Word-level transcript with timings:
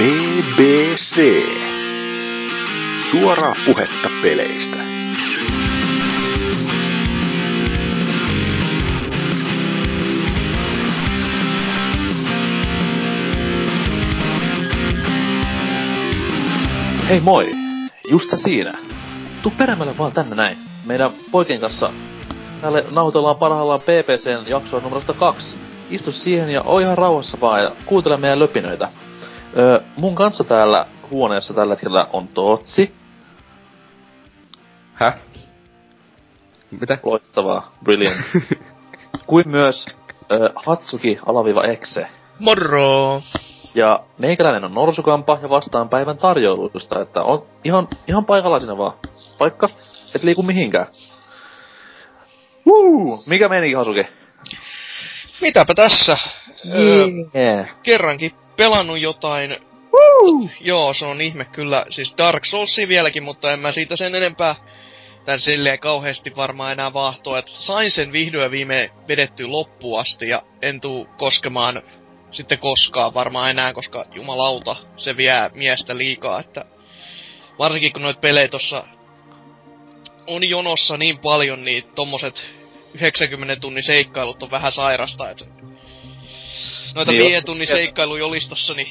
BBC. 0.00 1.20
Suoraa 3.10 3.54
puhetta 3.66 4.08
peleistä. 4.22 4.76
Hei 17.08 17.20
moi! 17.20 17.50
Justa 18.10 18.36
siinä. 18.36 18.72
Tuu 19.42 19.52
perämälle 19.58 19.98
vaan 19.98 20.12
tänne 20.12 20.36
näin. 20.36 20.58
Meidän 20.86 21.10
poikien 21.30 21.60
kanssa 21.60 21.92
täällä 22.60 22.82
nautellaan 22.90 23.36
parhaillaan 23.36 23.80
PPCn 23.80 24.44
jaksoa 24.50 24.80
numerosta 24.80 25.12
kaksi. 25.12 25.56
Istu 25.90 26.12
siihen 26.12 26.50
ja 26.50 26.62
oo 26.62 26.78
ihan 26.78 26.98
rauhassa 26.98 27.38
vaan 27.40 27.62
ja 27.62 27.72
kuuntele 27.86 28.16
meidän 28.16 28.38
löpinöitä. 28.38 28.88
Öö, 29.56 29.80
mun 29.96 30.14
kanssa 30.14 30.44
täällä 30.44 30.86
huoneessa 31.10 31.54
tällä 31.54 31.74
hetkellä 31.74 32.06
on 32.12 32.28
Tootsi. 32.28 32.94
Häh? 34.94 35.14
Mitä? 36.80 36.98
Loistavaa. 37.02 37.72
Brilliant. 37.84 38.16
kuin 39.26 39.48
myös 39.48 39.86
öö, 40.32 40.48
Hatsuki 40.56 41.18
alaviva 41.26 41.64
Exe. 41.64 42.06
Moro! 42.38 43.22
Ja 43.74 44.00
meikäläinen 44.18 44.64
on 44.64 44.74
Norsukampa 44.74 45.38
ja 45.42 45.48
vastaan 45.48 45.88
päivän 45.88 46.18
tarjoiluista, 46.18 47.00
että 47.00 47.22
on 47.22 47.46
ihan, 47.64 47.88
ihan 48.08 48.24
paikalla 48.24 48.78
vaan. 48.78 48.92
Paikka, 49.38 49.68
et 50.14 50.22
liiku 50.22 50.42
mihinkään. 50.42 50.86
Woo! 52.66 53.22
Mikä 53.26 53.48
meni 53.48 53.72
Hasuki? 53.72 54.06
Mitäpä 55.40 55.74
tässä? 55.74 56.16
Öö, 56.74 57.06
Yeah. 57.34 57.68
kerrankin 57.82 58.32
pelannut 58.60 58.98
jotain. 58.98 59.56
Woo! 59.92 60.48
Joo, 60.60 60.94
se 60.94 61.04
on 61.04 61.20
ihme 61.20 61.44
kyllä. 61.44 61.86
Siis 61.90 62.14
Dark 62.18 62.44
Soulsia 62.44 62.88
vieläkin, 62.88 63.22
mutta 63.22 63.52
en 63.52 63.58
mä 63.58 63.72
siitä 63.72 63.96
sen 63.96 64.14
enempää 64.14 64.54
tän 65.24 65.40
silleen 65.40 65.78
kauheasti 65.78 66.36
varmaan 66.36 66.72
enää 66.72 66.92
vahtoa. 66.92 67.38
Et 67.38 67.48
sain 67.48 67.90
sen 67.90 68.12
vihdoin 68.12 68.50
viime 68.50 68.90
vedetty 69.08 69.46
loppuun 69.46 70.00
asti 70.00 70.28
ja 70.28 70.42
en 70.62 70.80
tuu 70.80 71.08
koskemaan 71.16 71.82
sitten 72.30 72.58
koskaan 72.58 73.14
varmaan 73.14 73.50
enää, 73.50 73.72
koska 73.72 74.04
jumalauta, 74.14 74.76
se 74.96 75.16
vie 75.16 75.50
miestä 75.54 75.96
liikaa, 75.96 76.40
että 76.40 76.64
varsinkin 77.58 77.92
kun 77.92 78.02
noit 78.02 78.20
pelejä 78.20 78.48
tossa 78.48 78.84
on 80.26 80.48
jonossa 80.48 80.96
niin 80.96 81.18
paljon, 81.18 81.64
niin 81.64 81.84
tommoset 81.94 82.50
90 82.94 83.56
tunnin 83.56 83.82
seikkailut 83.82 84.42
on 84.42 84.50
vähän 84.50 84.72
sairasta, 84.72 85.30
että 85.30 85.44
noita 86.94 87.12
Niin, 87.12 87.18
niin, 87.18 87.26
viiden 87.28 87.44
tunnin 87.44 87.66
seikkailuja 87.66 88.26
olisi 88.26 88.48
tossa, 88.48 88.74
niin 88.74 88.88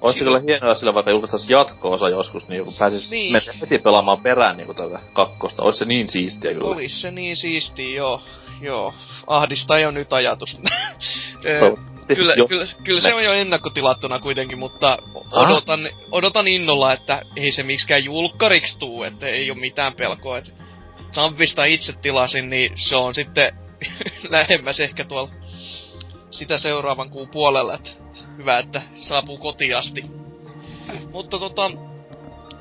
Ois 0.00 0.18
se 0.18 0.24
kyllä 0.24 0.40
hienoa 0.40 0.74
sillä 0.74 0.94
vaikka 0.94 1.10
julkaistais 1.10 1.50
jatko-osa 1.50 2.08
joskus, 2.08 2.48
niin 2.48 2.64
kun 2.64 2.74
pääsis 2.74 3.10
Niin. 3.10 3.32
niin. 3.32 3.60
heti 3.60 3.78
pelaamaan 3.78 4.20
perään 4.22 4.56
niinku 4.56 4.74
tätä 4.74 5.00
kakkosta. 5.12 5.62
Ois 5.62 5.78
se 5.78 5.84
niin 5.84 6.08
siistiä 6.08 6.52
kyllä. 6.54 6.68
Olis 6.68 7.00
se 7.02 7.10
niin 7.10 7.36
siistiä, 7.36 7.96
joo. 7.96 8.22
Joo. 8.60 8.94
Ahdistaa 9.26 9.78
jo 9.78 9.90
nyt 9.90 10.12
ajatus. 10.12 10.56
Ö, 11.46 11.58
Toivottavasti 11.60 12.14
kyllä, 12.16 12.34
jo- 12.36 12.48
kyllä, 12.48 12.66
kyllä 12.84 13.00
se 13.00 13.14
on 13.14 13.24
jo 13.24 13.32
ennakkotilattuna 13.32 14.18
kuitenkin, 14.18 14.58
mutta 14.58 14.98
Ah. 15.32 15.50
odotan, 15.50 15.88
odotan 16.10 16.48
innolla, 16.48 16.92
että 16.92 17.22
ei 17.36 17.52
se 17.52 17.62
miksikään 17.62 18.04
julkkariksi 18.04 18.78
tuu, 18.78 19.02
että 19.02 19.26
ei 19.26 19.50
ole 19.50 19.58
mitään 19.58 19.92
pelkoa. 19.94 20.38
Että 20.38 20.50
Zampista 21.12 21.64
itse 21.64 21.92
tilasin, 21.92 22.50
niin 22.50 22.72
se 22.76 22.96
on 22.96 23.14
sitten 23.14 23.52
lähemmäs 24.30 24.80
ehkä 24.80 25.04
tuolla 25.04 25.30
sitä 26.32 26.58
seuraavan 26.58 27.10
kuun 27.10 27.28
puolella, 27.28 27.74
että 27.74 27.90
hyvä, 28.36 28.58
että 28.58 28.82
saapuu 28.94 29.38
kotiin 29.38 29.76
asti. 29.76 30.04
Mutta 31.12 31.38
tota, 31.38 31.70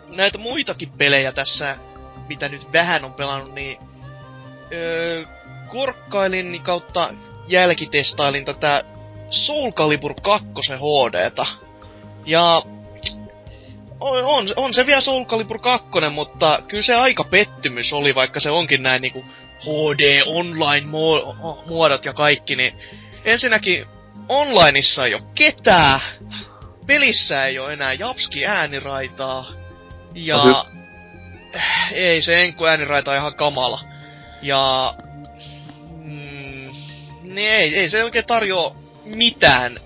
näitä 0.07 0.37
muitakin 0.37 0.91
pelejä 0.97 1.31
tässä, 1.31 1.77
mitä 2.29 2.49
nyt 2.49 2.73
vähän 2.73 3.05
on 3.05 3.13
pelannut, 3.13 3.53
niin 3.53 3.77
öö, 4.71 5.23
korkkailin 5.67 6.61
kautta 6.63 7.13
jälkitestailin 7.47 8.45
tätä 8.45 8.83
Soul 9.29 9.71
Calibur 9.71 10.13
2 10.21 10.47
HDta. 10.73 11.45
Ja 12.25 12.63
on, 13.99 14.25
on, 14.25 14.47
on 14.55 14.73
se 14.73 14.85
vielä 14.85 15.01
Soul 15.01 15.25
Calibur 15.25 15.59
2, 15.59 15.87
mutta 16.11 16.63
kyllä 16.67 16.83
se 16.83 16.95
aika 16.95 17.23
pettymys 17.23 17.93
oli, 17.93 18.15
vaikka 18.15 18.39
se 18.39 18.49
onkin 18.49 18.83
näin 18.83 19.01
niinku 19.01 19.25
HD 19.61 20.21
online 20.25 20.87
muo- 20.87 21.35
muodot 21.65 22.05
ja 22.05 22.13
kaikki, 22.13 22.55
niin 22.55 22.73
ensinnäkin 23.25 23.85
onlineissa 24.29 25.05
ei 25.05 25.15
ole 25.15 25.23
ketään, 25.35 26.01
pelissä 26.87 27.45
ei 27.45 27.59
ole 27.59 27.73
enää 27.73 27.93
Japski 27.93 28.45
ääniraitaa, 28.45 29.45
ja 30.13 30.43
No 30.43 30.65
ei 31.91 32.21
se 32.21 32.41
Enku 32.41 32.65
ääniraita 32.65 33.11
on 33.11 33.17
ihan 33.17 33.35
kamala. 33.35 33.79
Ja 34.41 34.93
mm, 36.03 36.69
niin 37.23 37.51
ei, 37.51 37.75
ei 37.75 37.89
se 37.89 38.03
oikein 38.03 38.25
tarjoa 38.25 38.75
mitään 39.05 39.77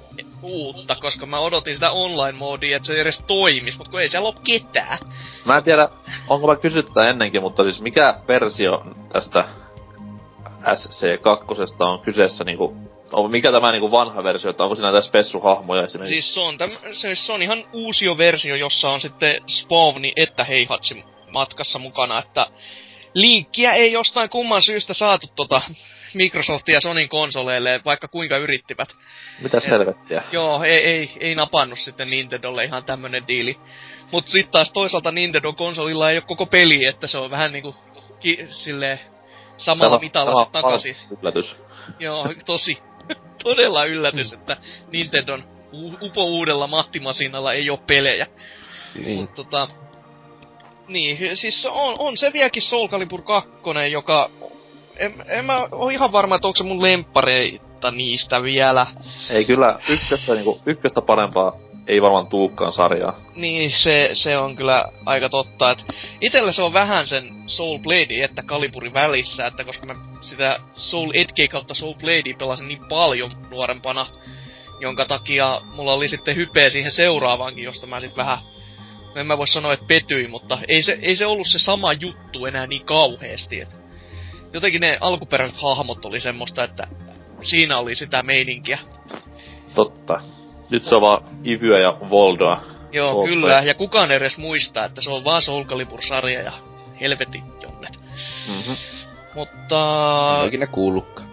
uutta, 0.42 0.96
koska 0.96 1.26
mä 1.26 1.40
odotin 1.40 1.74
sitä 1.74 1.92
online-moodia, 1.92 2.78
että 2.78 2.88
se 2.88 3.02
edes 3.02 3.24
toimis, 3.28 3.78
mutta 3.78 3.92
kun 3.92 4.02
ei 4.02 4.10
siellä 4.10 4.28
ole 4.28 4.36
ketään. 4.44 4.98
Mä 5.46 5.58
en 5.58 5.64
tiedä, 5.64 5.90
onko 6.28 6.48
mä 6.48 6.56
kysytty 6.56 6.92
tätä 6.94 7.10
ennenkin, 7.10 7.42
mutta 7.42 7.64
siis 7.64 7.82
mikä 7.82 8.16
versio 8.28 8.86
tästä 9.14 9.46
SC2 10.62 11.86
on 11.86 12.00
kyseessä 12.00 12.44
niinku, 12.44 12.78
on, 13.12 13.32
mikä 13.32 13.52
tämä 13.52 13.72
niinku 13.72 13.92
vanha 13.92 14.24
versio, 14.24 14.50
että 14.50 14.64
onko 14.64 14.76
siinä 14.76 14.92
näitä 14.92 15.08
spessuhahmoja 15.08 15.84
esimerkiksi? 15.84 16.22
Siis 16.22 16.34
se 16.34 16.40
on, 16.40 16.58
täm, 16.58 16.72
se, 16.92 17.16
se 17.16 17.34
on 17.34 17.42
ihan 17.42 17.64
uusio 17.74 18.18
versio, 18.18 18.56
jossa 18.56 18.90
on 18.90 19.02
sitten 19.02 19.36
Spawni 19.48 20.14
että 20.16 20.44
Heihatsi 20.44 21.04
matkassa 21.32 21.80
mukana, 21.80 22.20
että 22.20 22.48
linkkiä 23.14 23.74
ei 23.74 23.92
jostain 23.92 24.30
kumman 24.30 24.62
syystä 24.62 24.94
saatu 24.94 25.28
tota 25.36 25.62
Microsoftin 26.14 26.74
ja 26.74 26.82
Sonin 26.82 27.10
konsoleille, 27.10 27.82
vaikka 27.86 28.08
kuinka 28.08 28.38
yrittivät. 28.38 28.90
Mitäs 29.42 29.68
helvettiä? 29.68 30.24
Joo, 30.32 30.64
ei, 30.64 30.80
ei, 30.80 31.12
ei 31.20 31.36
napannut 31.36 31.80
sitten 31.80 32.10
Nintendolle 32.10 32.64
ihan 32.64 32.84
tämmönen 32.84 33.28
diili. 33.28 33.58
Mut 34.12 34.28
sit 34.28 34.52
taas 34.52 34.74
toisaalta 34.74 35.12
Nintendo 35.12 35.54
konsolilla 35.54 36.12
ei 36.12 36.18
ole 36.18 36.24
koko 36.28 36.46
peli, 36.46 36.86
että 36.86 37.08
se 37.08 37.18
on 37.18 37.32
vähän 37.32 37.52
niinku 37.52 37.76
ki- 38.20 38.48
silleen 38.50 39.00
samalla 39.58 40.00
mitalla 40.00 40.50
takaisin. 40.52 40.98
Yllätys. 41.22 41.56
Joo, 42.00 42.34
tosi. 42.46 42.78
Todella 43.46 43.86
yllätys, 43.86 44.34
että 44.34 44.58
Nintendon 44.92 45.44
upo 46.02 46.26
uudella 46.26 46.68
mattimasinalla 46.68 47.54
ei 47.54 47.70
ole 47.70 47.80
pelejä. 47.88 48.28
Niin. 48.96 49.20
Mut 49.20 49.34
tota... 49.34 49.68
Niin, 50.88 51.38
siis 51.38 51.66
on, 51.66 51.96
on 52.00 52.18
se 52.18 52.34
vieläkin 52.34 52.62
Soul 52.62 52.88
Calibur 52.88 53.22
2, 53.22 53.52
joka... 53.92 54.30
En, 54.98 55.14
en 55.28 55.46
mä 55.46 55.68
oo 55.72 55.90
ihan 55.90 56.12
varma, 56.12 56.36
että 56.36 56.48
onko 56.48 56.58
se 56.58 56.64
mun 56.64 56.82
lemppareita 56.82 57.92
niistä 57.92 58.44
vielä. 58.44 58.88
Ei 59.30 59.46
kyllä 59.46 59.80
ykköstä, 59.90 60.34
niinku, 60.34 60.62
ykköstä 60.66 61.02
parempaa 61.02 61.65
ei 61.88 62.02
varmaan 62.02 62.28
tuukkaan 62.28 62.74
sarjaa. 62.74 63.20
Niin, 63.36 63.72
se, 63.72 64.10
se 64.14 64.38
on 64.38 64.56
kyllä 64.56 64.86
aika 65.06 65.30
totta. 65.30 65.72
Et 65.72 65.86
itellä 66.22 66.52
se 66.52 66.64
on 66.64 66.74
vähän 66.74 67.08
sen 67.08 67.44
Soul 67.48 67.78
Blade 67.78 68.24
että 68.24 68.44
Kaliburin 68.44 68.94
välissä, 68.94 69.46
että 69.46 69.64
koska 69.64 69.86
mä 69.86 69.96
sitä 70.22 70.60
Soul 70.76 71.12
Edge 71.14 71.48
kautta 71.48 71.74
Soul 71.74 71.94
Bladea 71.94 72.36
pelasin 72.40 72.68
niin 72.68 72.86
paljon 72.90 73.32
nuorempana, 73.50 74.08
jonka 74.80 75.06
takia 75.06 75.62
mulla 75.76 75.94
oli 75.94 76.08
sitten 76.08 76.36
hypeä 76.36 76.70
siihen 76.70 76.92
seuraavaankin, 76.92 77.64
josta 77.64 77.88
mä 77.88 78.00
sit 78.00 78.18
vähän, 78.18 78.38
no 79.16 79.22
en 79.22 79.28
mä 79.28 79.38
voi 79.38 79.48
sanoa, 79.48 79.74
että 79.74 79.86
petyin, 79.88 80.30
mutta 80.30 80.60
ei 80.68 80.82
se, 80.82 81.00
ei 81.02 81.16
se 81.16 81.26
ollut 81.26 81.48
se 81.48 81.60
sama 81.60 81.94
juttu 81.94 82.46
enää 82.46 82.68
niin 82.68 82.86
kauheesti. 82.86 83.62
Et 83.62 83.76
jotenkin 84.54 84.82
ne 84.82 84.98
alkuperäiset 85.02 85.58
hahmot 85.58 86.06
oli 86.06 86.20
semmoista, 86.20 86.64
että 86.64 86.88
siinä 87.42 87.78
oli 87.78 87.96
sitä 87.96 88.24
meininkiä. 88.24 88.80
Totta. 89.76 90.22
Nyt 90.70 90.84
se 90.84 90.96
on 90.96 91.02
vaan 91.02 91.24
Ivyä 91.46 91.80
ja 91.80 91.98
Voldoa. 92.10 92.62
Joo, 92.92 93.12
Soul 93.12 93.28
kyllä. 93.28 93.62
Ja 93.66 93.74
kukaan 93.74 94.12
ei 94.12 94.18
edes 94.18 94.38
muistaa, 94.38 94.86
että 94.86 95.02
se 95.02 95.10
on 95.10 95.24
vaan 95.24 95.42
Soul 95.42 95.64
Calibur-sarja 95.64 96.42
ja 96.42 96.52
helvetin 97.02 97.44
jonnet. 97.62 98.00
Mm-hmm. 98.48 98.76
Mutta 99.36 100.38
En 100.42 100.48
ikinä 100.48 100.68
kuullutkaan. 100.68 101.30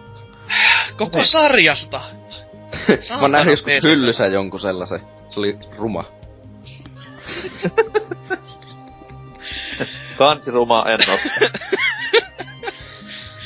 koko 0.97 1.23
sarjasta. 1.23 2.01
Mä 3.09 3.21
oon 3.21 3.31
nähnyt 3.31 3.51
joskus 3.51 3.73
PC. 3.73 3.83
hyllyssä 3.83 4.27
jonkun 4.27 4.59
sellaisen. 4.59 5.01
Se 5.29 5.39
oli 5.39 5.57
ruma. 5.77 6.05
Kansiruma 10.17 10.85
en 10.87 10.99
oo. 11.09 11.17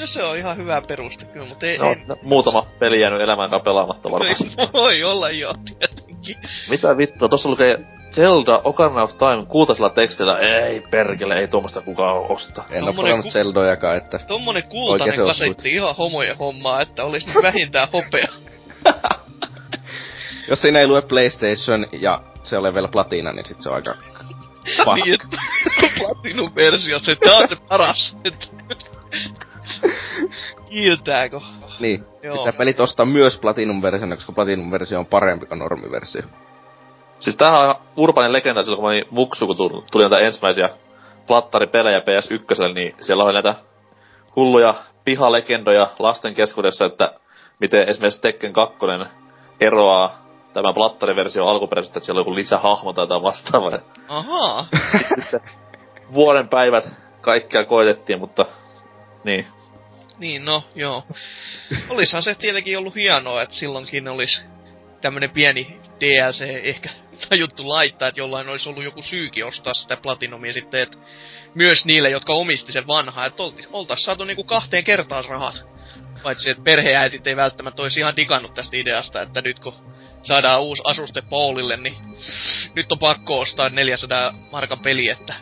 No 0.07 0.12
se 0.12 0.24
on 0.24 0.38
ihan 0.38 0.57
hyvä 0.57 0.81
peruste 0.81 1.25
kyllä, 1.25 1.48
mutta 1.48 1.65
ei, 1.65 1.77
No, 1.77 1.86
ei, 1.89 1.95
no, 2.07 2.18
muutama 2.24 2.65
peli 2.80 3.01
jäänyt 3.01 3.21
elämään 3.21 3.62
pelaamatta 3.63 4.12
varmaan. 4.12 4.36
ei 4.57 4.68
voi 4.74 5.04
olla 5.04 5.30
jo 5.30 5.54
tietenkin. 5.65 6.38
Mitä 6.69 6.98
vittua, 6.98 7.27
tossa 7.30 7.50
lukee 7.50 7.80
Zelda 8.12 8.62
Ocarina 8.63 9.04
of 9.04 9.18
Time 9.18 9.45
kultaisella 9.48 9.89
tekstillä. 9.89 10.39
Ei 10.39 10.83
perkele, 10.92 11.39
ei 11.39 11.48
tuommoista 11.48 11.81
kukaan 11.81 12.15
osta. 12.30 12.63
En 12.69 12.83
oo 12.83 12.94
pelannut 12.94 13.25
ku- 13.25 13.31
Zeldojakaan, 13.31 13.98
että... 13.98 14.19
Tommonen 14.27 14.63
kultainen 14.63 15.19
kasetti 15.27 15.69
ihan 15.74 15.95
homojen 15.95 16.38
hommaa, 16.38 16.81
että 16.81 17.03
olisi 17.03 17.27
nyt 17.27 17.44
vähintään 17.44 17.88
hopea. 17.94 18.27
Jos 20.50 20.62
siinä 20.62 20.80
ei 20.80 20.88
lue 20.88 21.01
PlayStation 21.01 21.86
ja 22.01 22.21
se 22.44 22.57
ole 22.57 22.74
vielä 22.74 22.88
platina, 22.88 23.33
niin 23.33 23.45
sit 23.45 23.62
se 23.62 23.69
on 23.69 23.75
aika 23.75 23.95
paska. 24.86 25.06
Niin, 25.06 25.13
että 25.13 25.27
Platinum 26.00 26.51
versio, 26.56 27.00
se 27.00 27.15
tää 27.15 27.38
on 27.38 27.48
se 27.48 27.56
paras. 27.56 28.18
Kiiltääkö? 30.69 31.39
niin. 31.79 32.06
Joo. 32.24 32.38
Pitää 32.38 32.57
pelit 32.57 32.79
ostaa 32.79 33.06
myös 33.06 33.39
Platinum-versiona, 33.39 34.15
koska 34.15 34.31
Platinum-versio 34.31 35.00
on 35.00 35.06
parempi 35.06 35.45
kuin 35.45 35.59
normiversio. 35.59 36.21
Siis 37.19 37.35
tämähän 37.35 37.69
on 37.69 37.75
urbanin 37.97 38.33
legenda 38.33 38.62
silloin, 38.62 38.77
kun 38.77 38.89
mä 38.89 38.94
olin 38.94 39.06
muksu, 39.12 39.47
kun 39.47 39.57
tuli, 39.57 39.83
tuli 39.91 40.03
näitä 40.03 40.25
ensimmäisiä 40.25 40.69
plattaripelejä 41.27 42.00
PS1, 42.00 42.74
niin 42.74 42.95
siellä 43.01 43.24
oli 43.24 43.33
näitä 43.33 43.56
hulluja 44.35 44.75
pihalegendoja 45.06 45.88
lasten 46.00 46.35
keskuudessa, 46.35 46.85
että 46.85 47.13
miten 47.59 47.89
esimerkiksi 47.89 48.21
Tekken 48.21 48.53
2 48.53 48.77
eroaa 49.59 50.27
tämä 50.53 50.74
plattariversio 50.74 51.45
alkuperäisestä, 51.45 52.00
että 52.00 52.06
siellä 52.06 52.19
on 52.19 52.21
joku 52.21 52.35
lisähahmo 52.35 52.94
tai 52.94 53.03
jotain 53.03 53.24
vastaavaa. 53.24 53.79
Ahaa. 54.07 54.65
Vuoden 56.13 56.50
päivät 56.50 56.89
kaikkea 57.21 57.65
koitettiin, 57.65 58.19
mutta 58.19 58.45
niin. 59.24 59.45
Niin, 60.19 60.46
no, 60.46 60.64
joo. 60.75 61.04
Olishan 61.90 62.24
se 62.24 62.36
tietenkin 62.36 62.78
ollut 62.78 62.96
hienoa, 62.96 63.42
että 63.42 63.56
silloinkin 63.56 64.08
olisi 64.08 64.42
tämmönen 65.02 65.30
pieni 65.30 65.78
DLC 66.00 66.42
ehkä 66.42 66.90
tajuttu 67.30 67.69
laittaa, 67.69 68.08
että 68.08 68.22
jollain 68.22 68.50
olisi 68.50 68.69
ollut 68.69 68.84
joku 68.84 69.02
syykin 69.02 69.46
ostaa 69.46 69.74
sitä 69.74 69.98
Platinumia 69.98 70.54
sitten, 70.54 70.81
että 70.81 70.98
myös 71.56 71.86
niille, 71.86 72.10
jotka 72.10 72.34
omisti 72.34 72.72
sen 72.72 72.88
vanhaa, 72.88 73.25
että 73.25 73.44
oltais, 73.72 74.04
saatu 74.04 74.24
niinku 74.24 74.44
kahteen 74.44 74.84
kertaan 74.84 75.25
rahat. 75.25 75.66
Paitsi, 76.24 76.50
että 76.50 76.63
perheäitit 76.63 77.28
ei 77.28 77.36
välttämättä 77.36 77.81
olisi 77.81 78.00
ihan 78.00 78.16
digannut 78.16 78.54
tästä 78.54 78.78
ideasta, 78.78 79.22
että 79.22 79.42
nyt 79.42 79.60
kun 79.60 79.74
saadaan 80.24 80.62
uusi 80.62 80.81
asuste 80.86 81.22
Paulille, 81.22 81.78
niin 81.78 81.96
nyt 82.75 82.92
on 82.92 83.00
pakko 83.00 83.40
ostaa 83.40 83.70
400 83.70 84.34
markan 84.52 84.80
peli, 84.80 85.10
että... 85.10 85.34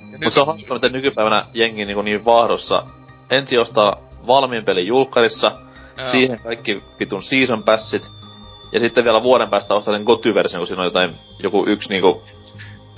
Mutta 0.00 0.30
se 0.30 0.40
on 0.40 0.46
hauska, 0.46 0.74
miten 0.74 0.92
nykypäivänä 0.92 1.46
jengi 1.54 1.84
niin, 1.84 2.04
niin 2.04 2.24
vaahdossa 2.24 2.86
ensin 3.34 3.60
ostaa 3.60 3.96
valmiin 4.26 4.64
pelin 4.64 4.86
julkkarissa, 4.86 5.52
Joo. 5.98 6.10
siihen 6.10 6.40
kaikki 6.40 6.82
vitun 7.00 7.22
season 7.22 7.62
passit, 7.64 8.10
ja 8.72 8.80
sitten 8.80 9.04
vielä 9.04 9.22
vuoden 9.22 9.50
päästä 9.50 9.74
ostaa 9.74 9.94
sen 9.94 10.02
goty-version, 10.04 10.60
kun 10.60 10.66
siinä 10.66 10.80
on 10.82 10.86
jotain, 10.86 11.16
joku 11.42 11.64
yksi 11.68 11.88
niinku 11.88 12.22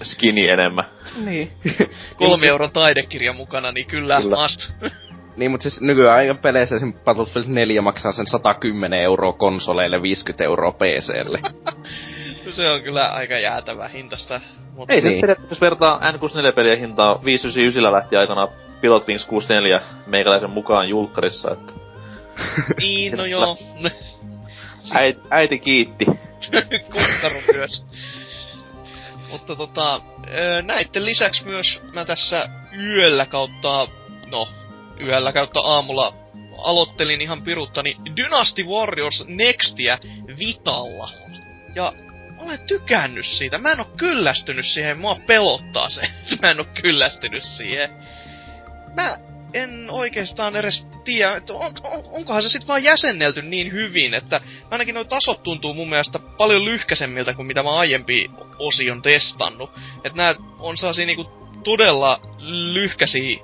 skini 0.03 0.49
enemmän. 0.49 0.85
Niin. 1.25 1.53
kolme 2.17 2.47
euron 2.47 2.71
taidekirja 2.71 3.33
mukana, 3.33 3.73
niin 3.73 3.87
kyllä, 3.87 4.21
Kyllä. 4.21 4.37
must. 4.43 4.71
Niin, 5.37 5.51
mutta 5.51 5.63
siis 5.63 5.81
nykyään 5.81 6.17
aika 6.17 6.35
peleissä 6.35 6.77
esim. 6.77 6.93
Battlefield 6.93 7.47
4 7.49 7.83
maksaa 7.83 8.13
sen 8.13 8.27
110 8.27 9.01
euroa 9.01 9.33
konsoleille, 9.33 10.03
50 10.03 10.45
euroa 10.45 10.73
PClle. 10.73 11.41
se 12.51 12.71
on 12.71 12.83
kyllä 12.83 13.09
aika 13.09 13.39
jäätävä 13.39 13.89
hintasta. 13.89 14.41
Mutta 14.75 14.95
Ei 14.95 15.01
se 15.01 15.09
Niin. 15.09 15.13
niin. 15.13 15.21
periaatteessa, 15.21 15.53
jos 15.55 15.61
vertaa 15.61 16.01
N64-pelien 16.01 16.79
hintaa 16.79 17.25
599 17.25 17.93
lähti 17.93 18.17
aikana 18.17 18.49
Pilot 18.81 19.09
Wings 19.09 19.25
64 19.25 19.81
meikäläisen 20.07 20.51
mukaan 20.51 20.89
julkkarissa, 20.89 21.51
että 21.53 21.73
niin, 22.81 23.17
no 23.17 23.25
joo. 23.25 23.59
äiti, 24.91 25.21
äiti 25.31 25.59
kiitti. 25.59 26.05
Kukkaro 26.93 27.41
myös. 27.53 27.85
Mutta 29.31 29.57
tota, 29.57 30.01
näitten 30.63 31.05
lisäksi 31.05 31.45
myös 31.45 31.81
mä 31.93 32.05
tässä 32.05 32.49
yöllä 32.79 33.27
kautta, 33.27 33.89
no, 34.27 34.49
yöllä 35.01 35.33
kautta 35.33 35.61
aamulla 35.61 36.15
aloittelin 36.59 37.21
ihan 37.21 37.43
piruttani 37.43 37.97
Dynasty 38.17 38.65
Warriors 38.65 39.25
Nextia 39.27 39.99
Vitalla. 40.39 41.11
Ja 41.75 41.93
olen 42.39 42.61
tykännyt 42.67 43.27
siitä. 43.27 43.59
Mä 43.59 43.73
en 43.73 43.81
oo 43.81 43.91
kyllästynyt 43.97 44.67
siihen. 44.67 44.99
Mua 44.99 45.17
pelottaa 45.27 45.91
se, 45.91 46.01
että 46.01 46.47
mä 46.47 46.51
en 46.51 46.61
oo 46.61 46.67
kyllästynyt 46.83 47.43
siihen. 47.43 47.91
Mä 48.97 49.19
en 49.55 49.87
oikeastaan 49.91 50.57
edes 50.57 50.87
tiedä, 51.05 51.37
että 51.37 51.53
on, 51.53 51.73
on, 51.85 52.05
onkohan 52.13 52.43
se 52.43 52.49
sitten 52.49 52.69
vaan 52.69 52.85
jäsennelty 52.85 53.43
niin 53.43 53.73
hyvin, 53.73 54.15
että 54.15 54.41
ainakin 54.71 54.95
nuo 54.95 55.05
tasot 55.05 55.43
tuntuu 55.43 55.75
mun 55.75 55.89
mielestä 55.89 56.19
paljon 56.19 56.65
lyhkäisemmiltä 56.65 57.35
kuin 57.35 57.47
mitä 57.47 57.63
mä 57.63 57.71
aiempi 57.71 58.31
osi 58.59 58.91
on 58.91 59.03
testannut. 59.03 59.71
Että 60.05 60.17
nää 60.17 60.35
on 60.59 60.77
sellaisia 60.77 61.07
niinku 61.07 61.25
todella 61.65 62.21
lyhkäisiä, 62.73 63.39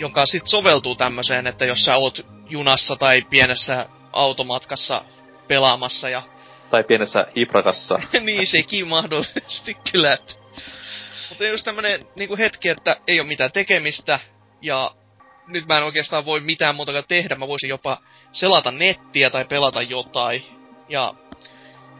joka 0.00 0.26
sit 0.26 0.46
soveltuu 0.46 0.94
tämmöiseen, 0.94 1.46
että 1.46 1.64
jos 1.64 1.84
sä 1.84 1.96
oot 1.96 2.26
junassa 2.48 2.96
tai 2.96 3.22
pienessä 3.22 3.88
automatkassa 4.12 5.04
pelaamassa 5.48 6.08
ja 6.08 6.22
Tai 6.70 6.84
pienessä 6.84 7.26
hiprakassa. 7.36 7.98
niin 8.20 8.46
sekin 8.46 8.88
mahdollisesti 8.88 9.76
kyllä. 9.92 10.12
Että. 10.12 10.34
Mutta 11.28 11.44
just 11.44 11.64
tämmönen 11.64 12.00
niinku 12.16 12.36
hetki, 12.36 12.68
että 12.68 12.96
ei 13.06 13.20
ole 13.20 13.28
mitään 13.28 13.52
tekemistä 13.52 14.20
ja 14.62 14.90
nyt 15.46 15.66
mä 15.66 15.76
en 15.76 15.82
oikeastaan 15.84 16.24
voi 16.24 16.40
mitään 16.40 16.74
muutakaan 16.74 17.04
tehdä. 17.08 17.34
Mä 17.34 17.48
voisin 17.48 17.68
jopa 17.68 17.98
selata 18.32 18.70
nettiä 18.70 19.30
tai 19.30 19.44
pelata 19.44 19.82
jotain. 19.82 20.44
Ja 20.88 21.14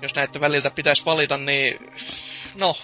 jos 0.03 0.15
näitä 0.15 0.41
väliltä 0.41 0.71
pitäisi 0.71 1.05
valita, 1.05 1.37
niin 1.37 1.93
no, 2.55 2.75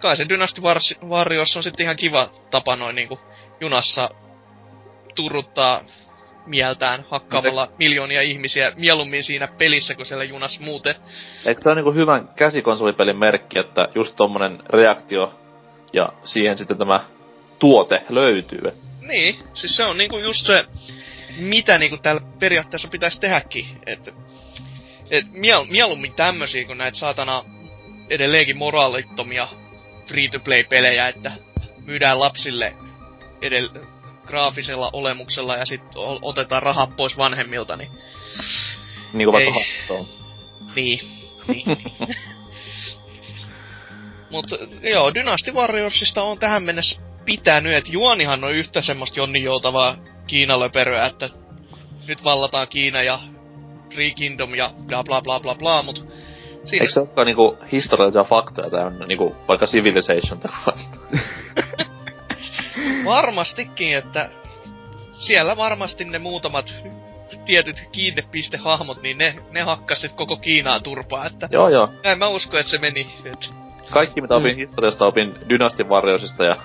kai 0.00 0.16
se 0.16 0.28
Dynasty 0.28 0.62
Warriors 1.04 1.56
on 1.56 1.62
sitten 1.62 1.84
ihan 1.84 1.96
kiva 1.96 2.30
tapa 2.50 2.76
noin 2.76 2.96
niinku 2.96 3.20
junassa 3.60 4.10
turruttaa 5.14 5.84
mieltään 6.46 7.04
hakkaamalla 7.10 7.68
miljoonia 7.78 8.22
ihmisiä 8.22 8.72
mieluummin 8.76 9.24
siinä 9.24 9.46
pelissä 9.46 9.94
kuin 9.94 10.06
siellä 10.06 10.24
junassa 10.24 10.62
muuten. 10.62 10.94
Eikö 11.46 11.60
se 11.60 11.68
ole 11.68 11.74
niinku 11.74 11.92
hyvän 11.92 12.28
käsikonsolipelin 12.36 13.18
merkki, 13.18 13.58
että 13.58 13.88
just 13.94 14.16
tommonen 14.16 14.62
reaktio 14.70 15.43
ja 15.94 16.08
siihen 16.24 16.58
sitten 16.58 16.78
tämä 16.78 17.00
tuote 17.58 18.02
löytyy. 18.08 18.60
Niin, 19.00 19.38
siis 19.54 19.76
se 19.76 19.84
on 19.84 19.98
niinku 19.98 20.18
just 20.18 20.46
se, 20.46 20.64
mitä 21.36 21.78
niinku 21.78 21.96
täällä 21.96 22.20
periaatteessa 22.38 22.88
pitäisi 22.88 23.20
tehdäkin. 23.20 23.66
Et, 23.86 24.14
et 25.10 25.32
miel, 25.32 25.64
mieluummin 25.64 26.12
tämmösiä 26.12 26.64
kuin 26.64 26.78
näitä 26.78 26.98
saatana 26.98 27.44
edelleenkin 28.10 28.56
moraalittomia 28.56 29.48
free-to-play-pelejä, 30.06 31.08
että 31.08 31.32
myydään 31.84 32.20
lapsille 32.20 32.74
edell 33.42 33.68
graafisella 34.26 34.90
olemuksella 34.92 35.56
ja 35.56 35.66
sitten 35.66 35.92
otetaan 36.22 36.62
rahat 36.62 36.96
pois 36.96 37.16
vanhemmilta, 37.16 37.76
niin 37.76 37.90
Niinku 39.14 39.32
vaikka 39.32 39.50
Ei. 39.50 39.64
Hearthstone. 39.64 40.08
Niin. 40.74 41.00
niin. 41.48 41.64
Mut 44.34 44.46
joo, 44.82 45.14
Dynasty 45.14 45.52
Warriorsista 45.52 46.22
on 46.22 46.38
tähän 46.38 46.62
mennessä 46.62 47.00
pitänyt, 47.24 47.74
että 47.74 47.92
juonihan 47.92 48.44
on 48.44 48.52
yhtä 48.52 48.82
semmoista 48.82 49.20
jonninjoutavaa 49.20 49.96
Kiinalöperöä, 50.26 51.06
että 51.06 51.30
nyt 52.08 52.24
vallataan 52.24 52.68
Kiina 52.68 53.02
ja 53.02 53.18
Free 53.94 54.10
Kingdom 54.10 54.54
ja 54.54 54.70
bla 54.86 55.04
bla 55.04 55.22
bla 55.22 55.40
bla 55.40 55.54
bla, 55.54 55.82
mut 55.82 56.06
siinä 56.64 56.82
Eikö 56.82 56.92
se 56.92 57.00
olekaan 57.00 57.26
niinku 57.26 57.58
historiallisia 57.72 58.24
faktoja 58.24 58.70
täynnä, 58.70 59.06
niinku 59.06 59.36
vaikka 59.48 59.66
Civilization 59.66 60.40
tai 60.40 60.52
varmastikin, 63.04 63.96
että 63.96 64.30
siellä 65.12 65.56
varmasti 65.56 66.04
ne 66.04 66.18
muutamat 66.18 66.74
tietyt 67.44 67.88
kiinnepistehahmot, 67.92 69.02
niin 69.02 69.18
ne, 69.18 69.36
ne 69.50 69.60
hakkasit 69.60 70.12
koko 70.12 70.36
Kiinaa 70.36 70.80
turpaa, 70.80 71.26
että 71.26 71.48
joo 71.50 71.68
joo. 71.68 71.90
näin 72.04 72.18
mä 72.18 72.28
uskon, 72.28 72.60
että 72.60 72.70
se 72.70 72.78
meni. 72.78 73.06
Et, 73.24 73.63
Kaikki 73.90 74.20
mitä 74.20 74.36
opin 74.36 74.56
historiasta 74.56 75.06
opin 75.06 75.34
Dynasty 75.48 75.84
Warriorsista 75.84 76.44
ja 76.44 76.56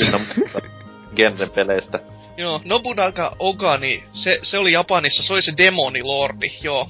ynnä 0.00 0.20
genren 1.16 1.50
peleistä. 1.50 2.00
Joo, 2.36 2.60
Nobunaga 2.64 3.36
Oga, 3.38 3.76
niin 3.76 4.04
se, 4.12 4.38
se 4.42 4.58
oli 4.58 4.72
Japanissa, 4.72 5.22
se 5.22 5.32
oli 5.32 5.42
se 5.42 5.52
demonilordi, 5.56 6.52
joo. 6.62 6.88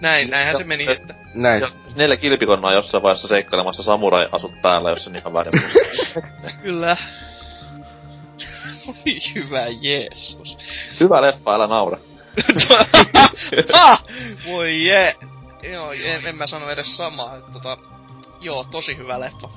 Näin, 0.00 0.30
näinhän 0.30 0.56
se 0.56 0.64
meni, 0.64 0.90
että... 0.90 1.14
Näin. 1.34 1.60
Se 1.60 1.64
on 1.64 1.72
neljä 1.96 2.16
kilpikonnaa 2.16 2.72
jossain 2.72 3.02
vaiheessa 3.02 3.28
seikkailemassa 3.28 3.82
samurai-asut 3.82 4.62
päällä, 4.62 4.90
jos 4.90 5.06
on 5.06 5.16
ihan 5.16 5.32
väärin 5.32 5.52
Kyllä. 6.62 6.96
Oi 8.88 9.34
hyvä 9.34 9.66
Jeesus. 9.80 10.58
Hyvä 11.00 11.22
leffa, 11.22 11.54
älä 11.54 11.66
naura. 11.66 11.98
ah! 13.72 14.02
Voi 14.46 14.86
jee. 14.86 15.14
Joo, 15.72 15.92
en, 15.92 16.26
en 16.26 16.36
mä 16.36 16.46
sano 16.46 16.70
edes 16.70 16.96
samaa. 16.96 17.36
Että 17.36 17.52
tota, 17.52 17.78
joo, 18.40 18.64
tosi 18.70 18.96
hyvä 18.96 19.20
leffa. 19.20 19.48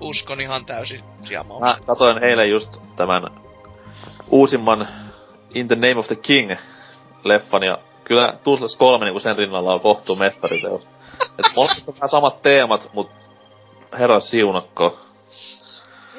Uskon 0.00 0.40
ihan 0.40 0.64
täysin 0.64 1.04
sieltä. 1.24 1.48
Mä 1.60 1.78
katoin 1.86 2.24
eilen 2.24 2.50
just 2.50 2.80
tämän 2.96 3.22
uusimman 4.30 4.88
In 5.54 5.68
the 5.68 5.76
Name 5.76 5.96
of 5.96 6.06
the 6.06 6.16
King 6.16 6.52
leffan 7.24 7.62
ja 7.62 7.78
kyllä 8.04 8.32
Tools 8.44 8.76
3 8.76 9.04
niinku 9.04 9.20
sen 9.20 9.38
rinnalla 9.38 9.74
on 9.74 9.80
kohtuu 9.80 10.16
mestariteos. 10.16 10.82
Et 11.38 11.46
molemmissa 11.56 11.92
on 12.02 12.08
samat 12.08 12.42
teemat, 12.42 12.90
mut 12.92 13.10
herra 13.98 14.20
siunakko. 14.20 14.98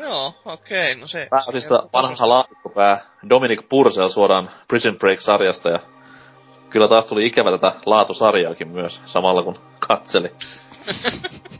Joo, 0.02 0.34
okei, 0.46 0.96
no 0.96 1.08
se... 1.08 1.28
Pääosista 1.30 1.90
vanha 1.94 2.30
laatikkopää 2.30 3.00
Dominic 3.30 3.70
Purcell 3.70 4.10
suoraan 4.10 4.50
Prison 4.68 4.98
Break-sarjasta 4.98 5.70
ja 5.70 5.80
kyllä 6.70 6.88
taas 6.88 7.06
tuli 7.06 7.26
ikävä 7.26 7.52
tätä 7.52 7.72
laatusarjaakin 7.86 8.68
myös 8.68 9.02
samalla 9.06 9.44
kun 9.44 9.60
katseli. 9.80 10.32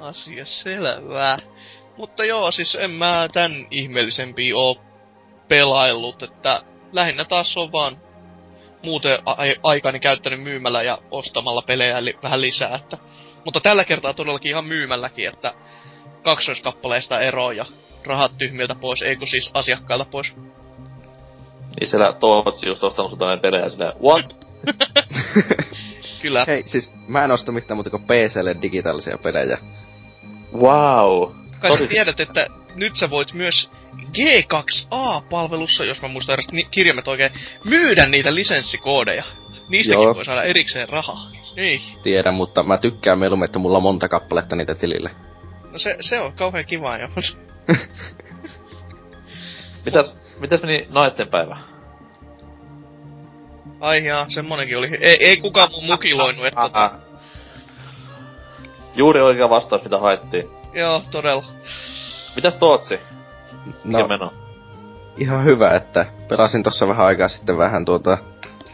Asia 0.00 0.44
selvä. 0.46 1.38
Mutta 1.96 2.24
joo, 2.24 2.52
siis 2.52 2.74
en 2.74 2.90
mä 2.90 3.28
tän 3.32 3.66
ihmeellisempi 3.70 4.52
oo 4.52 4.76
pelaillut, 5.48 6.22
että 6.22 6.62
lähinnä 6.92 7.24
taas 7.24 7.56
on 7.56 7.72
vaan 7.72 7.96
muuten 8.84 9.18
a- 9.26 9.36
aikani 9.62 10.00
käyttänyt 10.00 10.42
myymällä 10.42 10.82
ja 10.82 10.98
ostamalla 11.10 11.62
pelejä 11.62 12.04
li- 12.04 12.18
vähän 12.22 12.40
lisää, 12.40 12.74
että... 12.74 12.98
Mutta 13.44 13.60
tällä 13.60 13.84
kertaa 13.84 14.14
todellakin 14.14 14.50
ihan 14.50 14.64
myymälläkin, 14.64 15.28
että 15.28 15.54
kaksoiskappaleista 16.22 17.20
eroa 17.20 17.52
ja 17.52 17.64
rahat 18.06 18.38
tyhmiltä 18.38 18.74
pois, 18.74 19.02
ei 19.02 19.16
kun 19.16 19.26
siis 19.26 19.50
asiakkailta 19.54 20.06
pois. 20.10 20.36
Niin 21.80 21.88
siellä 21.88 22.12
Tootsi 22.12 22.68
just 22.68 22.84
ostanut 22.84 23.18
näin 23.18 23.40
pelejä 23.40 23.70
silleen, 23.70 23.92
what? 24.02 24.46
Kyllä. 26.22 26.44
Hei, 26.46 26.62
siis 26.66 26.92
mä 27.08 27.24
en 27.24 27.32
osta 27.32 27.52
mitään 27.52 27.76
muuta 27.76 27.90
kuin 27.90 28.02
PClle 28.02 28.56
digitaalisia 28.62 29.18
pelejä. 29.18 29.58
Wow. 30.52 31.32
Kai 31.60 31.78
sä 31.78 31.86
tiedät, 31.86 32.20
että 32.20 32.46
nyt 32.74 32.96
sä 32.96 33.10
voit 33.10 33.32
myös 33.32 33.70
G2A-palvelussa, 33.94 35.84
jos 35.84 36.02
mä 36.02 36.08
muistan 36.08 36.34
edes 36.34 36.52
ni- 36.52 36.68
kirjaimet 36.70 37.08
oikein, 37.08 37.32
myydä 37.64 38.06
niitä 38.06 38.34
lisenssikoodeja. 38.34 39.24
Niistäkin 39.68 40.02
Joo. 40.02 40.14
voi 40.14 40.24
saada 40.24 40.42
erikseen 40.42 40.88
rahaa. 40.88 41.30
Ei. 41.56 41.80
Tiedän, 42.02 42.34
mutta 42.34 42.62
mä 42.62 42.78
tykkään 42.78 43.18
mieluummin, 43.18 43.44
että 43.44 43.58
mulla 43.58 43.76
on 43.76 43.82
monta 43.82 44.08
kappaletta 44.08 44.56
niitä 44.56 44.74
tilille. 44.74 45.10
No 45.72 45.78
se, 45.78 45.96
se 46.00 46.20
on 46.20 46.32
kauhean 46.32 46.66
kiva 46.66 46.98
jo. 46.98 47.08
Mitäs, 49.84 50.16
mitäs 50.38 50.62
meni 50.62 50.86
naisten 50.90 51.28
päivä? 51.28 51.56
Ai 53.80 54.04
jaa, 54.04 54.26
semmonenkin 54.30 54.78
oli. 54.78 54.88
Ei, 55.00 55.16
ei 55.20 55.36
kukaan 55.36 55.70
mun 55.70 55.84
mukiloinut, 55.84 56.46
että 56.46 56.60
tota, 56.60 56.90
Juuri 58.98 59.20
oikea 59.20 59.50
vastaus, 59.50 59.84
mitä 59.84 59.98
haettiin. 59.98 60.50
joo, 60.74 61.02
todella. 61.10 61.44
Mitäs 62.36 62.56
Tootsi? 62.56 63.00
No, 63.84 63.98
No. 63.98 64.08
meno? 64.08 64.32
ihan 65.18 65.44
hyvä, 65.44 65.70
että 65.70 66.06
pelasin 66.28 66.62
tossa 66.62 66.88
vähän 66.88 67.06
aikaa 67.06 67.28
sitten 67.28 67.58
vähän 67.58 67.84
tuota 67.84 68.18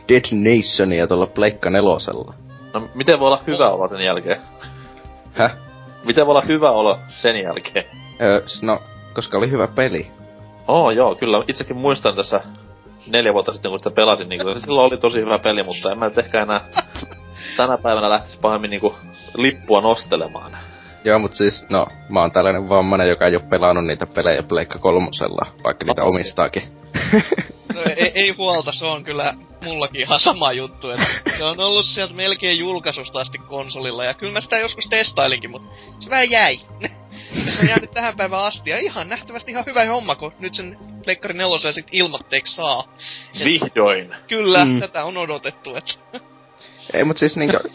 Dead 0.09 0.25
Nationia 0.33 1.07
tuolla 1.07 1.26
Pleikka 1.26 1.71
nelosella. 1.71 2.35
No 2.75 2.88
miten 2.95 3.21
voi 3.21 3.26
olla 3.26 3.43
hyvä 3.47 3.69
olo 3.71 3.88
sen 3.88 4.00
jälkeen? 4.00 4.40
Häh? 5.33 5.52
Miten 6.04 6.26
voi 6.26 6.33
olla 6.33 6.45
hyvä 6.49 6.71
olo 6.71 6.99
sen 7.09 7.37
jälkeen? 7.43 7.85
Öö, 8.21 8.43
no, 8.62 8.83
koska 9.14 9.38
oli 9.38 9.50
hyvä 9.50 9.69
peli. 9.69 10.11
Oo 10.69 10.90
joo, 10.90 11.14
kyllä. 11.14 11.45
Itsekin 11.49 11.76
muistan 11.76 12.16
tässä 12.16 12.40
neljä 13.12 13.33
vuotta 13.33 13.52
sitten, 13.52 13.71
kun 13.71 13.81
sitä 13.81 13.90
pelasin, 13.90 14.28
niin 14.28 14.40
kyllä 14.40 14.54
se 14.54 14.61
silloin 14.61 14.87
oli 14.93 14.97
tosi 15.00 15.21
hyvä 15.21 15.38
peli, 15.38 15.62
mutta 15.62 15.93
en 15.93 15.99
mä 15.99 16.04
nyt 16.09 16.19
ehkä 16.19 16.43
enää 16.43 16.61
tänä 17.57 17.78
päivänä 17.78 18.11
lähtisi 18.11 18.38
pahemmin 18.40 18.71
niinku 18.71 18.95
lippua 19.34 19.80
nostelemaan. 19.80 20.56
Joo, 21.04 21.18
mutta 21.18 21.36
siis, 21.36 21.64
no, 21.68 21.86
mä 22.08 22.20
oon 22.20 22.32
tällainen 22.32 22.68
vammainen, 22.68 23.08
joka 23.08 23.24
ei 23.26 23.36
oo 23.36 23.42
pelannut 23.50 23.84
niitä 23.84 24.06
pelejä 24.06 24.42
Pleikka 24.42 24.78
kolmosella, 24.78 25.46
vaikka 25.64 25.84
niitä 25.84 26.02
Oho. 26.02 26.10
omistaakin. 26.10 26.62
No, 27.74 27.80
ei, 27.96 28.12
ei 28.14 28.30
huolta, 28.30 28.72
se 28.72 28.84
on 28.84 29.04
kyllä 29.04 29.34
mullakin 29.64 30.00
ihan 30.00 30.20
sama 30.20 30.52
juttu, 30.52 30.90
että 30.90 31.06
se 31.38 31.44
on 31.44 31.60
ollut 31.60 31.86
sieltä 31.86 32.14
melkein 32.14 32.58
julkaisusta 32.58 33.20
asti 33.20 33.38
konsolilla, 33.38 34.04
ja 34.04 34.14
kyllä 34.14 34.32
mä 34.32 34.40
sitä 34.40 34.58
joskus 34.58 34.88
testailinkin, 34.88 35.50
mutta 35.50 35.68
se 36.00 36.10
vähän 36.10 36.30
jäi. 36.30 36.56
se 37.48 37.60
on 37.62 37.68
jäänyt 37.68 37.90
tähän 37.90 38.16
päivään 38.16 38.44
asti, 38.44 38.70
ja 38.70 38.78
ihan 38.78 39.08
nähtävästi 39.08 39.50
ihan 39.50 39.64
hyvä 39.66 39.84
homma, 39.84 40.14
kun 40.16 40.32
nyt 40.40 40.54
sen 40.54 40.76
Pleikkari 41.04 41.34
4 41.34 41.72
sit 41.72 41.86
ilmatteeksi 41.92 42.54
saa. 42.54 42.84
Et 43.34 43.44
Vihdoin. 43.44 44.14
Kyllä, 44.28 44.64
Mm. 44.64 44.80
tätä 44.80 45.04
on 45.04 45.16
odotettu, 45.16 45.76
että 45.76 45.94
Ei, 46.94 47.04
mut 47.04 47.16
siis 47.16 47.36
niinkö... 47.36 47.58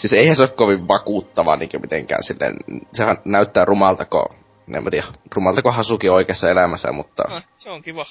siis 0.00 0.12
eihän 0.12 0.36
se 0.36 0.42
oo 0.42 0.48
kovin 0.56 0.88
vakuuttava 0.88 1.56
niinkö 1.56 1.78
mitenkään 1.78 2.22
silleen... 2.22 2.56
Sehän 2.92 3.16
näyttää 3.24 3.64
rumaltako... 3.64 4.30
En 4.76 4.84
mä 4.84 4.90
tiedä, 4.90 5.06
rumaltako 5.34 5.72
Hasuki 5.72 6.08
oikeassa 6.08 6.50
elämässä, 6.50 6.92
mutta... 6.92 7.22
ah, 7.28 7.44
se 7.58 7.70
on 7.70 7.82
kiva. 7.82 8.06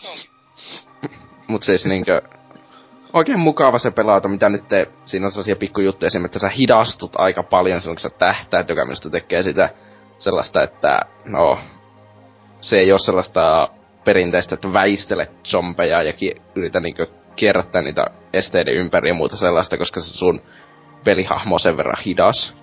Mut 1.48 1.64
siis 1.64 1.86
niinkö... 1.86 2.22
Oikein 3.14 3.40
mukava 3.40 3.80
se 3.80 3.92
pelata, 3.92 4.28
mitä 4.28 4.50
nyt 4.50 4.68
te, 4.68 4.88
siinä 5.06 5.26
on 5.26 5.32
sellaisia 5.32 5.56
pikkujuttuja 5.56 6.08
esimerkiksi, 6.08 6.38
että 6.38 6.50
sä 6.50 6.58
hidastut 6.58 7.12
aika 7.16 7.44
paljon 7.44 7.82
silloin, 7.82 7.96
kun 7.96 8.02
sä 8.02 8.18
tähtäät, 8.18 8.70
joka 8.70 8.86
minusta 8.86 9.10
tekee 9.10 9.44
sitä 9.44 9.70
sellaista, 10.18 10.64
että 10.64 11.00
no, 11.26 11.60
se 12.62 12.76
ei 12.76 12.92
ole 12.92 13.00
sellaista 13.00 13.70
perinteistä, 14.04 14.56
että 14.56 14.74
väistelet 14.74 15.32
zombeja 15.44 16.04
ja 16.04 16.14
ki- 16.14 16.42
yritä 16.56 16.80
niinkö 16.80 17.08
kierrättää 17.36 17.82
niitä 17.82 18.06
esteiden 18.34 18.76
ympäri 18.76 19.10
ja 19.10 19.14
muuta 19.14 19.38
sellaista, 19.38 19.78
koska 19.78 20.00
se 20.00 20.18
sun 20.18 20.42
pelihahmo 21.04 21.56
on 21.56 21.60
sen 21.60 21.78
verran 21.78 22.04
hidas, 22.06 22.54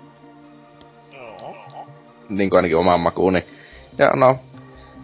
niin 2.28 2.50
kuin 2.50 2.58
ainakin 2.58 2.76
omaan 2.76 3.00
makuuni. 3.00 3.44
Ja 3.98 4.06
no, 4.16 4.38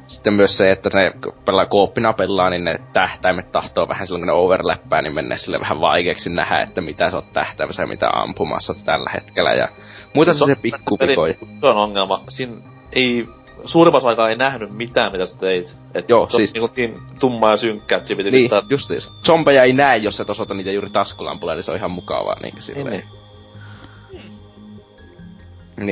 sitten 0.06 0.34
myös 0.34 0.58
se, 0.58 0.70
että 0.70 0.90
se 0.90 1.10
kun 1.22 1.32
pelaa 1.44 1.66
kooppina 1.66 2.12
pelaa, 2.12 2.50
niin 2.50 2.64
ne 2.64 2.78
tähtäimet 2.92 3.52
tahtoo 3.52 3.88
vähän 3.88 4.06
silloin, 4.06 4.20
kun 4.20 4.26
ne 4.26 4.32
overlappää, 4.32 5.02
niin 5.02 5.14
menee 5.14 5.38
sille 5.38 5.60
vähän 5.60 5.80
vaikeaksi 5.80 6.30
nähdä, 6.30 6.58
että 6.62 6.80
mitä 6.80 7.10
sä 7.10 7.16
oot 7.16 7.32
tähtäimässä 7.32 7.82
ja 7.82 7.86
mitä 7.86 8.10
ampumassa 8.12 8.74
tällä 8.84 9.10
hetkellä. 9.14 9.50
Ja 9.54 9.68
muita 10.14 10.34
se, 10.34 10.44
se 10.46 10.54
pikkupikoja. 10.54 11.34
Se 11.60 11.66
on 11.66 11.76
ongelma. 11.76 12.24
Siinä 12.28 12.56
ei, 12.92 13.28
suurimmassa 13.64 14.08
aikaa 14.08 14.28
ei 14.28 14.36
nähnyt 14.36 14.70
mitään, 14.76 15.12
mitä 15.12 15.26
sä 15.26 15.38
teit. 15.38 15.76
Et 15.94 16.08
Joo, 16.08 16.28
se 16.28 16.36
siis- 16.36 16.52
niinku 16.54 16.70
niin 16.76 17.02
tummaa 17.20 17.50
ja 17.50 17.56
synkkää, 17.56 17.96
että 17.96 18.08
piti 18.16 18.30
Niin, 18.30 18.42
pistää... 18.42 18.62
justiis. 18.70 19.12
Zombeja 19.26 19.62
ei 19.62 19.72
näe, 19.72 19.96
jos 19.96 20.20
et 20.20 20.30
osoita 20.30 20.54
niitä 20.54 20.72
juuri 20.72 20.90
taskulampulla, 20.90 21.52
eli 21.52 21.62
se 21.62 21.70
on 21.70 21.76
ihan 21.76 21.90
mukavaa 21.90 22.36
niin 22.42 22.62
silleen. 22.62 22.86
Niin, 22.86 23.04
Niin, 23.10 23.21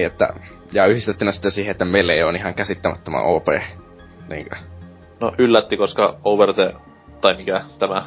että... 0.05 0.29
Ja 0.73 0.87
yhdistettynä 0.87 1.33
sitten 1.33 1.51
siihen, 1.51 1.71
että 1.71 1.85
melee 1.85 2.25
on 2.25 2.37
ihan 2.37 2.55
käsittämättömän 2.55 3.25
OP. 3.25 3.47
Niinkö? 4.29 4.57
No 5.21 5.33
yllätti, 5.39 5.77
koska 5.77 6.19
over 6.25 6.55
the, 6.55 6.75
tai 7.21 7.37
mikä 7.37 7.61
tämä 7.79 8.05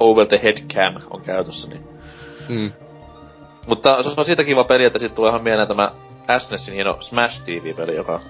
over 0.00 0.26
the 0.26 0.40
head 0.42 0.58
cam 0.74 1.02
on 1.10 1.22
käytössä, 1.22 1.68
niin. 1.68 1.88
Mm. 2.48 2.72
Mutta 3.66 4.02
se 4.02 4.08
on 4.16 4.24
siitä 4.24 4.44
kiva 4.44 4.64
peli, 4.64 4.84
että 4.84 4.98
siitä 4.98 5.14
tulee 5.14 5.28
ihan 5.28 5.42
mieleen 5.42 5.68
tämä 5.68 5.92
SNESin 6.38 6.74
hieno 6.74 7.02
Smash 7.02 7.42
TV-peli, 7.44 7.96
joka 7.96 8.20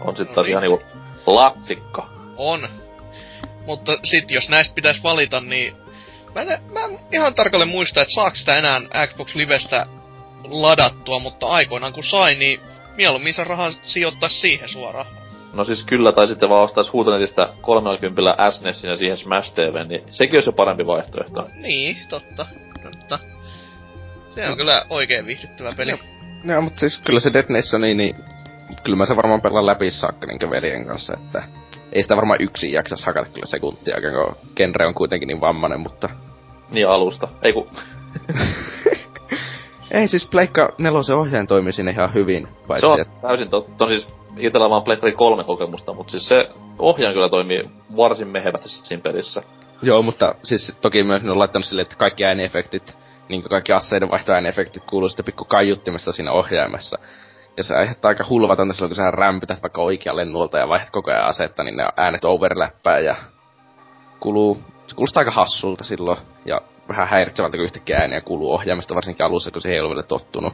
on 0.00 0.16
sitten 0.16 0.34
taas 0.34 0.48
ihan 0.48 0.62
niin. 0.62 0.72
niinku 0.72 1.00
klassikko. 1.24 2.06
On. 2.36 2.68
Mutta 3.66 3.98
sit 4.04 4.30
jos 4.30 4.48
näistä 4.48 4.74
pitäisi 4.74 5.02
valita, 5.02 5.40
niin 5.40 5.76
mä 6.34 6.40
en, 6.40 6.62
mä 6.72 6.84
en 6.84 6.98
ihan 7.12 7.34
tarkalleen 7.34 7.68
muista, 7.68 8.02
että 8.02 8.14
saako 8.14 8.36
sitä 8.36 8.56
enää 8.56 8.80
Xbox 9.06 9.34
Livestä 9.34 9.86
ladattua, 10.50 11.18
mutta 11.18 11.46
aikoinaan 11.46 11.92
kun 11.92 12.04
sai, 12.04 12.34
niin 12.34 12.60
mieluummin 12.96 13.34
se 13.34 13.44
rahaa 13.44 13.70
sijoittaa 13.70 14.28
siihen 14.28 14.68
suoraan. 14.68 15.06
No 15.52 15.64
siis 15.64 15.82
kyllä, 15.82 16.12
tai 16.12 16.28
sitten 16.28 16.48
vaan 16.48 16.62
ostais 16.62 16.92
huutonetistä 16.92 17.48
30 17.60 18.36
SNESin 18.50 18.90
ja 18.90 18.96
siihen 18.96 19.16
Smash 19.16 19.52
TV, 19.52 19.88
niin 19.88 20.02
sekin 20.10 20.36
olisi 20.36 20.48
jo 20.48 20.52
parempi 20.52 20.86
vaihtoehto. 20.86 21.48
Niin, 21.54 21.96
totta. 22.08 22.46
totta. 22.82 23.18
Se 24.34 24.48
on 24.48 24.56
kyllä 24.56 24.86
oikein 24.90 25.26
viihdyttävä 25.26 25.72
peli. 25.76 25.90
Joo. 25.90 25.98
No, 26.44 26.60
mutta 26.60 26.80
siis 26.80 27.00
kyllä 27.04 27.20
se 27.20 27.32
Dead 27.32 27.44
Nation, 27.48 27.80
niin, 27.80 27.96
niin 27.96 28.16
kyllä 28.84 28.96
mä 28.96 29.06
se 29.06 29.16
varmaan 29.16 29.40
pelaan 29.40 29.66
läpi 29.66 29.90
saakka 29.90 30.26
niin 30.26 30.50
veljen 30.50 30.86
kanssa, 30.86 31.14
että 31.14 31.42
ei 31.92 32.02
sitä 32.02 32.16
varmaan 32.16 32.42
yksin 32.42 32.72
jaksa 32.72 32.96
hakata 33.06 33.30
kyllä 33.30 33.46
sekuntia, 33.46 33.96
kun 34.00 34.36
genre 34.56 34.86
on 34.86 34.94
kuitenkin 34.94 35.26
niin 35.26 35.40
vammainen, 35.40 35.80
mutta... 35.80 36.08
Niin 36.70 36.88
alusta. 36.88 37.28
Ei 37.42 37.52
ku... 37.52 37.68
Ei 39.90 40.08
siis 40.08 40.28
Pleikka 40.30 40.68
nelosen 40.78 41.16
ohjaajan 41.16 41.46
toimii 41.46 41.72
siinä 41.72 41.90
ihan 41.90 42.14
hyvin, 42.14 42.48
se 42.52 42.66
paitsi 42.66 42.86
on 42.86 43.00
että... 43.00 43.28
täysin 43.28 43.48
totta. 43.48 43.84
On 43.84 43.90
siis 43.90 44.06
itellä 44.36 44.70
vaan 44.70 44.82
Pleikkari 44.82 45.12
kolme 45.12 45.44
kokemusta, 45.44 45.92
mutta 45.92 46.10
siis 46.10 46.28
se 46.28 46.48
ohjaan 46.78 47.14
kyllä 47.14 47.28
toimii 47.28 47.70
varsin 47.96 48.28
mehevästi 48.28 48.68
siinä 48.68 49.02
pelissä. 49.02 49.42
Joo, 49.82 50.02
mutta 50.02 50.34
siis 50.42 50.76
toki 50.80 51.02
myös 51.02 51.22
ne 51.22 51.30
on 51.30 51.38
laittanut 51.38 51.66
silleen, 51.66 51.82
että 51.82 51.96
kaikki 51.96 52.24
ääniefektit, 52.24 52.96
niin 53.28 53.42
kuin 53.42 53.50
kaikki 53.50 53.72
asseiden 53.72 54.10
vaihtoääniefektit 54.10 54.82
kuuluu 54.84 55.08
sitten 55.08 55.24
pikku 55.24 55.44
kaiuttimesta 55.44 56.12
siinä 56.12 56.32
ohjaimessa. 56.32 56.98
Ja 57.56 57.62
se 57.62 57.74
aiheuttaa 57.76 58.08
aika 58.08 58.24
hulvatonta 58.28 58.74
silloin, 58.74 58.90
kun 58.90 58.96
sä 58.96 59.10
rämpytät 59.10 59.62
vaikka 59.62 59.82
oikealle 59.82 60.24
nuolta 60.24 60.58
ja 60.58 60.68
vaihdat 60.68 60.90
koko 60.90 61.10
ajan 61.10 61.26
asetta, 61.26 61.64
niin 61.64 61.76
ne 61.76 61.88
äänet 61.96 62.24
overlappää 62.24 62.98
ja 62.98 63.16
kuluu, 64.20 64.58
se 64.86 64.96
kuulostaa 64.96 65.20
aika 65.20 65.30
hassulta 65.30 65.84
silloin. 65.84 66.18
Ja 66.44 66.60
vähän 66.88 67.08
häiritsevältä, 67.08 67.56
kun 67.56 67.64
yhtäkkiä 67.64 67.98
ääniä 67.98 68.20
kuuluu 68.20 68.52
ohjaimesta, 68.52 68.94
varsinkin 68.94 69.26
alussa, 69.26 69.50
kun 69.50 69.62
siihen 69.62 69.74
ei 69.74 69.80
ole 69.80 69.88
vielä 69.88 70.02
tottunut. 70.02 70.52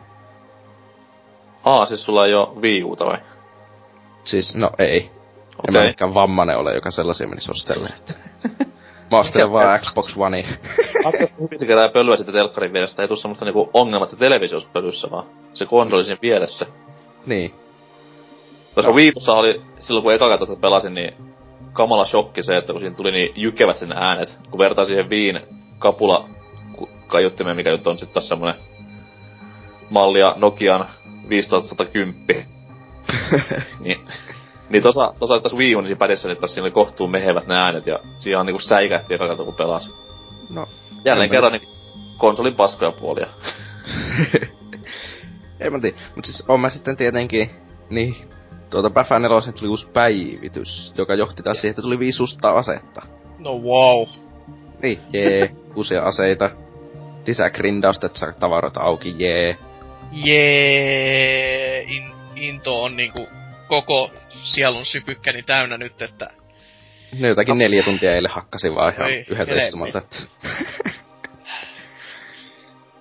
Aa, 1.64 1.86
siis 1.86 2.04
sulla 2.04 2.26
ei 2.26 2.34
oo 2.34 2.54
Wii 2.60 2.84
Uta 2.84 3.06
vai? 3.06 3.18
Siis, 4.24 4.54
no 4.54 4.70
ei. 4.78 5.10
Okay. 5.58 5.64
En 5.68 5.74
mä 5.74 5.82
ehkä 5.82 6.14
vammanen 6.14 6.58
ole, 6.58 6.74
joka 6.74 6.90
sellaisia 6.90 7.26
menisi 7.28 7.50
ostelemaan. 7.50 7.92
Mä 9.10 9.18
ostelen 9.18 9.52
vaan 9.52 9.80
Xbox 9.80 10.16
One. 10.16 10.44
Se 11.58 11.66
kerää 11.66 11.88
pölyä 11.88 12.16
sitten 12.16 12.34
telkkarin 12.34 12.72
vierestä. 12.72 13.02
Ei 13.02 13.08
tuu 13.08 13.16
semmoista 13.16 13.44
niinku 13.44 13.70
ongelmaa, 13.74 14.04
että 14.04 14.16
televisio 14.16 14.56
olisi 14.56 14.70
pölyssä, 14.72 15.10
vaan 15.10 15.24
se 15.54 15.66
konsoli 15.66 16.04
siinä 16.04 16.18
vieressä. 16.22 16.66
niin. 17.26 17.54
Koska 18.74 18.90
No. 18.90 18.96
Wiipussa 18.96 19.32
oli, 19.32 19.62
silloin 19.78 20.02
kun 20.02 20.12
eka 20.12 20.28
kertaa 20.28 20.46
sitä 20.46 20.60
pelasin, 20.60 20.94
niin 20.94 21.14
kamala 21.72 22.04
shokki 22.04 22.42
se, 22.42 22.56
että 22.56 22.72
kun 22.72 22.80
siinä 22.80 22.96
tuli 22.96 23.12
niin 23.12 23.32
jykevät 23.36 23.76
sen 23.76 23.92
äänet, 23.92 24.38
kun 24.50 24.58
vertaa 24.58 24.84
siihen 24.84 25.10
Viin 25.10 25.40
kapula 25.82 26.28
kaiuttimeen, 27.06 27.56
mikä 27.56 27.70
nyt 27.70 27.86
on 27.86 27.98
sitten 27.98 28.14
taas 28.14 28.28
semmonen 28.28 28.54
mallia 29.90 30.34
Nokian 30.36 30.86
5110. 31.28 32.46
niin, 33.84 34.00
niin 34.70 34.82
tosa, 34.82 35.14
tosa 35.18 35.40
tässä 35.40 35.58
Wii 35.58 35.76
Unin 35.76 35.98
pädessä, 35.98 36.28
niin 36.28 36.40
tässä 36.40 36.54
siinä 36.54 36.64
oli 36.64 36.70
kohtuun 36.70 37.10
mehevät 37.10 37.46
ne 37.46 37.54
äänet, 37.60 37.86
ja 37.86 37.98
siinä 38.18 38.40
on 38.40 38.46
niinku 38.46 38.60
säikähti 38.60 39.14
eka 39.14 39.28
kerta 39.28 39.44
kun 39.44 39.54
pelasi. 39.54 39.90
No, 40.50 40.68
Jälleen 41.04 41.30
kerran 41.30 41.52
niin 41.52 41.68
konsolin 42.18 42.54
paskoja 42.54 42.92
puolia. 42.92 43.26
Ei 45.60 45.70
mä 45.70 45.78
tiedä. 45.80 45.96
Mut 46.16 46.24
siis 46.24 46.44
on 46.48 46.60
mä 46.60 46.68
sitten 46.68 46.96
tietenkin, 46.96 47.50
niin, 47.90 48.16
tuota 48.70 48.90
Päfä 48.90 49.18
4 49.18 49.52
tuli 49.52 49.68
uusi 49.68 49.86
päivitys, 49.86 50.92
joka 50.98 51.14
johti 51.14 51.42
taas 51.42 51.60
siihen, 51.60 51.70
että 51.70 51.82
tuli 51.82 51.98
viisi 51.98 52.22
uutta 52.22 52.50
asetta. 52.50 53.02
No 53.38 53.58
wow. 53.58 54.08
Niin, 54.82 54.98
jee, 55.12 55.50
uusia 55.76 56.02
aseita. 56.02 56.50
Lisää 57.26 57.50
grindausta, 57.50 58.06
että 58.06 58.18
saa 58.18 58.32
tavaroita 58.32 58.80
auki, 58.80 59.14
jee. 59.18 59.56
Jee, 60.12 61.82
in, 61.82 62.12
into 62.36 62.82
on 62.82 62.96
niinku 62.96 63.28
koko 63.68 64.10
sielun 64.30 64.86
sypykkäni 64.86 65.42
täynnä 65.42 65.78
nyt, 65.78 66.02
että 66.02 66.30
Ne 67.18 67.28
jotakin 67.28 67.58
neljä 67.58 67.82
tuntia 67.82 68.14
eilen 68.14 68.30
hakkasin 68.30 68.74
vaan 68.74 68.94
ihan 68.94 69.10
yhdeltä 69.28 69.62
istumalta, 69.62 69.98
että... 69.98 70.16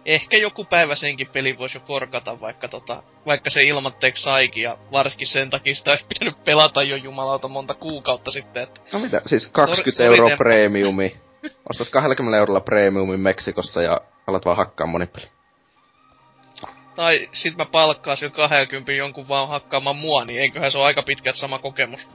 ehkä 0.06 0.38
joku 0.38 0.66
päivä 0.66 0.96
senkin 0.96 1.28
peli 1.28 1.58
voisi 1.58 1.78
jo 1.78 1.82
korkata, 1.82 2.42
vaikka, 2.42 2.68
tota, 2.68 3.04
vaikka 3.26 3.50
se 3.50 3.64
ilmatteeksi 3.64 4.24
saikin, 4.24 4.64
ja 4.64 4.78
varsinkin 4.92 5.28
sen 5.28 5.50
takia 5.50 5.76
sitä 5.76 5.92
olisi 5.92 6.06
pitänyt 6.06 6.44
pelata 6.44 6.84
jo 6.84 6.96
jumalauta 6.96 7.48
monta 7.48 7.74
kuukautta 7.74 8.32
sitten, 8.32 8.64
että 8.64 8.82
No 8.94 9.00
mitä, 9.00 9.22
siis 9.26 9.50
20 9.50 10.04
Sori- 10.04 10.06
euroa 10.06 10.38
premiumi. 10.38 11.31
Ostat 11.70 11.90
20 11.90 12.38
eurolla 12.38 12.60
premiumin 12.60 13.20
Meksikosta 13.20 13.82
ja 13.82 14.02
alat 14.28 14.46
vaan 14.46 14.58
hakkaa 14.58 14.88
monipeli. 14.88 15.26
Tai 16.96 17.30
sit 17.34 17.58
mä 17.58 17.66
palkkaisin 17.66 18.26
jo 18.26 18.30
20 18.30 18.92
jonkun 18.92 19.28
vaan 19.28 19.50
hakkaamaan 19.50 19.96
mua, 19.96 20.26
niin 20.26 20.42
eiköhän 20.42 20.72
se 20.72 20.78
ole 20.78 20.86
aika 20.86 21.04
pitkät 21.04 21.36
sama 21.36 21.60
kokemus. 21.60 22.08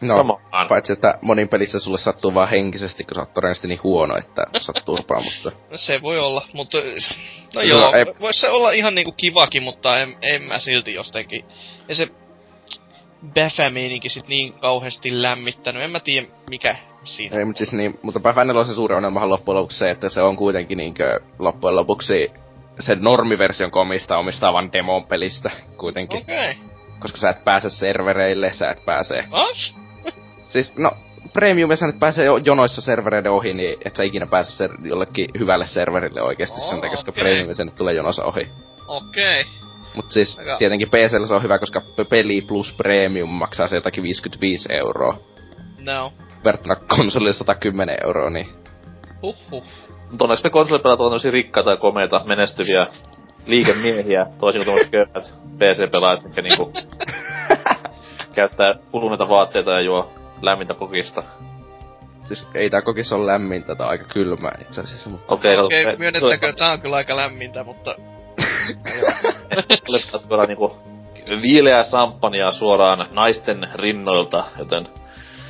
No, 0.00 0.16
on. 0.52 0.68
paitsi 0.68 0.92
että 0.92 1.18
monin 1.22 1.48
pelissä 1.48 1.78
sulle 1.78 1.98
sattuu 1.98 2.34
vaan 2.34 2.48
henkisesti, 2.48 3.04
kun 3.04 3.14
sä 3.14 3.20
oot 3.20 3.34
todennäköisesti 3.34 3.68
niin 3.68 3.82
huono, 3.82 4.16
että 4.16 4.42
saat 4.60 4.84
turpaa, 4.84 5.20
mutta... 5.20 5.52
No 5.70 5.78
se 5.78 6.02
voi 6.02 6.18
olla, 6.18 6.46
mutta... 6.52 6.78
No 6.78 6.84
No, 7.54 7.60
joo, 7.60 7.92
ei- 7.94 8.14
vois 8.20 8.40
se 8.40 8.48
olla 8.48 8.70
ihan 8.70 8.94
niinku 8.94 9.12
kivakin, 9.12 9.62
mutta 9.62 10.00
en, 10.00 10.16
en 10.22 10.42
mä 10.42 10.58
silti 10.58 10.94
jostenkin. 10.94 11.44
Ja 11.88 11.94
se 11.94 12.08
Bäfä-meininki 13.34 14.08
sit 14.08 14.28
niin 14.28 14.52
kauheasti 14.52 15.22
lämmittänyt, 15.22 15.82
en 15.82 15.90
mä 15.90 16.00
tiedä 16.00 16.26
mikä 16.50 16.76
siinä 17.04 17.38
Ei, 17.38 17.44
mutta 17.44 17.58
siis 17.58 17.72
niin, 17.72 17.98
mutta 18.02 18.20
Päfä 18.20 18.44
4 18.44 18.64
suuri 18.64 18.94
ongelmahan 18.94 19.28
loppujen 19.28 19.56
lopuksi 19.56 19.78
se, 19.78 19.90
että 19.90 20.08
se 20.08 20.22
on 20.22 20.36
kuitenkin 20.36 20.78
niinkö 20.78 21.20
loppujen 21.38 21.76
lopuksi 21.76 22.30
sen 22.80 22.98
normiversion 23.00 23.70
komista 23.70 24.18
omistaa 24.18 24.52
vaan 24.52 24.72
demon 24.72 25.06
pelistä 25.06 25.50
kuitenkin. 25.76 26.20
Okei. 26.20 26.50
Okay. 26.50 26.64
Koska 26.98 27.18
sä 27.18 27.30
et 27.30 27.44
pääse 27.44 27.70
servereille, 27.70 28.52
sä 28.52 28.70
et 28.70 28.84
pääse... 28.84 29.24
As? 29.30 29.74
Siis, 30.44 30.76
no, 30.76 30.90
premiumissa 31.32 31.86
nyt 31.86 31.98
pääsee 31.98 32.24
jo 32.24 32.36
jonoissa 32.36 32.80
servereiden 32.80 33.32
ohi, 33.32 33.52
niin 33.52 33.78
et 33.84 33.96
sä 33.96 34.04
ikinä 34.04 34.26
pääse 34.26 34.64
ser- 34.64 34.88
jollekin 34.88 35.30
hyvälle 35.38 35.66
serverille 35.66 36.22
oikeesti 36.22 36.60
Oo, 36.60 36.68
sen 36.68 36.80
takia, 36.80 36.96
koska 36.96 37.10
okei. 37.10 37.24
premiumissa 37.24 37.64
nyt 37.64 37.76
tulee 37.76 37.94
jonossa 37.94 38.24
ohi. 38.24 38.48
Okei. 38.88 39.40
Okay. 39.40 39.52
Mut 39.94 40.10
siis 40.10 40.38
Aika- 40.38 40.56
tietenkin 40.56 40.88
PCllä 40.88 41.26
se 41.26 41.34
on 41.34 41.42
hyvä, 41.42 41.58
koska 41.58 41.82
peli 42.10 42.40
plus 42.40 42.72
premium 42.72 43.30
maksaa 43.30 43.68
se 43.68 43.76
jotakin 43.76 44.02
55 44.02 44.68
euroa. 44.72 45.18
No. 45.84 46.12
Verrattuna 46.44 46.76
konsolille 46.96 47.32
110 47.32 47.96
euroa, 48.04 48.30
niin 48.30 48.48
Huhhuh. 49.22 49.64
Mutta 50.10 50.24
onneksi 50.24 50.44
me 50.44 50.50
konsolipelaat 50.50 51.00
ovat 51.00 51.10
tämmöisiä 51.10 51.30
rikkaita 51.30 51.70
ja 51.70 51.76
komeita, 51.76 52.22
menestyviä 52.24 52.86
liikemiehiä, 53.46 54.26
toisin 54.40 54.64
kuin 54.64 54.66
tämmöiset 54.66 54.90
köyhät 54.90 55.34
PC-pelaajat, 55.58 56.22
mitkä 56.22 56.42
niinku 56.42 56.72
käyttää 58.34 58.74
kuluneita 58.90 59.28
vaatteita 59.28 59.70
ja 59.70 59.80
juo 59.80 60.12
lämmintä 60.42 60.74
kokista. 60.74 61.22
siis 62.24 62.48
ei 62.54 62.70
tää 62.70 62.82
kokis 62.82 63.12
ole 63.12 63.26
lämmintä, 63.26 63.74
tää 63.74 63.86
on 63.86 63.90
aika 63.90 64.04
kylmää 64.04 64.58
itse 64.60 64.80
asiassa, 64.80 65.10
mutta 65.10 65.34
Okei, 65.34 65.58
okay, 65.58 65.80
okay, 65.80 65.96
myönnettäkö, 65.98 66.52
tää 66.52 66.72
on 66.72 66.80
kyllä 66.80 66.96
aika 66.96 67.16
lämmintä, 67.16 67.64
mutta... 67.64 67.94
Olet 69.88 70.28
tuoda 70.28 70.46
niinku 70.46 70.76
viileää 71.42 71.84
samppania 71.84 72.52
suoraan 72.52 73.08
naisten 73.10 73.68
rinnoilta, 73.74 74.44
joten... 74.58 74.88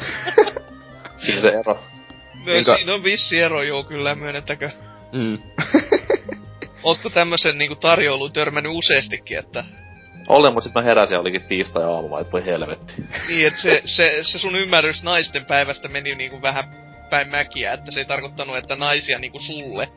Siinä 1.25 1.41
se 1.41 1.49
ero. 1.49 1.79
Myös 2.45 2.69
Enkä- 2.69 2.77
siinä 2.77 2.95
on 2.95 3.05
vissi 3.05 3.41
ero, 3.41 3.63
joo, 3.63 3.85
kyllä, 3.85 4.15
myönnettäkö. 4.15 4.71
mm. 5.13 5.39
Ootko 6.83 7.11
tämmösen 7.11 7.59
niinku 7.59 7.77
tarjouluun 7.77 8.33
törmännyt 8.33 8.73
useastikin, 8.75 9.39
että... 9.39 9.65
Olen, 10.29 10.53
mutta 10.53 10.65
sit 10.69 10.75
mä 10.75 10.83
heräsin 10.83 11.15
ja 11.15 11.21
olikin 11.21 11.43
tiistai 11.43 11.85
aamu, 11.85 12.17
et 12.17 12.33
voi 12.33 12.47
helvetti. 12.47 12.95
Niin, 13.29 13.47
että 13.47 13.61
se, 13.61 13.83
se, 13.85 14.19
se 14.23 14.39
sun 14.39 14.57
ymmärrys 14.57 15.03
naisten 15.03 15.45
päivästä 15.47 15.89
meni 15.89 16.15
niinku 16.15 16.43
vähän 16.43 16.65
päin 17.11 17.29
mäkiä, 17.29 17.73
että 17.73 17.91
se 17.93 18.01
ei 18.01 18.05
tarkoittanut, 18.05 18.57
että 18.57 18.77
naisia 18.77 19.19
niinku 19.19 19.39
sulle. 19.39 19.89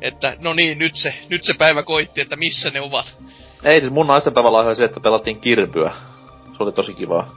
Että 0.00 0.36
no 0.38 0.52
niin, 0.54 0.78
nyt 0.78 0.94
se, 0.96 1.14
nyt 1.28 1.44
se 1.44 1.54
päivä 1.54 1.82
koitti, 1.82 2.20
että 2.20 2.36
missä 2.36 2.70
ne 2.70 2.80
ovat. 2.80 3.14
Ei, 3.64 3.80
siis 3.80 3.92
mun 3.92 4.06
naistenpäivä 4.06 4.52
lahjoa 4.52 4.74
se, 4.74 4.84
että 4.84 5.00
pelattiin 5.00 5.40
kirpyä. 5.40 5.92
Se 6.56 6.62
oli 6.62 6.72
tosi 6.72 6.94
kivaa. 6.94 7.36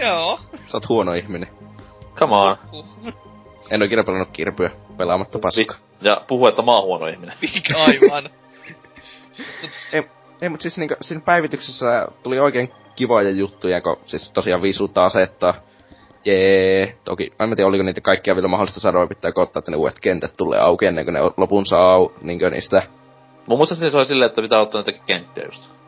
Joo. 0.00 0.40
sä 0.52 0.76
oot 0.76 0.88
huono 0.88 1.12
ihminen. 1.12 1.48
Come 2.14 2.36
on. 2.36 2.56
En 3.70 3.82
oo 3.82 3.86
ikinä 3.86 4.04
pelannut 4.04 4.28
kirpyä 4.32 4.70
pelaamatta 4.96 5.38
paska. 5.38 5.74
Ja 6.00 6.20
puhu, 6.28 6.46
että 6.46 6.62
mä 6.62 6.72
oon 6.72 6.84
huono 6.84 7.06
ihminen. 7.06 7.36
Mikä 7.54 7.74
aivan. 7.78 8.30
Ei, 10.42 10.48
mut 10.48 10.60
siis 10.60 10.78
niinku, 10.78 10.94
siinä 11.00 11.22
päivityksessä 11.24 12.08
tuli 12.22 12.38
oikein 12.38 12.72
kivoja 12.96 13.30
juttuja, 13.30 13.80
kun 13.80 13.96
siis 14.04 14.32
tosiaan 14.32 14.62
viisi 14.62 14.82
uutta 14.82 15.04
asettaa. 15.04 15.54
Jee, 16.24 16.96
toki, 17.04 17.30
en 17.40 17.48
mä 17.48 17.56
tiedä 17.56 17.68
oliko 17.68 17.84
niitä 17.84 18.00
kaikkia 18.00 18.34
vielä 18.34 18.48
mahdollista 18.48 18.80
saada, 18.80 18.98
vai 18.98 19.06
pitää 19.06 19.32
ottaa, 19.36 19.60
että 19.60 19.70
ne 19.70 19.76
uudet 19.76 20.00
kentät 20.00 20.36
tulee 20.36 20.60
auki 20.60 20.86
ennen 20.86 21.04
kuin 21.04 21.14
ne 21.14 21.20
lopun 21.36 21.66
saa 21.66 21.92
au, 21.92 22.12
niinkö 22.22 22.50
niistä. 22.50 22.82
Mun 23.46 23.58
muista 23.58 23.74
se 23.74 23.96
oli 23.96 24.06
silleen, 24.06 24.26
että 24.26 24.42
pitää 24.42 24.60
ottaa 24.60 24.82
näitä 24.82 25.02
kenttiä 25.06 25.44
just. 25.44 25.79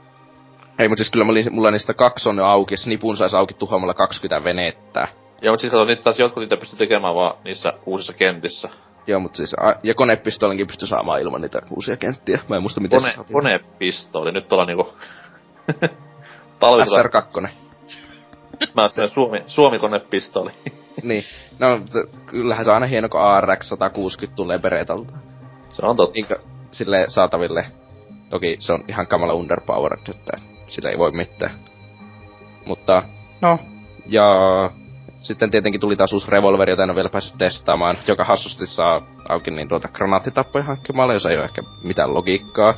Ei, 0.78 0.88
mut 0.88 0.98
siis 0.98 1.10
kyllä 1.10 1.24
mä 1.24 1.30
olin, 1.30 1.54
mulla 1.54 1.70
niistä 1.70 1.94
kaksi 1.94 2.28
on 2.28 2.40
auki, 2.40 2.76
snipun 2.76 3.16
sais 3.16 3.34
auki 3.34 3.54
tuhoamalla 3.54 3.94
20 3.94 4.44
venettä. 4.44 5.08
Ja 5.42 5.50
mut 5.50 5.60
siis 5.60 5.70
kato, 5.70 5.84
niitä 5.84 6.02
taas 6.02 6.18
jotkut 6.18 6.40
niitä 6.40 6.56
pystyy 6.56 6.78
tekemään 6.78 7.14
vaan 7.14 7.34
niissä 7.44 7.72
uusissa 7.86 8.12
kentissä. 8.12 8.68
Joo, 9.06 9.20
mut 9.20 9.34
siis, 9.34 9.54
a, 9.54 9.72
ja 9.82 9.94
konepistoolinkin 9.94 10.66
pystyi 10.66 10.88
saamaan 10.88 11.20
ilman 11.20 11.40
niitä 11.40 11.62
uusia 11.70 11.96
kenttiä. 11.96 12.40
Mä 12.48 12.56
en 12.56 12.62
muista 12.62 12.80
miten 12.80 12.98
Kone, 13.00 13.10
se 13.10 13.16
saatiin. 13.16 13.32
konepistooli, 13.34 14.32
nyt 14.32 14.52
ollaan 14.52 14.68
niinku... 14.68 14.92
Talvisota, 16.60 17.02
SR2. 17.02 17.48
mä 18.74 18.82
oon 18.82 19.10
Suomi, 19.10 19.42
Suomi 19.46 19.78
konepistooli. 19.78 20.50
niin. 21.02 21.24
No, 21.58 21.78
t- 21.78 22.26
kyllähän 22.26 22.64
se 22.64 22.70
on 22.70 22.74
aina 22.74 22.86
hieno, 22.86 23.08
kun 23.08 23.20
ARX 23.20 23.68
160 23.68 24.36
tulee 24.36 24.58
Beretalta. 24.58 25.14
se 25.70 25.86
on 25.86 25.96
totta. 25.96 26.14
Niinkö 26.14 26.38
sille 26.70 27.04
saataville. 27.08 27.66
Toki 28.30 28.56
se 28.58 28.72
on 28.72 28.84
ihan 28.88 29.06
kamala 29.06 29.32
underpowered, 29.34 29.98
että 30.08 30.51
sillä 30.72 30.90
ei 30.90 30.98
voi 30.98 31.10
mitään. 31.10 31.52
Mutta, 32.66 33.02
no, 33.40 33.58
ja 34.06 34.30
sitten 35.20 35.50
tietenkin 35.50 35.80
tuli 35.80 35.96
taas 35.96 36.12
uusi 36.12 36.30
revolveri, 36.30 36.72
jota 36.72 36.82
en 36.82 36.90
ole 36.90 36.96
vielä 36.96 37.08
päässyt 37.08 37.38
testaamaan, 37.38 37.98
joka 38.08 38.24
hassusti 38.24 38.66
saa 38.66 39.06
auki 39.28 39.50
niin 39.50 39.68
tuota 39.68 39.88
granaattitappoja 39.88 40.64
hankkimalla, 40.64 41.12
jos 41.12 41.26
ei 41.26 41.36
ole 41.36 41.44
ehkä 41.44 41.62
mitään 41.82 42.14
logiikkaa. 42.14 42.74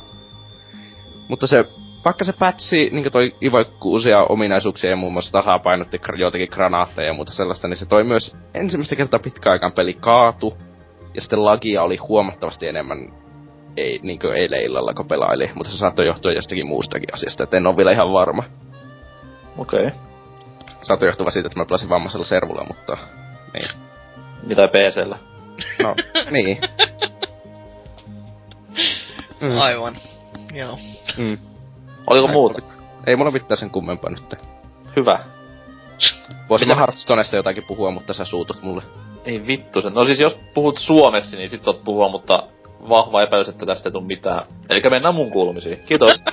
Mutta 1.27 1.47
se, 1.47 1.65
vaikka 2.05 2.25
se 2.25 2.33
pätsi, 2.33 2.89
niin 2.91 3.11
toi 3.11 3.35
ivoikku 3.43 3.91
uusia 3.91 4.21
ominaisuuksia 4.29 4.89
ja 4.89 4.95
muun 4.95 5.13
muassa 5.13 5.31
tasapainotti 5.31 5.99
joitakin 6.17 6.49
granaatteja 6.51 7.07
ja 7.07 7.13
muuta 7.13 7.33
sellaista, 7.33 7.67
niin 7.67 7.77
se 7.77 7.85
toi 7.85 8.03
myös 8.03 8.37
ensimmäistä 8.53 8.95
kertaa 8.95 9.19
pitkäaikaan 9.19 9.73
peli 9.73 9.93
kaatu. 9.93 10.53
Ja 11.13 11.21
sitten 11.21 11.45
lagia 11.45 11.83
oli 11.83 11.95
huomattavasti 11.97 12.67
enemmän 12.67 13.24
ei, 13.77 13.99
niin 14.03 14.19
kuin 14.19 14.37
eilen 14.37 14.61
illalla, 14.61 14.93
kun 14.93 15.07
pelaili, 15.07 15.51
mutta 15.55 15.71
se 15.71 15.77
saattoi 15.77 16.05
johtua 16.05 16.31
jostakin 16.31 16.67
muustakin 16.67 17.13
asiasta, 17.13 17.43
että 17.43 17.57
en 17.57 17.67
ole 17.67 17.77
vielä 17.77 17.91
ihan 17.91 18.13
varma. 18.13 18.43
Okei. 19.57 19.87
Okay. 19.87 19.99
Saattoi 20.83 21.09
johtua 21.09 21.31
siitä, 21.31 21.47
että 21.47 21.59
mä 21.59 21.65
pelasin 21.65 21.89
vammaisella 21.89 22.25
servulla, 22.25 22.65
mutta 22.67 22.97
niin. 23.53 23.69
Mitä 24.43 24.67
PCllä? 24.67 25.17
No, 25.83 25.95
niin. 26.31 26.61
Mm. 29.41 29.57
Aivan. 29.57 29.97
Joo. 30.53 30.77
Mm. 31.17 31.37
Oliko 32.07 32.27
muuta? 32.27 32.61
Ei 33.07 33.15
mulla 33.15 33.31
mitään 33.31 33.57
sen 33.57 33.69
kummempaa 33.69 34.11
nyt. 34.11 34.35
Hyvä. 34.95 35.19
Voisin 36.49 36.67
Mitä- 36.67 36.75
mä 36.75 36.79
Hearthstonesta 36.79 37.35
jotakin 37.35 37.63
puhua, 37.67 37.91
mutta 37.91 38.13
sä 38.13 38.25
suutut 38.25 38.61
mulle. 38.61 38.83
Ei 39.25 39.47
vittu 39.47 39.81
sen. 39.81 39.93
No 39.93 40.05
siis 40.05 40.19
jos 40.19 40.39
puhut 40.53 40.77
suomeksi, 40.77 41.37
niin 41.37 41.49
sit 41.49 41.63
saat 41.63 41.83
puhua, 41.83 42.09
mutta 42.09 42.43
vahva 42.89 43.23
epäilys, 43.23 43.49
että 43.49 43.65
tästä 43.65 43.89
ei 43.89 43.93
tuu 43.93 44.01
mitään. 44.01 44.45
Eli 44.69 44.81
mennään 44.89 45.15
mun 45.15 45.31
kuulumisiin. 45.31 45.79
Kiitos. 45.85 46.23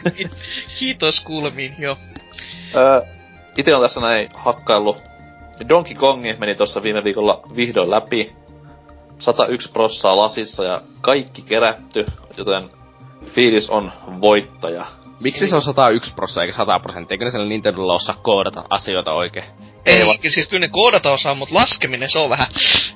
Kiitos 0.78 1.20
kuulemiin, 1.20 1.74
joo. 1.78 1.96
öö, 2.74 3.00
ite 3.56 3.74
on 3.74 3.82
tässä 3.82 4.00
näin 4.00 4.28
hakkaillut. 4.34 4.96
Donkey 5.68 5.94
Kong 5.94 6.22
meni 6.38 6.54
tuossa 6.54 6.82
viime 6.82 7.04
viikolla 7.04 7.40
vihdoin 7.56 7.90
läpi. 7.90 8.32
101 9.18 9.70
prossaa 9.72 10.16
lasissa 10.16 10.64
ja 10.64 10.80
kaikki 11.00 11.42
kerätty. 11.42 12.06
joten 12.36 12.70
fiilis 13.26 13.70
on 13.70 13.92
voittaja. 14.20 14.86
Miksi 15.20 15.46
se 15.48 15.56
on 15.56 15.62
101 15.62 16.14
prosenttia 16.14 16.42
eikä 16.42 16.56
100 16.56 16.80
prosenttia? 16.80 17.14
Eikö 17.14 17.24
ne 17.24 17.30
siellä 17.30 17.48
Nintendolla 17.48 17.94
osaa 17.94 18.16
koodata 18.22 18.64
asioita 18.70 19.12
oikein? 19.12 19.44
Ei, 19.86 19.96
ei 19.96 20.06
va- 20.06 20.30
siis 20.30 20.46
kyllä 20.46 20.60
ne 20.60 20.68
koodata 20.68 21.12
osaa, 21.12 21.34
mutta 21.34 21.54
laskeminen 21.54 22.10
se 22.10 22.18
on 22.18 22.30
vähän 22.30 22.46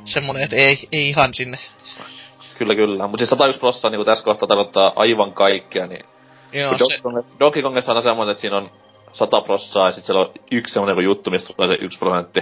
semmonen, 0.04 0.42
että 0.42 0.56
ei, 0.56 0.88
ei 0.92 1.08
ihan 1.08 1.34
sinne. 1.34 1.58
Kyllä, 2.59 2.75
kyllä. 2.75 3.07
Mutta 3.07 3.18
siis 3.18 3.31
101 3.31 3.61
prosenttia 3.61 3.90
niin 3.90 4.07
tässä 4.07 4.25
kohtaa 4.25 4.47
tarkoittaa 4.49 4.92
aivan 4.97 5.33
kaikkea, 5.33 5.87
niin... 5.87 6.05
Joo, 6.53 6.71
kun 6.71 6.79
se, 6.79 7.01
Donkey 7.05 7.23
Kong- 7.23 7.38
Donkey 7.40 7.62
Kongissa 7.62 7.92
on 7.92 7.97
aina 7.97 8.03
semmoinen, 8.03 8.33
että 8.33 8.40
siinä 8.40 8.57
on 8.57 8.71
100 9.12 9.40
prosenttia 9.40 9.85
ja 9.85 9.90
sitten 9.92 10.07
siellä 10.07 10.21
on 10.21 10.33
yksi 10.51 10.73
semmoinen 10.75 10.92
joku 10.92 11.01
juttu, 11.01 11.31
mistä 11.31 11.53
tulee 11.57 11.77
se 11.77 11.85
yksi 11.85 11.99
prosentti. 11.99 12.40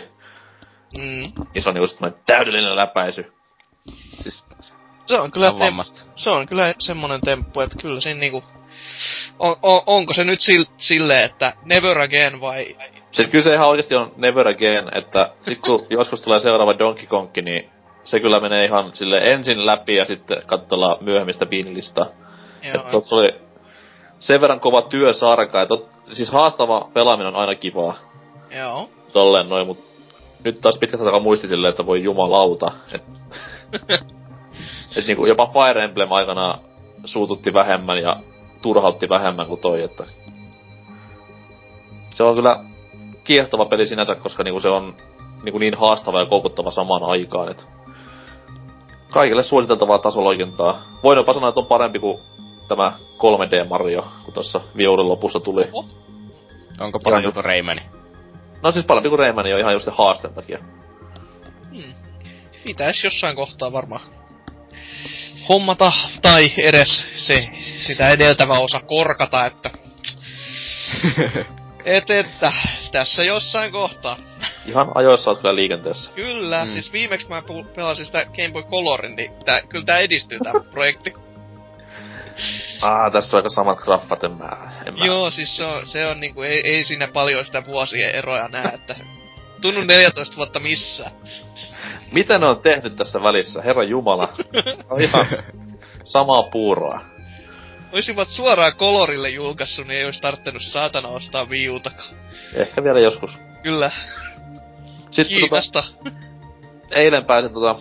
mm, 0.98 1.32
Niin 1.54 1.62
se 1.62 1.68
on 1.68 1.74
niinku 1.74 1.86
semmoinen 1.88 2.20
täydellinen 2.26 2.76
läpäisy. 2.76 3.32
Siis 4.22 4.44
se 5.06 5.18
on 5.18 5.30
kyllä, 5.30 5.58
vammasta. 5.58 6.06
se 6.14 6.30
on 6.30 6.46
kyllä 6.48 6.74
semmonen 6.78 7.20
temppu, 7.20 7.60
että 7.60 7.76
kyllä 7.82 8.00
siinä 8.00 8.20
niinku... 8.20 8.44
On, 9.38 9.56
on, 9.62 9.80
onko 9.86 10.12
se 10.14 10.24
nyt 10.24 10.40
sil, 10.46 10.64
silleen, 10.76 11.24
että 11.24 11.52
never 11.64 12.00
again 12.00 12.40
vai... 12.40 12.76
Siis 13.12 13.28
kyllä 13.28 13.44
se 13.44 13.54
ihan 13.54 13.68
oikeesti 13.68 13.94
on 13.94 14.12
never 14.16 14.48
again, 14.48 14.88
että 14.98 15.30
sit 15.42 15.60
kun 15.60 15.86
joskus 15.90 16.20
tulee 16.22 16.40
seuraava 16.40 16.78
Donkey 16.78 17.06
Kong, 17.06 17.28
niin 17.42 17.70
se 18.06 18.20
kyllä 18.20 18.40
menee 18.40 18.64
ihan 18.64 18.90
sille 18.94 19.18
ensin 19.18 19.66
läpi 19.66 19.94
ja 19.94 20.04
sitten 20.04 20.42
katsellaan 20.46 20.96
myöhemmistä 21.00 21.46
pinlista. 21.46 22.06
Joo, 22.62 22.74
Että 22.74 22.90
tossa 22.90 23.16
oli 23.16 23.28
sen 24.18 24.40
verran 24.40 24.60
kova 24.60 24.82
työsarka, 24.82 25.62
että 25.62 25.74
siis 26.12 26.30
haastava 26.30 26.88
pelaaminen 26.94 27.34
on 27.34 27.40
aina 27.40 27.54
kivaa. 27.54 27.94
joo. 28.58 28.90
Tolleen 29.12 29.48
noin, 29.48 29.66
mut 29.66 29.78
nyt 30.44 30.60
taas 30.60 30.78
pitkästä 30.78 31.04
takaa 31.04 31.20
muisti 31.20 31.48
silleen, 31.48 31.70
että 31.70 31.86
voi 31.86 32.02
jumalauta. 32.02 32.72
Et, 32.94 33.04
et 34.96 35.06
niinku 35.06 35.26
jopa 35.26 35.46
Fire 35.46 35.84
Emblem 35.84 36.12
aikana 36.12 36.58
suututti 37.04 37.54
vähemmän 37.54 37.98
ja 37.98 38.16
turhautti 38.62 39.08
vähemmän 39.08 39.46
kuin 39.46 39.60
toi, 39.60 39.82
että... 39.82 40.04
Se 42.14 42.22
on 42.22 42.34
kyllä 42.34 42.64
kiehtova 43.24 43.64
peli 43.64 43.86
sinänsä, 43.86 44.14
koska 44.14 44.44
niinku 44.44 44.60
se 44.60 44.68
on 44.68 44.94
niinku 45.42 45.58
niin 45.58 45.74
haastava 45.76 46.20
ja 46.20 46.26
koukuttava 46.26 46.70
samaan 46.70 47.04
aikaan, 47.04 47.50
et... 47.50 47.75
Kaikille 49.16 49.42
suositeltavaa 49.42 49.98
tasoloikintaa. 49.98 50.82
Voin 51.02 51.16
jopa 51.16 51.34
sanoa, 51.34 51.48
että 51.48 51.60
on 51.60 51.66
parempi 51.66 51.98
kuin 51.98 52.18
tämä 52.68 52.92
3D 53.18 53.68
Mario, 53.68 54.06
kun 54.24 54.34
tuossa 54.34 54.60
Viurin 54.76 55.08
lopussa 55.08 55.40
tuli. 55.40 55.64
Oho. 55.72 55.88
Onko 56.80 57.00
parempi 57.04 57.32
kuin 57.32 57.44
Raymani? 57.44 57.82
No 58.62 58.72
siis 58.72 58.86
parempi 58.86 59.08
kuin 59.08 59.18
Rayman 59.18 59.50
jo 59.50 59.58
ihan 59.58 59.72
just 59.72 59.88
haasteen 59.90 60.34
takia. 60.34 60.58
Hmm. 61.70 61.94
Pitäis 62.64 63.04
jossain 63.04 63.36
kohtaa 63.36 63.72
varmaan 63.72 64.02
hommata, 65.48 65.92
tai 66.22 66.52
edes 66.56 67.06
se, 67.16 67.48
sitä 67.76 68.10
edeltävä 68.10 68.58
osa 68.58 68.80
korkata, 68.80 69.46
että... 69.46 69.70
Et, 71.86 72.10
että, 72.10 72.52
tässä 72.92 73.24
jossain 73.24 73.72
kohtaa. 73.72 74.16
Ihan 74.66 74.88
ajoissa 74.94 75.30
oot 75.30 75.38
kyllä 75.40 75.54
liikenteessä. 75.54 76.10
Kyllä, 76.14 76.64
Mm. 76.64 76.70
siis 76.70 76.92
viimeksi 76.92 77.28
mä 77.28 77.40
pu- 77.40 77.64
pelasin 77.74 78.06
sitä 78.06 78.24
Game 78.24 78.50
Boy 78.52 78.62
Colorin, 78.62 79.16
niin 79.16 79.30
tää, 79.44 79.60
kyllä 79.68 79.84
tää 79.84 79.98
edistyy 79.98 80.38
tää 80.44 80.52
projekti. 80.72 81.14
Ah, 82.80 83.12
tässä 83.12 83.36
on 83.36 83.38
aika 83.38 83.48
samat 83.50 83.78
graffat, 83.78 84.24
en 84.24 84.32
mä... 84.32 84.48
En 84.86 84.98
mä. 84.98 85.04
Joo, 85.06 85.30
siis 85.30 85.56
se 85.56 85.64
on, 85.64 85.86
se 85.86 86.06
on 86.06 86.20
niinku, 86.20 86.42
ei, 86.42 86.60
ei 86.70 86.84
siinä 86.84 87.08
paljon 87.08 87.44
sitä 87.44 87.64
vuosien 87.66 88.10
eroja 88.14 88.48
näe, 88.48 88.68
että 88.74 88.96
tunnu 89.60 89.80
14 89.84 90.36
vuotta 90.36 90.60
missään. 90.60 91.12
Mitä 92.12 92.38
ne 92.38 92.46
on 92.46 92.60
tehnyt 92.62 92.96
tässä 92.96 93.22
välissä? 93.22 93.62
Herra 93.62 93.84
Jumala. 93.84 94.28
On 94.90 95.00
ihan 95.02 95.26
samaa 96.04 96.42
puuroa. 96.42 97.00
Oisivat 97.96 98.28
suoraan 98.28 98.72
Colorille 98.76 99.30
julkaissut, 99.30 99.86
niin 99.86 99.98
ei 99.98 100.04
olisi 100.04 100.20
tarttunut 100.20 100.62
saatana 100.62 101.08
ostaa 101.08 101.44
Wii 101.44 101.68
Utakaan. 101.70 102.14
Ehkä 102.54 102.84
vielä 102.84 103.00
joskus. 103.00 103.30
Kyllä, 103.62 103.90
Sitten 105.10 105.40
tota, 105.40 105.40
Kiinasta. 105.40 105.84
eilen 106.90 107.24
pääsin 107.24 107.52
tota 107.52 107.76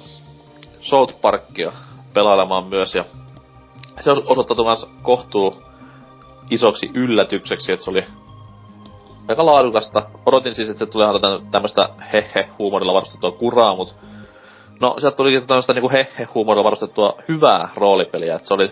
South 0.81 1.21
Parkia 1.21 1.71
pelailemaan 2.13 2.67
myös 2.67 2.95
ja 2.95 3.05
se 4.01 4.11
os- 4.11 4.23
osoittautui 4.25 4.65
kans 4.65 4.87
kohtuu 5.01 5.63
isoksi 6.49 6.91
yllätykseksi, 6.93 7.73
että 7.73 7.83
se 7.85 7.91
oli 7.91 8.05
aika 9.27 9.45
laadukasta. 9.45 10.09
Odotin 10.25 10.55
siis, 10.55 10.69
että 10.69 10.85
se 10.85 10.91
tulee 10.91 11.07
tämmöstä 11.51 11.89
hehe-huumorilla 12.13 12.93
varustettua 12.93 13.31
kuraa, 13.31 13.75
mut 13.75 13.95
no 14.79 14.95
sieltä 14.99 15.17
tuli 15.17 15.41
tämmöstä 15.41 15.73
niinku 15.73 15.89
hehe-huumorilla 15.89 16.63
varustettua 16.63 17.13
hyvää 17.27 17.69
roolipeliä, 17.75 18.35
että 18.35 18.47
se 18.47 18.53
oli 18.53 18.71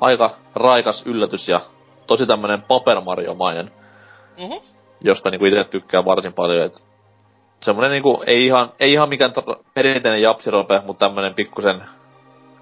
aika 0.00 0.30
raikas 0.54 1.06
yllätys 1.06 1.48
ja 1.48 1.60
tosi 2.06 2.26
tämmönen 2.26 2.62
Paper 2.62 3.00
Mario-mainen 3.00 3.70
Uhu. 4.38 4.62
josta 5.00 5.30
niinku 5.30 5.44
itse 5.44 5.64
tykkään 5.64 6.04
varsin 6.04 6.32
paljon, 6.32 6.66
et 6.66 6.86
semmonen 7.62 7.90
niinku, 7.90 8.22
ei 8.26 8.46
ihan, 8.46 8.72
ei 8.80 8.92
ihan 8.92 9.08
mikään 9.08 9.32
tar- 9.32 9.64
perinteinen 9.74 10.22
japsirope, 10.22 10.82
mutta 10.86 11.06
tämmönen 11.06 11.34
pikkusen 11.34 11.82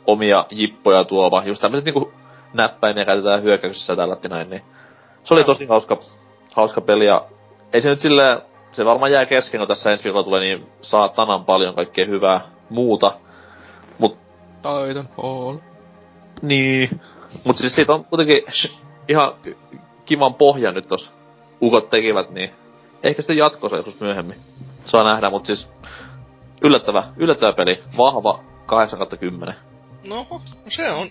omia 0.06 0.44
jippoja 0.50 1.04
tuova, 1.04 1.42
just 1.46 1.60
tämmöset 1.60 1.84
niinku 1.84 2.12
näppäimiä 2.52 3.04
käytetään 3.04 3.42
hyökkäyksessä 3.42 3.96
tällatti 3.96 4.28
näin, 4.28 4.50
niin 4.50 4.62
se 5.24 5.34
oli 5.34 5.44
tosi 5.44 5.66
hauska, 5.66 5.96
hauska 6.54 6.80
peli 6.80 7.06
ja 7.06 7.20
ei 7.72 7.82
se 7.82 7.88
nyt 7.88 8.00
silleen, 8.00 8.38
se 8.72 8.84
varmaan 8.84 9.12
jää 9.12 9.26
kesken, 9.26 9.60
kun 9.60 9.68
tässä 9.68 9.92
ensi 9.92 10.04
viikolla 10.04 10.24
tulee 10.24 10.40
niin 10.40 10.68
saatanan 10.82 11.44
paljon 11.44 11.74
kaikkea 11.74 12.06
hyvää 12.06 12.40
muuta, 12.70 13.12
mut 13.98 14.18
Titanfall. 14.62 15.56
niin. 16.42 17.00
Mut 17.44 17.58
siis 17.58 17.74
siitä 17.74 17.92
on 17.92 18.04
kuitenkin 18.04 18.42
ihan 19.08 19.32
kivan 20.04 20.34
pohja 20.34 20.72
nyt 20.72 20.88
tos 20.88 21.12
ukot 21.62 21.90
tekivät, 21.90 22.30
niin 22.30 22.50
ehkä 23.02 23.22
sitten 23.22 23.36
jatkossa 23.36 23.76
joskus 23.76 24.00
myöhemmin. 24.00 24.36
Saa 24.84 25.04
nähdä, 25.04 25.30
mut 25.30 25.46
siis 25.46 25.70
yllättävä, 26.62 27.04
yllättävä 27.16 27.52
peli. 27.52 27.82
Vahva 27.96 28.44
8 28.66 28.98
10. 29.20 29.54
No, 30.06 30.26
se 30.68 30.90
on 30.90 31.10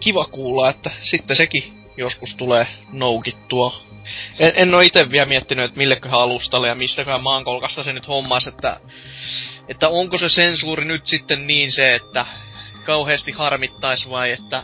kiva 0.00 0.24
kuulla, 0.24 0.70
että 0.70 0.90
sitten 1.02 1.36
sekin 1.36 1.82
joskus 1.96 2.36
tulee 2.36 2.66
noukittua. 2.92 3.82
En, 4.38 4.52
en 4.56 4.74
oo 4.74 4.80
ite 4.80 5.10
vielä 5.10 5.26
miettinyt, 5.26 5.64
että 5.64 5.76
milleköhän 5.76 6.20
alustalle 6.20 6.68
ja 6.68 6.74
mistäköhän 6.74 7.22
maankolkasta 7.22 7.84
se 7.84 7.92
nyt 7.92 8.08
hommas, 8.08 8.46
että, 8.46 8.80
että 9.68 9.88
onko 9.88 10.18
se 10.18 10.28
sensuuri 10.28 10.84
nyt 10.84 11.06
sitten 11.06 11.46
niin 11.46 11.72
se, 11.72 11.94
että 11.94 12.26
kauheasti 12.84 13.32
harmittais 13.32 14.10
vai 14.10 14.32
että... 14.32 14.62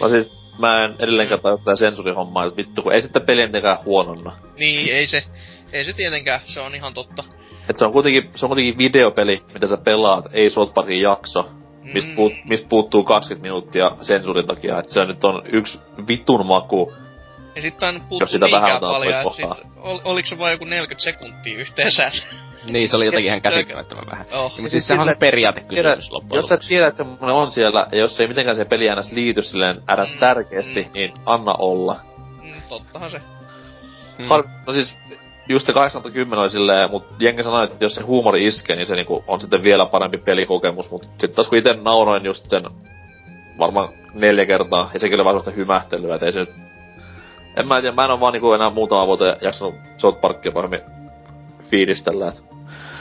No 0.00 0.08
siis 0.08 0.42
mä 0.58 0.84
en 0.84 0.94
edelleenkään 0.98 1.40
tajua 1.40 1.58
tää 1.64 1.76
sensurihommaa, 1.76 2.44
että 2.44 2.56
vittu 2.56 2.82
kun 2.82 2.92
ei 2.92 3.02
sitten 3.02 3.22
peliä 3.22 3.46
mitenkään 3.46 3.84
huononna. 3.84 4.32
Niin, 4.58 4.94
ei 4.94 5.06
se, 5.06 5.24
ei 5.72 5.84
se 5.84 5.92
tietenkään, 5.92 6.40
se 6.44 6.60
on 6.60 6.74
ihan 6.74 6.94
totta. 6.94 7.24
Et 7.70 7.76
se 7.76 7.84
on 7.84 7.92
kuitenkin, 7.92 8.30
se 8.34 8.46
on 8.46 8.48
kuitenkin 8.48 8.78
videopeli, 8.78 9.42
mitä 9.54 9.66
sä 9.66 9.76
pelaat, 9.76 10.24
ei 10.32 10.50
South 10.50 10.74
Parkin 10.74 11.00
jakso. 11.00 11.48
Mistä, 11.82 12.10
Mm. 12.10 12.16
puut, 12.16 12.32
mistä 12.44 12.68
puuttuu 12.68 13.04
20 13.04 13.42
minuuttia 13.42 13.90
sensuurin 14.02 14.46
takia, 14.46 14.78
että 14.78 14.92
se 14.92 15.04
nyt 15.04 15.24
on 15.24 15.42
yksi 15.52 15.78
vitun 16.08 16.46
maku. 16.46 16.92
Ja 17.56 17.62
sitten 17.62 17.86
aina 17.86 17.98
Jos 17.98 18.08
puuttuu 18.08 18.28
sitä 18.28 18.46
niinkään 18.46 18.80
paljon, 18.80 19.14
että 19.14 19.30
sit, 19.36 19.66
ol, 19.76 19.98
oliko 20.04 20.26
se 20.26 20.38
vain 20.38 20.52
joku 20.52 20.64
40 20.64 21.04
sekuntia 21.04 21.58
yhteensä? 21.58 22.12
Niin, 22.66 22.88
se 22.88 22.96
oli 22.96 23.06
jotenkin 23.06 23.26
ihan 23.26 23.42
käsittämättömän 23.42 24.04
vähän. 24.10 24.26
oh. 24.32 24.52
Mutta 24.56 24.70
siis 24.70 24.86
sehän 24.86 25.08
on 25.08 25.14
periaatekysymys 25.18 26.10
loppujen 26.10 26.38
Jos 26.38 26.48
sä 26.48 26.56
tiedät, 26.68 26.88
että 26.88 26.96
semmonen 26.96 27.34
on 27.34 27.52
siellä, 27.52 27.86
ja 27.92 27.98
jos 27.98 28.20
ei 28.20 28.28
mitenkään 28.28 28.56
se 28.56 28.64
peli 28.64 28.86
ns. 29.00 29.12
liity 29.12 29.42
silleen 29.42 29.82
äräs 29.90 30.14
Mm, 30.14 30.20
tärkeästi, 30.20 30.82
mm. 30.82 30.92
niin 30.92 31.12
anna 31.26 31.54
olla. 31.58 31.96
Mm, 32.42 32.52
tottahan 32.68 33.10
se. 33.10 33.20
Mm. 34.18 34.24
Har- 34.24 34.48
no 34.66 34.72
siis, 34.72 34.96
just 35.48 35.66
se 35.66 35.72
80 35.72 36.40
oli 36.42 36.50
silleen, 36.50 36.90
mut 36.90 37.04
jengi 37.18 37.42
sanoi, 37.42 37.64
että 37.64 37.84
jos 37.84 37.94
se 37.94 38.02
huumori 38.02 38.46
iskee, 38.46 38.76
niin 38.76 38.86
se 38.86 38.94
niinku 38.94 39.24
on 39.26 39.40
sitten 39.40 39.62
vielä 39.62 39.86
parempi 39.86 40.18
pelikokemus, 40.18 40.90
mut 40.90 41.08
sit 41.18 41.32
taas 41.34 41.48
kun 41.48 41.58
ite 41.58 41.78
nauroin 41.82 42.24
just 42.24 42.50
sen 42.50 42.64
varmaan 43.58 43.88
neljä 44.14 44.46
kertaa, 44.46 44.90
ja 44.94 45.00
sekin 45.00 45.14
oli 45.14 45.24
vaan 45.24 45.32
sellaista 45.32 45.50
hymähtelyä, 45.60 46.14
et 46.14 46.22
ei 46.22 46.32
se 46.32 46.40
nyt... 46.40 46.50
En 47.56 47.68
mä 47.68 47.80
tiedä, 47.80 47.94
mä 47.94 48.04
en 48.04 48.10
oo 48.10 48.20
vaan 48.20 48.32
niinku 48.32 48.52
enää 48.52 48.70
muutama 48.70 49.06
vuoteen 49.06 49.36
jaksanut 49.40 49.74
South 49.98 50.20
Parkia 50.20 50.52
pahemmin 50.52 50.80
fiilistellä, 51.70 52.28
et 52.28 52.42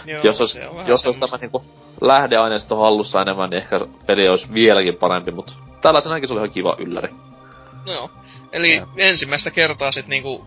Joo, 0.06 0.22
jos 0.24 0.40
olisi, 0.42 0.60
jos 0.88 1.06
olisi 1.06 1.20
tämä 1.20 1.38
niinku 1.38 1.64
lähdeaineisto 2.02 2.76
hallussa 2.76 3.22
enemmän, 3.22 3.50
niin 3.50 3.58
ehkä 3.62 3.80
peli 4.08 4.30
olisi 4.30 4.54
vieläkin 4.54 4.98
parempi, 4.98 5.32
mutta 5.32 5.54
tällaisenakin 5.82 6.28
se 6.28 6.34
oli 6.34 6.40
ihan 6.40 6.52
kiva 6.52 6.76
ylläri. 6.80 7.10
No 7.86 7.94
joo. 7.94 8.10
Eli 8.52 8.76
Joo. 8.76 8.88
ensimmäistä 8.98 9.52
kertaa 9.52 9.92
sit 9.92 10.08
niinku 10.08 10.46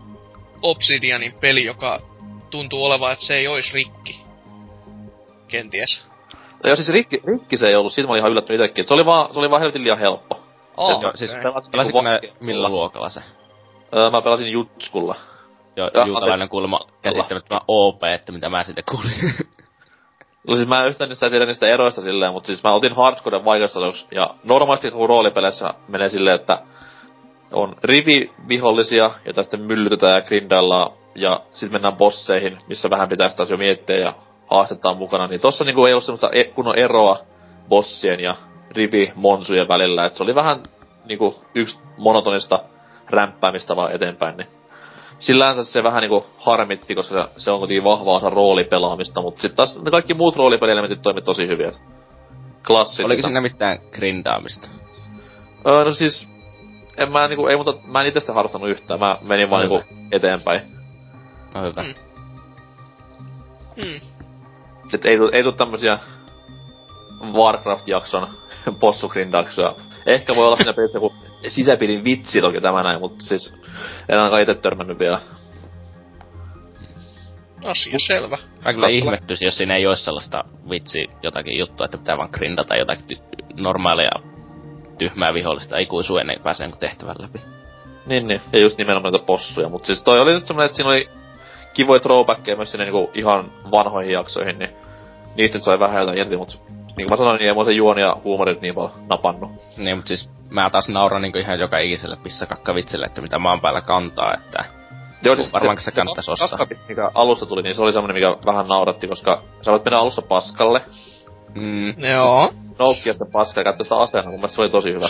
Obsidianin 0.61 1.33
peli, 1.33 1.65
joka 1.65 1.99
tuntuu 2.49 2.85
olevan, 2.85 3.11
että 3.13 3.25
se 3.25 3.35
ei 3.35 3.47
ois 3.47 3.73
rikki. 3.73 4.21
Kenties. 5.47 6.01
No 6.63 6.67
joo, 6.67 6.75
siis 6.75 6.89
rikki, 6.89 7.21
rikki 7.27 7.57
se 7.57 7.67
ei 7.67 7.75
ollut, 7.75 7.93
siitä 7.93 8.07
mä 8.07 8.11
olin 8.11 8.19
ihan 8.19 8.31
yllättynyt 8.31 8.61
itekin. 8.61 8.81
Et 8.81 8.87
Se 8.87 8.93
oli 8.93 9.05
vaan, 9.05 9.33
se 9.33 9.39
oli 9.39 9.49
vaan 9.49 9.59
helvetin 9.61 9.83
liian 9.83 9.97
helppo. 9.99 10.39
Oh, 10.77 11.01
Joo, 11.01 11.11
siis 11.15 11.31
Pelasitko 11.43 11.77
niinku 11.83 12.01
ne 12.01 12.13
vakkeella. 12.13 12.37
millä 12.39 12.69
luokalla 12.69 13.09
se? 13.09 13.21
Öö, 13.95 14.09
mä 14.09 14.21
pelasin 14.21 14.47
Jutskulla. 14.51 15.15
Jo, 15.75 15.89
Ja- 15.93 16.07
juutalainen 16.07 16.49
kuulemma 16.49 16.79
käsittämättömän 17.01 17.61
OP, 17.67 18.03
että 18.03 18.31
mitä 18.31 18.49
mä 18.49 18.63
siitä 18.63 18.81
kuulin. 18.91 19.33
No 20.47 20.55
siis 20.55 20.67
mä 20.67 20.81
en 20.81 20.87
yhtään 20.87 21.09
niistä 21.09 21.29
tiedä 21.29 21.45
niistä 21.45 21.67
eroista 21.67 22.01
silleen, 22.01 22.33
mutta 22.33 22.47
siis 22.47 22.63
mä 22.63 22.71
otin 22.71 22.95
hardcore 22.95 23.45
vaikeussaluksi, 23.45 24.07
ja 24.11 24.35
normaalisti 24.43 24.91
kun 24.91 25.09
roolipeleissä 25.09 25.73
menee 25.87 26.09
silleen, 26.09 26.35
että 26.35 26.59
on 27.51 27.75
rivivihollisia, 27.83 29.11
joita 29.25 29.43
sitten 29.43 29.61
myllytetään 29.61 30.15
ja 30.15 30.21
grindaillaan, 30.21 30.91
ja 31.15 31.39
sitten 31.51 31.71
mennään 31.71 31.97
bosseihin, 31.97 32.57
missä 32.67 32.89
vähän 32.89 33.09
pitää 33.09 33.29
taas 33.29 33.49
jo 33.49 33.57
miettiä 33.57 33.97
ja 33.97 34.13
haastetta 34.47 34.89
on 34.89 34.97
mukana, 34.97 35.27
niin 35.27 35.39
tossa 35.41 35.63
niinku 35.63 35.85
ei 35.85 35.93
ollut 35.93 36.03
semmoista 36.03 36.29
e- 36.31 36.43
kunnon 36.43 36.79
eroa 36.79 37.17
bossien 37.69 38.19
ja 38.19 38.35
rivi-monsujen 38.71 39.67
välillä, 39.67 40.05
että 40.05 40.17
se 40.17 40.23
oli 40.23 40.35
vähän 40.35 40.63
niinku 41.05 41.35
yksi 41.55 41.79
monotonista 41.97 42.59
rämppäämistä 43.09 43.75
vaan 43.75 43.91
eteenpäin, 43.91 44.37
niin 44.37 44.47
sillänsä 45.19 45.63
se 45.63 45.83
vähän 45.83 46.01
niinku 46.01 46.25
harmitti, 46.37 46.95
koska 46.95 47.29
se 47.37 47.51
on 47.51 47.59
kuitenkin 47.59 47.83
vahva 47.83 48.15
osa 48.15 48.29
roolipelaamista, 48.29 49.21
mutta 49.21 49.41
sitten 49.41 49.55
taas 49.55 49.81
ne 49.81 49.91
kaikki 49.91 50.13
muut 50.13 50.35
roolipelielementit 50.35 51.01
toimi 51.01 51.21
tosi 51.21 51.47
hyvin. 51.47 51.71
Klassit. 52.67 53.05
Oliko 53.05 53.21
siinä 53.21 53.41
mitään 53.41 53.77
grindaamista? 53.91 54.67
Öö, 55.67 55.83
no 55.83 55.93
siis, 55.93 56.29
en 56.97 57.11
mä 57.11 57.27
niinku, 57.27 57.47
ei 57.47 57.57
mutta 57.57 57.73
mä 57.87 58.01
en 58.01 58.07
itse 58.07 58.19
sitä 58.19 58.33
harrastanut 58.33 58.69
yhtään, 58.69 58.99
mä 58.99 59.17
menin 59.21 59.49
vaan 59.49 59.63
Hyvä. 59.63 59.75
niinku 59.75 59.95
eteenpäin. 60.11 60.61
No 61.53 61.61
hyvä. 61.61 61.81
Mm. 61.81 61.93
Mm. 63.83 63.99
Et 64.93 65.05
ei, 65.05 65.17
ei 65.31 65.43
tuu 65.43 65.51
tämmösiä 65.51 65.99
Warcraft-jakson 67.33 68.27
bossugrindauksia. 68.79 69.75
Ehkä 70.05 70.35
voi 70.35 70.45
olla 70.45 70.57
siinä 70.57 70.73
pelissä 70.73 70.97
joku 70.97 71.13
sisäpiirin 71.47 72.03
vitsi 72.03 72.41
toki 72.41 72.61
tämä 72.61 72.83
näin, 72.83 72.99
mutta 72.99 73.25
siis 73.25 73.53
en 74.09 74.17
ainakaan 74.17 74.41
itse 74.41 74.61
törmännyt 74.61 74.99
vielä. 74.99 75.19
Asia 77.65 77.99
selvä. 77.99 78.37
Mä 78.37 78.73
kyllä 78.73 78.87
Totta. 78.87 78.89
ihmettyisin, 78.91 79.45
jos 79.45 79.57
siinä 79.57 79.75
ei 79.75 79.87
olisi 79.87 80.03
sellaista 80.03 80.43
vitsi 80.69 81.07
jotakin 81.23 81.57
juttua, 81.57 81.85
että 81.85 81.97
pitää 81.97 82.17
vaan 82.17 82.29
grindata 82.33 82.75
jotakin 82.75 83.05
ty- 83.05 83.45
normaalia 83.57 84.11
tyhmää 84.97 85.33
vihollista 85.33 85.77
ikuisuun 85.77 86.19
ennen 86.19 86.35
kuin 86.35 86.43
pääsee 86.43 86.65
niinku 86.65 86.79
tehtävän 86.79 87.15
läpi. 87.19 87.41
Niin, 88.05 88.27
niin. 88.27 88.41
Ja 88.53 88.61
just 88.61 88.77
nimenomaan 88.77 89.13
niitä 89.13 89.25
possuja. 89.25 89.69
Mutta 89.69 89.87
siis 89.87 90.03
toi 90.03 90.19
oli 90.19 90.33
nyt 90.33 90.45
semmonen, 90.45 90.65
että 90.65 90.75
siinä 90.75 90.89
oli 90.89 91.09
kivoja 91.73 91.99
throwbackkejä 91.99 92.57
myös 92.57 92.71
sinne 92.71 92.85
niinku 92.85 93.11
ihan 93.13 93.51
vanhoihin 93.71 94.13
jaksoihin, 94.13 94.59
niin 94.59 94.69
niistä 95.35 95.59
sai 95.59 95.79
vähän 95.79 95.99
jotain 95.99 96.17
irti, 96.17 96.37
mut 96.37 96.61
niin 96.97 97.07
kuin 97.07 97.09
mä 97.09 97.17
sanoin, 97.17 97.37
niin 97.37 97.47
ei 97.47 97.53
mua 97.53 97.65
se 97.65 97.71
juoni 97.71 98.01
ja 98.01 98.15
huumorit 98.23 98.61
niin 98.61 98.75
paljon 98.75 98.91
napannu. 99.09 99.51
Niin, 99.77 99.97
mutta 99.97 100.07
siis 100.07 100.29
mä 100.49 100.69
taas 100.69 100.89
nauran 100.89 101.21
niinku 101.21 101.37
ihan 101.37 101.59
joka 101.59 101.77
ikiselle 101.77 102.17
pissakakkavitsille, 102.23 103.05
että 103.05 103.21
mitä 103.21 103.39
maan 103.39 103.61
päällä 103.61 103.81
kantaa, 103.81 104.33
että 104.33 104.65
Joo, 105.23 105.35
varmaan 105.53 105.81
se 105.81 105.91
kannattaisi 105.91 106.31
ostaa. 106.31 106.67
mikä 106.89 107.11
alussa 107.13 107.45
tuli, 107.45 107.61
niin 107.61 107.75
se 107.75 107.81
oli 107.81 107.93
semmonen, 107.93 108.15
mikä 108.15 108.35
vähän 108.45 108.67
nauratti, 108.67 109.07
koska 109.07 109.43
sä 109.61 109.71
voit 109.71 109.85
mennä 109.85 109.99
alussa 109.99 110.21
paskalle, 110.21 110.81
Mm, 111.55 112.03
Joo. 112.11 112.53
noukkia 112.79 113.13
sitä 113.13 113.25
paskaa 113.31 113.61
ja 113.61 113.63
käyttää 113.63 113.83
sitä 113.83 113.95
aseena, 113.95 114.29
mun 114.29 114.39
mielestä 114.39 114.55
se 114.55 114.61
oli 114.61 114.69
tosi 114.69 114.89
hyvä. 114.93 115.07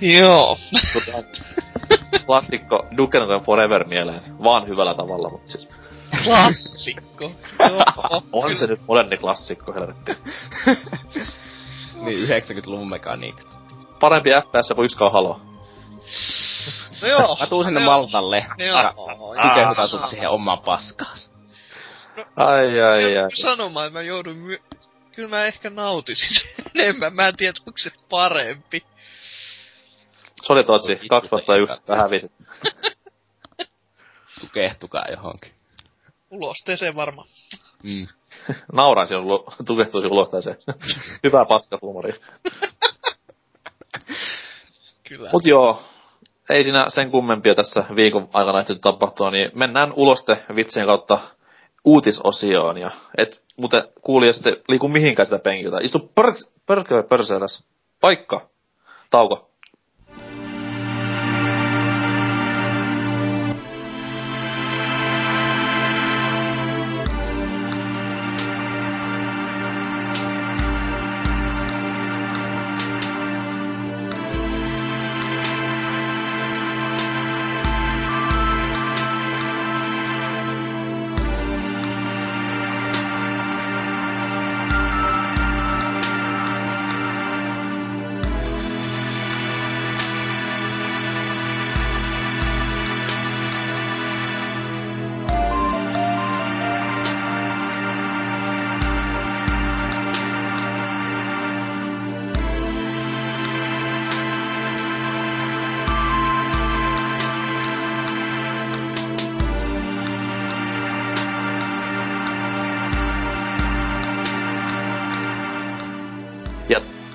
Joo. 0.20 0.56
Mutta 0.94 1.12
klassikko 2.26 2.86
Duke 2.96 3.20
Nukem 3.20 3.40
Forever 3.40 3.88
mieleen, 3.88 4.20
vaan 4.44 4.68
hyvällä 4.68 4.94
tavalla, 4.94 5.30
mutta 5.30 5.48
siis 5.48 5.68
Klassikko. 6.24 7.32
Joo. 7.68 8.22
on 8.32 8.56
se 8.56 8.66
nyt 8.66 8.80
moderni 8.88 9.16
klassikko, 9.16 9.72
helvetti. 9.74 10.12
niin 12.04 12.28
90-luvun 12.28 12.88
mekaniikat. 12.90 13.46
Parempi 14.00 14.30
FPS 14.30 14.72
kuin 14.74 14.84
yksikään 14.84 15.12
Halo. 15.12 15.40
No 17.02 17.08
joo. 17.08 17.36
Mä 17.40 17.46
tuun 17.46 17.64
sinne 17.64 17.80
Joo. 17.80 17.90
Maltalle 17.92 18.46
Joo. 18.58 18.78
ja 18.78 18.94
tukehutan 19.48 19.88
sut 19.88 20.06
siihen 20.08 20.30
omaan 20.30 20.58
paskaas. 20.58 21.30
Ai, 22.36 22.80
ai, 22.80 23.04
ai. 23.04 23.12
Joudun 23.12 23.30
sanomaan, 23.36 23.86
että 23.86 23.98
mä 23.98 24.02
joudun 24.02 24.36
my... 24.36 24.58
Kyllä 25.12 25.28
mä 25.28 25.44
ehkä 25.44 25.70
nautisin 25.70 26.36
enemmän. 26.74 27.14
Mä 27.14 27.28
en 27.28 27.36
tiedä, 27.36 27.58
onko 27.66 27.78
se 27.78 27.90
parempi. 28.10 28.84
Se 30.42 30.52
oli 30.52 30.64
totsi, 30.64 30.88
Voi 30.88 30.94
vittu, 30.94 31.08
2 31.08 31.30
vastaan 31.30 31.60
yksi, 31.60 31.76
se- 31.76 31.82
sä 31.82 31.96
hävisit. 31.96 32.32
Tukehtukaa 34.40 35.04
johonkin. 35.10 35.53
Ulosteeseen 36.34 36.96
varmaan. 36.96 37.28
Mm. 37.82 38.06
Nauraisin, 38.72 39.14
jos 39.14 39.24
lu- 39.24 39.44
tukehtuisi 39.66 40.08
ulostaiseen. 40.08 40.56
Hyvää 41.24 41.44
paskahuumoria. 41.44 42.14
Kyllä. 45.08 45.30
Mut 45.32 45.46
joo, 45.46 45.82
ei 46.50 46.64
siinä 46.64 46.90
sen 46.90 47.10
kummempia 47.10 47.54
tässä 47.54 47.84
viikon 47.96 48.28
aikana 48.32 48.60
ehtinyt 48.60 48.80
tapahtua, 48.82 49.30
niin 49.30 49.50
mennään 49.54 49.92
uloste 49.92 50.44
vitsien 50.56 50.86
kautta 50.86 51.18
uutisosioon. 51.84 52.78
Ja 52.78 52.90
et 53.18 53.42
muuten 53.60 53.84
kuulija 54.02 54.32
sitten 54.32 54.56
liiku 54.68 54.88
mihinkään 54.88 55.26
sitä 55.26 55.38
penkiltä. 55.38 55.78
Istu 55.82 55.98
pörk- 56.20 57.08
pörseeläs. 57.08 57.64
Paikka. 58.00 58.48
Tauko. 59.10 59.50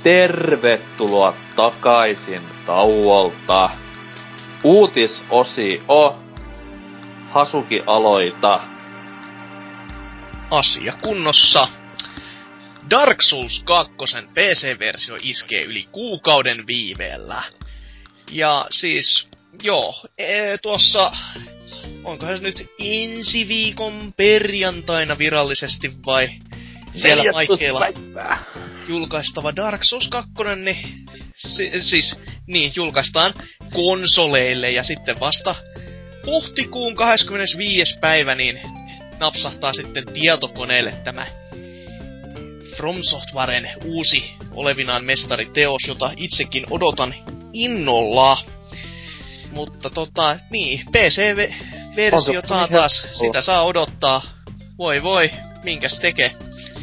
Tervetuloa 0.10 1.36
takaisin 1.56 2.42
tauolta. 2.66 3.70
Uutisosio. 4.64 6.20
Hasuki 7.30 7.84
aloita. 7.88 8.60
Asia 10.52 10.94
kunnossa. 11.04 11.68
Dark 12.90 13.22
Souls 13.22 13.64
2 13.64 13.96
PC-versio 14.34 15.16
iskee 15.24 15.64
yli 15.64 15.84
kuukauden 15.92 16.68
viiveellä. 16.68 17.44
Ja 18.32 18.66
siis, 18.70 19.28
joo, 19.64 19.94
ee, 20.18 20.58
tuossa, 20.58 21.12
onkohan 22.04 22.38
se 22.38 22.44
nyt 22.44 22.70
ensi 22.80 23.48
viikon 23.48 24.14
perjantaina 24.18 25.18
virallisesti 25.18 25.94
vai 26.06 26.30
siellä 26.96 27.32
maikkeilla 27.32 27.88
julkaistava 28.90 29.56
Dark 29.56 29.84
Souls 29.84 30.08
2, 30.08 30.32
niin 30.64 30.78
si- 31.38 31.72
siis, 31.82 32.20
niin, 32.48 32.72
julkaistaan 32.76 33.34
konsoleille 33.74 34.72
ja 34.72 34.84
sitten 34.84 35.20
vasta 35.20 35.56
huhtikuun 36.26 36.96
25. 36.96 38.00
päivä, 38.00 38.36
niin 38.36 38.60
napsahtaa 39.20 39.74
sitten 39.74 40.06
tietokoneelle 40.14 40.92
tämä 41.04 41.26
From 42.76 43.04
Softwaren 43.04 43.70
uusi 43.86 44.34
olevinaan 44.54 45.04
mestariteos, 45.06 45.82
jota 45.88 46.12
itsekin 46.18 46.66
odotan 46.70 47.16
innolla. 47.54 48.38
Mutta 49.52 49.90
tota, 49.90 50.40
niin, 50.50 50.82
PC-versio 50.92 52.42
taas, 52.42 53.06
sitä 53.14 53.42
saa 53.42 53.64
odottaa. 53.66 54.22
Voi 54.78 55.04
voi, 55.04 55.32
minkäs 55.64 56.00
tekee? 56.00 56.32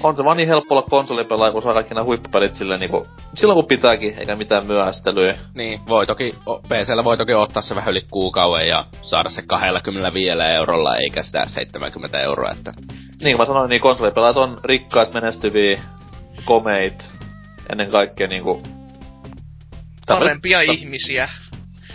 On 0.03 0.17
se 0.17 0.25
vaan 0.25 0.37
niin 0.37 0.49
helppo 0.49 0.75
olla 0.75 0.87
konsolipelaaja, 0.91 1.53
kun 1.53 1.63
saa 1.63 1.75
kaikki 1.75 1.95
nämä 1.95 2.05
huippupelit 2.05 2.55
silleen 2.55 2.81
niinku, 2.81 3.07
silloin 3.35 3.57
kun 3.57 3.67
pitääkin, 3.67 4.19
eikä 4.19 4.37
mitään 4.37 4.67
myöhästelyä. 4.67 5.35
Niin, 5.55 5.81
voi 5.89 6.07
toki, 6.07 6.31
PCllä 6.69 7.05
voi 7.05 7.17
toki 7.17 7.35
ottaa 7.35 7.63
se 7.63 7.75
vähän 7.75 7.91
yli 7.91 8.07
kuukauden 8.11 8.69
ja 8.69 8.85
saada 9.03 9.31
se 9.31 9.43
25 9.43 10.31
eurolla, 10.43 10.97
eikä 10.97 11.23
sitä 11.23 11.45
70 11.47 12.19
euroa, 12.19 12.51
että... 12.51 12.73
Niin 13.23 13.37
kuin 13.37 13.39
mä 13.39 13.47
sanoin, 13.47 13.69
niin 13.69 13.81
konsolipelaajat 13.81 14.37
on 14.37 14.59
rikkaat, 14.65 15.15
menestyviä, 15.15 15.81
komeit, 16.45 17.11
ennen 17.73 17.91
kaikkea 17.91 18.27
niinku... 18.27 18.63
Parempia 20.07 20.61
ihmisiä. 20.61 21.29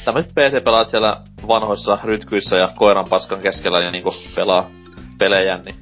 Tämmöiset 0.05 0.31
PC-pelaajat 0.31 0.89
siellä 0.89 1.21
vanhoissa 1.47 1.99
rytkyissä 2.03 2.55
ja 2.57 2.69
koiran 2.75 3.05
paskan 3.09 3.39
keskellä 3.39 3.79
ja 3.79 3.91
niinku 3.91 4.13
pelaa 4.35 4.69
pelejä, 5.17 5.57
niin 5.57 5.75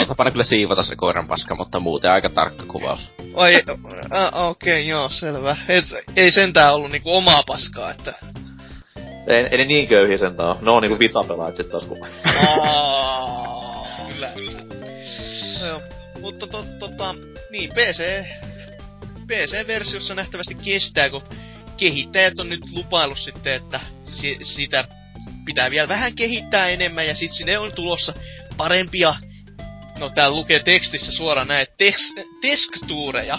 On 0.00 0.06
tapana 0.06 0.30
kyllä 0.30 0.44
siivota 0.44 0.82
se 0.82 0.96
koiran 0.96 1.28
paska, 1.28 1.54
mutta 1.54 1.80
muuten 1.80 2.10
aika 2.10 2.28
tarkka 2.28 2.64
kuvaus. 2.68 3.10
Äh, 4.12 4.46
okei, 4.46 4.72
okay, 4.72 4.80
joo, 4.80 5.08
selvä. 5.08 5.56
Et, 5.68 5.84
ei 6.16 6.30
sentään 6.30 6.74
ollut 6.74 6.92
niinku 6.92 7.16
omaa 7.16 7.42
paskaa, 7.42 7.90
että... 7.90 8.14
Ei, 9.26 9.46
ei 9.50 9.58
ne 9.58 9.64
niin 9.64 9.88
köyhiä 9.88 10.16
sentään 10.16 10.48
oo. 10.48 10.58
Ne 10.62 10.70
on 10.70 10.82
niinku 10.82 10.98
vitapelaajat 10.98 11.56
sit 11.56 11.70
taas 11.70 11.84
kun... 11.84 12.06
kyllä. 14.12 14.32
No 15.60 15.66
joo, 15.66 15.80
mutta 16.20 16.46
to, 16.46 16.64
tota, 16.78 17.14
niin, 17.50 17.70
PC, 17.70 18.24
PC-versiossa 19.26 20.14
nähtävästi 20.14 20.56
kestää, 20.64 21.10
kun 21.10 21.22
kehittäjät 21.76 22.40
on 22.40 22.48
nyt 22.48 22.60
lupailu 22.72 23.16
sitten, 23.16 23.54
että 23.54 23.80
si, 24.06 24.38
sitä 24.42 24.84
pitää 25.44 25.70
vielä 25.70 25.88
vähän 25.88 26.14
kehittää 26.14 26.68
enemmän 26.68 27.06
ja 27.06 27.14
sitten 27.14 27.36
sinne 27.36 27.58
on 27.58 27.72
tulossa 27.72 28.14
parempia, 28.56 29.14
no 30.00 30.10
täällä 30.10 30.36
lukee 30.36 30.58
tekstissä 30.58 31.12
suoraan 31.12 31.48
näin, 31.48 31.66
tes, 31.76 32.14
tekstuureja 32.40 33.38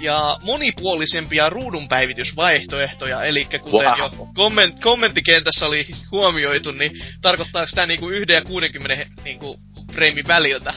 ja 0.00 0.38
monipuolisempia 0.42 1.50
ruudunpäivitysvaihtoehtoja, 1.50 3.24
eli 3.24 3.44
kuten 3.44 3.88
wow. 3.88 3.98
jo 3.98 4.10
komment, 4.34 4.82
kommenttikentässä 4.82 5.66
oli 5.66 5.86
huomioitu, 6.12 6.72
niin 6.72 7.04
tarkoittaako 7.22 7.70
tämä 7.74 7.86
niinku 7.86 8.08
1 8.08 8.34
ja 8.34 8.42
60 8.42 9.06
niinku 9.24 9.56
freimin 9.92 10.28
väliltä? 10.28 10.74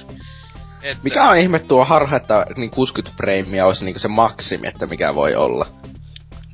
Että... 0.84 1.04
Mikä 1.04 1.30
on 1.30 1.38
ihme 1.38 1.60
tuo 1.60 1.86
harha, 1.86 2.18
että 2.18 2.46
niin 2.58 2.72
60 2.72 3.18
freimiä 3.18 3.66
olisi 3.66 3.86
niinku 3.86 4.00
se 4.00 4.08
maksimi, 4.08 4.68
että 4.68 4.86
mikä 4.86 5.16
voi 5.16 5.36
olla? 5.36 5.68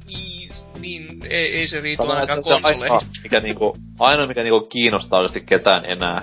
Niin, 0.08 0.50
niin 0.80 1.20
ei, 1.30 1.60
ei 1.60 1.68
se 1.68 1.80
riitu 1.80 2.04
ainakaan 2.04 2.44
konsoleihin. 2.44 3.10
Mikä 3.24 3.40
niinku, 3.40 3.78
ainoa 4.00 4.28
mikä 4.28 4.44
niinku 4.44 4.68
kiinnostaa 4.70 5.20
oikeasti 5.20 5.42
ketään 5.42 5.86
enää. 5.86 6.22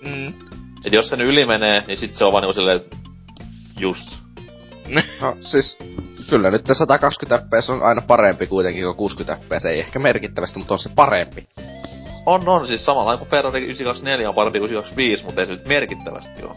Mm. 0.00 0.34
Et 0.84 0.92
jos 0.92 1.08
sen 1.08 1.20
yli 1.20 1.46
menee, 1.46 1.82
niin 1.86 1.98
sit 1.98 2.14
se 2.14 2.24
on 2.24 2.32
vaan 2.32 2.42
niinku 2.42 2.54
silleen, 2.54 2.80
just. 3.80 4.08
no 5.20 5.36
siis, 5.40 5.78
kyllä 6.30 6.50
nyt 6.50 6.66
120 6.72 7.46
fps 7.46 7.70
on 7.70 7.82
aina 7.82 8.02
parempi 8.06 8.46
kuitenkin 8.46 8.84
kuin 8.84 8.96
60 8.96 9.44
fps, 9.44 9.64
ei 9.64 9.78
ehkä 9.78 9.98
merkittävästi, 9.98 10.58
mutta 10.58 10.74
on 10.74 10.78
se 10.78 10.90
parempi. 10.94 11.48
On, 12.26 12.48
on, 12.48 12.66
siis 12.66 12.84
samalla 12.84 13.16
kuin 13.16 13.30
Ferrari 13.30 13.60
924 13.60 14.28
on 14.28 14.34
parempi 14.34 14.58
kuin 14.58 14.70
925, 14.70 15.24
mutta 15.24 15.40
ei 15.40 15.46
se 15.46 15.52
nyt 15.52 15.68
merkittävästi 15.68 16.42
ole. 16.42 16.56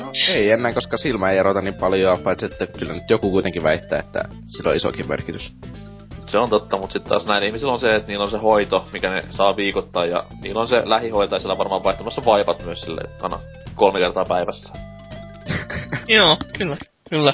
No, 0.00 0.12
ei 0.28 0.50
enää, 0.50 0.72
koska 0.72 0.96
silmä 0.96 1.30
ei 1.30 1.38
erota 1.38 1.60
niin 1.60 1.74
paljon, 1.74 2.18
paitsi 2.18 2.46
että 2.46 2.66
kyllä 2.66 2.92
nyt 2.92 3.10
joku 3.10 3.30
kuitenkin 3.30 3.62
väittää, 3.62 3.98
että 3.98 4.28
sillä 4.48 4.70
on 4.70 4.76
isokin 4.76 5.08
merkitys. 5.08 5.52
Se 6.26 6.38
on 6.38 6.50
totta, 6.50 6.76
mutta 6.76 6.92
sitten 6.92 7.10
taas 7.10 7.26
näin 7.26 7.44
ihmisillä 7.44 7.72
on 7.72 7.80
se, 7.80 7.88
että 7.88 8.08
niillä 8.08 8.24
on 8.24 8.30
se 8.30 8.38
hoito, 8.38 8.88
mikä 8.92 9.10
ne 9.10 9.22
saa 9.32 9.56
viikoittaa, 9.56 10.06
ja 10.06 10.24
niillä 10.42 10.60
on 10.60 10.68
se 10.68 10.82
lähihoitaja 10.84 11.38
siellä 11.38 11.58
varmaan 11.58 11.84
vaihtamassa 11.84 12.24
vaipat 12.24 12.64
myös 12.64 12.80
sille, 12.80 13.00
että 13.04 13.38
kolme 13.74 13.98
kertaa 14.00 14.24
päivässä. 14.24 14.72
joo, 16.08 16.36
kyllä, 16.58 16.76
kyllä. 17.10 17.32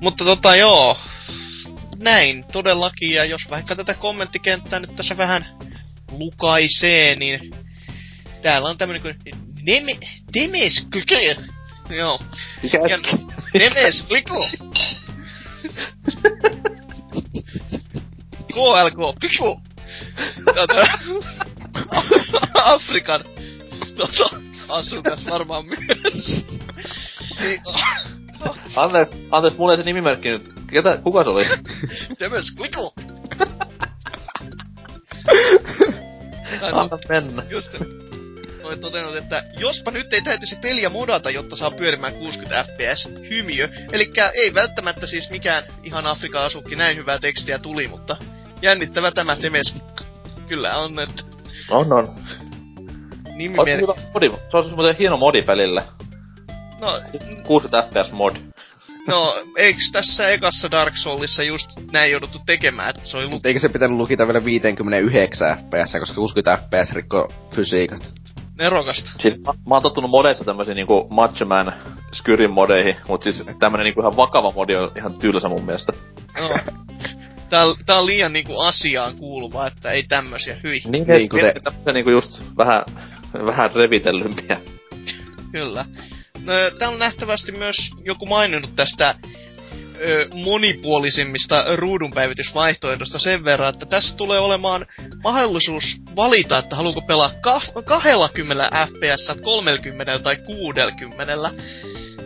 mutta 0.00 0.24
tota 0.24 0.56
joo, 0.56 0.96
näin 1.98 2.44
todellakin, 2.52 3.10
ja 3.10 3.24
jos 3.24 3.42
vaikka 3.50 3.76
tätä 3.76 3.94
kommenttikenttää 3.94 4.80
nyt 4.80 4.96
tässä 4.96 5.16
vähän 5.16 5.46
lukaisee, 6.12 7.14
niin 7.14 7.50
täällä 8.42 8.68
on 8.68 8.78
tämmönen 8.78 9.02
kuin 9.02 9.14
Neme... 9.62 9.92
Demes 10.34 10.88
Joo. 11.90 12.18
Ja 12.62 12.98
Demes. 13.58 14.06
KLK 18.52 19.20
Piku. 19.20 19.60
Tätä 20.54 20.98
Afrikan 22.64 23.24
tota, 23.96 24.36
asukas 24.68 25.26
varmaan 25.26 25.64
myös. 25.66 26.44
Antees, 28.76 29.08
antees, 29.30 29.58
mulla 29.58 29.72
ei 29.72 29.76
se 29.76 29.82
nimimerkki 29.84 30.28
nyt. 30.28 30.52
Ketä, 30.70 30.96
kuka 30.96 31.24
se 31.24 31.30
oli? 31.30 31.44
Demes 32.20 32.50
Kliko. 32.56 32.94
Anna 36.72 36.98
mennä. 37.08 37.42
Just 37.50 37.72
oli 38.64 38.76
todennut, 38.76 39.16
että 39.16 39.44
jospa 39.58 39.90
nyt 39.90 40.12
ei 40.12 40.22
täytyisi 40.22 40.56
peliä 40.56 40.88
modata, 40.88 41.30
jotta 41.30 41.56
saa 41.56 41.70
pyörimään 41.70 42.14
60 42.14 42.64
fps 42.64 43.08
hymiö. 43.30 43.68
Eli 43.92 44.12
ei 44.34 44.54
välttämättä 44.54 45.06
siis 45.06 45.30
mikään 45.30 45.64
ihan 45.82 46.06
Afrikan 46.06 46.42
asukki 46.42 46.76
näin 46.76 46.96
hyvää 46.96 47.18
tekstiä 47.18 47.58
tuli, 47.58 47.88
mutta 47.88 48.16
jännittävä 48.62 49.10
tämä 49.10 49.36
Temes. 49.36 49.74
Kyllä 50.48 50.76
on, 50.76 51.00
että... 51.00 51.22
On, 51.70 51.92
on. 51.92 52.14
Nimimerkki. 53.34 53.86
Modi. 54.14 54.30
Se 54.50 54.56
on 54.56 54.64
siis 54.64 54.76
muuten 54.76 54.96
hieno 54.96 55.16
modi 55.16 55.42
pelille. 55.42 55.82
No... 56.80 57.00
60 57.46 57.88
fps 57.90 58.12
mod. 58.12 58.36
No, 59.06 59.34
eiks 59.56 59.92
tässä 59.92 60.28
ekassa 60.28 60.70
Dark 60.70 60.96
Soulissa 60.96 61.42
just 61.42 61.70
näin 61.92 62.12
jouduttu 62.12 62.38
tekemään, 62.46 62.90
että 62.90 63.02
se 63.04 63.16
oli 63.16 63.26
lu- 63.26 63.40
Eikö 63.44 63.60
se 63.60 63.68
pitänyt 63.68 63.96
lukita 63.96 64.26
vielä 64.26 64.44
59 64.44 65.58
fps, 65.58 65.92
koska 65.98 66.14
60 66.14 66.56
fps 66.56 66.92
rikko 66.92 67.28
fysiikat? 67.54 68.21
Nerokasta. 68.58 69.10
Siis 69.20 69.34
mä, 69.38 69.52
mä 69.68 69.74
oon 69.74 69.82
tottunut 69.82 70.10
modeissa 70.10 70.44
tämmösiin 70.44 70.74
niinku 70.74 71.06
Macho 71.10 71.44
Man 71.44 71.72
Skyrin 72.12 72.50
modeihin, 72.50 72.96
mut 73.08 73.22
siis 73.22 73.42
tämmönen 73.58 73.84
niinku 73.84 74.00
ihan 74.00 74.16
vakava 74.16 74.50
modi 74.54 74.76
on 74.76 74.90
ihan 74.96 75.14
tylsä 75.14 75.48
mun 75.48 75.64
mielestä. 75.64 75.92
No. 76.40 76.48
Tää, 77.50 77.64
tää 77.86 77.98
on 77.98 78.06
liian 78.06 78.32
niinku 78.32 78.60
asiaan 78.60 79.16
kuuluva, 79.16 79.66
että 79.66 79.90
ei 79.90 80.02
tämmösiä, 80.02 80.56
hyi. 80.62 80.82
Niin, 80.86 81.06
niin 81.06 81.28
kuten... 81.28 81.62
tämmösiä 81.64 81.92
niinku 81.92 82.10
just 82.10 82.42
vähän, 82.58 82.84
vähän 83.46 83.70
revitellympiä. 83.74 84.56
Kyllä. 85.52 85.84
No, 86.44 86.52
täällä 86.78 86.92
on 86.94 86.98
nähtävästi 86.98 87.52
myös 87.52 87.76
joku 88.04 88.26
maininnut 88.26 88.76
tästä 88.76 89.14
ö, 90.00 90.28
monipuolisimmista 90.34 91.64
ruudunpäivitysvaihtoehdosta 91.76 93.18
sen 93.18 93.44
verran, 93.44 93.68
että 93.68 93.86
tässä 93.86 94.16
tulee 94.16 94.40
olemaan 94.40 94.86
mahdollisuus 95.24 95.96
valita, 96.16 96.58
että 96.58 96.76
haluuko 96.76 97.00
pelaa 97.00 97.30
ka- 97.40 97.60
20 97.84 98.70
fps, 98.86 99.40
30 99.42 100.18
tai 100.18 100.36
60. 100.36 101.50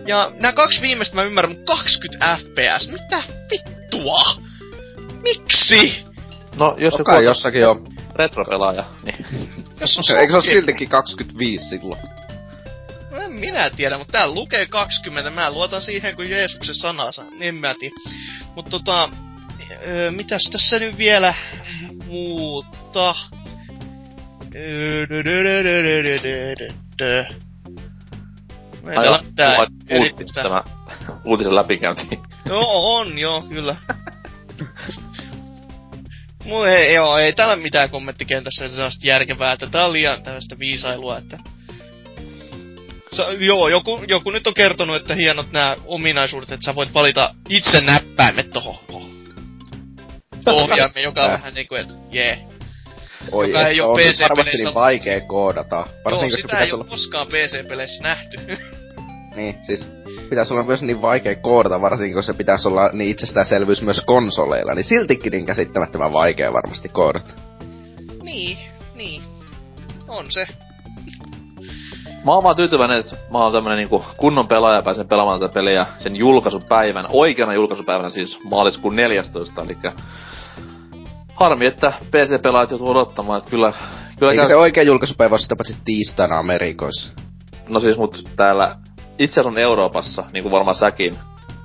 Ja 0.07 0.31
nämä 0.41 0.53
kaksi 0.53 0.81
viimeistä 0.81 1.17
mä 1.17 1.23
ymmärrän, 1.23 1.53
mutta 1.57 1.73
20 1.73 2.37
fps, 2.37 2.89
mitä 2.89 3.23
vittua? 3.51 4.23
Miksi? 5.23 6.05
No, 6.57 6.75
jos 6.79 6.95
joku 6.99 7.11
on 7.11 7.25
jossakin 7.25 7.69
on 7.69 7.87
retropelaaja, 8.15 8.85
niin... 9.03 9.27
Jos 9.81 9.99
on 9.99 10.05
Eikö 10.19 10.33
se 10.33 10.37
ole 10.37 10.45
siltikin 10.45 10.89
25 10.89 11.65
silloin? 11.65 12.01
En 13.25 13.33
minä 13.33 13.71
tiedä, 13.71 13.99
mutta 13.99 14.13
täällä 14.13 14.35
lukee 14.35 14.67
20. 14.67 15.31
Mä 15.31 15.51
luotan 15.51 15.83
siihen, 15.83 16.17
kun 16.17 16.31
Jeesuksen 16.31 16.75
sanansa. 16.75 17.25
Niin 17.39 17.55
mä 17.55 17.75
tiedä. 17.75 17.95
Mutta 18.55 18.71
tota, 18.71 19.09
öö, 19.87 20.11
mitäs 20.11 20.43
tässä 20.53 20.79
nyt 20.79 20.99
vielä 20.99 21.35
muuta? 22.07 23.15
Meillä 28.83 29.11
on 29.11 29.25
tää 29.35 29.57
Tämä 30.35 30.63
uutisen 31.25 31.55
läpikäynti. 31.55 32.21
joo, 32.47 32.97
on 32.97 33.19
joo, 33.19 33.43
kyllä. 33.43 33.77
Mulla 36.45 36.69
ei, 36.69 36.95
joo, 36.95 37.19
ei 37.19 37.33
täällä 37.33 37.57
mitään 37.57 37.91
kommenttikentässä 37.91 38.69
sellaista 38.69 39.07
järkevää, 39.07 39.53
että 39.53 39.67
tää 39.67 39.85
on 39.85 39.93
liian 39.93 40.23
tällaista 40.23 40.59
viisailua, 40.59 41.19
että 41.19 41.39
Sa, 43.17 43.33
joo, 43.33 43.69
joku, 43.69 44.01
joku 44.09 44.31
nyt 44.31 44.47
on 44.47 44.55
kertonut, 44.55 44.97
että 44.97 45.15
hienot 45.15 45.53
nämä 45.53 45.77
ominaisuudet, 45.85 46.53
että 46.53 46.65
sä 46.65 46.75
voit 46.75 46.95
valita 46.95 47.35
itse 47.49 47.81
näppäimet 47.81 48.51
tohon. 48.51 48.77
Ohjaamme, 50.47 51.01
joka 51.01 51.25
on 51.25 51.31
vähän 51.31 51.55
niinku, 51.55 51.75
että 51.75 51.95
jee. 52.13 52.27
Yeah. 52.27 52.57
Oi, 53.33 53.49
joka 53.49 53.67
ei 53.67 53.81
oo 53.81 53.97
PC-peleissä... 53.97 54.65
niin 54.65 54.75
vaikee 54.75 55.21
koodata. 55.21 55.87
Varsinkin, 56.05 56.31
joo, 56.31 56.39
sitä 56.39 56.59
ei 56.59 56.73
olla... 56.73 56.85
koskaan 56.85 57.27
PC-peleissä 57.27 58.03
nähty. 58.03 58.37
niin, 59.37 59.59
siis 59.63 59.93
pitäisi 60.31 60.53
olla 60.53 60.63
myös 60.63 60.83
niin 60.83 61.03
vaikea 61.03 61.35
koodata, 61.35 61.81
varsinkin 61.81 62.15
kun 62.15 62.23
se 62.23 62.33
pitäisi 62.33 62.69
olla 62.69 62.91
niin 62.93 63.11
itsestäänselvyys 63.11 63.83
myös 63.83 64.03
konsoleilla, 64.07 64.73
niin 64.75 64.85
siltikin 64.85 65.33
niin 65.33 65.47
käsittämättömän 65.47 66.13
vaikea 66.13 66.53
varmasti 66.53 66.89
koodata. 66.89 67.35
Niin, 68.23 68.59
niin. 68.95 69.23
On 70.09 70.31
se. 70.31 70.47
Mä 72.27 72.33
oon 72.33 72.43
vaan 72.43 72.57
tyytyväinen, 72.57 72.99
että 72.99 73.17
mä 73.33 73.39
oon 73.39 73.53
tämmönen 73.53 73.79
niinku 73.79 74.05
kunnon 74.17 74.49
pelaaja 74.49 74.83
pääsen 74.83 75.09
pelaamaan 75.09 75.41
tätä 75.41 75.55
peliä 75.55 75.87
sen 75.99 76.17
julkaisupäivän, 76.17 77.05
oikeana 77.11 77.55
julkaisupäivänä 77.55 78.11
siis 78.11 78.39
maaliskuun 78.45 78.97
14. 78.97 79.63
Eli 79.63 79.77
harmi, 81.35 81.67
että 81.67 81.93
PC-pelaajat 82.11 82.71
joutuu 82.71 82.91
odottamaan, 82.91 83.39
että 83.39 83.51
kyllä... 83.51 83.73
kyllä 84.19 84.33
Eikä 84.33 84.43
käy... 84.43 84.49
se 84.49 84.57
oikea 84.57 84.83
julkaisupäivä 84.83 85.33
ole 85.33 85.39
sitä 85.39 85.57
paitsi 85.57 85.77
tiistaina 85.85 86.39
Amerikoissa? 86.39 87.13
No 87.69 87.81
siis 87.81 87.97
mut 87.97 88.25
täällä 88.37 88.77
itse 89.19 89.41
on 89.41 89.59
Euroopassa, 89.59 90.25
niinku 90.33 90.51
varmaan 90.51 90.77
säkin. 90.77 91.15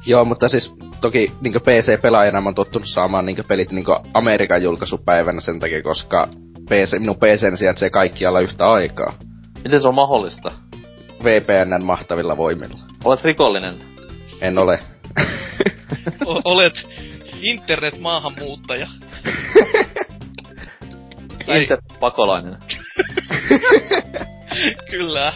Joo, 0.05 0.25
mutta 0.25 0.49
siis 0.49 0.73
toki 1.01 1.31
niinku 1.41 1.59
PC-pelaajana 1.59 2.41
mä 2.41 2.47
oon 2.47 2.55
tottunut 2.55 2.87
saamaan 2.87 3.25
niinku 3.25 3.43
pelit 3.47 3.71
niinku 3.71 3.95
Amerikan 4.13 4.63
julkaisupäivänä 4.63 5.41
sen 5.41 5.59
takia, 5.59 5.81
koska 5.81 6.27
PC, 6.69 6.99
minun 6.99 7.17
PC 7.17 7.57
sijaitsee 7.57 7.89
kaikkialla 7.89 8.39
yhtä 8.39 8.71
aikaa. 8.71 9.13
Miten 9.63 9.81
se 9.81 9.87
on 9.87 9.95
mahdollista? 9.95 10.51
VPNn 11.23 11.85
mahtavilla 11.85 12.37
voimilla. 12.37 12.79
Olet 13.03 13.23
rikollinen. 13.23 13.75
En 14.41 14.57
ole. 14.57 14.79
O- 16.25 16.41
olet 16.43 16.73
internet-maahanmuuttaja. 17.41 18.87
Internet-pakolainen. 21.47 22.57
Kyllä. 24.91 25.33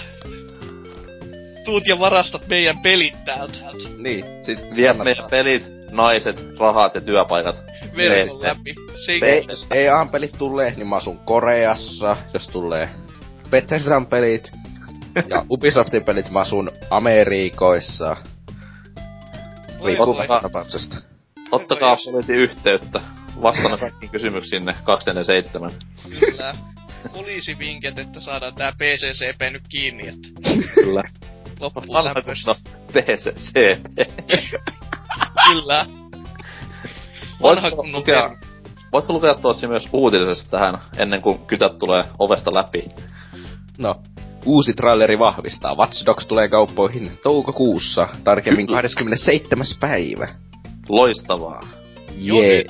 Tuut 1.65 1.87
ja 1.87 1.99
varastat 1.99 2.47
meidän 2.47 2.79
pelit 2.79 3.25
täältä. 3.25 3.57
Niin, 3.97 4.25
siis 4.43 4.65
Viet 4.75 4.97
meidän 4.97 5.25
pelit, 5.29 5.63
naiset, 5.91 6.43
rahat 6.59 6.95
ja 6.95 7.01
työpaikat. 7.01 7.55
Verkon 7.97 8.41
läpi. 8.41 8.75
Se 9.05 9.11
Ei, 9.11 9.47
EA-pelit 9.71 10.35
tulee, 10.37 10.73
niin 10.75 10.87
mä 10.87 10.95
asun 10.95 11.19
Koreassa, 11.19 12.15
jos 12.33 12.47
tulee 12.47 12.89
Bethesdan 13.55 14.07
pelit. 14.07 14.51
Ja 15.29 15.45
Ubisoftin 15.49 16.03
pelit 16.03 16.31
mä 16.31 16.39
asun 16.39 16.69
Amerikoissa. 16.89 18.15
Riippuu 19.85 20.15
tapauksesta. 20.41 20.95
Ottakaa 21.51 21.95
poliisi 22.05 22.33
yhteyttä. 22.33 23.01
Vastaan 23.41 23.79
kaikkiin 23.79 24.11
kysymyksiinne 24.11 24.73
247. 24.83 25.71
Kyllä. 26.19 26.53
Poliisivinket, 27.13 27.99
että 27.99 28.19
saadaan 28.19 28.55
tää 28.55 28.71
PCCP 28.71 29.41
nyt 29.51 29.63
kiinni, 29.69 30.07
että 30.07 30.27
Kyllä. 30.75 31.03
loppuu 31.59 31.83
kunno 31.87 32.55
PCCP. 32.87 33.55
Kyllä. 35.49 35.85
Vanha 37.41 37.69
kunnon 37.69 37.99
lukea, 37.99 38.29
voitko 38.91 39.13
lukea 39.13 39.33
tuossa 39.33 39.67
myös 39.67 39.89
uutisesta 39.93 40.49
tähän, 40.51 40.79
ennen 40.97 41.21
kuin 41.21 41.39
kytät 41.39 41.77
tulee 41.77 42.03
ovesta 42.19 42.53
läpi? 42.53 42.83
No, 43.77 43.95
uusi 44.45 44.73
traileri 44.73 45.19
vahvistaa. 45.19 45.75
Watch 45.75 46.05
Dogs 46.05 46.25
tulee 46.25 46.47
kauppoihin 46.47 47.11
toukokuussa, 47.23 48.07
tarkemmin 48.23 48.67
27. 48.67 49.65
päivä. 49.79 50.27
Loistavaa. 50.89 51.61
Jee. 52.17 52.65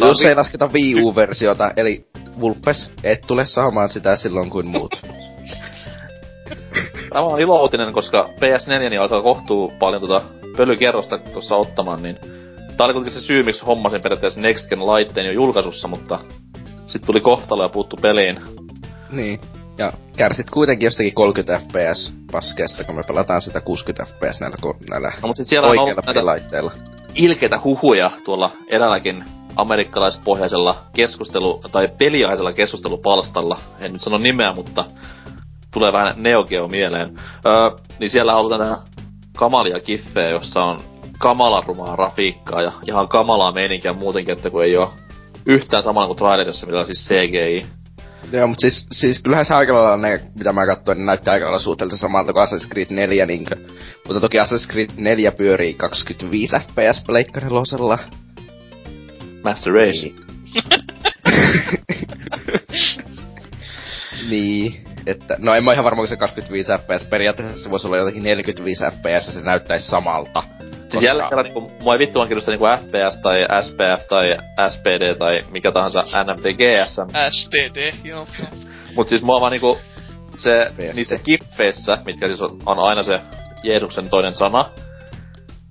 Jos 0.00 0.24
ei 0.24 0.34
lasketa 0.34 0.70
Wii 0.74 1.02
U-versiota, 1.02 1.72
eli 1.76 2.06
Vulpes, 2.40 2.90
et 3.04 3.20
tule 3.26 3.46
saamaan 3.46 3.88
sitä 3.88 4.16
silloin 4.16 4.50
kuin 4.50 4.68
muut. 4.68 5.02
Tämä 7.10 7.24
on 7.24 7.40
ilouutinen, 7.40 7.92
koska 7.92 8.28
PS4 8.40 8.78
niin 8.78 9.00
alkaa 9.00 9.22
kohtuu 9.22 9.72
paljon 9.78 10.00
tota 10.00 10.22
pölykerrosta 10.56 11.18
tuossa 11.18 11.56
ottamaan, 11.56 12.02
niin 12.02 12.18
tää 12.76 12.84
oli 12.84 12.92
kuitenkin 12.92 13.20
se 13.20 13.26
syy, 13.26 13.42
miksi 13.42 13.64
hommasin 13.64 14.02
periaatteessa 14.02 14.40
Next 14.40 14.68
Gen 14.68 14.86
laitteen 14.86 15.26
jo 15.26 15.32
julkaisussa, 15.32 15.88
mutta 15.88 16.18
sitten 16.86 17.06
tuli 17.06 17.20
kohtalo 17.20 17.62
ja 17.62 17.68
puuttu 17.68 17.96
peliin. 17.96 18.36
niin. 19.12 19.40
Ja 19.78 19.92
kärsit 20.16 20.50
kuitenkin 20.50 20.86
jostakin 20.86 21.14
30 21.14 21.58
fps 21.58 22.12
paskeesta, 22.32 22.84
kun 22.84 22.94
me 22.94 23.02
pelataan 23.02 23.42
sitä 23.42 23.60
60 23.60 24.04
fps 24.04 24.40
näillä, 24.40 24.56
näillä 24.90 25.12
No 25.22 25.26
mutta 25.26 25.44
siellä 25.44 25.68
on 25.68 25.78
oikeilla 25.78 26.02
ollut 26.06 26.52
näitä 26.52 26.70
ilkeitä 27.14 27.60
huhuja 27.64 28.10
tuolla 28.24 28.52
eräälläkin 28.68 29.24
amerikkalaispohjaisella 29.56 30.76
keskustelu- 30.92 31.60
tai 31.72 31.88
peliaisella 31.98 32.52
keskustelupalstalla. 32.52 33.58
En 33.80 33.92
nyt 33.92 34.02
sano 34.02 34.18
nimeä, 34.18 34.52
mutta 34.52 34.84
tulee 35.72 35.92
vähän 35.92 36.12
Neo 36.16 36.44
Geo 36.44 36.68
mieleen. 36.68 37.16
Öö, 37.46 37.70
niin 37.98 38.10
siellä 38.10 38.32
halutaan 38.32 38.60
tähän 38.60 38.78
kamalia 39.36 39.80
kiffejä, 39.80 40.28
jossa 40.28 40.60
on 40.60 40.80
kamalan 41.18 41.64
rumaa 41.66 41.96
grafiikkaa 41.96 42.62
ja 42.62 42.72
ihan 42.88 43.08
kamalaa 43.08 43.52
meininkiä 43.52 43.92
muutenkin, 43.92 44.32
että 44.32 44.50
kun 44.50 44.64
ei 44.64 44.76
oo 44.76 44.92
yhtään 45.46 45.82
samalla 45.82 46.06
kuin 46.06 46.16
trailerissa, 46.16 46.66
mitä 46.66 46.78
on 46.78 46.86
siis 46.86 47.08
CGI. 47.08 47.75
Joo, 48.32 48.46
mutta 48.46 48.60
siis, 48.60 48.86
siis 48.92 49.22
kyllähän 49.22 49.44
se 49.44 49.54
aika 49.54 49.74
lailla 49.74 49.96
ne, 49.96 50.20
mitä 50.38 50.52
mä 50.52 50.66
katsoin, 50.66 50.98
niin 50.98 51.06
näyttää 51.06 51.32
aika 51.32 51.44
lailla 51.44 51.58
suhteellisen 51.58 51.98
samalta 51.98 52.32
kuin 52.32 52.44
Assassin's 52.46 52.68
Creed 52.68 52.86
4, 52.90 53.26
niinkö. 53.26 53.56
Mutta 54.06 54.20
toki 54.20 54.38
Assassin's 54.38 54.72
Creed 54.72 54.90
4 54.96 55.32
pyörii 55.32 55.74
25 55.74 56.56
fps 56.56 57.02
Pleikka. 57.06 57.40
Master 59.44 59.72
Race. 59.72 60.12
Niin, 64.30 64.84
että, 65.06 65.36
no 65.38 65.54
en 65.54 65.64
mä 65.64 65.72
ihan 65.72 65.84
varma, 65.84 66.00
kun 66.00 66.08
se 66.08 66.16
25 66.16 66.72
fps, 66.72 67.04
periaatteessa 67.04 67.62
se 67.62 67.70
voisi 67.70 67.86
olla 67.86 67.96
jotenkin 67.96 68.22
45 68.22 68.84
fps 68.84 69.26
ja 69.26 69.32
se 69.32 69.40
näyttäisi 69.40 69.86
samalta. 69.86 70.42
Siis 70.90 71.02
jälleen 71.02 71.28
kerran 71.28 71.44
niinku, 71.44 71.72
mua 71.82 71.92
ei 71.92 71.98
vittuaan 71.98 72.28
kiinnosta 72.28 72.50
niinku 72.50 72.66
FPS 72.66 73.18
tai 73.22 73.46
SPF 73.62 74.08
tai 74.08 74.36
SPD 74.68 75.14
tai 75.14 75.40
mikä 75.50 75.72
tahansa 75.72 75.98
NFTGS. 76.00 76.96
STD, 77.30 77.92
joo. 78.04 78.26
Mut 78.96 79.08
siis 79.08 79.22
mua 79.22 79.40
vaan 79.40 79.52
niinku 79.52 79.78
se, 80.38 80.70
PSD. 80.72 80.92
niissä 80.94 81.18
kiffeissä, 81.18 81.98
mitkä 82.04 82.26
siis 82.26 82.42
on, 82.42 82.58
on 82.66 82.78
aina 82.78 83.02
se 83.02 83.20
Jeesuksen 83.62 84.10
toinen 84.10 84.34
sana, 84.34 84.64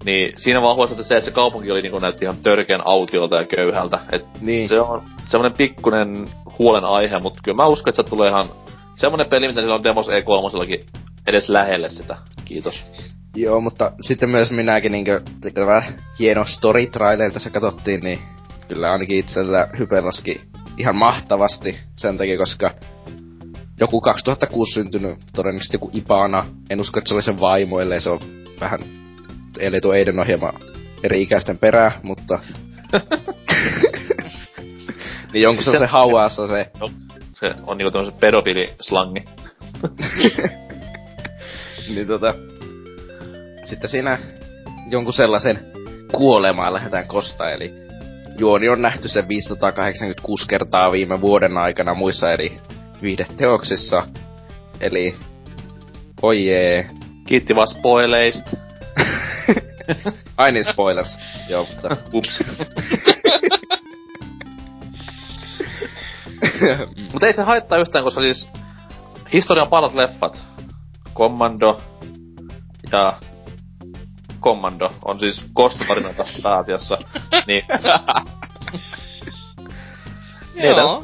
niin 0.06 0.34
siinä 0.36 0.62
vaan 0.62 0.76
huomasi 0.76 1.04
se, 1.04 1.16
että 1.16 1.26
se 1.26 1.32
kaupunki 1.32 1.72
oli 1.72 1.82
niinku 1.82 2.00
näytti 2.00 2.26
ihan 2.26 2.38
törkeän 2.38 2.82
autiolta 2.86 3.36
ja 3.36 3.46
köyhältä. 3.46 4.00
Et 4.12 4.26
Niin. 4.42 4.70
se 4.70 4.80
on 4.80 5.04
semmonen 5.30 5.58
pikkunen 5.58 6.28
huolenaihe, 6.60 7.20
mutta 7.20 7.40
kyllä 7.44 7.56
mä 7.56 7.66
uskon, 7.66 7.92
että 7.92 8.04
se 8.04 8.10
tulee 8.10 8.30
ihan 8.30 8.50
semmonen 8.96 9.30
peli, 9.30 9.48
mitä 9.48 9.62
sillä 9.62 9.76
on 9.76 9.84
Demos 9.84 10.08
E3 10.08 10.84
edes 11.28 11.50
lähelle 11.50 11.90
sitä. 11.90 12.18
Kiitos. 12.46 12.84
Joo, 13.36 13.62
mutta 13.62 13.92
sitten 14.02 14.30
myös 14.30 14.52
minäkin 14.52 14.92
niinkö, 14.92 15.22
tämä 15.54 15.84
hieno 16.20 16.46
story 16.46 16.88
trailer 16.88 17.32
tässä 17.32 17.50
katsottiin, 17.50 18.00
niin 18.00 18.20
kyllä 18.68 18.92
ainakin 18.92 19.20
itsellä 19.20 19.68
hype 19.80 20.02
laski 20.02 20.42
ihan 20.78 20.96
mahtavasti 20.96 21.80
sen 21.96 22.18
takia, 22.18 22.38
koska 22.38 22.72
joku 23.80 24.02
2006 24.02 24.74
syntynyt, 24.74 25.20
todennäköisesti 25.34 25.76
joku 25.76 25.90
Ipana, 25.94 26.44
en 26.70 26.82
usko, 26.82 27.00
että 27.00 27.08
se 27.08 27.14
oli 27.14 27.24
sen 27.24 27.40
vaimo, 27.40 27.80
ellei 27.80 28.02
se 28.02 28.10
on 28.10 28.20
vähän, 28.60 28.80
ellei 29.60 29.82
tuo 29.82 29.94
Eiden 29.94 30.20
ohjelma 30.20 30.54
eri 31.04 31.22
ikäisten 31.22 31.58
perää, 31.58 32.00
mutta... 32.04 32.40
niin 35.34 35.42
jonkun 35.42 35.64
se, 35.64 35.80
se 35.80 35.86
hauassa 35.86 36.48
se, 36.48 36.72
Se 37.40 37.56
on 37.68 37.78
niinku 37.78 37.92
tämmösen 37.92 38.20
pedofiilislangi. 38.20 39.24
niin 41.96 42.08
tota... 42.08 42.34
Sitten 43.66 43.90
siinä 43.90 44.18
jonkun 44.90 45.14
sellaisen 45.14 45.60
kuolemaan 46.12 46.74
lähdetään 46.74 47.08
kostaa, 47.08 47.50
eli 47.50 47.74
juoni 48.38 48.70
on 48.70 48.82
nähty 48.82 49.08
sen 49.08 49.28
586 49.28 50.48
kertaa 50.48 50.92
viime 50.92 51.22
vuoden 51.22 51.58
aikana 51.58 51.94
muissa 51.94 52.32
eri 52.32 52.58
viihdeteoksissa. 53.02 54.08
Eli, 54.82 55.16
oi 56.22 56.46
jee. 56.46 56.90
Kiitti 57.28 57.56
vaan 57.56 57.68
spoileista. 57.68 58.52
Ai 60.38 60.52
niin, 60.52 60.66
spoilers. 60.66 61.18
Joo, 61.50 61.68
mutta... 61.74 61.90
Ups. 62.14 62.40
Mutta 67.12 67.28
ei 67.28 67.34
se 67.34 67.42
haittaa 67.42 67.78
yhtään, 67.78 68.04
koska 68.04 68.22
siis 68.22 68.48
historian 69.34 69.68
parat 69.68 69.94
leffat, 69.94 70.44
Commando 71.16 71.82
ja 72.92 73.20
Commando 74.46 74.90
on 75.06 75.20
siis 75.20 75.46
kostotarinoita 75.54 76.26
pääasiassa. 76.44 76.98
Niin 77.48 77.66
Joo. 80.64 81.04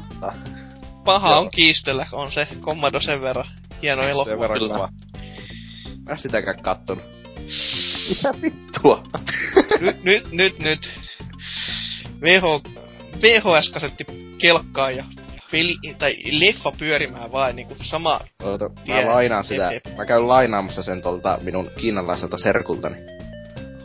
Paha 1.05 1.29
Joo. 1.29 1.39
on 1.39 1.49
kiistellä, 1.51 2.05
on 2.11 2.31
se 2.31 2.47
Commando 2.61 2.99
sen 2.99 3.21
verran. 3.21 3.45
Hieno 3.81 4.01
Sen 4.01 4.11
elokuva. 4.11 4.39
verran 4.39 4.59
kyllä. 4.59 4.73
kova. 4.73 4.89
Mä 6.09 6.15
sitäkään 6.17 6.61
kattonut. 6.61 7.03
tuo. 8.81 9.03
nyt, 9.81 10.03
nyt, 10.03 10.31
nyt, 10.31 10.59
nyt. 10.59 10.89
VH, 12.21 12.43
VHS-kasetti 13.21 14.05
kelkkaa 14.37 14.91
ja 14.91 15.03
peli, 15.51 15.75
tai 15.97 16.15
leffa 16.31 16.71
pyörimään 16.79 17.31
vaan 17.31 17.55
niinku 17.55 17.75
sama. 17.83 18.19
Oota, 18.43 18.69
mä 18.69 18.75
Tie- 18.95 19.05
lainaan 19.05 19.43
sitä. 19.43 19.71
jep, 19.73 19.85
jep. 19.87 19.97
Mä 19.97 20.05
käyn 20.05 20.27
lainaamassa 20.27 20.83
sen 20.83 21.01
tolta 21.01 21.39
minun 21.41 21.69
kiinalaiselta 21.77 22.37
serkultani. 22.37 22.95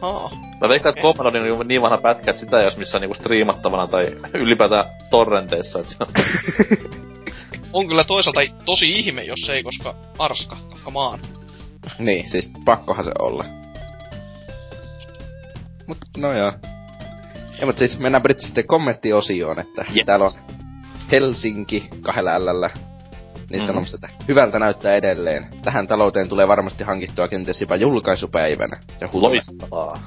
Haa. 0.01 0.31
Mä 0.61 0.69
veikkaan, 0.69 0.91
että 0.91 1.03
Commando 1.03 1.39
on 1.39 1.45
niinku 1.45 1.63
niin 1.63 1.83
vanha 1.83 1.99
pätkä, 1.99 2.31
että 2.31 2.41
sitä 2.41 2.59
ei 2.59 2.65
jos 2.65 2.77
missään 2.77 3.01
niinku 3.01 3.15
striimattavana 3.15 3.87
tai 3.87 4.17
ylipäätään 4.35 4.85
torrenteissa. 5.11 5.79
Et 5.79 5.87
se 5.89 5.97
on 6.01 6.09
On 7.73 7.89
kyllä 7.89 8.05
toisaalta 8.05 8.41
tosi 8.65 8.91
ihme, 8.91 9.25
jos 9.25 9.49
ei, 9.49 9.63
koska 9.63 9.95
arska, 10.19 10.57
come 10.85 10.99
on. 10.99 11.19
Niin, 11.99 12.31
siis 12.31 12.51
pakkohan 12.65 13.05
se 13.05 13.13
olla. 13.19 13.45
Mut, 15.87 15.99
no 16.17 16.33
joo. 16.37 16.53
Ja 17.61 17.67
mut 17.67 17.79
siis 17.79 17.99
mennään 17.99 18.23
sitten 18.39 18.67
kommenttiosioon, 18.67 19.59
että 19.59 19.85
Yes. 19.91 20.03
täällä 20.07 20.27
on 20.27 20.33
Helsinki 21.13 21.89
kahdella. 22.03 22.71
Niin 23.51 23.61
Mhm. 23.61 23.67
sanomassa, 23.67 23.97
että 23.97 24.09
hyvältä 24.29 24.59
näyttää 24.59 24.95
edelleen. 24.95 25.47
Tähän 25.63 25.87
talouteen 25.87 26.29
tulee 26.29 26.49
varmasti 26.49 26.85
hankittua 26.85 27.29
kenties 27.29 27.61
jopa 27.61 27.77
julkaisupäivänä. 27.77 28.77
Ja 29.01 29.09
loistavaa. 29.13 30.01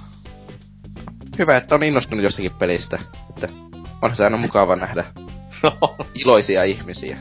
Hyvä, 1.40 1.58
että 1.58 1.76
on 1.76 1.84
innostunut 1.84 2.24
jostakin 2.24 2.52
pelistä. 2.60 3.00
Että 3.30 3.48
onhan 4.02 4.16
se 4.16 4.24
aina 4.24 4.38
mukava 4.38 4.76
nähdä 4.76 5.04
No, 5.64 5.96
iloisia 6.16 6.64
ihmisiä. 6.64 7.18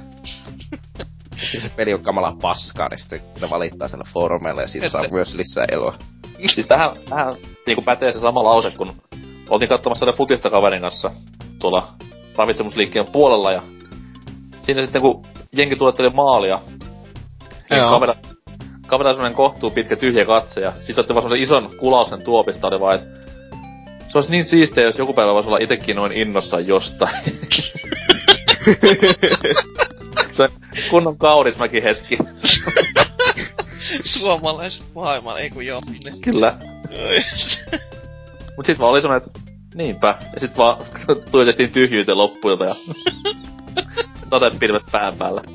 ja 1.54 1.60
se 1.60 1.68
peli 1.76 1.94
on 1.94 2.02
kamala 2.02 2.36
paskaa, 2.42 2.88
niin 2.88 2.98
sitten 2.98 3.20
ne 3.40 3.50
valittaa 3.50 3.88
siellä 3.88 4.04
foorumeilla 4.12 4.62
ja 4.62 4.68
siitä 4.68 4.86
Että- 4.86 4.98
saa 4.98 5.08
myös 5.10 5.34
lisää 5.34 5.64
eloa. 5.72 5.94
Siis 6.54 6.66
tähän, 6.66 6.90
tähän 7.08 7.34
niinku 7.66 7.82
pätee 7.82 8.12
se 8.12 8.20
sama 8.20 8.44
lause, 8.44 8.70
kun 8.76 9.02
oltiin 9.50 9.68
katsomassa 9.68 10.12
futista 10.12 10.50
kaverin 10.50 10.80
kanssa 10.82 11.10
tuolla 11.58 11.88
ravitsemusliikkeen 12.36 13.06
puolella 13.12 13.52
ja 13.52 13.62
siinä 14.68 14.82
sitten 14.82 15.02
kun 15.02 15.22
jenki 15.52 15.76
tuotteli 15.76 16.08
maalia, 16.14 16.60
niin 17.70 17.78
Joo. 17.78 17.90
kavera, 17.90 18.14
kavera 18.86 19.12
semmonen 19.12 19.34
kohtuu 19.34 19.70
pitkä 19.70 19.96
tyhjä 19.96 20.24
katse 20.24 20.60
ja 20.60 20.72
siis 20.80 20.98
otti 20.98 21.14
vaan 21.14 21.22
semmosen 21.22 21.42
ison 21.42 21.70
kulauksen 21.78 22.22
tuopista 22.22 22.68
oli 22.68 22.80
vaan, 22.80 22.94
et 22.94 23.04
se 24.08 24.18
olisi 24.18 24.30
niin 24.30 24.44
siistiä, 24.44 24.84
jos 24.84 24.98
joku 24.98 25.12
päivä 25.12 25.34
voisi 25.34 25.48
olla 25.48 25.58
itekin 25.58 25.96
noin 25.96 26.12
innossaan 26.12 26.66
jostain. 26.66 27.24
se 30.36 30.42
on 30.42 30.48
kunnon 30.90 31.18
kaurismäki 31.18 31.82
hetki. 31.82 32.18
Suomalais 34.04 34.82
maailman, 34.94 35.38
ei 35.38 35.50
kun 35.50 35.66
joo. 35.66 35.82
Kyllä. 36.20 36.58
Mut 38.56 38.66
sit 38.66 38.78
vaan 38.78 38.90
oli 38.90 39.00
semmonen, 39.00 39.26
että 39.26 39.40
niinpä. 39.74 40.14
Ja 40.34 40.40
sit 40.40 40.56
vaan 40.56 40.76
tuijotettiin 41.32 41.70
tyhjyyteen 41.70 42.18
loppuilta 42.18 42.64
ja 42.64 42.74
sadepilvet 44.30 44.82
pään 44.92 45.16
päällä. 45.16 45.42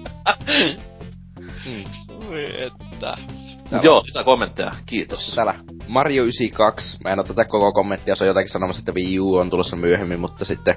Oi 2.29 2.61
että. 2.61 3.17
Mut 3.71 3.83
joo, 3.83 4.03
lisää 4.05 4.23
kommentteja. 4.23 4.71
Kiitos. 4.85 5.31
Täällä 5.35 5.55
Mario 5.87 6.23
92. 6.23 6.97
Mä 7.03 7.09
en 7.09 7.19
oo 7.19 7.23
tätä 7.23 7.45
koko 7.45 7.71
kommenttia, 7.71 8.15
se 8.15 8.23
on 8.23 8.27
jotakin 8.27 8.49
sanomassa, 8.49 8.79
että 8.79 8.91
Wii 8.95 9.19
U 9.19 9.35
on 9.35 9.49
tulossa 9.49 9.75
myöhemmin, 9.75 10.19
mutta 10.19 10.45
sitten 10.45 10.75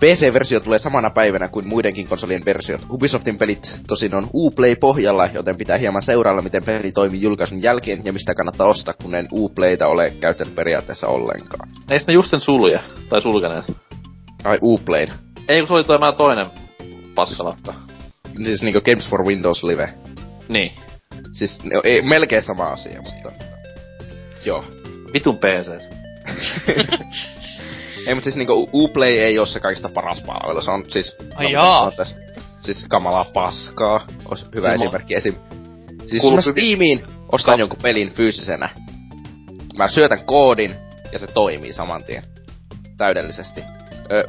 PC-versio 0.00 0.60
tulee 0.60 0.78
samana 0.78 1.10
päivänä 1.10 1.48
kuin 1.48 1.68
muidenkin 1.68 2.08
konsolien 2.08 2.44
versiot. 2.46 2.80
Ubisoftin 2.90 3.38
pelit 3.38 3.80
tosin 3.86 4.14
on 4.14 4.30
Uplay 4.34 4.76
pohjalla, 4.76 5.28
joten 5.34 5.56
pitää 5.56 5.78
hieman 5.78 6.02
seurailla, 6.02 6.42
miten 6.42 6.64
peli 6.64 6.92
toimii 6.92 7.22
julkaisun 7.22 7.62
jälkeen 7.62 8.04
ja 8.04 8.12
mistä 8.12 8.34
kannattaa 8.34 8.66
ostaa, 8.66 8.94
kun 9.02 9.14
en 9.14 9.26
Uplayta 9.32 9.86
ole 9.86 10.12
käyttänyt 10.20 10.54
periaatteessa 10.54 11.08
ollenkaan. 11.08 11.68
Eikö 11.90 12.04
ne 12.08 12.14
just 12.14 12.30
sen 12.30 12.40
sulje? 12.40 12.80
Tai 13.08 13.20
sulkeneet? 13.20 13.64
Ai 14.44 14.58
Uplay. 14.62 15.06
Ei, 15.48 15.60
kun 15.60 15.68
se 15.68 15.74
oli 15.74 15.84
toi 15.84 15.98
mä 15.98 16.12
toinen 16.12 16.46
passalakka. 17.16 17.74
Siis 18.44 18.62
niinku 18.62 18.80
Games 18.80 19.08
for 19.08 19.24
Windows 19.24 19.64
Live. 19.64 19.94
Niin. 20.48 20.72
Siis 21.32 21.64
no, 21.64 21.80
ei, 21.84 22.02
melkein 22.02 22.42
sama 22.42 22.66
asia, 22.66 23.02
mutta... 23.02 23.32
Joo. 24.44 24.64
Vitun 25.12 25.38
PC. 25.38 25.68
Ei, 28.06 28.14
mutta 28.14 28.24
siis 28.24 28.36
niinku 28.36 28.68
Uplay 28.72 29.18
ei 29.18 29.38
oo 29.38 29.46
se 29.46 29.60
kaikista 29.60 29.88
paras 29.88 30.22
palvelu. 30.26 30.60
Se 30.62 30.70
on 30.70 30.84
siis... 30.88 31.16
Ai 31.34 31.52
jaa. 31.52 31.90
tässä, 31.90 32.16
siis 32.60 32.86
kamalaa 32.88 33.24
paskaa. 33.24 34.06
Ois 34.30 34.44
hyvä 34.54 34.68
Siis 34.68 34.80
mä- 34.80 34.84
esimerkki 34.84 35.14
esim. 35.14 35.34
Siis 36.06 36.24
jos 36.24 36.34
mä 36.34 36.40
Steamiin 36.40 37.04
ostan 37.32 37.58
jonkun 37.58 37.78
pelin 37.82 38.12
fyysisenä. 38.14 38.68
Mä 39.76 39.88
syötän 39.88 40.24
koodin 40.24 40.74
ja 41.12 41.18
se 41.18 41.26
toimii 41.26 41.72
saman 41.72 42.04
tien. 42.04 42.22
Täydellisesti. 42.96 43.60
Ö, 44.12 44.24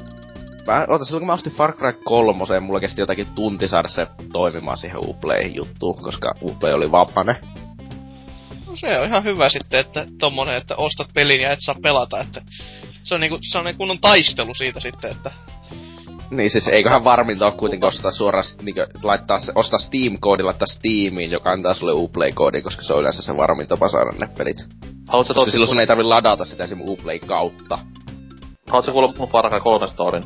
mä, 0.68 0.86
oota, 0.90 1.06
silloin 1.06 1.22
kun 1.22 1.28
mä 1.28 1.34
ostin 1.34 1.54
Far 1.54 1.74
Cry 1.74 1.94
3, 2.04 2.60
mulla 2.60 2.80
kesti 2.80 3.02
jotakin 3.02 3.28
tunti 3.36 3.68
saada 3.68 3.88
se 3.88 4.08
toimimaan 4.34 4.78
siihen 4.78 5.00
Uplay-juttuun, 5.10 6.04
koska 6.04 6.34
Uplay 6.42 6.74
oli 6.74 6.92
vapane. 6.92 7.36
No 8.68 8.76
se 8.76 9.00
on 9.00 9.08
ihan 9.08 9.24
hyvä 9.24 9.50
sitten, 9.50 9.80
että 9.80 10.06
tommonen, 10.20 10.56
että 10.56 10.76
ostat 10.76 11.08
pelin 11.14 11.42
ja 11.42 11.52
et 11.52 11.60
saa 11.62 11.76
pelata, 11.84 12.20
että 12.20 12.42
se 13.04 13.16
on 13.16 13.22
niinku 13.22 13.38
sellainen 13.52 13.78
kunnon 13.78 14.00
taistelu 14.00 14.54
siitä 14.56 14.80
sitten, 14.80 15.12
että 15.12 15.32
Niin 16.32 16.50
siis 16.50 16.68
eiköhän 16.68 17.04
varminta 17.04 17.46
ole 17.46 17.54
kuitenkin 17.54 17.88
ostaa 17.88 18.12
suoraan 18.12 18.46
sit 18.46 18.62
niinku 18.62 18.82
laittaa 19.04 19.40
se, 19.40 19.52
ostaa 19.56 19.80
Steam-koodi, 19.80 20.44
laittaa 20.44 20.68
Steamiin, 20.68 21.32
joka 21.32 21.52
antaa 21.52 21.74
sulle 21.74 21.94
Uplay-koodin, 21.94 22.64
koska 22.64 22.82
se 22.82 22.94
on 22.94 23.00
yleensä 23.00 23.22
se 23.22 23.38
varmin 23.38 23.68
tapa 23.68 23.90
saada 23.90 24.12
ne 24.20 24.28
pelit. 24.38 24.66
Haluatko 25.08 25.50
silloin 25.50 25.70
sun 25.70 25.80
ei 25.80 25.88
tarvi 25.88 26.04
ladata 26.04 26.46
sitä 26.46 26.64
esim. 26.64 26.82
Uplay 26.82 27.20
kautta. 27.20 27.80
Haluatko 28.70 28.92
kuulla 28.92 29.14
mun 29.18 29.30
Far 29.30 29.50
Cry 29.50 29.60
3 29.60 29.88
storin? 29.88 30.24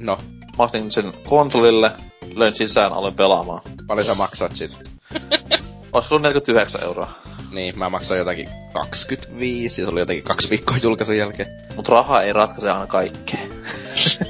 No, 0.00 0.18
Mä 0.58 0.64
ostin 0.64 0.90
sen 0.90 1.12
konsolille, 1.28 1.90
löin 2.34 2.54
sisään, 2.54 2.92
aloin 2.92 3.14
pelaamaan. 3.14 3.62
paljon 3.86 4.06
sä 4.06 4.14
maksat 4.14 4.56
sit? 4.56 4.70
Olisiko 5.92 6.14
ollut 6.14 6.22
49 6.22 6.84
euroa? 6.84 7.10
Niin, 7.50 7.78
mä 7.78 7.88
maksoin 7.88 8.18
jotakin 8.18 8.48
25 8.74 9.80
ja 9.80 9.86
se 9.86 9.92
oli 9.92 10.00
jotenkin 10.00 10.24
kaksi 10.24 10.50
viikkoa 10.50 10.76
julkaisun 10.76 11.16
jälkeen. 11.18 11.48
Mut 11.76 11.88
raha 11.88 12.22
ei 12.22 12.32
ratkaise 12.32 12.70
aina 12.70 12.86
kaikkea. 12.86 13.40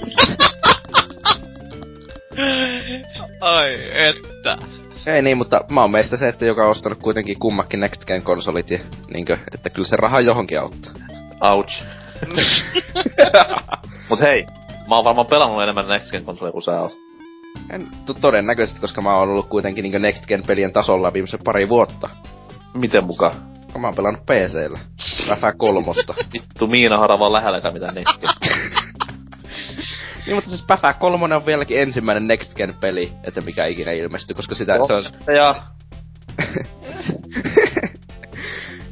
ai 3.40 3.74
että. 4.08 4.58
Ei 5.06 5.22
niin, 5.22 5.36
mutta 5.36 5.64
mä 5.70 5.80
oon 5.80 5.92
meistä 5.92 6.16
se, 6.16 6.26
että 6.28 6.44
joka 6.44 6.62
on 6.62 6.70
ostanut 6.70 7.02
kuitenkin 7.02 7.38
kummakin 7.38 7.80
Next 7.80 8.04
Gen 8.04 8.22
konsolit 8.22 8.70
ja 8.70 8.78
niinkö, 9.12 9.38
että 9.54 9.70
kyllä 9.70 9.88
se 9.88 9.96
raha 9.96 10.20
johonkin 10.20 10.60
auttaa. 10.60 10.92
Ouch. 11.40 11.82
Mut 14.08 14.20
hei, 14.20 14.46
mä 14.90 14.96
oon 14.96 15.04
varmaan 15.04 15.26
pelannut 15.26 15.62
enemmän 15.62 15.88
Next 15.88 16.10
Gen 16.10 16.24
konsoleja 16.24 16.52
kuin 16.52 16.62
sä 16.62 16.80
oot. 16.80 16.98
En, 17.70 17.88
to- 18.06 18.14
todennäköisesti, 18.14 18.80
koska 18.80 19.00
mä 19.00 19.14
oon 19.18 19.28
ollut 19.28 19.48
kuitenkin 19.48 19.82
niinkö 19.82 19.98
Next 19.98 20.26
Gen 20.26 20.42
pelien 20.46 20.72
tasolla 20.72 21.12
viimeiset 21.12 21.40
pari 21.44 21.68
vuotta. 21.68 22.08
Miten 22.74 23.04
muka? 23.04 23.34
Mä 23.78 23.86
oon 23.86 23.94
pelannut 23.96 24.26
PCllä. 24.26 24.78
Vähän 25.28 25.58
kolmosta. 25.58 26.14
Vittu 26.32 26.66
Miina 26.66 26.98
Harava 26.98 27.32
lähelläkään 27.32 27.74
mitään 27.74 27.94
Next 27.94 28.20
Gen. 28.20 28.30
Niin, 30.26 30.34
mutta 30.34 30.50
siis 30.50 30.64
Päfä 30.66 30.92
3 30.92 31.34
on 31.36 31.46
vieläkin 31.46 31.80
ensimmäinen 31.80 32.26
Next 32.28 32.54
Gen 32.54 32.74
peli, 32.80 33.12
että 33.24 33.40
mikä 33.40 33.66
ikinä 33.66 33.92
ilmestyi, 33.92 34.34
koska 34.34 34.54
sitä 34.54 34.72
se 34.86 34.92
on... 34.94 35.04
Ja 35.36 35.54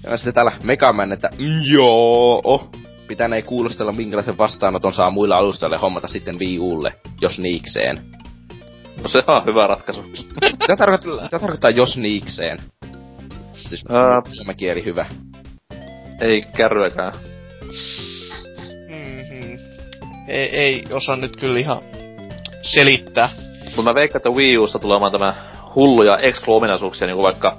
Ja 0.02 0.16
sitten 0.16 0.34
täällä 0.34 0.52
Megaman, 0.62 1.12
että 1.12 1.30
"Mm, 1.38 1.60
joo, 1.72 2.70
pitänee 3.08 3.42
kuulostella 3.42 3.92
minkälaisen 3.92 4.38
vastaanoton 4.38 4.94
saa 4.94 5.10
muilla 5.10 5.36
alustoille 5.36 5.76
hommata 5.76 6.08
sitten 6.08 6.38
Wii 6.38 6.58
Ulle, 6.58 6.92
jos 7.20 7.38
niikseen. 7.38 8.00
no 9.02 9.08
se 9.08 9.22
on 9.26 9.44
hyvä 9.44 9.66
ratkaisu. 9.66 10.02
Mitä 10.60 10.76
tarkoittaa, 10.76 11.28
tarkoittaa 11.40 11.70
jos 11.70 11.96
niikseen? 11.96 12.58
Siis 13.52 13.84
Ää. 13.88 14.22
suomen 14.36 14.56
kieli 14.56 14.84
hyvä. 14.84 15.06
Ei 16.20 16.42
kärryäkään. 16.56 17.12
Mm-hmm. 18.88 19.58
Ei, 20.28 20.56
ei 20.56 20.84
osaa 20.90 21.16
nyt 21.16 21.36
kyllä 21.36 21.58
ihan 21.58 21.80
selittää. 22.62 23.30
Mut 23.76 23.84
mä 23.84 23.94
veikkaan, 23.94 24.18
että 24.18 24.30
Wii 24.30 24.58
Usta 24.58 24.78
tulee 24.78 24.94
olemaan 24.96 25.12
tämä 25.12 25.34
hulluja 25.74 26.18
exclu-ominaisuuksia, 26.18 27.06
niinku 27.06 27.22
vaikka 27.22 27.56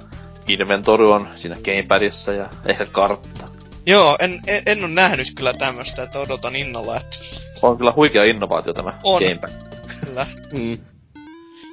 Inventory 0.48 1.12
on 1.12 1.28
siinä 1.36 1.56
Gamepadissa 1.64 2.32
ja 2.32 2.48
ehkä 2.66 2.86
kartta. 2.86 3.49
Joo, 3.86 4.16
en, 4.20 4.40
en, 4.46 4.62
en 4.66 4.84
ole 4.84 4.90
nähnyt 4.92 5.32
kyllä 5.34 5.52
tämmöstä, 5.54 6.02
että 6.02 6.18
odotan 6.18 6.56
innolla, 6.56 6.96
että 6.96 7.16
On 7.62 7.76
kyllä 7.78 7.92
huikea 7.96 8.24
innovaatio 8.24 8.72
tämä 8.72 8.92
On. 9.02 9.22
Gamepad. 9.22 9.50
kyllä. 10.06 10.26
Mm. 10.52 10.78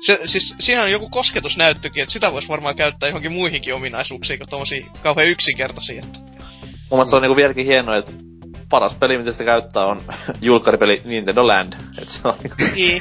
Se, 0.05 0.19
siis 0.25 0.55
siinä 0.59 0.83
on 0.83 0.91
joku 0.91 1.09
kosketusnäyttökin, 1.09 2.03
että 2.03 2.13
sitä 2.13 2.31
voisi 2.31 2.47
varmaan 2.47 2.75
käyttää 2.75 3.09
johonkin 3.09 3.31
muihinkin 3.31 3.73
ominaisuuksiin 3.75 4.39
kuin 4.39 4.49
tommosia 4.49 4.85
kauhean 5.03 5.27
yksinkertaisia. 5.29 6.01
Että... 6.05 6.19
Mun 6.89 6.97
mielestä 6.99 7.15
on 7.15 7.21
niinku 7.21 7.35
vieläkin 7.35 7.65
hienoa, 7.65 7.97
että 7.97 8.11
paras 8.69 8.95
peli, 8.95 9.17
mitä 9.17 9.31
sitä 9.31 9.43
käyttää, 9.43 9.85
on 9.85 10.01
julkkaripeli 10.41 11.01
Nintendo 11.05 11.47
Land. 11.47 11.73
Et 12.01 12.09
se 12.09 12.27
on 12.27 12.35
niinku 12.43 12.55
Niin. 12.75 12.99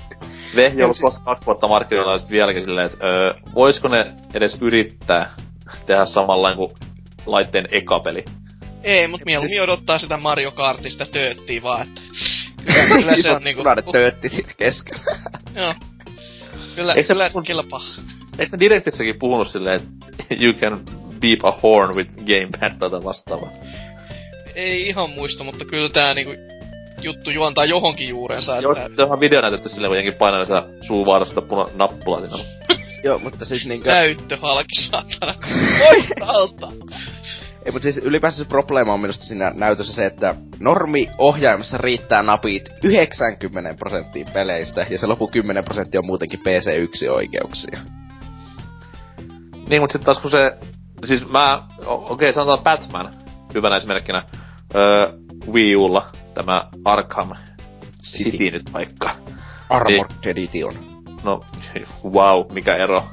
vehje 0.56 0.84
ollut 0.84 0.96
siis- 0.96 1.18
kaksi 1.24 1.46
vuotta 1.46 1.68
markkinoilla 1.68 2.12
ja 2.12 2.18
sit 2.18 2.30
vieläkin 2.30 2.64
silleen, 2.64 2.86
että 2.86 3.06
öö, 3.06 3.34
voisiko 3.54 3.88
ne 3.88 4.12
edes 4.34 4.58
yrittää 4.60 5.30
tehdä 5.86 6.06
samanlainen 6.06 6.56
kuin 6.56 6.70
laitteen 7.26 7.68
eka 7.72 8.00
peli. 8.00 8.24
Ei, 8.82 9.08
mut 9.08 9.24
mieluummin 9.24 9.48
siis- 9.48 9.62
odottaa 9.62 9.98
sitä 9.98 10.16
Mario 10.16 10.50
Kartista 10.50 11.06
tööttiä 11.06 11.62
vaan, 11.62 11.82
että... 11.82 12.00
Kyllä, 12.66 12.96
kyllä 12.96 13.22
se 13.22 13.30
on 13.30 13.42
niinku... 13.44 13.60
punainen 13.62 13.84
töötti 13.92 14.28
siinä 14.28 14.52
keskellä. 14.56 15.02
Joo. 15.54 15.74
Kyllä, 16.74 16.92
Eikö 16.92 17.06
se 17.06 17.12
kyllä 17.14 17.30
kun- 17.30 17.44
kelpaa. 17.44 17.82
Eikö 18.38 18.56
ne 18.56 18.58
direktissäkin 18.58 19.18
puhunut 19.18 19.48
silleen, 19.48 19.76
että 19.76 20.34
you 20.44 20.52
can 20.54 20.80
beep 21.20 21.44
a 21.44 21.50
horn 21.62 21.94
with 21.96 22.14
gamepad 22.16 22.90
tai 22.90 23.04
vastaavaa? 23.04 23.48
Ei 24.54 24.88
ihan 24.88 25.10
muista, 25.10 25.44
mutta 25.44 25.64
kyllä 25.64 25.88
tää 25.88 26.14
niinku 26.14 26.34
juttu 27.02 27.30
juontaa 27.30 27.64
johonkin 27.64 28.08
juurensa, 28.08 28.56
Joo, 28.60 28.76
että 28.86 29.06
on 29.06 29.20
video 29.20 29.40
näytetty 29.40 29.68
silleen, 29.68 29.88
kun 29.90 29.96
jenkin 29.96 30.14
painaa 30.14 30.44
sitä 30.44 30.62
suuvaarasta 30.80 31.42
puna 31.42 31.64
nappulaa 31.74 32.20
siinä. 32.26 32.44
Joo, 33.04 33.18
mutta 33.18 33.44
siis 33.44 33.66
niinkö... 33.66 33.90
näyttö 33.90 34.36
halki 34.42 34.80
saatana. 34.80 35.34
Oi, 35.90 36.04
alta! 36.20 36.68
Ei, 37.64 37.72
mutta 37.72 37.82
siis 37.82 37.98
ylipäänsä 37.98 38.38
se 38.38 38.44
probleema 38.44 38.92
on 38.92 39.00
minusta 39.00 39.24
siinä 39.24 39.52
näytössä 39.54 39.92
se, 39.92 40.06
että 40.06 40.34
normi 40.60 41.10
ohjaimessa 41.18 41.78
riittää 41.78 42.22
napit 42.22 42.68
90 42.82 43.74
prosenttiin 43.78 44.26
peleistä, 44.32 44.86
ja 44.90 44.98
se 44.98 45.06
lopu 45.06 45.28
10 45.28 45.64
prosenttia 45.64 46.00
on 46.00 46.06
muutenkin 46.06 46.40
PC1-oikeuksia. 46.40 47.78
Niin, 49.68 49.82
mut 49.82 49.90
sit 49.90 50.02
taas 50.04 50.18
kun 50.18 50.30
se... 50.30 50.58
Siis 51.04 51.28
mä... 51.28 51.62
Okei, 51.86 52.12
okay, 52.12 52.32
sanotaan 52.32 52.58
Batman 52.58 53.14
hyvänä 53.54 53.76
esimerkkinä. 53.76 54.22
Öö, 54.74 55.12
Wii 55.52 55.76
Ulla 55.76 56.06
tämä 56.34 56.68
Arkham 56.84 57.30
City, 58.02 58.30
City. 58.30 58.50
nyt 58.50 58.72
vaikka. 58.72 59.16
Armored 59.70 60.10
Edition. 60.26 60.95
No 61.26 61.40
wow, 62.04 62.44
mikä 62.52 62.76
ero. 62.76 63.04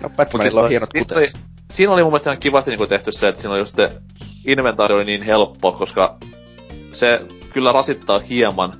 No 0.00 0.10
Batmanilla 0.16 0.60
on 0.62 0.68
hienot 0.70 0.90
kuteet. 0.98 1.18
oli, 1.18 1.26
siinä 1.72 1.92
oli 1.92 2.02
mun 2.02 2.12
mielestä 2.12 2.30
ihan 2.30 2.40
kivasti 2.40 2.70
niinku 2.70 2.86
tehty 2.86 3.12
se, 3.12 3.28
että 3.28 3.40
siinä 3.40 3.52
oli 3.52 3.60
just 3.60 3.76
se 3.76 3.92
inventaari 4.46 4.94
oli 4.94 5.04
niin 5.04 5.22
helppo, 5.22 5.72
koska 5.72 6.16
se 6.92 7.20
kyllä 7.52 7.72
rasittaa 7.72 8.18
hieman 8.18 8.72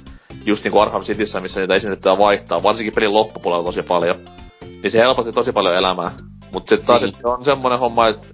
just 0.47 0.65
niinku 0.65 0.79
Arkham 0.81 1.03
Cityssä, 1.03 1.41
missä 1.41 1.61
niitä 1.61 1.75
esitetään 1.75 2.19
vaihtaa, 2.19 2.63
varsinkin 2.63 2.95
pelin 2.95 3.15
loppupuolella 3.15 3.65
tosi 3.65 3.83
paljon. 3.83 4.17
Niin 4.83 4.91
se 4.91 4.99
helpotti 4.99 5.33
tosi 5.33 5.53
paljon 5.53 5.77
elämää. 5.77 6.11
Mut 6.53 6.69
sit 6.69 6.87
taas, 6.87 7.03
Niin. 7.03 7.15
että 7.15 7.29
on 7.29 7.45
semmonen 7.45 7.79
homma, 7.79 8.09
että 8.09 8.27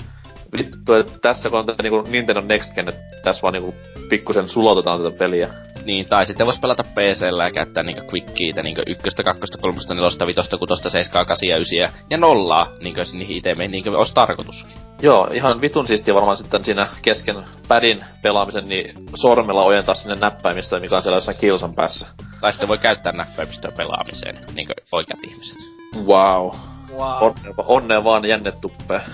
vittu, 0.59 0.93
että 0.95 1.13
tässä 1.23 1.51
kun 1.51 1.59
on 1.59 1.67
tää 1.67 1.75
niinku 1.83 2.03
Nintendo 2.11 2.41
Next 2.41 2.75
Gen, 2.75 2.89
että 2.89 3.01
tässä 3.25 3.43
vaan 3.43 3.53
niinku 3.53 3.75
pikkusen 4.09 4.49
sulotetaan 4.49 5.03
tätä 5.03 5.17
peliä. 5.19 5.49
Niin, 5.85 6.09
tai 6.09 6.27
sitten 6.27 6.47
vois 6.47 6.59
pelata 6.59 6.85
PCllä 6.85 7.45
ja 7.45 7.51
käyttää 7.51 7.83
niinku 7.83 8.03
quickiitä, 8.13 8.63
niinku 8.63 8.83
ykköstä, 8.87 9.23
kakkosta, 9.23 9.59
kolmosta, 9.59 9.95
nelosta, 9.95 10.27
vitosta, 10.27 10.59
kutosta, 10.59 10.91
seiskaa, 10.91 11.25
kasia, 11.25 11.57
ysiä 11.57 11.91
ja 12.11 12.19
nollaa, 12.19 12.69
niinku 12.81 13.01
niihin 13.13 13.37
itemeihin, 13.37 13.73
niinku 13.73 13.99
olisi 13.99 14.15
tarkoitus. 14.15 14.67
Joo, 15.03 15.29
ihan 15.35 15.61
vitun 15.61 15.87
siistiä 15.87 16.15
varmaan 16.15 16.37
sitten 16.37 16.65
siinä 16.65 16.89
kesken 17.03 17.37
pädin 17.69 18.05
pelaamisen, 18.23 18.69
niin 18.69 18.95
sormella 19.15 19.65
ojentaa 19.65 19.95
sinne 19.95 20.15
näppäimistä, 20.15 20.81
mikä 20.81 20.97
on 20.97 21.03
siellä 21.03 21.17
jossain 21.17 21.37
kilsan 21.37 21.75
päässä. 21.75 22.07
Tai 22.41 22.53
sitten 22.53 22.69
voi 22.69 22.79
käyttää 22.79 23.13
näppäimistöä 23.13 23.71
pelaamiseen, 23.77 24.39
niinku 24.55 24.73
oikeat 24.93 25.25
ihmiset. 25.25 25.57
Wow. 25.97 26.51
Wow. 26.97 27.23
Onnea, 27.23 27.55
onnea 27.59 28.05
vaan 28.05 28.29
jänne 28.29 28.53
tuppee. 28.53 29.01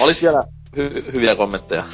Olis 0.00 0.22
vielä 0.22 0.40
hy- 0.76 1.12
hyviä 1.12 1.36
kommentteja. 1.36 1.84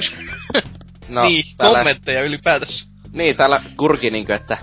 No, 1.09 1.21
niin, 1.21 1.45
täällä, 1.57 1.77
kommentteja 1.77 2.23
ylipäätänsä. 2.23 2.87
niin, 3.11 3.37
täällä 3.37 3.61
kurki 3.77 4.09
niinku, 4.09 4.33
että 4.33 4.57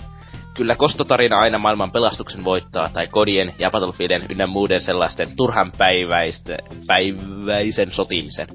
kyllä 0.54 0.76
kostotarina 0.76 1.38
aina 1.38 1.58
maailman 1.58 1.90
pelastuksen 1.90 2.44
voittaa, 2.44 2.88
tai 2.88 3.06
kodien 3.06 3.54
ja 3.58 3.70
Battlefieldin 3.70 4.26
ynnä 4.30 4.46
muiden 4.46 4.80
sellaisten 4.80 5.36
turhan 5.36 5.72
päiväisten, 5.78 6.58
päiväisen 6.86 7.90
sotimisen. 7.90 8.46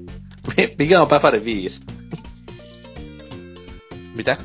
Mikä 0.78 1.00
on 1.00 1.08
Päfäri 1.08 1.44
5? 1.44 1.80
Mitä? 4.14 4.36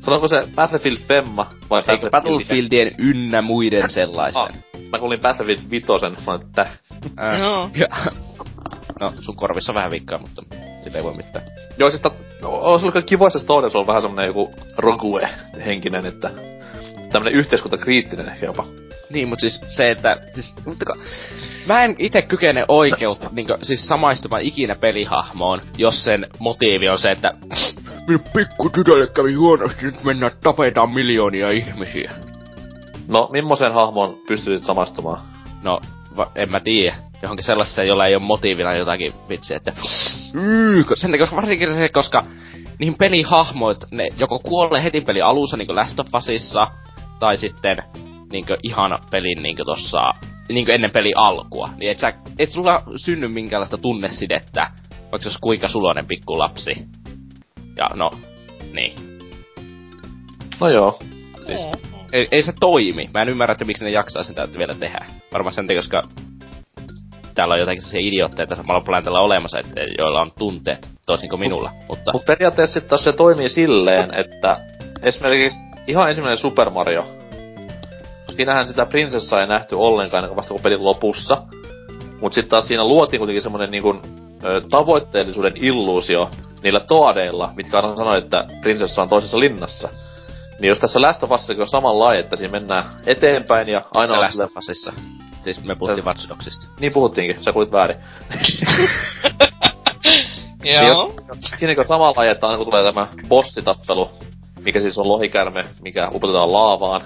Sanoiko 0.00 0.28
se 0.28 0.48
Battlefield 0.54 0.98
Femma 0.98 1.50
vai 1.70 1.82
Eikö 1.88 2.10
Battlefieldien 2.10 2.90
ynnä 2.98 3.42
muiden 3.42 3.90
sellaisten? 3.90 4.42
Ah, 4.42 4.88
mä 4.92 4.98
kuulin 4.98 5.20
Battlefield 5.20 5.70
5, 5.70 5.86
sanoin, 5.86 6.42
että 6.42 6.66
Äh, 7.18 7.40
Joo. 7.40 7.70
no, 9.00 9.12
sun 9.20 9.36
korvissa 9.36 9.72
on 9.72 9.76
vähän 9.76 9.90
vikkaa, 9.90 10.18
mutta 10.18 10.42
sillä 10.84 10.98
ei 10.98 11.04
voi 11.04 11.14
mitään. 11.14 11.44
Joo, 11.78 11.90
siis 11.90 12.02
tat- 12.02 12.46
olisi 12.46 12.86
ollut 12.86 13.04
kivoissa 13.04 13.38
stoudessa 13.38 13.78
on 13.78 13.86
vähän 13.86 14.02
semmonen 14.02 14.26
joku 14.26 14.54
rogue-henkinen, 14.76 16.06
että 16.06 16.30
tämmönen 17.12 17.38
yhteiskuntakriittinen 17.38 18.28
ehkä 18.28 18.46
jopa. 18.46 18.64
Niin, 19.10 19.28
mutta 19.28 19.40
siis 19.40 19.60
se, 19.66 19.90
että... 19.90 20.16
Siis, 20.32 20.54
mutta 20.66 20.84
mä 21.66 21.82
en 21.82 21.96
itse 21.98 22.22
kykene 22.22 22.64
oikeutta, 22.68 23.30
niin 23.32 23.46
siis 23.62 23.88
samaistumaan 23.88 24.42
ikinä 24.42 24.74
pelihahmoon, 24.74 25.60
jos 25.78 26.04
sen 26.04 26.26
motiivi 26.38 26.88
on 26.88 26.98
se, 26.98 27.10
että 27.10 27.32
minun 28.06 28.24
pikku 28.34 28.70
tytölle 28.70 29.06
kävi 29.06 29.34
huonosti, 29.34 29.84
nyt 29.84 30.04
mennään 30.04 30.32
tapetaan 30.42 30.90
miljoonia 30.90 31.50
ihmisiä. 31.50 32.12
No, 33.08 33.28
millaiseen 33.32 33.74
hahmoon 33.74 34.18
pystyisit 34.28 34.66
samastumaan? 34.66 35.20
No, 35.62 35.80
va, 36.16 36.30
en 36.34 36.50
mä 36.50 36.60
tiedä. 36.60 37.07
Johonkin 37.22 37.44
sellaiseen, 37.44 37.88
jolla 37.88 38.06
ei 38.06 38.14
ole 38.14 38.22
motiivina 38.22 38.74
jotakin 38.74 39.12
vitsiä, 39.28 39.56
että... 39.56 39.72
Ko- 40.82 40.96
sen, 40.96 41.18
koska 41.18 41.36
varsinkin 41.36 41.74
se, 41.74 41.88
koska 41.88 42.24
niihin 42.78 42.98
pelihahmoit, 42.98 43.78
ne 43.90 44.08
joko 44.16 44.38
kuolee 44.38 44.82
heti 44.82 45.00
pelin 45.00 45.24
alussa, 45.24 45.56
niinku 45.56 45.74
Last 45.74 46.00
of 46.00 46.14
Usissa, 46.14 46.66
tai 47.18 47.36
sitten 47.36 47.76
niinku 48.32 48.54
ihan 48.62 48.98
pelin 49.10 49.42
niinku 49.42 49.64
tossa, 49.64 49.98
niinku 50.48 50.72
ennen 50.72 50.90
pelin 50.90 51.16
alkua. 51.16 51.68
Niin 51.76 51.90
et 51.90 51.98
sä, 51.98 52.12
et 52.38 52.50
sulla 52.50 52.82
synny 52.96 53.28
minkäänlaista 53.28 53.78
tunnesidettä, 53.78 54.70
vaikka 55.00 55.18
se 55.18 55.28
olisi 55.28 55.38
kuinka 55.40 55.68
suloinen 55.68 56.06
pikku 56.06 56.38
lapsi. 56.38 56.70
Ja 57.76 57.86
no, 57.94 58.10
niin. 58.72 58.92
No 60.60 60.68
joo. 60.68 60.98
Siis, 61.46 61.60
ei, 62.12 62.28
ei 62.30 62.42
se 62.42 62.52
toimi. 62.60 63.10
Mä 63.14 63.22
en 63.22 63.28
ymmärrä, 63.28 63.52
että 63.52 63.64
miksi 63.64 63.84
ne 63.84 63.90
jaksaa 63.90 64.22
sitä 64.22 64.48
vielä 64.58 64.74
tehdä. 64.74 65.06
Varmaan 65.32 65.54
sen 65.54 65.66
takia, 65.66 65.80
koska 65.80 66.02
täällä 67.38 67.54
on 67.54 67.60
jotakin 67.60 67.82
sellaisia 67.82 68.08
idiootteja 68.08 68.46
tässä 68.46 68.64
planeetalla 68.84 69.20
olemassa, 69.20 69.58
että, 69.58 69.80
joilla 69.98 70.20
on 70.20 70.32
tunteet, 70.38 70.88
toisin 71.06 71.28
kuin 71.28 71.40
minulla. 71.40 71.70
Mutta 71.88 72.12
Mut 72.12 72.24
periaatteessa 72.26 72.80
taas 72.80 73.04
se 73.04 73.12
toimii 73.12 73.48
silleen, 73.48 74.14
että 74.14 74.56
esimerkiksi 75.02 75.62
ihan 75.86 76.08
ensimmäinen 76.08 76.38
Super 76.38 76.70
Mario, 76.70 77.06
siinähän 78.36 78.68
sitä 78.68 78.86
prinsessaa 78.86 79.40
ei 79.40 79.46
nähty 79.46 79.74
ollenkaan 79.74 80.36
vasta 80.36 80.54
kuin 80.54 80.62
pelin 80.62 80.84
lopussa. 80.84 81.42
Mut 82.20 82.34
sitten 82.34 82.50
taas 82.50 82.66
siinä 82.66 82.84
luotiin 82.84 83.20
kuitenkin 83.20 83.42
semmonen 83.42 83.70
niinku 83.70 84.00
ö, 84.44 84.60
tavoitteellisuuden 84.70 85.56
illuusio 85.56 86.30
niillä 86.62 86.80
toadeilla, 86.80 87.50
mitkä 87.56 87.76
aina 87.76 87.96
sanoi, 87.96 88.18
että 88.18 88.44
prinsessa 88.60 89.02
on 89.02 89.08
toisessa 89.08 89.40
linnassa. 89.40 89.88
Niin 90.60 90.68
jos 90.68 90.78
tässä 90.78 91.00
Last 91.02 91.22
of 91.22 91.30
Usissakin 91.30 91.62
on 91.62 91.68
samanlainen, 91.68 92.20
että 92.20 92.36
siinä 92.36 92.52
mennään 92.52 92.84
eteenpäin 93.06 93.68
ja 93.68 93.78
aina 93.78 93.90
aina 93.94 94.12
on 94.12 94.20
Last 94.20 94.40
of 94.40 94.56
Usissa. 94.56 94.92
Siis 95.44 95.64
me 95.64 95.74
puhuttiin 95.74 96.04
Watch 96.04 96.28
Dogsista. 96.28 96.66
Niin 96.80 96.92
puhuttiinkin, 96.92 97.42
sä 97.42 97.52
kuulit 97.52 97.72
väärin. 97.72 97.96
Joo. 100.86 101.12
Siinäkin 101.58 101.80
on 101.80 101.86
samanlainen, 101.86 102.32
että 102.32 102.46
aina 102.46 102.56
kun 102.56 102.66
tulee 102.66 102.84
tämä 102.84 103.08
bossitappelu, 103.28 104.10
mikä 104.64 104.80
siis 104.80 104.98
on 104.98 105.08
lohikärme, 105.08 105.64
mikä 105.82 106.10
upotetaan 106.14 106.52
laavaan. 106.52 107.00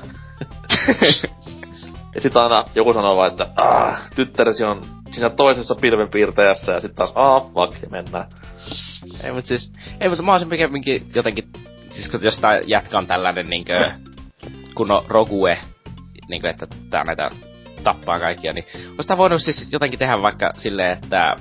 ja 2.14 2.20
sitten 2.20 2.42
aina 2.42 2.64
joku 2.74 2.92
sanoo 2.92 3.16
vaan, 3.16 3.30
että 3.30 3.46
ah, 3.56 4.10
tyttäresi 4.16 4.64
on 4.64 4.82
siinä 5.10 5.30
toisessa 5.30 5.74
pilvenpiirtäjässä 5.74 6.72
ja 6.72 6.80
sitten 6.80 6.96
taas 6.96 7.12
ah 7.14 7.42
fuck 7.54 7.82
ja 7.82 7.88
mennään. 7.90 8.26
Ei, 9.24 9.32
mutta 9.32 9.48
siis, 9.48 9.72
ei, 10.00 10.08
mutta 10.08 10.22
mä 10.22 10.32
olisin 10.32 10.48
pikemminkin 10.48 11.08
jotenkin, 11.14 11.48
siis 11.90 12.10
kun 12.10 12.22
jos 12.22 12.38
tää 12.38 12.60
jätkä 12.66 12.98
on 12.98 13.06
tällainen 13.06 13.50
niinkö, 13.50 13.90
kun 14.74 14.90
on 14.90 15.04
Rogue, 15.08 15.58
niinkö, 16.28 16.50
että 16.50 16.66
tää 16.90 17.04
näitä 17.04 17.30
tappaa 17.82 18.18
kaikkia, 18.18 18.52
niin 18.52 18.64
olisi 18.90 19.16
voinut 19.16 19.42
siis 19.42 19.68
jotenkin 19.72 19.98
tehdä 19.98 20.22
vaikka 20.22 20.52
silleen, 20.58 20.92
että 20.92 21.36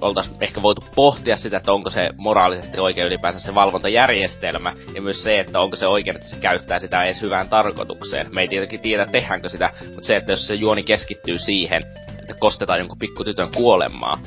oltais 0.00 0.30
ehkä 0.40 0.62
voitu 0.62 0.84
pohtia 0.94 1.36
sitä, 1.36 1.56
että 1.56 1.72
onko 1.72 1.90
se 1.90 2.10
moraalisesti 2.16 2.80
oikein 2.80 3.06
ylipäänsä 3.06 3.40
se 3.40 3.54
valvontajärjestelmä, 3.54 4.72
ja 4.94 5.02
myös 5.02 5.22
se, 5.22 5.40
että 5.40 5.60
onko 5.60 5.76
se 5.76 5.86
oikein, 5.86 6.16
että 6.16 6.28
se 6.28 6.36
käyttää 6.36 6.78
sitä 6.78 7.04
edes 7.04 7.22
hyvään 7.22 7.48
tarkoitukseen. 7.48 8.34
Me 8.34 8.40
ei 8.40 8.48
tietenkin 8.48 8.80
tiedä, 8.80 9.06
tehdäänkö 9.06 9.48
sitä, 9.48 9.70
mutta 9.84 10.04
se, 10.04 10.16
että 10.16 10.32
jos 10.32 10.46
se 10.46 10.54
juoni 10.54 10.82
keskittyy 10.82 11.38
siihen, 11.38 11.82
että 12.18 12.34
kostetaan 12.40 12.78
jonkun 12.78 12.98
pikkutytön 12.98 13.52
kuolemaa, 13.56 14.18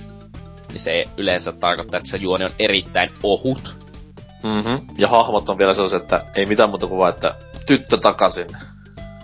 niin 0.71 0.79
se 0.79 1.03
yleensä 1.17 1.51
tarkoittaa, 1.51 1.97
että 1.97 2.11
se 2.11 2.17
juoni 2.17 2.45
on 2.45 2.51
erittäin 2.59 3.09
ohut. 3.23 3.75
Mm-hmm. 4.43 4.87
Ja 4.97 5.07
hahmot 5.07 5.49
on 5.49 5.57
vielä 5.57 5.73
sellaiset, 5.73 6.01
että 6.01 6.21
ei 6.35 6.45
mitään 6.45 6.69
muuta 6.69 6.87
kuin 6.87 6.99
vaan, 6.99 7.13
että 7.13 7.35
tyttö 7.67 7.97
takaisin. 7.97 8.47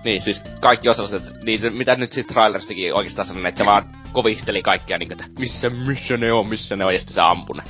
Niin, 0.04 0.22
siis 0.22 0.42
kaikki 0.60 0.90
on 0.90 0.96
sellaiset, 0.96 1.44
niin 1.44 1.62
se, 1.62 1.70
mitä 1.70 1.96
nyt 1.96 2.12
siitä 2.12 2.34
traileristakin 2.34 2.94
oikeastaan 2.94 3.28
sanoi, 3.28 3.48
että 3.48 3.60
se 3.60 3.66
vaan 3.66 3.90
kovisteli 4.12 4.62
kaikkia 4.62 4.98
niin 4.98 5.12
että 5.12 5.26
missä, 5.40 5.70
missä 5.70 6.18
ne 6.18 6.32
on, 6.32 6.50
missä 6.50 6.76
ne 6.76 6.86
on, 6.86 6.94
ja 6.94 7.00
sitten 7.00 7.16
se 7.16 7.22
ampui 7.22 7.58
ne. 7.58 7.64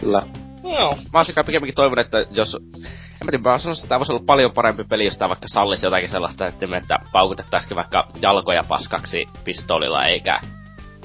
Kyllä. 0.00 0.22
Joo. 0.64 0.94
Mä 1.12 1.18
olisin 1.18 1.34
kai 1.34 1.44
pikemminkin 1.44 1.74
toivonut, 1.74 2.04
että 2.06 2.26
jos... 2.30 2.54
En 2.54 3.26
mä 3.26 3.30
tiedä, 3.30 3.50
mä 3.50 3.58
sanoisin, 3.58 3.82
että 3.82 3.88
tämä 3.88 3.98
voisi 3.98 4.12
olla 4.12 4.24
paljon 4.26 4.52
parempi 4.52 4.84
peli, 4.84 5.04
jos 5.04 5.18
tää 5.18 5.28
vaikka 5.28 5.48
sallisi 5.48 5.86
jotakin 5.86 6.08
sellaista, 6.08 6.46
että, 6.46 6.66
me, 6.66 6.76
että 6.76 6.98
paukutettaisikin 7.12 7.76
vaikka 7.76 8.08
jalkoja 8.22 8.62
paskaksi 8.68 9.26
pistoolilla, 9.44 10.04
eikä 10.04 10.40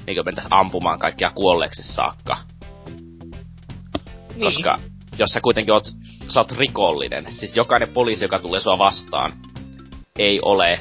eikä 0.07 0.23
mentäisi 0.23 0.49
ampumaan 0.51 0.99
kaikkia 0.99 1.31
kuolleeksi 1.35 1.83
saakka. 1.83 2.37
Niin. 4.35 4.41
Koska 4.41 4.75
jos 5.17 5.29
sä 5.29 5.41
kuitenkin 5.41 5.73
oot, 5.73 5.87
sä 6.29 6.39
oot 6.39 6.51
rikollinen, 6.51 7.25
siis 7.31 7.55
jokainen 7.55 7.89
poliisi, 7.89 8.25
joka 8.25 8.39
tulee 8.39 8.59
sua 8.59 8.77
vastaan, 8.77 9.33
ei 10.17 10.39
ole 10.41 10.79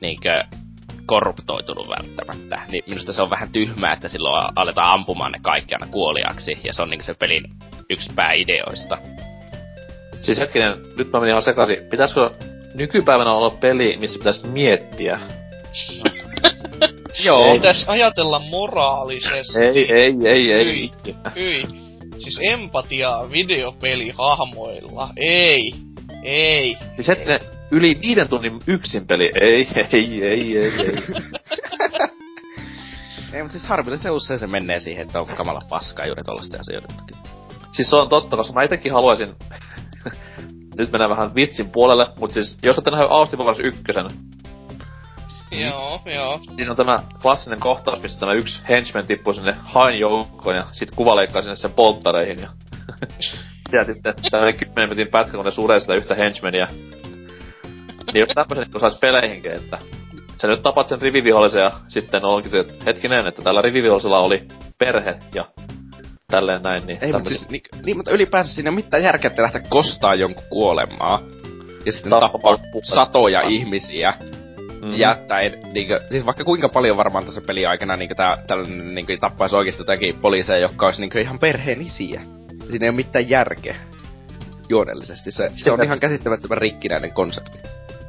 niinkö 0.00 0.40
korruptoitunut 1.06 1.88
välttämättä. 1.88 2.60
Niin 2.70 2.84
minusta 2.86 3.12
se 3.12 3.22
on 3.22 3.30
vähän 3.30 3.52
tyhmää, 3.52 3.92
että 3.92 4.08
silloin 4.08 4.48
aletaan 4.56 4.92
ampumaan 4.92 5.32
ne 5.32 5.38
kaikki 5.42 5.74
aina 5.74 5.92
kuoliaksi, 5.92 6.52
ja 6.64 6.72
se 6.72 6.82
on 6.82 6.88
niinku 6.88 7.04
se 7.04 7.14
pelin 7.14 7.44
yksi 7.90 8.10
pääideoista. 8.14 8.98
Siis 10.22 10.38
hetkinen, 10.38 10.74
nyt 10.98 11.12
mä 11.12 11.20
menin 11.20 11.30
ihan 11.30 11.42
sekaisin. 11.42 11.78
Pitäisikö 11.90 12.30
nykypäivänä 12.74 13.32
olla 13.32 13.50
peli, 13.50 13.96
missä 13.96 14.18
pitäisi 14.18 14.46
miettiä? 14.46 15.20
Joo. 17.24 17.54
Pitäis 17.54 17.88
ajatella 17.88 18.38
moraalisesti. 18.38 19.58
Ei, 19.58 19.92
ei, 19.92 20.14
ei, 20.24 20.52
ei. 20.52 20.64
Hyi. 20.64 20.90
Hyi. 21.36 21.62
Siis 22.18 22.40
empatiaa 22.42 23.30
videopelihahmoilla. 23.30 25.08
Ei. 25.16 25.74
Ei. 26.22 26.76
Siis 26.94 27.08
hetkinen, 27.08 27.40
yli 27.72 27.98
viiden 28.02 28.28
tunnin 28.28 28.60
yksin 28.66 29.06
peli. 29.06 29.30
Ei, 29.40 29.68
ei, 29.76 29.86
ei, 29.92 30.24
ei, 30.24 30.58
ei. 30.58 30.72
Ei, 33.32 33.42
mutta 33.42 33.58
siis 33.58 33.68
harvillisen 33.68 34.12
usein 34.12 34.38
se 34.40 34.46
menee 34.46 34.80
siihen, 34.80 35.06
että 35.06 35.20
on 35.20 35.26
kamala 35.26 35.60
paskaa 35.68 36.06
juuri 36.06 36.22
tollasten 36.22 36.60
asioiden 36.60 36.96
takia. 36.96 37.16
siis 37.72 37.90
se 37.90 37.96
on 37.96 38.08
totta, 38.08 38.36
koska 38.36 38.52
mä 38.54 38.62
itekin 38.62 38.92
haluaisin 38.92 39.28
nyt 40.78 40.92
mennään 40.92 41.10
vähän 41.10 41.34
vitsin 41.34 41.70
puolelle, 41.70 42.06
mutta 42.20 42.34
siis 42.34 42.58
jos 42.62 42.76
olette 42.76 42.90
nähnyt 42.90 43.10
Austin 43.10 43.36
Powers 43.38 43.58
1, 43.58 43.82
Joo, 45.50 46.00
joo. 46.14 46.40
siinä 46.56 46.70
on 46.70 46.76
tämä 46.76 46.98
klassinen 47.22 47.60
kohtaus, 47.60 48.02
missä 48.02 48.20
tämä 48.20 48.32
yksi 48.32 48.60
henchman 48.68 49.06
tippuu 49.06 49.32
sinne 49.32 49.56
hain 49.62 49.98
joukkoon 49.98 50.56
ja 50.56 50.66
sit 50.72 50.90
kuva 50.90 51.16
leikkaa 51.16 51.42
sinne 51.42 51.56
sen 51.56 51.72
polttareihin 51.72 52.38
ja... 52.38 52.48
ja 53.72 53.84
sitten 53.84 54.14
tämmönen 54.30 54.58
10 54.58 54.88
minuutin 54.88 55.08
pätkä, 55.08 55.36
kun 55.36 55.44
ne 55.44 55.50
suree 55.50 55.80
sitä 55.80 55.94
yhtä 55.94 56.14
henchmania. 56.14 56.66
Niin 58.12 58.20
jos 58.20 58.30
tämmösen 58.34 58.70
niin 58.72 58.80
sais 58.80 58.98
peleihinkin, 59.00 59.52
että 59.52 59.78
sä 60.42 60.48
nyt 60.48 60.62
tapat 60.62 60.88
sen 60.88 61.02
rivivihollisen 61.02 61.62
ja 61.62 61.70
sitten 61.88 62.24
onkin 62.24 62.50
se, 62.50 62.58
että 62.58 62.74
hetkinen, 62.86 63.26
että 63.26 63.42
tällä 63.42 63.62
rivivihollisella 63.62 64.18
oli 64.18 64.42
perhe 64.78 65.14
ja 65.34 65.44
tälleen 66.32 66.62
näin, 66.62 66.86
niin... 66.86 66.98
Ei, 67.00 67.12
mutta 67.12 67.28
siis, 67.28 67.48
niin, 67.48 67.62
niin, 67.84 67.96
mutta 67.96 68.10
ylipäänsä 68.10 68.54
siinä 68.54 68.68
ei 68.68 68.74
ole 68.74 68.82
mitään 68.84 69.02
järkeä, 69.02 69.28
että 69.28 69.42
lähteä 69.42 69.62
kostaa 69.68 70.14
jonkun 70.14 70.44
kuolemaa. 70.50 71.20
Ja 71.86 71.92
sitten 71.92 72.10
Tappaa 72.10 72.30
tappaa 72.30 72.58
satoja 72.82 73.40
ihmisiä. 73.40 74.14
Mhm. 74.82 74.92
Jättäen, 74.92 75.52
niinkö, 75.72 76.00
siis 76.10 76.26
vaikka 76.26 76.44
kuinka 76.44 76.68
paljon 76.68 76.96
varmaan 76.96 77.24
tässä 77.24 77.40
peli 77.40 77.66
aikana 77.66 77.96
niinkö 77.96 78.14
tää, 78.14 78.38
tällainen 78.46 78.94
niinkö 78.94 79.16
tappaisi 79.16 79.56
oikeesti 79.56 79.80
jotakin 79.80 80.14
poliiseja, 80.22 80.58
jotka 80.58 80.86
olisi 80.86 81.00
niinkö 81.00 81.20
ihan 81.20 81.38
perheen 81.38 81.82
isiä. 81.82 82.22
Siinä 82.70 82.86
ei 82.86 82.90
ole 82.90 82.96
mitään 82.96 83.28
järkeä. 83.28 83.76
Juonellisesti. 84.68 85.32
Se, 85.32 85.50
se 85.54 85.70
on 85.70 85.84
ihan 85.84 86.00
käsittämättömän 86.00 86.58
rikkinäinen 86.58 87.12
konsepti. 87.12 87.58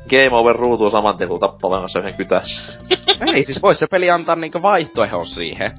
Game 0.09 0.29
over 0.31 0.55
ruutuu 0.55 0.89
saman 0.89 1.17
tien, 1.17 1.29
kun 1.29 1.39
tappaa 1.39 1.69
vahingossa 1.69 1.99
yhden 1.99 2.13
kytässä. 2.13 2.79
Ei, 3.33 3.43
siis 3.43 3.61
vois 3.61 3.79
se 3.79 3.87
peli 3.87 4.09
antaa 4.11 4.35
niinkö 4.35 4.61
vaihtoehdon 4.61 5.27
siihen. 5.27 5.71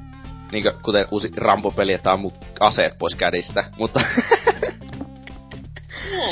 Niinkö, 0.53 0.75
kuten 0.83 1.07
uusi 1.11 1.31
Rambo-peli, 1.37 1.93
että 1.93 2.13
ammut 2.13 2.35
aseet 2.61 2.99
pois 2.99 3.15
kädistä. 3.15 3.65
Mutta 3.79 4.01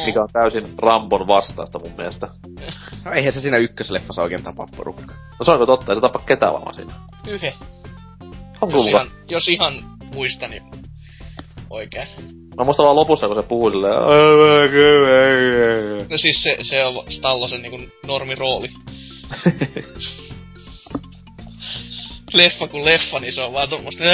Mikä 0.07 0.23
on 0.23 0.29
täysin 0.33 0.65
Rambon 0.79 1.27
vastaista 1.27 1.79
mun 1.79 1.93
mielestä. 1.97 2.29
no, 3.05 3.13
eihän 3.13 3.33
se 3.33 3.41
siinä 3.41 3.57
ykkösleffassa 3.57 4.23
oikein 4.23 4.43
tapa 4.43 4.67
porukka. 4.77 5.15
No 5.39 5.45
se 5.45 5.51
onko 5.51 5.67
totta, 5.67 5.93
ei 5.93 5.97
se 5.97 6.01
tapa 6.01 6.19
ketään 6.27 6.53
varmaan 6.53 6.75
siinä. 6.75 6.93
Yhe. 7.29 7.55
Onko 8.61 8.77
Jos 8.77 8.85
muka? 8.87 8.89
ihan, 8.89 9.07
jos 9.29 9.49
ihan 9.49 9.75
muistan 10.15 10.51
niin 10.51 10.63
oikein. 11.71 12.09
Mä 12.57 12.65
muistan 12.65 12.85
vaan 12.85 12.97
lopussa, 12.97 13.27
kun 13.27 13.37
se 13.37 13.43
puhuu 13.43 13.71
silleen... 13.71 13.95
No 16.11 16.19
siis 16.19 16.43
se, 16.43 16.57
se 16.63 16.85
on 16.85 17.05
Stallosen 17.11 17.63
niinku 17.63 17.81
normirooli. 18.07 18.69
leffa 22.35 22.69
kuin 22.69 22.85
leffa, 22.85 23.19
niin 23.19 23.33
se 23.33 23.41
on 23.41 23.53
vaan 23.53 23.69
tommoista... 23.69 24.05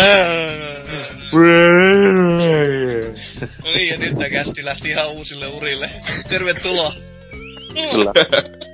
No 3.64 3.70
niin, 3.74 3.88
ja 3.88 3.96
nyt 3.96 4.18
tää 4.18 4.30
kästi 4.30 4.64
lähti 4.64 4.88
ihan 4.88 5.10
uusille 5.10 5.46
urille. 5.46 5.90
Tervetuloa. 6.28 6.94
Kyllä. 7.74 8.12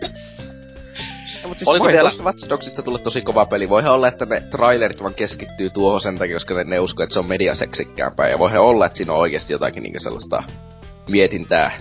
Mutta 1.55 1.64
siis 1.64 1.68
Oliko 1.68 1.84
voi 1.84 1.92
vielä- 1.92 2.11
Watch 2.24 2.48
Dogsista 2.48 2.82
tulla 2.82 2.98
tosi 2.98 3.20
kova 3.20 3.46
peli. 3.46 3.68
Voihan 3.68 3.92
olla, 3.92 4.09
että 4.09 4.26
ne 4.26 4.40
trailerit 4.40 5.02
vaan 5.02 5.14
keskittyy 5.14 5.70
tuohon 5.70 6.00
sen 6.00 6.18
takia, 6.18 6.36
koska 6.36 6.55
ne, 6.55 6.64
ne 6.64 6.78
uskoo, 6.80 7.05
että 7.05 7.12
se 7.12 7.18
on 7.18 7.26
mediaseksikkäämpää. 7.26 8.28
Ja 8.28 8.38
voihan 8.38 8.61
olla, 8.61 8.86
että 8.86 8.96
siinä 8.96 9.12
on 9.12 9.18
oikeasti 9.18 9.52
jotakin 9.52 9.82
niinku 9.82 10.00
sellaista 10.00 10.42
mietintää. 11.11 11.78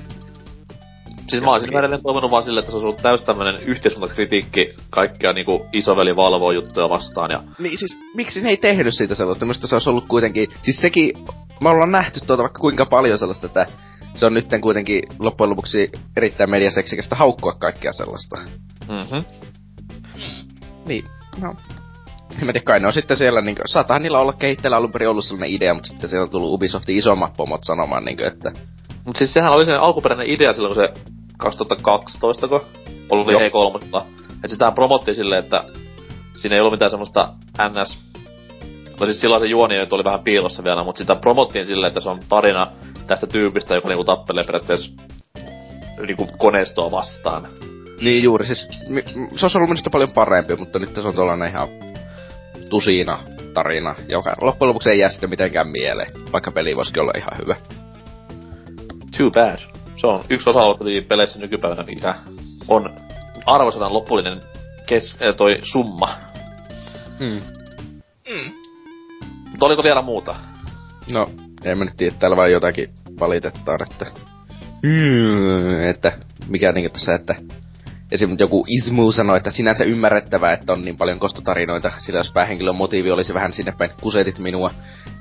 Siis 1.30 1.44
mä 1.44 1.52
olisin 1.52 1.78
edelleen 1.78 2.04
toivonut 2.04 2.32
vaan 2.32 2.44
silleen, 2.44 2.60
että 2.60 2.72
se 2.72 2.76
olisi 2.76 2.86
ollut 2.86 3.02
täys 3.02 3.24
tämmönen 3.24 3.56
yhteiskuntakritiikki 3.66 4.76
kaikkia 4.90 5.34
niinku 5.34 5.66
isoveli 5.74 6.16
valvoo 6.16 6.52
juttuja 6.52 6.90
vastaan 6.90 7.32
ja... 7.32 7.44
Niin 7.60 7.78
siis, 7.78 8.00
miksi 8.16 8.42
ne 8.42 8.50
ei 8.50 8.58
tehnyt 8.58 8.94
siitä 8.94 9.16
sellaista? 9.16 9.46
Minusta 9.46 9.68
se 9.68 9.76
olisi 9.76 9.90
ollut 9.90 10.08
kuitenkin... 10.08 10.50
Siis 10.62 10.82
sekin... 10.82 11.12
Me 11.62 11.70
ollaan 11.70 11.92
nähty 11.92 12.20
tuota 12.28 12.44
vaikka 12.44 12.60
kuinka 12.60 12.86
paljon 12.86 13.18
sellaista, 13.18 13.48
että 13.48 13.66
se 14.14 14.26
on 14.26 14.34
nytten 14.34 14.62
kuitenkin 14.62 15.04
loppujen 15.20 15.50
lopuksi 15.50 15.92
erittäin 16.18 16.50
mediaseksikästä 16.50 17.16
haukkua 17.16 17.54
kaikkea 17.54 17.92
sellaista. 17.92 18.38
Mhm. 18.88 19.18
Niin, 20.86 21.06
no. 21.42 21.56
En 22.40 22.46
mä 22.46 22.54
tiedä, 22.54 22.66
kai 22.66 22.80
ne 22.80 22.88
on 22.88 22.94
sitten 22.94 23.18
siellä 23.18 23.42
niinku, 23.42 23.62
saattaa 23.66 24.00
niillä 24.00 24.20
olla 24.20 24.34
kehitteellä 24.34 24.78
alun 24.78 24.92
perin 24.92 25.10
ollut 25.10 25.26
sellainen 25.26 25.56
idea, 25.56 25.74
mutta 25.74 25.88
sitten 25.88 26.10
siellä 26.10 26.24
on 26.24 26.30
tullut 26.30 26.54
Ubisoftin 26.54 26.98
isommat 26.98 27.34
pomot 27.38 27.64
sanomaan 27.64 28.06
niinku, 28.06 28.24
että 28.24 28.52
Mut 29.06 29.16
siis 29.16 29.34
sehän 29.34 29.54
oli 29.54 29.66
se 29.66 29.74
alkuperäinen 29.74 30.34
idea 30.34 30.54
silloin, 30.54 30.76
kun 30.76 30.84
se 30.84 31.02
2012, 31.38 32.48
kun 32.48 32.62
oli 33.10 33.50
Joo. 33.54 33.72
E3. 33.72 34.04
Että 34.36 34.48
sitä 34.48 34.72
promottiin 34.72 35.16
silleen, 35.16 35.44
että 35.44 35.64
siinä 36.38 36.56
ei 36.56 36.60
ollut 36.60 36.74
mitään 36.74 36.92
semmoista 36.92 37.34
NS... 37.70 38.00
No 39.00 39.06
siis 39.06 39.22
silloin 39.22 39.42
se 39.42 39.48
juoni 39.48 39.76
oli 39.92 40.04
vähän 40.04 40.24
piilossa 40.24 40.64
vielä, 40.64 40.84
mutta 40.84 41.00
sitä 41.00 41.16
promottiin 41.16 41.66
silleen, 41.66 41.88
että 41.88 42.00
se 42.00 42.10
on 42.10 42.20
tarina 42.30 42.72
tästä 43.08 43.28
tyypistä, 43.28 43.76
joka 43.76 43.88
niinku 43.88 44.04
tappelee 44.04 44.44
periaatteessa 44.44 44.92
niinku 46.08 46.28
koneistoa 46.38 46.92
vastaan. 46.92 47.48
Niin 48.04 48.24
juuri, 48.24 48.46
siis 48.46 48.68
se 49.36 49.46
olisi 49.46 49.58
ollut 49.58 49.70
minusta 49.70 49.90
paljon 49.90 50.12
parempi, 50.12 50.56
mutta 50.56 50.80
nyt 50.80 50.96
se 50.96 51.02
on 51.02 51.16
tuollainen 51.16 51.50
ihan 51.50 51.68
tusina 52.70 53.20
tarina, 53.54 53.96
joka 54.10 54.34
loppujen 54.42 54.70
lopuksi 54.70 54.90
ei 54.90 55.00
jää 55.00 55.10
sitten 55.10 55.30
mitenkään 55.30 55.68
mieleen, 55.68 56.12
vaikka 56.32 56.52
peli 56.52 56.76
voisikin 56.76 57.02
olla 57.02 57.14
ihan 57.18 57.32
hyvä. 57.42 57.56
Too 59.18 59.32
bad. 59.32 59.60
Se 60.02 60.08
on 60.08 60.24
yksi 60.30 60.50
osa 60.50 60.60
peleissä 61.08 61.40
nykypäivänä, 61.40 61.84
mikä 61.84 62.16
on 62.68 62.96
arvosanan 63.46 63.94
lopullinen 63.94 64.42
kes- 64.86 65.18
äh, 65.30 65.36
toi 65.36 65.60
summa. 65.64 66.10
Hmm. 67.20 67.42
Mm. 68.30 68.54
Mutta 69.50 69.66
oliko 69.66 69.84
vielä 69.84 70.02
muuta? 70.02 70.36
No, 71.12 71.26
en 71.64 71.78
mä 71.78 71.86
nyt 71.86 71.98
tiedä, 71.98 72.16
täällä 72.20 72.38
vaan 72.38 72.52
jotakin 72.52 72.90
valitetaan, 73.20 73.80
että... 73.82 74.06
Hmm, 74.88 75.84
että 75.90 76.12
mikä 76.48 76.72
niinku 76.72 76.94
tässä, 76.94 77.16
että 77.16 77.36
esim. 78.14 78.36
joku 78.40 78.66
Ismu 78.68 79.12
sanoi, 79.12 79.38
että 79.38 79.52
sinänsä 79.52 79.84
ymmärrettävää, 79.84 80.54
että 80.54 80.74
on 80.74 80.86
niin 80.86 80.98
paljon 80.98 81.20
kostotarinoita, 81.20 81.92
sillä 81.98 82.20
jos 82.20 82.32
päähenkilön 82.32 82.78
motiivi 82.78 83.12
olisi 83.12 83.34
vähän 83.34 83.54
sinne 83.54 83.74
päin 83.78 83.92
kusetit 84.02 84.40
minua, 84.40 84.70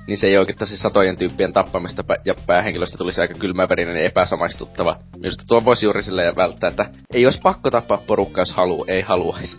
niin 0.07 0.19
se 0.19 0.27
ei 0.27 0.39
oikeastaan 0.39 0.69
siis 0.69 0.81
satojen 0.81 1.17
tyyppien 1.17 1.53
tappamista 1.53 2.05
ja 2.25 2.35
päähenkilöstä 2.47 2.99
tulisi 2.99 3.21
aika 3.21 3.35
kylmäverinen 3.35 3.97
ja 3.97 4.03
epäsamaistuttava. 4.03 4.97
Minusta 5.17 5.45
tuo 5.49 5.65
voisi 5.65 5.87
juuri 5.87 6.03
silleen 6.03 6.37
välttää, 6.37 6.71
että 6.71 6.91
ei 7.15 7.27
olisi 7.27 7.41
pakko 7.43 7.71
tappaa 7.71 8.03
porukkaa, 8.07 8.43
jos 8.43 8.53
haluu, 8.53 8.85
ei 8.89 9.03
haluaisi. 9.03 9.59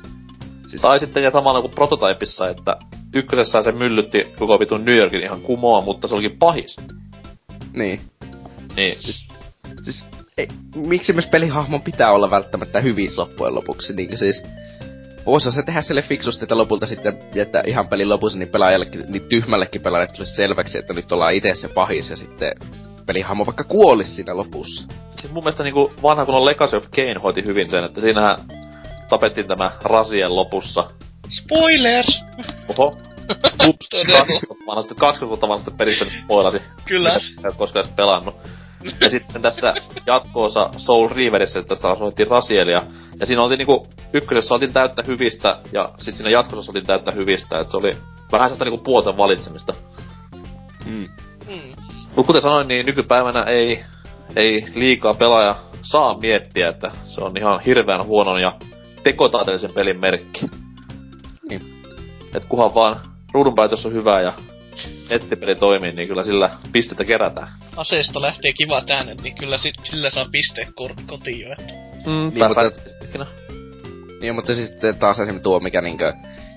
Siis, 0.67 0.81
Tai 0.81 0.99
sitten 0.99 1.23
ja 1.23 1.31
samalla 1.31 1.61
kuin 1.61 1.73
prototypissa, 1.75 2.49
että 2.49 2.75
ykkösessä 3.13 3.63
se 3.63 3.71
myllytti 3.71 4.23
koko 4.39 4.59
vitun 4.59 4.85
New 4.85 4.97
Yorkin 4.97 5.23
ihan 5.23 5.41
kumoa, 5.41 5.81
mutta 5.81 6.07
se 6.07 6.13
olikin 6.13 6.37
pahis. 6.37 6.75
niin. 7.73 7.99
Niin. 8.75 8.95
Siis, 8.99 9.27
ei, 10.37 10.47
miksi 10.75 11.13
myös 11.13 11.27
pelihahmon 11.27 11.81
pitää 11.81 12.11
olla 12.11 12.31
välttämättä 12.31 12.81
hyvissä 12.81 13.21
loppujen 13.21 13.55
lopuksi, 13.55 13.93
niin 13.93 14.17
siis... 14.17 14.43
Voisi 15.25 15.51
se 15.51 15.63
tehdä 15.63 15.81
sille 15.81 16.01
fiksusti, 16.01 16.45
että 16.45 16.57
lopulta 16.57 16.85
sitten 16.85 17.19
jättää 17.35 17.63
ihan 17.67 17.87
pelin 17.87 18.09
lopussa 18.09 18.39
niin 18.39 18.49
pelaajallekin, 18.49 19.03
niin 19.07 19.29
tyhmällekin 19.29 19.81
pelaajalle 19.81 20.13
tulisi 20.13 20.35
selväksi, 20.35 20.79
että 20.79 20.93
nyt 20.93 21.11
ollaan 21.11 21.33
itse 21.33 21.55
se 21.55 21.67
pahis 21.67 22.09
ja 22.09 22.15
sitten 22.17 22.51
pelihahmo 23.05 23.45
vaikka 23.45 23.63
kuolisi 23.63 24.11
siinä 24.11 24.37
lopussa. 24.37 24.87
Siis 25.21 25.33
mun 25.33 25.43
mielestä 25.43 25.63
niinku 25.63 25.93
vanha 26.03 26.25
kun 26.25 26.35
on 26.35 26.45
Legacy 26.45 26.77
of 26.77 26.85
Kane 26.95 27.13
hoiti 27.23 27.45
hyvin 27.45 27.69
sen, 27.69 27.83
että 27.83 28.01
siinähän 28.01 28.37
tapettiin 29.09 29.47
tämä 29.47 29.71
rasien 29.83 30.35
lopussa. 30.35 30.83
Spoilers! 31.29 32.23
Oho. 32.69 32.97
Ups, 33.67 33.89
Todella. 33.89 34.19
20 34.19 34.47
vuotta 34.49 34.65
vanhasta, 34.67 34.95
20 34.95 35.29
vuotta 35.29 35.47
vanhasta 35.47 35.71
pelistä 35.71 36.05
nyt 36.05 36.13
spoilasi. 36.23 36.61
Kyllä. 36.85 37.19
Koskaan 37.57 37.85
edes 37.85 37.95
pelannut. 37.95 38.35
Ja 39.01 39.09
sitten 39.09 39.41
tässä 39.41 39.73
jatkoosa 40.07 40.69
Soul 40.77 41.09
Reaverissä, 41.09 41.59
että 41.59 41.69
tästä 41.69 41.87
osoitettiin 41.87 42.27
Rasielia. 42.27 42.81
Ja 43.19 43.25
siinä 43.25 43.43
oltiin 43.43 43.57
niinku, 43.57 43.87
ykkösessä 44.13 44.53
oltiin 44.53 44.73
täyttä 44.73 45.03
hyvistä, 45.07 45.59
ja 45.71 45.89
sitten 45.89 46.13
siinä 46.13 46.29
jatkossa 46.29 46.69
oltiin 46.71 46.85
täyttä 46.85 47.11
hyvistä, 47.11 47.57
että 47.57 47.71
se 47.71 47.77
oli 47.77 47.97
vähän 48.31 48.49
sellaista 48.49 48.65
niinku 48.65 48.83
puolten 48.83 49.17
valitsemista. 49.17 49.73
Mm. 50.85 51.07
Mm. 51.47 51.75
Mut 52.15 52.25
kuten 52.25 52.41
sanoin, 52.41 52.67
niin 52.67 52.85
nykypäivänä 52.85 53.43
ei, 53.43 53.83
ei 54.35 54.65
liikaa 54.75 55.13
pelaaja 55.13 55.55
saa 55.81 56.17
miettiä, 56.17 56.69
että 56.69 56.91
se 57.05 57.21
on 57.21 57.37
ihan 57.37 57.59
hirveän 57.59 58.05
huonon 58.05 58.41
ja 58.41 58.53
tekotaiteellisen 59.03 59.73
pelin 59.73 59.99
merkki. 59.99 60.45
Niin. 61.49 61.61
Et 62.35 62.45
kunhan 62.45 62.73
vaan 62.75 62.95
ruudunpäätös 63.33 63.85
on 63.85 63.93
hyvä 63.93 64.21
ja 64.21 64.33
nettipeli 65.09 65.55
toimii, 65.55 65.91
niin 65.91 66.07
kyllä 66.07 66.23
sillä 66.23 66.49
pistettä 66.71 67.03
kerätään. 67.05 67.47
Aseesta 67.77 68.21
lähtee 68.21 68.53
kivat 68.53 68.89
äänet, 68.89 69.21
niin 69.21 69.35
kyllä 69.35 69.57
sit, 69.57 69.75
sillä 69.83 70.09
saa 70.09 70.25
pisteet 70.31 70.67
kor- 70.75 70.95
kotiin 71.07 71.41
jo. 71.41 71.51
Että. 71.51 71.73
Mm, 72.05 72.31
Niin, 72.33 72.47
mutta- 72.47 73.25
Niin, 74.21 74.35
mutta 74.35 74.55
siis 74.55 74.69
sitten 74.69 74.99
taas 74.99 75.19
esimerkiksi 75.19 75.43
tuo, 75.43 75.59
mikä 75.59 75.81
niinkö... 75.81 76.13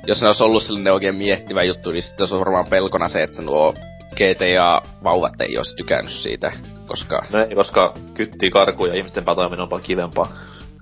Jos 0.07 0.23
ne 0.23 0.27
olisi 0.29 0.43
ollut 0.43 0.62
sellainen 0.62 0.93
oikein 0.93 1.17
miettivä 1.17 1.62
juttu, 1.62 1.91
niin 1.91 2.03
sitten 2.03 2.25
olisi 2.25 2.39
varmaan 2.39 2.67
pelkona 2.71 3.09
se, 3.09 3.23
että 3.23 3.43
nuo 3.43 3.75
GTA-vauvat 4.14 5.41
ei 5.41 5.59
olisi 5.59 5.77
tykännyt 5.77 6.12
siitä, 6.14 6.53
koska... 6.87 7.23
No 7.31 7.39
ei, 7.47 7.55
koska 7.55 7.95
kyttii 8.14 8.51
karkuun 8.51 8.89
ja 8.89 8.95
ihmisten 8.97 9.25
päätoiminen 9.25 9.61
on 9.61 9.69
paljon 9.69 9.87
kivempaa. 9.87 10.33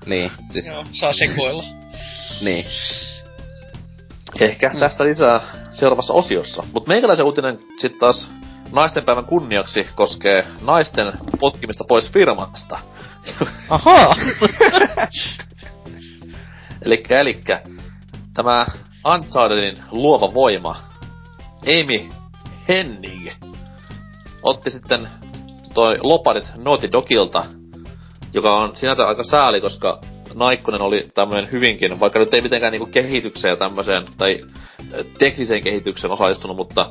Niin, 0.07 0.31
siis... 0.51 0.67
Joo, 0.67 0.85
saa 0.93 1.13
sekoilla. 1.13 1.65
Niin. 2.41 2.65
Ehkä 4.41 4.69
mm. 4.69 4.81
tästä 4.81 5.05
lisää 5.05 5.41
seuraavassa 5.75 6.15
osiossa. 6.15 6.63
Mutta 6.73 6.89
meikäläisen 6.89 7.27
uutinen 7.27 7.59
sitten 7.79 8.01
taas 8.01 8.31
naistenpäivän 8.73 9.25
kunniaksi 9.25 9.89
koskee 9.95 10.47
naisten 10.63 11.13
potkimista 11.41 11.85
pois 11.89 12.13
firmasta. 12.13 12.79
Ahaa! 13.69 14.15
Elikkä, 16.85 17.17
elikkä, 17.17 17.63
tämä 18.35 18.67
Unchartedin 19.15 19.85
luova 19.91 20.35
voima, 20.35 20.77
Amy 21.63 22.09
Henning, 22.69 23.29
otti 24.43 24.71
sitten 24.71 25.09
toi 25.75 25.95
loparit 26.03 26.51
Naughty 26.57 26.93
Dogilta, 26.93 27.45
joka 28.35 28.53
on 28.53 28.77
sinänsä 28.77 29.07
aika 29.07 29.25
sääli, 29.25 29.61
koska 29.61 30.01
Naikkonen 30.35 30.83
oli 30.83 31.11
tämmönen 31.15 31.51
hyvinkin, 31.53 32.01
vaikka 32.01 32.19
nyt 32.19 32.35
ei 32.35 32.41
mitenkään 32.41 32.73
niinku 32.73 32.87
kehitykseen 32.87 33.59
tämmöiseen, 33.59 34.05
tai 34.19 34.41
tekniseen 35.19 35.63
kehitykseen 35.63 36.13
osallistunut, 36.13 36.57
mutta 36.57 36.91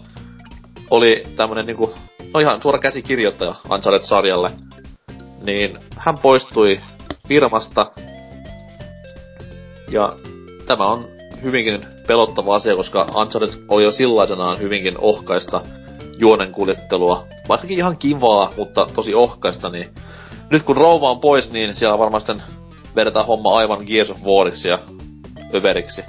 oli 0.89 1.23
tämmönen 1.35 1.65
niinku, 1.65 1.93
no 2.33 2.39
ihan 2.39 2.61
suora 2.61 2.79
käsikirjoittaja 2.79 3.55
Uncharted-sarjalle. 3.69 4.49
Niin 5.45 5.77
hän 5.97 6.17
poistui 6.17 6.79
firmasta. 7.27 7.91
Ja 9.91 10.13
tämä 10.67 10.85
on 10.85 11.05
hyvinkin 11.43 11.85
pelottava 12.07 12.55
asia, 12.55 12.75
koska 12.75 13.05
Uncharted 13.15 13.59
oli 13.69 13.83
jo 13.83 13.91
sillaisenaan 13.91 14.59
hyvinkin 14.59 14.93
ohkaista 14.97 15.61
juonen 16.17 16.51
kuljettelua. 16.51 17.25
Vaikkakin 17.49 17.77
ihan 17.77 17.97
kivaa, 17.97 18.53
mutta 18.57 18.87
tosi 18.95 19.15
ohkaista, 19.15 19.69
niin 19.69 19.87
nyt 20.49 20.63
kun 20.63 20.77
rouva 20.77 21.11
on 21.11 21.19
pois, 21.19 21.51
niin 21.51 21.75
siellä 21.75 21.99
varmaan 21.99 22.23
vedetään 22.95 23.25
homma 23.25 23.57
aivan 23.57 23.83
Gears 23.87 24.09
of 24.09 24.23
Wariksi 24.23 24.67
ja 24.67 24.79
överiksi. 25.53 26.03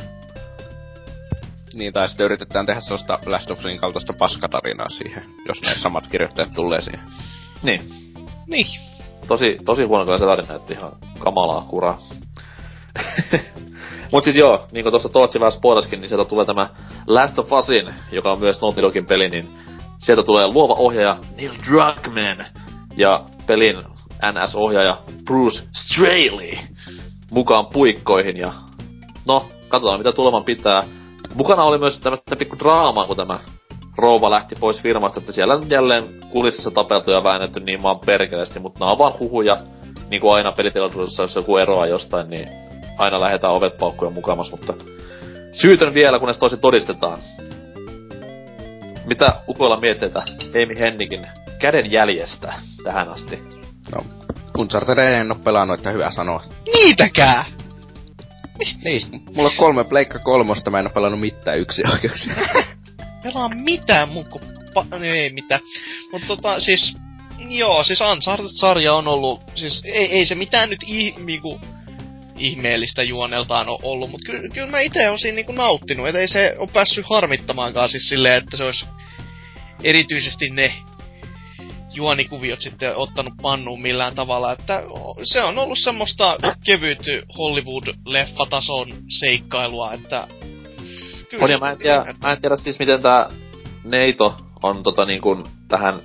Niin, 1.74 1.93
tai 1.93 2.09
sitten 2.09 2.24
yritetään 2.24 2.66
tehdä 2.66 2.80
sellaista 2.80 3.18
Last 3.26 3.51
of 3.51 3.59
Usin 3.59 3.78
kaltaista 3.78 4.12
paskatarinaa 4.12 4.89
siihen, 4.89 5.22
jos 5.49 5.62
ne 5.62 5.74
samat 5.74 6.07
kirjoittajat 6.07 6.53
tulee 6.55 6.82
siihen. 6.82 7.01
Niin. 7.62 7.80
Niin. 8.47 8.66
Tosi, 9.28 9.57
tosi 9.64 9.85
huono 9.85 10.05
kyllä 10.05 10.18
se 10.18 10.24
tarina, 10.24 10.55
että 10.55 10.74
ihan 10.74 10.93
kamalaa 11.18 11.66
kuraa. 11.70 11.99
Mut 14.12 14.24
siis 14.24 14.37
joo, 14.37 14.66
niin 14.72 14.85
kuin 14.85 14.93
tuossa 14.93 15.09
Tootsi 15.09 15.41
vähän 15.41 15.53
spoilaskin, 15.53 16.01
niin 16.01 16.09
sieltä 16.09 16.24
tulee 16.24 16.45
tämä 16.45 16.68
Last 17.07 17.39
of 17.39 17.53
Usin, 17.53 17.87
joka 18.12 18.32
on 18.32 18.41
myös 18.41 18.61
Naughty 18.61 18.82
Dogin 18.82 19.07
peli, 19.07 19.28
niin 19.28 19.49
sieltä 19.99 20.22
tulee 20.22 20.47
luova 20.47 20.74
ohjaaja 20.74 21.16
Neil 21.37 21.53
Druckmann 21.66 22.45
ja 22.97 23.24
pelin 23.47 23.76
NS-ohjaaja 24.32 24.97
Bruce 25.24 25.64
Straley 25.72 26.59
mukaan 27.31 27.66
puikkoihin 27.66 28.37
ja 28.37 28.53
no, 29.27 29.47
katsotaan 29.68 30.01
mitä 30.01 30.12
tuleman 30.12 30.45
pitää. 30.45 30.83
Mukana 31.35 31.62
oli 31.62 31.79
myös 31.79 31.99
tämmöistä 31.99 32.37
pikku 32.37 32.59
draamaa, 32.59 33.07
kun 33.07 33.16
tämä 33.16 33.39
rouva 33.97 34.31
lähti 34.31 34.55
pois 34.61 34.83
firmasta, 34.83 35.20
että 35.20 35.33
siellä 35.33 35.55
on 35.55 35.70
jälleen 35.70 36.05
kulississa 36.31 36.70
tapeltu 36.70 37.11
ja 37.11 37.25
väännetty 37.25 37.61
niin 37.61 37.83
maan 37.83 38.01
perkeleesti, 38.07 38.61
mutta 38.61 38.81
nämä 38.81 38.93
on 38.93 38.99
vaan 38.99 39.18
huhuja. 39.20 39.57
Niin 40.11 40.20
kuin 40.20 40.35
aina 40.35 40.53
pelitilaisuudessa, 40.53 41.22
jos 41.22 41.35
joku 41.35 41.57
eroaa 41.57 41.87
jostain, 41.87 42.31
niin 42.31 42.49
aina 42.99 43.20
lähdetään 43.20 43.53
ovet 43.53 43.79
paukkuja 43.79 44.11
mukamas, 44.11 44.51
mutta 44.51 44.75
syytön 45.53 45.95
vielä, 45.95 46.18
kunnes 46.18 46.39
toisin 46.39 46.59
todistetaan. 46.59 47.18
Mitä 49.05 49.33
ukoilla 49.49 49.81
mietteitä 49.81 50.22
Amy 50.64 50.79
Hennikin 50.79 51.27
käden 51.59 51.93
jäljestä 51.93 52.55
tähän 52.85 53.09
asti? 53.09 53.43
No, 53.93 54.24
Uncharted 54.59 54.98
en 54.98 55.32
oo 55.32 55.38
pelannut, 55.38 55.78
että 55.78 55.90
hyvä 55.90 56.11
sanoa. 56.11 56.42
Niitäkää! 56.72 57.44
Niin, 58.84 59.07
mulla 59.36 59.48
on 59.48 59.57
kolme 59.57 59.84
Pleikka 59.84 60.18
kolmosta, 60.18 60.70
mä 60.70 60.78
en 60.78 60.86
oo 60.86 60.92
pelannut 60.92 61.20
mitään 61.20 61.59
yksi 61.59 61.82
oikeuksi. 61.92 62.30
Pelaa 63.22 63.48
mitään 63.48 64.09
muu 64.09 64.24
kuin 64.24 64.44
pa- 64.44 65.05
ei 65.05 65.32
mitään. 65.32 65.61
Mutta 66.12 66.26
tota, 66.26 66.61
siis... 66.61 66.96
Joo, 67.48 67.84
siis 67.84 68.00
Uncharted-sarja 68.00 68.94
on 68.94 69.09
ollut... 69.09 69.40
Siis 69.55 69.82
ei, 69.84 70.07
ei 70.07 70.24
se 70.24 70.34
mitään 70.34 70.70
nyt 70.70 70.80
ih, 70.86 71.16
niinku, 71.16 71.61
ihmeellistä 72.38 73.02
juoneltaan 73.02 73.68
on 73.68 73.78
ollut, 73.82 74.11
mutta 74.11 74.26
kyllä, 74.26 74.48
kyllä 74.48 74.70
mä 74.70 74.80
itse 74.80 75.09
oon 75.09 75.18
siinä 75.18 75.36
niinku 75.36 75.52
nauttinut, 75.52 76.09
et 76.09 76.14
ei 76.14 76.28
se 76.28 76.55
ole 76.59 76.68
päässyt 76.72 77.07
harmittamaankaan 77.11 77.88
siis 77.88 78.09
silleen, 78.09 78.34
että 78.34 78.57
se 78.57 78.64
olisi 78.64 78.86
erityisesti 79.84 80.50
ne 80.50 80.74
juonikuviot 81.95 82.61
sitten 82.61 82.97
ottanut 82.97 83.34
pannuun 83.42 83.82
millään 83.82 84.14
tavalla, 84.14 84.53
että 84.53 84.82
se 85.22 85.42
on 85.42 85.59
ollut 85.59 85.78
semmoista 85.78 86.36
kevyt 86.64 87.03
Hollywood-leffatason 87.38 88.95
seikkailua, 89.18 89.92
että... 89.92 90.28
On 91.40 91.51
ja 91.51 91.59
mä 91.59 91.70
en, 91.70 91.78
tiedä, 91.78 92.14
mä 92.22 92.32
en 92.32 92.40
tiedä 92.40 92.57
siis 92.57 92.78
miten 92.78 93.03
tää 93.03 93.30
Neito 93.84 94.36
on 94.62 94.82
tota 94.82 95.05
niin 95.05 95.20
kuin 95.20 95.42
tähän 95.68 96.01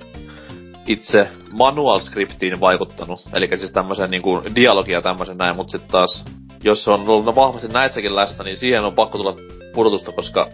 itse 0.86 1.28
manual 1.52 2.00
scriptiin 2.00 2.60
vaikuttanut. 2.60 3.20
Eli 3.32 3.48
siis 3.58 3.72
tämmöisen 3.72 4.10
niin 4.10 4.22
kuin 4.22 4.54
dialogia 4.54 5.02
tämmöisen 5.02 5.38
näin, 5.38 5.56
mutta 5.56 5.70
sitten 5.70 5.90
taas 5.90 6.24
jos 6.64 6.84
se 6.84 6.90
on 6.90 7.08
ollut 7.08 7.24
no 7.24 7.34
vahvasti 7.34 7.68
näissäkin 7.68 8.16
läsnä, 8.16 8.44
niin 8.44 8.56
siihen 8.56 8.84
on 8.84 8.92
pakko 8.92 9.18
tulla 9.18 9.36
pudotusta, 9.74 10.12
koska 10.12 10.48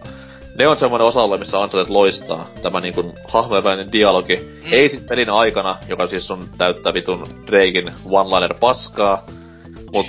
ne 0.57 0.67
on 0.67 0.77
semmoinen 0.77 1.07
osa-alue, 1.07 1.37
missä 1.37 1.59
Uncharted 1.59 1.93
loistaa. 1.93 2.47
Tämä 2.61 2.79
niinku 2.79 3.13
hahmojen 3.27 3.63
välinen 3.63 3.91
dialogi. 3.91 4.35
Mm. 4.35 4.73
Ei 4.73 4.89
sit 4.89 5.07
pelin 5.07 5.29
aikana, 5.29 5.77
joka 5.87 6.07
siis 6.07 6.31
on 6.31 6.43
täyttä 6.57 6.93
vitun 6.93 7.27
Drakein 7.47 7.87
one-liner 8.05 8.57
paskaa. 8.59 9.25
Mut 9.91 10.05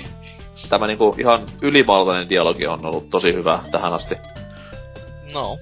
tämä 0.68 0.86
niinku 0.86 1.14
ihan 1.18 1.46
ylimaltainen 1.62 2.28
dialogi 2.28 2.66
on 2.66 2.86
ollut 2.86 3.10
tosi 3.10 3.32
hyvä 3.32 3.60
tähän 3.70 3.92
asti. 3.92 4.14
No. 5.32 5.58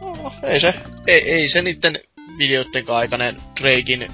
no 0.00 0.32
ei 0.42 0.60
se, 0.60 0.74
ei, 1.06 1.30
ei 1.32 1.48
se 1.48 1.62
niitten 1.62 1.98
videoiden 2.38 2.84
aikainen 2.88 3.36
Drakein 3.60 4.08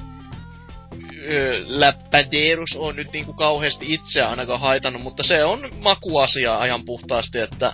läppädeerus 1.66 2.76
on 2.76 2.96
nyt 2.96 3.12
niinku 3.12 3.32
kauheasti 3.32 3.86
itse 3.94 4.22
ainakaan 4.22 4.60
haitannut, 4.60 5.02
mutta 5.02 5.22
se 5.22 5.44
on 5.44 5.70
makuasia 5.80 6.64
ihan 6.64 6.84
puhtaasti, 6.84 7.38
että 7.38 7.72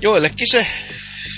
joillekin 0.00 0.50
se, 0.50 0.66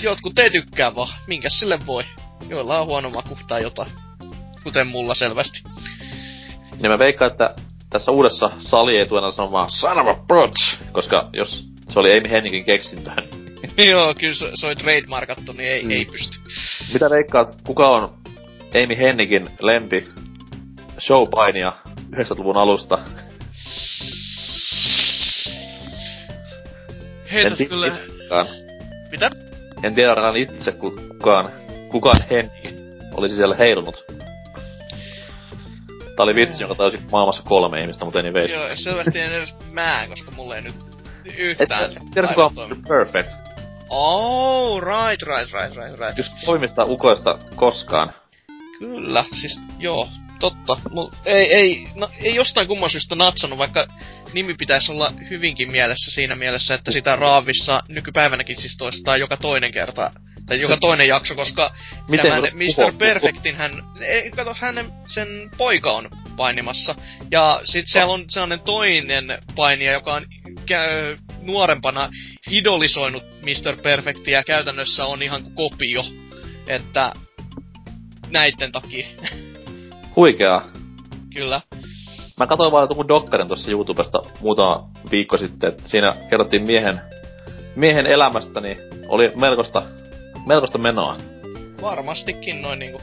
jotkut 0.03 0.39
ei 0.39 0.49
tykkää 0.49 0.95
vaan, 0.95 1.13
minkä 1.27 1.49
sille 1.49 1.79
voi. 1.85 2.03
Joilla 2.49 2.81
on 2.81 2.87
huono 2.87 3.09
maku 3.09 3.37
tai 3.47 3.61
jotain. 3.61 3.91
Kuten 4.63 4.87
mulla 4.87 5.15
selvästi. 5.15 5.63
Niin 6.81 6.91
mä 6.91 6.99
veikkaan, 6.99 7.31
että 7.31 7.55
tässä 7.89 8.11
uudessa 8.11 8.51
sali 8.59 8.97
ei 8.97 9.05
tuena 9.05 9.31
sanoa 9.31 9.51
vaan 9.51 9.71
son 9.71 9.99
of 9.99 10.17
a 10.17 10.23
bitch, 10.33 10.91
koska 10.91 11.29
jos 11.33 11.65
se 11.89 11.99
oli 11.99 12.17
Amy 12.17 12.29
Henningin 12.29 12.65
keksintö. 12.65 13.11
Joo, 13.89 14.13
kyllä 14.19 14.33
se, 14.33 14.51
se 14.53 14.67
oli 14.67 14.75
trademarkattu, 14.75 15.51
niin 15.53 15.69
ei, 15.69 15.83
mm. 15.83 15.91
ei 15.91 16.05
pysty. 16.05 16.37
Mitä 16.93 17.09
veikkaat, 17.09 17.61
kuka 17.65 17.87
on 17.87 18.17
Amy 18.83 18.97
Henningin 18.97 19.49
lempi 19.61 20.07
showpainia 20.99 21.73
90-luvun 22.15 22.57
alusta? 22.57 22.99
Heitä 27.31 27.65
kyllä 27.69 27.97
kukaan. 28.31 28.47
Mitä? 29.11 29.29
En 29.83 29.95
tiedä 29.95 30.09
ainakaan 30.09 30.37
itse 30.37 30.71
kukaan, 30.71 31.49
kukaan 31.89 32.25
henki 32.29 32.75
olisi 33.13 33.35
siellä 33.35 33.55
heilunut. 33.55 34.05
Tää 36.15 36.23
oli 36.23 36.35
vitsi, 36.35 36.63
jonka 36.63 36.75
taisi 36.75 36.99
maailmassa 37.11 37.43
kolme 37.43 37.79
ihmistä, 37.79 38.05
mutta 38.05 38.19
anyway. 38.19 38.45
Joo, 38.45 38.75
selvästi 38.75 39.19
en 39.19 39.33
edes 39.33 39.55
mä, 39.71 40.05
koska 40.09 40.31
mulle 40.31 40.55
ei 40.55 40.61
nyt 40.61 40.75
yhtään... 41.37 41.91
Et, 41.91 41.97
tiedä 42.13 42.27
kuka 42.27 42.61
on 42.61 42.83
Perfect. 42.87 43.29
Oh, 43.89 44.81
right, 44.81 45.21
right, 45.21 45.53
right, 45.53 45.75
right, 45.75 45.99
right. 45.99 46.17
Just 46.17 46.31
toimista 46.45 46.85
ukoista 46.85 47.37
koskaan. 47.55 48.13
Kyllä, 48.79 49.25
siis 49.41 49.59
joo, 49.79 50.07
totta. 50.39 50.77
Mut 50.89 51.13
ei, 51.25 51.53
ei, 51.53 51.87
no, 51.95 52.09
ei 52.21 52.35
jostain 52.35 52.67
kumman 52.67 52.89
syystä 52.89 53.15
natsannut, 53.15 53.59
vaikka 53.59 53.87
nimi 54.33 54.53
pitäisi 54.53 54.91
olla 54.91 55.13
hyvinkin 55.29 55.71
mielessä 55.71 56.11
siinä 56.11 56.35
mielessä, 56.35 56.73
että 56.73 56.91
sitä 56.91 57.15
Raavissa 57.15 57.83
nykypäivänäkin 57.89 58.57
siis 58.57 58.77
toistaa 58.77 59.17
joka 59.17 59.37
toinen 59.37 59.71
kerta 59.71 60.11
tai 60.45 60.61
joka 60.61 60.77
toinen 60.77 61.07
jakso, 61.07 61.35
koska 61.35 61.75
Miten 62.07 62.31
tämän 62.31 62.43
Mr. 62.43 62.93
Perfectin 62.97 63.55
hän, 63.55 63.71
ei, 64.01 64.31
kato, 64.31 64.55
hänen, 64.59 64.85
sen 65.07 65.27
poika 65.57 65.91
on 65.91 66.09
painimassa. 66.37 66.95
Ja 67.31 67.61
sit 67.65 67.85
siellä 67.87 68.13
on 68.13 68.25
sellainen 68.29 68.59
toinen 68.59 69.25
painija, 69.55 69.91
joka 69.91 70.13
on 70.13 70.25
käy, 70.65 71.17
nuorempana 71.41 72.09
idolisoinut 72.49 73.23
Mr. 73.41 73.81
Perfectia 73.83 74.37
ja 74.37 74.43
käytännössä 74.43 75.05
on 75.05 75.23
ihan 75.23 75.43
kuin 75.43 75.55
kopio. 75.55 76.05
Että 76.67 77.13
näitten 78.29 78.71
takia. 78.71 79.07
Huikeaa. 80.15 80.67
Kyllä. 81.33 81.61
Mä 82.41 82.47
katsoin 82.47 82.71
vaan 82.71 82.87
joku 82.89 83.07
dokkarin 83.07 83.47
tuossa 83.47 83.71
YouTubesta 83.71 84.19
muutama 84.39 84.89
viikko 85.11 85.37
sitten, 85.37 85.69
että 85.69 85.89
siinä 85.89 86.15
kerrottiin 86.29 86.63
miehen, 86.63 87.01
miehen 87.75 88.05
elämästä, 88.05 88.61
niin 88.61 88.77
oli 89.07 89.31
melkoista, 89.35 89.83
melkoista 90.45 90.77
menoa. 90.77 91.15
Varmastikin 91.81 92.61
noin 92.61 92.79
niinku 92.79 93.01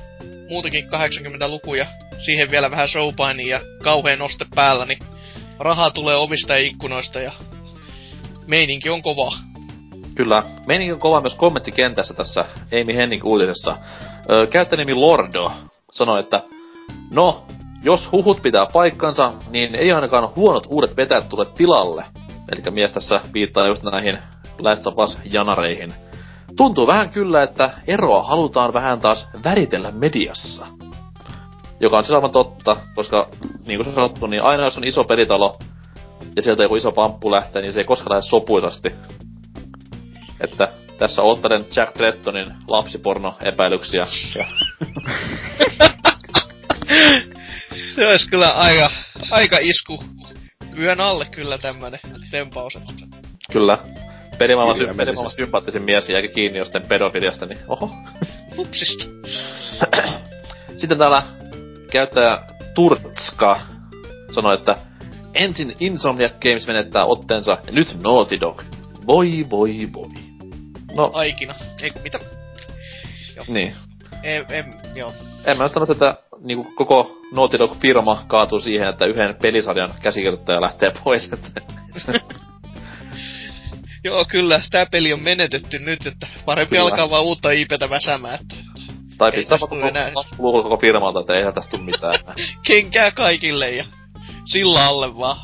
muutakin 0.49 0.85
80-lukuja, 0.85 1.87
siihen 2.25 2.51
vielä 2.51 2.71
vähän 2.71 2.89
showpainia 2.89 3.57
ja 3.57 3.61
kauhean 3.83 4.19
noste 4.19 4.47
päällä, 4.55 4.85
niin 4.85 4.99
rahaa 5.59 5.91
tulee 5.91 6.17
ovista 6.17 6.53
ja 6.53 6.67
ikkunoista 6.67 7.21
ja 7.21 7.33
meininki 8.47 8.91
on 8.91 9.03
kova. 9.03 9.33
Kyllä. 10.15 10.43
Meininki 10.67 10.93
on 10.93 11.01
kova 11.01 11.21
myös 11.21 11.35
kommenttikentässä 11.35 12.15
tässä 12.15 12.45
Amy 12.83 12.97
Henning 12.97 13.25
uutisessa. 13.25 13.77
Öö, 14.31 14.47
käyttäjänimi 14.47 14.95
Lordo 14.95 15.53
sanoi, 15.91 16.21
että 16.21 16.43
no, 17.11 17.47
jos 17.83 18.13
huhut 18.13 18.43
pitää 18.43 18.67
paikkansa, 18.73 19.33
niin 19.51 19.75
ei 19.75 19.93
ainakaan 19.93 20.29
huonot 20.37 20.67
uudet 20.69 20.97
vetäjät 20.97 21.29
tule 21.29 21.47
tilalle. 21.55 22.05
Eli 22.53 22.71
mies 22.71 22.93
tässä 22.93 23.21
viittaa 23.35 23.67
just 23.67 23.83
näihin 23.83 24.19
Last 24.59 24.87
of 24.87 24.99
Us-janareihin. 24.99 25.93
Tuntuu 26.57 26.87
vähän 26.87 27.11
kyllä, 27.11 27.43
että 27.43 27.71
eroa 27.87 28.23
halutaan 28.23 28.73
vähän 28.73 29.01
taas 29.01 29.29
väritellä 29.45 29.91
mediassa. 29.91 30.67
Joka 31.81 31.99
on 31.99 32.05
siis 32.05 32.15
aivan 32.15 32.31
totta, 32.31 32.77
koska 32.95 33.29
niin 33.67 33.85
kuin 33.85 33.95
sanottu, 33.95 34.27
niin 34.27 34.43
aina 34.43 34.65
jos 34.65 34.77
on 34.77 34.85
iso 34.85 35.05
pelitalo 35.05 35.59
ja 36.37 36.43
sieltä 36.43 36.63
joku 36.63 36.77
iso 36.77 36.93
pamppu 36.93 37.31
lähtee, 37.31 37.63
niin 37.63 37.73
se 37.73 37.81
ei 37.81 37.85
koskaan 37.85 38.11
lähde 38.11 38.29
sopuisasti. 38.29 38.93
Että 40.41 40.69
tässä 40.99 41.23
ottelen 41.23 41.65
Jack 41.77 41.93
Trettonin 41.93 42.47
lapsiporno-epäilyksiä. 42.69 44.07
Ja 44.37 44.45
Se 47.95 48.07
olisi 48.07 48.31
kyllä 48.31 48.51
aika, 48.51 48.91
aika 49.31 49.59
isku 49.61 50.05
vyön 50.77 51.01
alle 51.01 51.27
kyllä 51.31 51.59
tämmönen 51.59 52.01
tempaus. 52.31 52.77
että 52.77 52.93
kyllä. 53.53 53.79
Pelimaailman, 54.39 54.77
sy- 54.77 54.97
pelimaailman 54.97 55.37
sympaattisin 55.37 55.83
mies 55.83 56.09
jäikin 56.09 56.31
kiinni 56.31 56.59
jostain 56.59 56.87
pedofiliasta, 56.89 57.47
niin 57.47 57.59
oho. 57.69 57.91
Hupsista. 58.57 59.05
Sitten 60.77 60.99
täällä 60.99 61.23
käyttäjä 61.91 62.39
Turtska 62.75 63.61
sanoi, 64.35 64.55
että 64.55 64.75
ensin 65.35 65.77
Insomniac 65.81 66.33
Games 66.41 66.67
menettää 66.67 67.05
otteensa 67.05 67.51
ja 67.67 67.73
nyt 67.73 68.03
Naughty 68.03 68.41
Dog. 68.41 68.63
Voi 69.07 69.47
voi 69.51 69.89
voi. 69.93 70.09
No, 70.95 71.11
Aikina. 71.15 71.55
Ei 71.83 71.93
mitä? 72.05 72.19
niin. 73.49 73.75
Em, 74.23 74.45
em, 74.51 74.65
joo. 74.95 75.13
En 75.49 75.59
mä 75.59 75.65
nyt 75.65 75.73
sano, 75.73 75.87
että 75.91 76.17
niinku 76.41 76.73
koko 76.75 77.19
Naughty 77.33 77.59
Dog-firma 77.59 78.25
kaatuu 78.27 78.61
siihen, 78.61 78.89
että 78.89 79.05
yhden 79.05 79.37
pelisarjan 79.43 79.91
käsikirjoittaja 80.03 80.61
lähtee 80.61 80.93
pois. 81.05 81.29
Että 81.33 81.61
Joo, 84.05 84.25
kyllä. 84.29 84.63
Tää 84.71 84.87
peli 84.87 85.13
on 85.13 85.23
menetetty 85.23 85.79
nyt, 85.79 86.07
että 86.07 86.27
parempi 86.45 86.77
Kyllä. 86.77 86.83
alkaa 86.83 87.11
vaan 87.11 87.25
uutta 87.25 87.51
IPtä 87.51 87.91
väsämään, 87.91 88.39
että 88.41 88.57
tai 89.19 89.31
Ei 89.31 89.37
pistää 89.37 89.59
tästä 89.59 89.77
koko, 89.77 90.23
koko, 90.37 90.63
koko 90.63 90.77
firmalta, 90.77 91.21
että 91.21 91.35
eihän 91.35 91.55
tästä 91.55 91.71
tule 91.71 91.83
mitään. 91.83 92.15
kenkää 92.69 93.11
kaikille 93.11 93.71
ja 93.71 93.85
sillä 94.45 94.87
alle 94.87 95.19
vaan. 95.19 95.37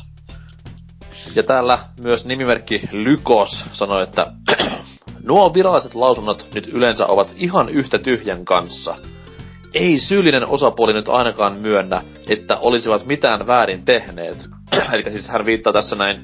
Ja 1.35 1.43
täällä 1.43 1.79
myös 2.03 2.25
nimimerkki 2.25 2.81
Lykos 2.91 3.63
sanoi, 3.71 4.03
että 4.03 4.31
nuo 5.23 5.53
viralliset 5.53 5.95
lausunnot 5.95 6.47
nyt 6.53 6.67
yleensä 6.67 7.05
ovat 7.07 7.33
ihan 7.35 7.69
yhtä 7.69 7.97
tyhjän 7.97 8.45
kanssa. 8.45 8.95
Ei 9.75 9.99
syyllinen 9.99 10.49
osapuoli 10.49 10.93
nyt 10.93 11.09
ainakaan 11.09 11.57
myönnä, 11.59 12.01
että 12.29 12.57
olisivat 12.57 13.05
mitään 13.05 13.47
väärin 13.47 13.85
tehneet. 13.85 14.37
Eli 14.93 15.03
siis 15.03 15.27
hän 15.27 15.45
viittaa 15.45 15.73
tässä 15.73 15.95
näin 15.95 16.23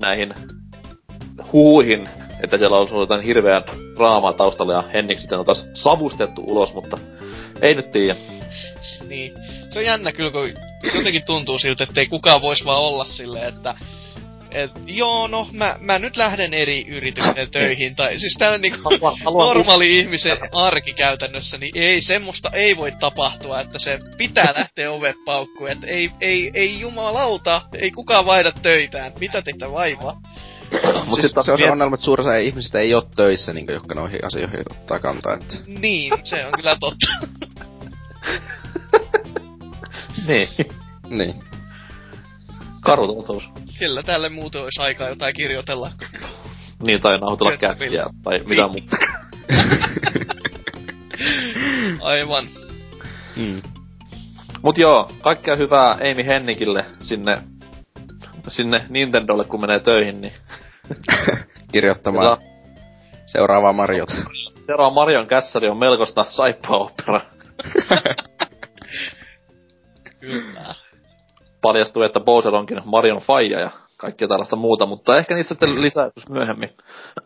näihin 0.00 0.34
huuihin, 1.52 2.08
että 2.42 2.58
siellä 2.58 2.76
on 2.76 2.80
ollut 2.80 3.02
jotain 3.02 3.20
hirveää 3.20 3.62
draamaa 3.96 4.32
taustalla 4.32 4.72
ja 4.72 4.82
Henrik 4.82 5.18
sitten 5.18 5.38
on 5.38 5.44
taas 5.44 5.66
savustettu 5.74 6.42
ulos, 6.46 6.74
mutta 6.74 6.98
ei 7.62 7.74
nyt 7.74 7.92
tiedä. 7.92 8.16
Niin. 9.08 9.32
Se 9.70 9.78
on 9.78 9.84
jännä 9.84 10.12
kyllä, 10.12 10.30
kun 10.30 10.48
jotenkin 10.94 11.24
tuntuu 11.26 11.58
siltä, 11.58 11.84
että 11.84 12.00
ei 12.00 12.06
kukaan 12.06 12.42
voisi 12.42 12.64
vaan 12.64 12.80
olla 12.80 13.04
silleen, 13.04 13.48
että 13.48 13.74
et, 14.54 14.70
joo, 14.86 15.26
no, 15.26 15.48
mä, 15.52 15.76
mä 15.80 15.98
nyt 15.98 16.16
lähden 16.16 16.54
eri 16.54 16.86
yritykseen 16.88 17.50
töihin, 17.60 17.96
tai 17.96 18.18
siis 18.18 18.36
tää 18.38 18.58
niinku 18.58 18.90
normaali 19.38 19.98
ihmisen 19.98 20.38
arki 20.52 20.92
käytännössä, 20.92 21.58
niin 21.58 21.72
ei, 21.78 22.00
semmoista 22.00 22.50
ei 22.52 22.76
voi 22.76 22.92
tapahtua, 23.00 23.60
että 23.60 23.78
se 23.78 24.00
pitää 24.18 24.52
lähteä 24.56 24.92
ovet 24.92 25.16
paukkuun, 25.24 25.70
että 25.70 25.86
ei, 25.86 26.10
ei, 26.20 26.50
ei 26.54 26.80
jumalauta, 26.80 27.62
ei 27.78 27.90
kukaan 27.90 28.26
vaihda 28.26 28.52
töitään, 28.62 29.12
mitä 29.20 29.42
teitä 29.42 29.72
vaivaa. 29.72 30.20
Mut 31.04 31.14
siis 31.14 31.22
sit 31.22 31.34
taas 31.34 31.46
se 31.46 31.52
on 31.52 31.58
se 31.58 31.70
ongelma, 31.70 31.94
että 31.94 32.04
suurin 32.04 32.26
osa 32.26 32.36
ihmisistä 32.36 32.78
ei 32.78 32.94
ole 32.94 33.04
töissä, 33.16 33.52
niin 33.52 33.66
jotka 33.68 33.94
noihin 33.94 34.24
asioihin 34.24 34.60
ottaa 34.70 34.98
kantaa. 34.98 35.34
Että... 35.34 35.56
Niin, 35.66 36.12
se 36.24 36.46
on 36.46 36.52
kyllä 36.52 36.76
totta. 36.80 37.06
Niin, 40.26 40.48
Niin. 41.08 41.34
karu 42.80 43.06
totuus. 43.14 43.50
Kyllä 43.82 44.02
tälle 44.02 44.28
muuten 44.28 44.62
olisi 44.62 44.82
aikaa 44.82 45.08
jotain 45.08 45.34
kirjoitella. 45.34 45.90
Niin, 46.86 47.00
tai 47.00 47.18
nauhoitella 47.18 47.56
Kyllä, 47.56 47.74
kättiä, 47.74 48.06
tai 48.22 48.40
mitä 48.44 48.68
muuta. 48.68 48.96
Aivan. 52.00 52.48
Mm. 53.36 53.62
Mut 54.62 54.78
joo, 54.78 55.10
kaikkea 55.22 55.56
hyvää 55.56 55.90
Amy 55.90 56.26
Henningille 56.26 56.84
sinne, 57.00 57.38
sinne 58.48 58.86
Nintendolle, 58.88 59.44
kun 59.44 59.60
menee 59.60 59.80
töihin, 59.80 60.20
niin 60.20 60.32
Kirjoittamaan 61.72 62.38
Kyllä. 62.38 62.50
seuraavaa 63.26 63.72
Mariota. 63.72 64.14
seuraava 64.66 64.94
Marion 64.94 65.26
kässäri 65.26 65.68
on 65.68 65.78
melkoista 65.78 66.26
saippua-opera. 66.30 67.20
Kyllä. 70.20 70.81
Paljastuu, 71.62 72.02
että 72.02 72.20
Bowser 72.20 72.54
onkin 72.54 72.80
Marion 72.84 73.20
faija 73.20 73.60
ja 73.60 73.70
kaikkea 73.96 74.28
tällaista 74.28 74.56
muuta, 74.56 74.86
mutta 74.86 75.16
ehkä 75.16 75.34
niistä 75.34 75.54
sitten 75.54 75.82
lisää 75.82 76.10
myöhemmin. 76.28 76.70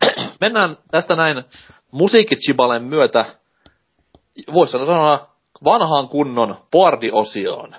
Mennään 0.41 0.77
tästä 0.91 1.15
näin 1.15 1.43
musiikkichibalen 1.91 2.83
myötä, 2.83 3.25
voisi 4.53 4.71
sanoa 4.71 5.29
vanhaan 5.63 6.09
kunnon 6.09 6.55
boardi-osioon. 6.71 7.75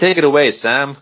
Take 0.00 0.10
it 0.10 0.24
away, 0.24 0.52
Sam. 0.52 0.94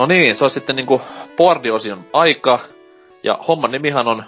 No 0.00 0.06
niin, 0.06 0.36
se 0.36 0.44
on 0.44 0.50
sitten 0.50 0.76
niinku 0.76 1.00
boardiosion 1.36 2.04
aika. 2.12 2.60
Ja 3.22 3.38
homman 3.48 3.70
nimihan 3.70 4.08
on 4.08 4.24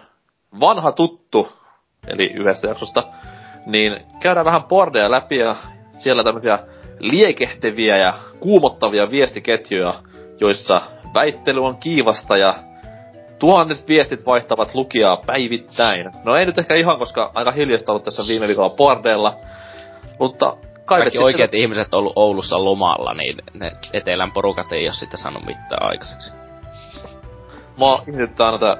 vanha 0.60 0.92
tuttu, 0.92 1.52
eli 2.06 2.30
yhdestä 2.34 2.68
jaksosta. 2.68 3.04
Niin 3.66 4.00
käydään 4.20 4.46
vähän 4.46 4.62
boardeja 4.62 5.10
läpi 5.10 5.38
ja 5.38 5.56
siellä 5.98 6.24
tämmöisiä 6.24 6.58
liekehtiviä 6.98 7.96
ja 7.96 8.14
kuumottavia 8.40 9.10
viestiketjuja, 9.10 9.94
joissa 10.40 10.82
väittely 11.14 11.64
on 11.64 11.76
kiivasta 11.76 12.36
ja 12.36 12.54
tuhannet 13.38 13.88
viestit 13.88 14.26
vaihtavat 14.26 14.74
lukijaa 14.74 15.16
päivittäin. 15.16 16.10
No 16.24 16.36
ei 16.36 16.46
nyt 16.46 16.58
ehkä 16.58 16.74
ihan, 16.74 16.98
koska 16.98 17.30
aika 17.34 17.50
hiljaista 17.50 17.92
ollut 17.92 18.04
tässä 18.04 18.22
viime 18.28 18.46
viikolla 18.46 18.76
boardeilla. 18.76 19.36
Mutta 20.18 20.56
Kaikki 21.00 21.18
oikeat 21.18 21.54
ihmiset 21.54 21.94
on 21.94 21.98
ollut 21.98 22.12
Oulussa 22.16 22.64
lomalla, 22.64 23.14
niin 23.14 23.36
ne 23.54 23.72
etelän 23.92 24.32
porukat 24.32 24.72
ei 24.72 24.86
ole 24.86 24.94
sitten 24.94 25.20
saanut 25.20 25.44
mitään 25.44 25.82
aikaiseksi. 25.88 26.32
Mua 27.76 28.02
ihmetyttää 28.08 28.46
aina 28.46 28.58
tää 28.58 28.76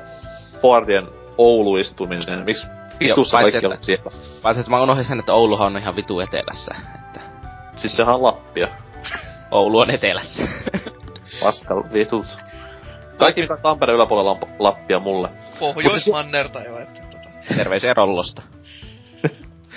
boardien 0.63 1.09
ouluistuminen. 1.39 2.45
Miksi 2.45 2.67
vitussa 3.01 3.37
paitsi 3.37 3.53
kaikki 3.53 3.67
on 3.67 3.73
että- 3.73 3.87
siellä? 3.87 4.11
Vaan 4.45 4.55
se, 4.55 4.61
että 4.61 4.71
mä 4.71 4.83
unohdin 4.83 5.05
sen, 5.05 5.19
että 5.19 5.33
Ouluhan 5.35 5.67
on 5.67 5.79
ihan 5.83 5.97
vitu 5.97 6.21
etelässä. 6.21 6.75
Että 6.95 7.21
Siis 7.77 7.97
sehän 7.97 8.15
on 8.15 8.23
Lappia. 8.23 8.69
Oulu 9.51 9.79
on 9.81 9.91
etelässä. 9.91 10.43
Paska 11.43 11.75
vitut. 11.93 12.27
Kaikki 13.19 13.41
mikä 13.41 13.55
on 13.55 13.61
Tampereen 13.63 13.97
yläpuolella 13.97 14.31
on 14.31 14.39
Lappia 14.59 14.99
mulle. 14.99 15.29
Pohjoismannerta 15.61 16.61
jo, 16.63 16.79
että 16.79 17.01
tota, 17.11 17.29
Terveisiä 17.57 17.93
Rollosta. 17.97 18.43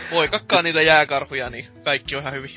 Poikakkaa 0.09 0.61
niitä 0.61 0.81
jääkarhuja, 0.81 1.49
niin 1.49 1.67
kaikki 1.83 2.15
on 2.15 2.21
ihan 2.21 2.33
hyvin. 2.33 2.51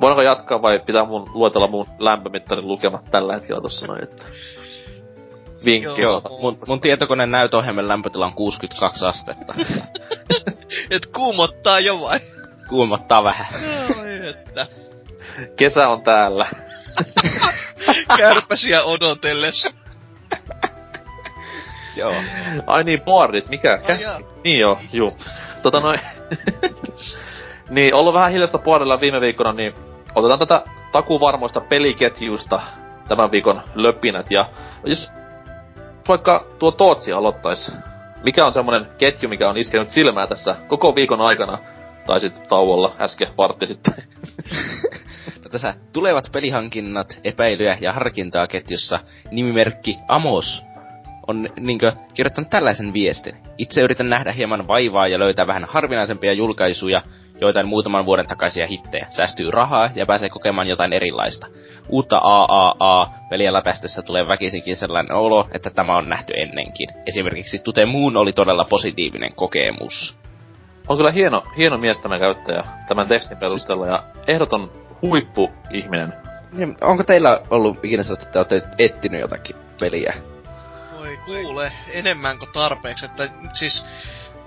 Voidaanko 0.00 0.22
jatkaa 0.22 0.62
vai 0.62 0.78
pitää 0.78 1.04
mun 1.04 1.30
luetella 1.34 1.66
mun 1.66 1.86
lämpömittarin 1.98 2.68
lukemat 2.68 3.10
tällä 3.10 3.34
hetkellä 3.34 3.60
tossa 3.60 3.86
noin, 3.86 4.02
että... 4.02 4.24
Vinkki. 5.64 6.02
Joo. 6.02 6.22
Joo, 6.24 6.38
mun, 6.40 6.58
mun 6.66 6.80
tietokoneen 6.80 7.30
näytöohjelman 7.30 7.88
lämpötila 7.88 8.26
on 8.26 8.34
62 8.34 9.06
astetta. 9.06 9.54
Et 10.90 11.06
kuumottaa 11.06 11.80
jo 11.80 12.00
vai? 12.00 12.20
Kuumottaa 12.68 13.24
vähän. 13.24 13.46
Oi, 13.98 14.28
että. 14.28 14.66
Kesä 15.56 15.88
on 15.88 16.02
täällä. 16.02 16.48
Kärpäsiä 18.18 18.84
odotellessa. 18.84 19.85
Joo. 21.96 22.14
Ai 22.66 22.84
niin, 22.84 23.00
boardit, 23.00 23.48
mikä? 23.48 23.70
Ai 23.70 23.78
Käs... 23.78 24.00
niin 24.44 24.60
joo, 24.60 24.78
juu. 24.92 25.16
Tota 25.62 25.80
noin, 25.80 26.00
niin, 27.70 27.94
ollut 27.94 28.14
vähän 28.14 28.32
hiljasta 28.32 28.58
puolella 28.58 29.00
viime 29.00 29.20
viikkona, 29.20 29.52
niin 29.52 29.74
otetaan 30.14 30.38
tätä 30.38 30.62
takuvarmoista 30.92 31.60
peliketjuista 31.60 32.60
tämän 33.08 33.30
viikon 33.30 33.62
löpinät. 33.74 34.30
Ja 34.30 34.48
jos 34.84 35.10
vaikka 36.08 36.44
tuo 36.58 36.70
Tootsi 36.70 37.12
aloittais, 37.12 37.72
mikä 38.24 38.44
on 38.44 38.52
semmonen 38.52 38.86
ketju, 38.98 39.28
mikä 39.28 39.48
on 39.48 39.56
iskenyt 39.56 39.90
silmää 39.90 40.26
tässä 40.26 40.56
koko 40.68 40.94
viikon 40.94 41.20
aikana, 41.20 41.58
tai 42.06 42.20
sitten 42.20 42.48
tauolla 42.48 42.92
äsken 43.00 43.28
vartti 43.38 43.66
sitten. 43.66 43.94
no 45.44 45.50
tässä 45.50 45.74
tulevat 45.92 46.32
pelihankinnat, 46.32 47.18
epäilyjä 47.24 47.78
ja 47.80 47.92
harkintaa 47.92 48.46
ketjussa 48.46 48.98
nimimerkki 49.30 49.96
Amos 50.08 50.65
on 51.28 51.48
niinkö 51.60 51.92
kirjoittanut 52.14 52.50
tällaisen 52.50 52.92
viestin. 52.92 53.36
Itse 53.58 53.80
yritän 53.80 54.10
nähdä 54.10 54.32
hieman 54.32 54.68
vaivaa 54.68 55.08
ja 55.08 55.18
löytää 55.18 55.46
vähän 55.46 55.64
harvinaisempia 55.64 56.32
julkaisuja, 56.32 57.02
joitain 57.40 57.68
muutaman 57.68 58.06
vuoden 58.06 58.26
takaisia 58.26 58.66
hittejä. 58.66 59.06
Säästyy 59.10 59.50
rahaa 59.50 59.90
ja 59.94 60.06
pääsee 60.06 60.28
kokemaan 60.28 60.68
jotain 60.68 60.92
erilaista. 60.92 61.46
Uutta 61.88 62.20
AAA-peliä 62.22 63.52
läpästessä 63.52 64.02
tulee 64.02 64.28
väkisinkin 64.28 64.76
sellainen 64.76 65.16
olo, 65.16 65.48
että 65.54 65.70
tämä 65.70 65.96
on 65.96 66.08
nähty 66.08 66.32
ennenkin. 66.36 66.88
Esimerkiksi 67.06 67.58
Tute 67.58 67.86
Moon 67.86 68.16
oli 68.16 68.32
todella 68.32 68.64
positiivinen 68.64 69.30
kokemus. 69.36 70.16
On 70.88 70.96
kyllä 70.96 71.10
hieno, 71.10 71.42
hieno 71.56 71.78
mies 71.78 71.98
tämä 71.98 72.18
käyttäjä 72.18 72.64
tämän 72.88 73.08
tekstin 73.08 73.38
perusteella 73.38 73.84
siis... 73.84 73.96
ja 73.96 74.04
ehdoton 74.34 74.72
huippu-ihminen. 75.02 76.12
Niin, 76.52 76.76
onko 76.80 77.04
teillä 77.04 77.40
ollut 77.50 77.84
ikinä 77.84 78.02
sellaista, 78.02 78.26
että 78.26 78.38
olette 78.38 78.62
etsinyt 78.78 79.20
jotakin 79.20 79.56
peliä? 79.80 80.14
Voi 81.06 81.16
kuule, 81.16 81.72
enemmän 81.88 82.38
kuin 82.38 82.52
tarpeeksi. 82.52 83.04
Että 83.04 83.28
siis 83.54 83.86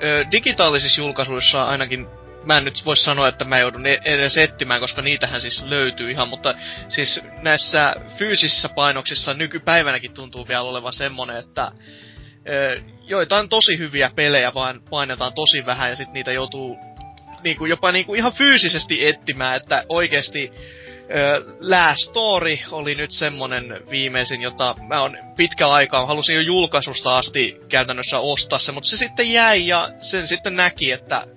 ö, 0.04 0.26
digitaalisissa 0.32 1.02
julkaisuissa 1.02 1.64
ainakin 1.64 2.08
mä 2.44 2.58
en 2.58 2.66
nyt 2.66 2.86
voi 2.86 2.98
sanoa, 2.98 3.28
että 3.28 3.46
mä 3.46 3.58
joudun 3.58 3.88
e- 3.88 4.02
edes 4.06 4.38
etsimään, 4.38 4.80
koska 4.80 5.02
niitähän 5.02 5.42
siis 5.42 5.64
löytyy 5.64 6.12
ihan, 6.12 6.30
mutta 6.30 6.54
siis 6.90 7.22
näissä 7.42 7.96
fyysisissä 8.18 8.70
painoksissa 8.70 9.34
nykypäivänäkin 9.34 10.14
tuntuu 10.14 10.48
vielä 10.48 10.62
olevan 10.62 10.94
semmonen, 10.94 11.38
että 11.38 11.72
ö, 12.50 12.82
joitain 13.08 13.50
tosi 13.50 13.78
hyviä 13.78 14.12
pelejä 14.16 14.54
vaan 14.54 14.82
painetaan 14.90 15.34
tosi 15.34 15.66
vähän 15.66 15.90
ja 15.90 15.96
sitten 15.96 16.14
niitä 16.14 16.32
joutuu 16.32 16.78
niinku, 17.44 17.66
jopa 17.66 17.92
niinku 17.92 18.14
ihan 18.14 18.34
fyysisesti 18.34 19.08
etsimään, 19.08 19.58
että 19.58 19.84
oikeasti 19.90 20.52
Last 21.60 22.10
Story 22.10 22.58
oli 22.72 22.96
nyt 22.96 23.12
semmonen 23.12 23.82
viimeisin, 23.90 24.42
jota 24.42 24.76
mä 24.88 25.02
on 25.02 25.18
pitkä 25.36 25.68
aikaa, 25.68 26.06
halusin 26.06 26.36
jo 26.36 26.42
julkaisusta 26.42 27.18
asti 27.18 27.60
käytännössä 27.70 28.20
ostaa 28.20 28.60
se, 28.60 28.72
mutta 28.72 28.90
se 28.90 28.98
sitten 28.98 29.34
jäi 29.34 29.68
ja 29.68 29.90
sen 30.02 30.28
sitten 30.28 30.56
näki, 30.56 30.92
että 30.92 31.28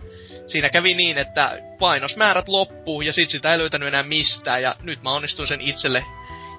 siinä 0.47 0.71
kävi 0.71 0.95
niin, 0.95 1.19
että 1.19 1.59
painosmäärät 1.79 2.49
loppuu 2.49 3.03
ja 3.03 3.13
sit 3.13 3.31
sitä 3.31 3.53
ei 3.53 3.59
löytänyt 3.59 3.89
enää 3.89 4.03
mistään 4.03 4.63
ja 4.63 4.75
nyt 4.83 5.03
mä 5.03 5.11
onnistuin 5.11 5.49
sen 5.49 5.61
itselle, 5.61 6.05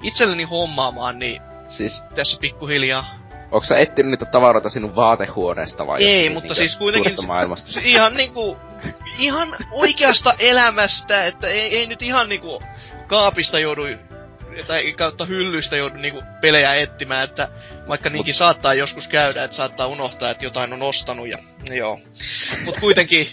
itselleni 0.04 0.44
hommaamaan, 0.44 1.20
niin 1.20 1.42
siis... 1.68 2.04
tässä 2.16 2.38
pikkuhiljaa 2.42 3.24
Onko 3.54 3.66
sä 3.66 3.78
etsinyt 3.78 4.12
niitä 4.12 4.26
tavaroita 4.26 4.70
sinun 4.70 4.96
vaatehuoneesta 4.96 5.88
vai? 5.88 6.04
Ei, 6.04 6.30
mutta 6.30 6.56
siis 6.56 6.78
kuitenkin... 6.78 7.28
maailmasta? 7.28 7.80
Ihan 7.84 8.14
niinku... 8.14 8.58
Ihan 9.18 9.56
oikeasta 9.72 10.36
elämästä, 10.40 11.26
että 11.26 11.48
ei, 11.48 11.78
ei 11.78 11.88
nyt 11.88 12.02
ihan 12.02 12.30
niinku 12.30 12.64
kaapista 13.08 13.60
joudu 13.60 13.82
tai 14.68 14.92
kautta 14.92 15.26
hyllystä 15.26 15.76
joudu 15.76 15.96
niinku 15.96 16.24
pelejä 16.42 16.76
etsimään, 16.76 17.24
että 17.24 17.48
vaikka 17.88 18.10
niinkin 18.10 18.34
Mut... 18.34 18.38
saattaa 18.38 18.74
joskus 18.74 19.08
käydä, 19.08 19.44
että 19.44 19.58
saattaa 19.58 19.88
unohtaa, 19.88 20.30
että 20.32 20.46
jotain 20.46 20.74
on 20.74 20.82
ostanut 20.82 21.28
ja 21.28 21.38
joo. 21.72 22.00
Mut 22.66 22.80
kuitenkin 22.80 23.28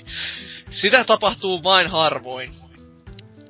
sitä 0.71 1.05
tapahtuu 1.05 1.63
vain 1.63 1.87
harvoin. 1.87 2.51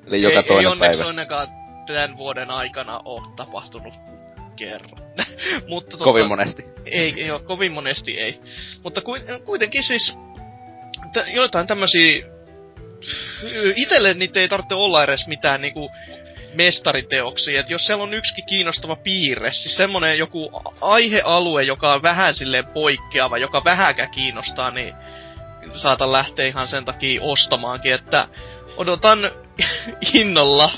Eli 0.07 0.21
joka 0.21 0.39
ei, 0.39 0.43
toinen 0.43 0.65
ei 0.65 0.71
onneksi 0.71 1.03
päivä. 1.03 1.47
tämän 1.87 2.17
vuoden 2.17 2.51
aikana 2.51 3.01
ole 3.05 3.27
tapahtunut 3.35 3.93
kerran. 4.55 5.01
Mutta 5.69 5.91
tota, 5.91 6.03
kovin 6.03 6.27
monesti. 6.27 6.63
Ei, 6.85 7.13
ei 7.17 7.31
ole, 7.31 7.39
kovin 7.39 7.71
monesti 7.71 8.19
ei. 8.19 8.39
Mutta 8.83 9.01
kuitenkin 9.45 9.83
siis 9.83 10.17
t- 11.13 11.33
joitain 11.33 11.67
tämmösiä 11.67 12.25
itelle 13.75 14.13
niitä 14.13 14.39
ei 14.39 14.49
tarvitse 14.49 14.75
olla 14.75 15.03
edes 15.03 15.27
mitään 15.27 15.61
niinku 15.61 15.89
mestariteoksia, 16.53 17.59
että 17.59 17.73
jos 17.73 17.85
siellä 17.85 18.03
on 18.03 18.13
yksi 18.13 18.41
kiinnostava 18.41 18.95
piirre, 18.95 19.53
siis 19.53 19.77
semmonen 19.77 20.17
joku 20.17 20.51
aihealue, 20.81 21.63
joka 21.63 21.93
on 21.93 22.01
vähän 22.01 22.33
silleen 22.33 22.65
poikkeava, 22.73 23.37
joka 23.37 23.63
vähäkä 23.63 24.07
kiinnostaa, 24.07 24.71
niin 24.71 24.95
saatan 25.73 26.11
lähteä 26.11 26.47
ihan 26.47 26.67
sen 26.67 26.85
takia 26.85 27.21
ostamaankin, 27.23 27.93
että 27.93 28.27
odotan 28.77 29.31
innolla 30.13 30.71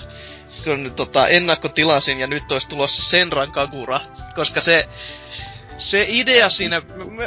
kun 0.63 0.91
tota, 0.95 1.27
ennakkotilasin 1.27 2.19
ja 2.19 2.27
nyt 2.27 2.51
olisi 2.51 2.67
tulossa 2.67 3.09
Senran 3.09 3.51
Kagura, 3.51 3.99
koska 4.35 4.61
se, 4.61 4.89
se 5.77 6.05
idea 6.07 6.49
siinä, 6.49 6.81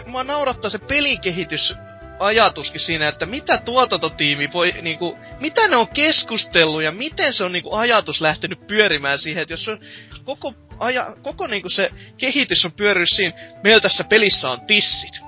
mua 0.06 0.24
naurattaa 0.24 0.70
se 0.70 0.78
pelikehitys 0.78 1.74
ajatuskin 2.18 2.80
siinä, 2.80 3.08
että 3.08 3.26
mitä 3.26 3.58
tuotantotiimi 3.58 4.52
voi 4.52 4.74
niinku, 4.82 5.18
mitä 5.40 5.68
ne 5.68 5.76
on 5.76 5.88
keskustellut 5.88 6.82
ja 6.82 6.92
miten 6.92 7.32
se 7.32 7.44
on 7.44 7.52
niinku 7.52 7.74
ajatus 7.74 8.20
lähtenyt 8.20 8.66
pyörimään 8.66 9.18
siihen, 9.18 9.42
että 9.42 9.52
jos 9.52 9.68
on 9.68 9.78
koko, 10.24 10.54
aja, 10.78 11.16
koko 11.22 11.46
niinku 11.46 11.68
se 11.68 11.90
kehitys 12.18 12.64
on 12.64 12.72
pyörinyt 12.72 13.10
siinä, 13.12 13.32
meillä 13.62 13.80
tässä 13.80 14.04
pelissä 14.04 14.50
on 14.50 14.66
tissit. 14.66 15.20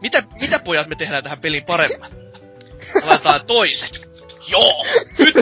Mitä, 0.00 0.22
mitä 0.40 0.58
pojat 0.58 0.88
me 0.88 0.94
tehdään 0.94 1.22
tähän 1.22 1.40
peliin 1.40 1.64
paremmin? 1.64 2.10
Laitetaan 3.04 3.46
toiset. 3.46 4.06
Joo, 4.48 4.86
nyt, 5.18 5.34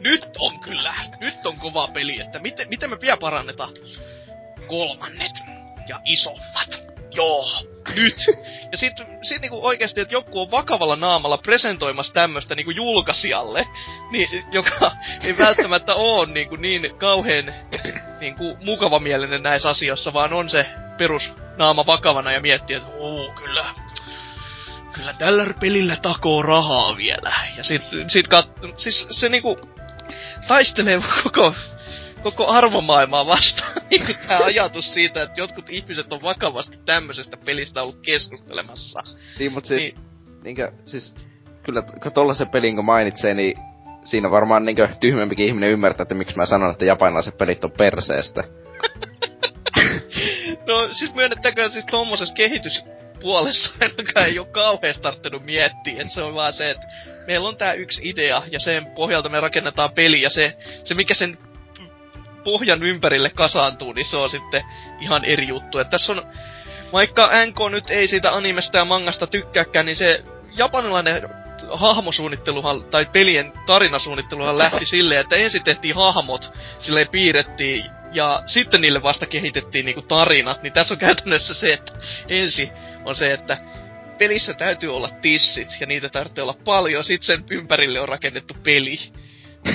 nyt 0.00 0.36
on 0.38 0.60
kyllä, 0.60 0.94
nyt 1.20 1.46
on 1.46 1.56
kova 1.56 1.88
peli, 1.88 2.20
että 2.20 2.38
miten, 2.38 2.68
miten 2.68 2.90
me 2.90 2.96
pian 2.96 3.18
parannetaan 3.18 3.72
kolmannet 4.66 5.32
ja 5.88 6.00
isommat. 6.04 6.91
Joo, 7.14 7.46
nyt. 7.96 8.16
Ja 8.72 8.78
sit, 8.78 8.92
sit 9.22 9.40
niinku 9.40 9.66
oikeesti, 9.66 10.00
että 10.00 10.14
joku 10.14 10.40
on 10.40 10.50
vakavalla 10.50 10.96
naamalla 10.96 11.38
presentoimassa 11.38 12.12
tämmöstä 12.12 12.54
niinku 12.54 12.70
julkaisijalle, 12.70 13.66
niin, 14.10 14.44
joka 14.52 14.92
ei 15.22 15.38
välttämättä 15.38 15.94
oo 15.94 16.24
niinku 16.24 16.56
niin 16.56 16.98
kauhean 16.98 17.54
niinku 18.20 18.56
mukavamielinen 18.64 19.42
näissä 19.42 19.68
asioissa, 19.68 20.12
vaan 20.12 20.32
on 20.32 20.50
se 20.50 20.66
perus 20.98 21.32
naama 21.56 21.86
vakavana 21.86 22.32
ja 22.32 22.40
miettii, 22.40 22.76
että 22.76 22.90
oo, 22.98 23.32
kyllä, 23.32 23.64
kyllä 24.92 25.12
tällä 25.12 25.54
pelillä 25.60 25.96
takoo 26.02 26.42
rahaa 26.42 26.96
vielä. 26.96 27.32
Ja 27.56 27.64
sit, 27.64 27.82
sit 28.08 28.28
kat, 28.28 28.48
siis 28.76 29.06
se 29.10 29.28
niinku 29.28 29.68
taistelee 30.48 31.00
koko, 31.22 31.54
koko 32.22 32.46
arvomaailmaa 32.46 33.26
vastaan. 33.26 33.72
niinku 33.90 34.12
tää 34.28 34.38
ajatus 34.38 34.94
siitä, 34.94 35.22
että 35.22 35.40
jotkut 35.40 35.70
ihmiset 35.70 36.12
on 36.12 36.22
vakavasti 36.22 36.78
tämmöisestä 36.86 37.36
pelistä 37.36 37.82
ollut 37.82 38.00
keskustelemassa. 38.02 39.02
Niin, 39.38 39.52
mut 39.52 39.64
siis, 39.64 39.80
niin, 39.80 39.94
niinkö, 40.44 40.72
siis 40.84 41.14
kyllä 41.62 41.82
kun 42.02 42.12
tollasen 42.12 42.48
pelin 42.48 42.76
kun 42.76 42.84
mainitsee, 42.84 43.34
niin 43.34 43.58
siinä 44.04 44.30
varmaan 44.30 44.64
niinkö 44.64 44.88
tyhmempikin 45.00 45.46
ihminen 45.46 45.70
ymmärtää, 45.70 46.02
että 46.02 46.14
miksi 46.14 46.36
mä 46.36 46.46
sanon, 46.46 46.70
että 46.70 46.84
japanilaiset 46.84 47.38
pelit 47.38 47.64
on 47.64 47.70
perseestä. 47.70 48.44
no 50.66 50.88
siis 50.92 51.14
myönnettäkö 51.14 51.70
siis 51.70 51.84
tommosessa 51.90 52.34
kehitys 52.34 52.82
puolessa 53.20 53.74
ainakaan 53.80 54.26
ei 54.26 54.38
ole 54.38 54.46
kauhean 54.46 54.94
tarttunut 55.02 55.44
miettiä. 55.44 56.02
Et 56.02 56.10
se 56.10 56.22
on 56.22 56.34
vaan 56.34 56.52
se, 56.52 56.70
että 56.70 56.86
meillä 57.26 57.48
on 57.48 57.56
tää 57.56 57.72
yksi 57.72 58.02
idea 58.04 58.42
ja 58.50 58.60
sen 58.60 58.86
pohjalta 58.94 59.28
me 59.28 59.40
rakennetaan 59.40 59.92
peli 59.92 60.22
ja 60.22 60.30
se, 60.30 60.56
se 60.84 60.94
mikä 60.94 61.14
sen 61.14 61.38
pohjan 62.44 62.82
ympärille 62.82 63.30
kasaantuu, 63.30 63.92
niin 63.92 64.04
se 64.04 64.16
on 64.16 64.30
sitten 64.30 64.62
ihan 65.00 65.24
eri 65.24 65.48
juttu. 65.48 65.78
Et 65.78 65.90
tässä 65.90 66.12
on, 66.12 66.26
vaikka 66.92 67.30
NK 67.46 67.58
nyt 67.70 67.90
ei 67.90 68.08
siitä 68.08 68.32
animesta 68.32 68.78
ja 68.78 68.84
mangasta 68.84 69.26
tykkääkään, 69.26 69.86
niin 69.86 69.96
se 69.96 70.22
japanilainen 70.56 71.22
hahmosuunnitteluhan, 71.70 72.84
tai 72.84 73.06
pelien 73.06 73.52
tarinasuunnitteluhan 73.66 74.58
lähti 74.58 74.84
silleen, 74.84 75.20
että 75.20 75.36
ensin 75.36 75.64
tehtiin 75.64 75.94
hahmot, 75.94 76.52
silleen 76.78 77.08
piirrettiin 77.08 77.84
ja 78.12 78.42
sitten 78.46 78.80
niille 78.80 79.02
vasta 79.02 79.26
kehitettiin 79.26 79.84
niinku 79.84 80.02
tarinat, 80.02 80.62
niin 80.62 80.72
tässä 80.72 80.94
on 80.94 80.98
käytännössä 80.98 81.54
se, 81.54 81.72
että 81.72 81.92
ensin 82.28 82.70
on 83.04 83.16
se, 83.16 83.32
että 83.32 83.56
pelissä 84.18 84.54
täytyy 84.54 84.96
olla 84.96 85.08
tissit, 85.22 85.68
ja 85.80 85.86
niitä 85.86 86.08
täytyy 86.08 86.42
olla 86.42 86.56
paljon, 86.64 87.04
sit 87.04 87.22
sen 87.22 87.44
ympärille 87.50 88.00
on 88.00 88.08
rakennettu 88.08 88.54
peli. 88.62 88.98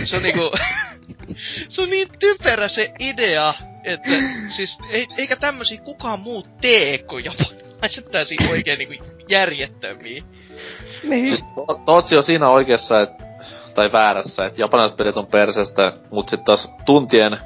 Se 0.05 0.15
on 0.15 0.23
niinku... 0.23 0.51
se 1.69 1.81
on 1.81 1.89
niin 1.89 2.07
typerä 2.19 2.67
se 2.67 2.93
idea, 2.99 3.53
että 3.83 4.09
siis 4.55 4.77
ei, 4.89 5.07
eikä 5.17 5.35
tämmösiä 5.35 5.81
kukaan 5.81 6.19
muu 6.19 6.43
tee 6.61 6.97
kuin 6.97 7.25
japanilaiset 7.25 8.05
täysin 8.11 8.49
oikein 8.49 8.79
niinku 8.79 9.05
järjettömiä. 9.29 10.23
Niin. 11.03 11.37
Siis, 11.37 11.45
Tootsi 11.85 12.17
on 12.17 12.23
siinä 12.23 12.49
oikeassa, 12.49 13.01
et, 13.01 13.09
tai 13.75 13.91
väärässä, 13.91 14.45
että 14.45 14.61
japanilaiset 14.61 14.97
pelit 14.97 15.17
on 15.17 15.27
perseestä, 15.27 15.93
mut 16.11 16.29
sit 16.29 16.43
taas 16.43 16.69
tuntien 16.85 17.37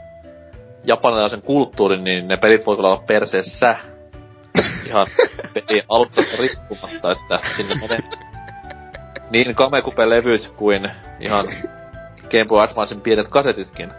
japanilaisen 0.84 1.42
kulttuurin, 1.42 2.04
niin 2.04 2.28
ne 2.28 2.38
pelit 2.38 2.66
voi 2.66 2.76
olla 2.76 3.04
perseessä. 3.08 3.76
Ihan 4.88 5.08
peli 5.54 5.82
alusta 5.90 6.22
riippumatta, 6.40 7.12
että 7.12 7.40
sinne 7.56 7.76
menee 7.76 8.00
niin 9.32 9.56
Kamekupe-levyt 9.56 10.52
kuin 10.58 10.92
ihan 11.20 11.48
Game 12.32 12.46
Boy 12.46 12.60
Advancen 12.64 13.02
pienet 13.02 13.28
kasetitkin. 13.28 13.92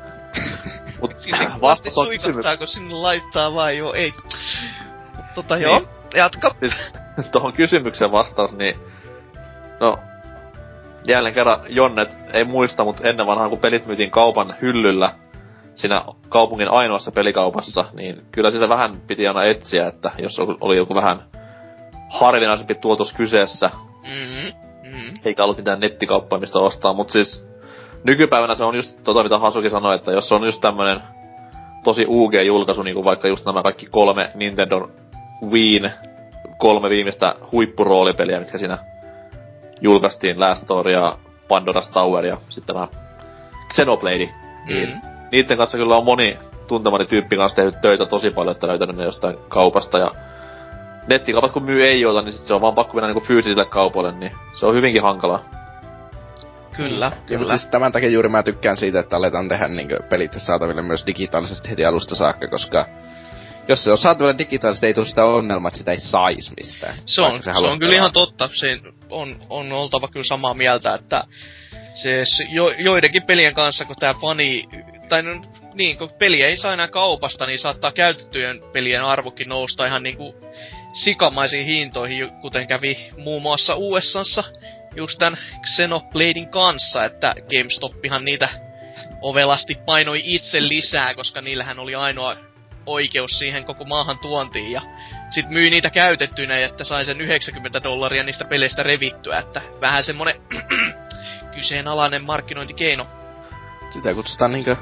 Mut 1.00 1.14
vastaus 1.60 1.98
on 1.98 2.06
kysymys. 2.08 2.22
suikahtaako 2.22 2.66
sinne 2.66 2.94
laittaa 2.94 3.54
vai 3.54 3.78
joo, 3.78 3.92
ei. 3.92 4.12
Mut 5.16 5.24
Tota 5.34 5.54
Niin. 5.56 5.62
joo, 5.62 5.82
jatka. 6.16 6.54
Siis 6.60 6.92
tohon 7.32 7.52
kysymykseen 7.52 8.12
vastaus, 8.12 8.52
niin... 8.52 8.74
No, 9.80 9.96
jälleen 11.06 11.34
kerran 11.34 11.60
Jonnet 11.68 12.16
ei 12.32 12.44
muista, 12.44 12.84
mutta 12.84 13.08
ennen 13.08 13.26
vanhaan 13.26 13.50
kun 13.50 13.58
pelit 13.58 13.86
myytiin 13.86 14.10
kaupan 14.10 14.54
hyllyllä, 14.62 15.10
siinä 15.74 16.04
kaupungin 16.28 16.72
ainoassa 16.72 17.10
pelikaupassa, 17.10 17.84
niin 17.92 18.22
kyllä 18.32 18.50
sitä 18.50 18.68
vähän 18.68 18.96
piti 19.06 19.28
aina 19.28 19.44
etsiä, 19.44 19.86
että 19.86 20.10
jos 20.18 20.38
oli 20.60 20.76
joku 20.76 20.94
vähän 20.94 21.22
harvinaisempi 22.10 22.74
tuotos 22.74 23.12
kyseessä, 23.12 23.70
Mm-hmm. 24.04 24.52
Mm-hmm. 24.90 25.14
eikä 25.24 25.42
ollut 25.42 25.56
mitään 25.56 25.80
nettikauppaa, 25.80 26.38
mistä 26.38 26.58
ostaa, 26.58 26.92
mutta 26.92 27.12
siis 27.12 27.44
nykypäivänä 28.04 28.54
se 28.54 28.64
on 28.64 28.74
just 28.74 29.04
tota, 29.04 29.22
mitä 29.22 29.38
Hasuki 29.38 29.70
sanoi, 29.70 29.94
että 29.94 30.12
jos 30.12 30.28
se 30.28 30.34
on 30.34 30.44
just 30.44 30.60
tämmönen 30.60 31.00
tosi 31.84 32.06
UG-julkaisu, 32.08 32.82
niin 32.82 32.94
kuin 32.94 33.04
vaikka 33.04 33.28
just 33.28 33.46
nämä 33.46 33.62
kaikki 33.62 33.86
kolme 33.86 34.30
Nintendo 34.34 34.88
Wiiin 35.50 35.90
kolme 36.58 36.90
viimeistä 36.90 37.34
huippuroolipeliä, 37.52 38.38
mitkä 38.38 38.58
siinä 38.58 38.78
julkaistiin, 39.80 40.40
Last 40.40 40.64
Story 40.64 40.92
ja 40.92 41.16
Pandora's 41.42 41.92
Tower 41.92 42.24
ja 42.26 42.36
sitten 42.48 42.74
tämä 42.74 42.88
Xenoblade, 43.72 44.16
niin 44.66 44.88
Mm. 44.88 45.00
niiden 45.32 45.56
kanssa 45.56 45.78
kyllä 45.78 45.96
on 45.96 46.04
moni 46.04 46.38
tuntemani 46.68 47.06
tyyppi 47.06 47.36
kanssa 47.36 47.56
tehnyt 47.56 47.80
töitä 47.80 48.06
tosi 48.06 48.30
paljon, 48.30 48.52
että 48.52 48.68
löytänyt 48.68 48.96
ne 48.96 49.04
jostain 49.04 49.36
kaupasta 49.48 49.98
ja 49.98 50.10
nettikaupat 51.08 51.52
kun 51.52 51.64
myy 51.64 51.84
ei 51.84 52.06
ota, 52.06 52.22
niin 52.22 52.32
sit 52.32 52.42
se 52.44 52.54
on 52.54 52.60
vaan 52.60 52.74
pakko 52.74 52.94
mennä 52.94 53.08
niinku 53.08 53.26
fyysisille 53.26 53.64
kaupoille, 53.64 54.12
niin 54.12 54.32
se 54.54 54.66
on 54.66 54.74
hyvinkin 54.74 55.02
hankalaa. 55.02 55.40
Kyllä, 56.76 57.06
Ja, 57.06 57.10
mutta 57.10 57.26
kyllä. 57.28 57.58
siis 57.58 57.70
tämän 57.70 57.92
takia 57.92 58.10
juuri 58.10 58.28
mä 58.28 58.42
tykkään 58.42 58.76
siitä, 58.76 59.00
että 59.00 59.16
aletaan 59.16 59.48
tehdä 59.48 59.68
niin 59.68 59.88
pelit 60.10 60.32
saataville 60.38 60.82
myös 60.82 61.06
digitaalisesti 61.06 61.70
heti 61.70 61.84
alusta 61.84 62.14
saakka, 62.14 62.48
koska 62.48 62.86
jos 63.68 63.84
se 63.84 63.90
on 63.92 63.98
saatavilla 63.98 64.38
digitaalisesti, 64.38 64.86
ei 64.86 64.94
tule 64.94 65.06
sitä 65.06 65.24
ongelmaa, 65.24 65.68
että 65.68 65.78
sitä 65.78 65.90
ei 65.90 66.00
sais 66.00 66.52
mistään. 66.56 66.94
Se 67.06 67.22
on, 67.22 67.42
se, 67.42 67.50
on 67.50 67.78
kyllä 67.78 67.94
ihan 67.94 68.12
totta. 68.12 68.50
Se 68.52 68.80
on, 69.10 69.36
on 69.50 69.72
oltava 69.72 70.08
kyllä 70.08 70.24
samaa 70.24 70.54
mieltä, 70.54 70.94
että 70.94 71.24
se, 71.94 72.22
se 72.24 72.44
jo, 72.44 72.74
joidenkin 72.78 73.22
pelien 73.22 73.54
kanssa, 73.54 73.84
kun 73.84 73.96
tää 73.96 74.14
fani, 74.14 74.64
tai 75.08 75.22
no, 75.22 75.42
niin, 75.74 75.98
kun 75.98 76.10
peli 76.18 76.42
ei 76.42 76.56
saa 76.56 76.72
enää 76.72 76.88
kaupasta, 76.88 77.46
niin 77.46 77.58
saattaa 77.58 77.92
käytettyjen 77.92 78.60
pelien 78.72 79.04
arvokin 79.04 79.48
nousta 79.48 79.86
ihan 79.86 80.02
niinku 80.02 80.34
sikamaisiin 80.92 81.66
hintoihin, 81.66 82.30
kuten 82.40 82.68
kävi 82.68 83.10
muun 83.16 83.42
muassa 83.42 83.74
USAssa 83.76 84.44
just 84.96 85.18
tän 85.18 85.38
Xenobladein 85.66 86.48
kanssa, 86.48 87.04
että 87.04 87.34
GameStopihan 87.56 88.24
niitä 88.24 88.48
ovelasti 89.20 89.78
painoi 89.86 90.20
itse 90.24 90.68
lisää, 90.68 91.14
koska 91.14 91.40
niillähän 91.40 91.78
oli 91.78 91.94
ainoa 91.94 92.36
oikeus 92.86 93.38
siihen 93.38 93.64
koko 93.64 93.84
maahan 93.84 94.18
tuontiin 94.18 94.72
ja 94.72 94.80
sit 95.30 95.48
myi 95.48 95.70
niitä 95.70 95.90
käytettyinä, 95.90 96.58
että 96.58 96.84
sai 96.84 97.04
sen 97.04 97.20
90 97.20 97.82
dollaria 97.82 98.22
niistä 98.22 98.44
peleistä 98.44 98.82
revittyä, 98.82 99.38
että 99.38 99.62
vähän 99.80 100.04
semmonen 100.04 100.34
kyseenalainen 101.54 102.24
markkinointikeino. 102.24 103.06
Sitä 103.90 104.14
kutsutaan 104.14 104.52
niinkö 104.52 104.76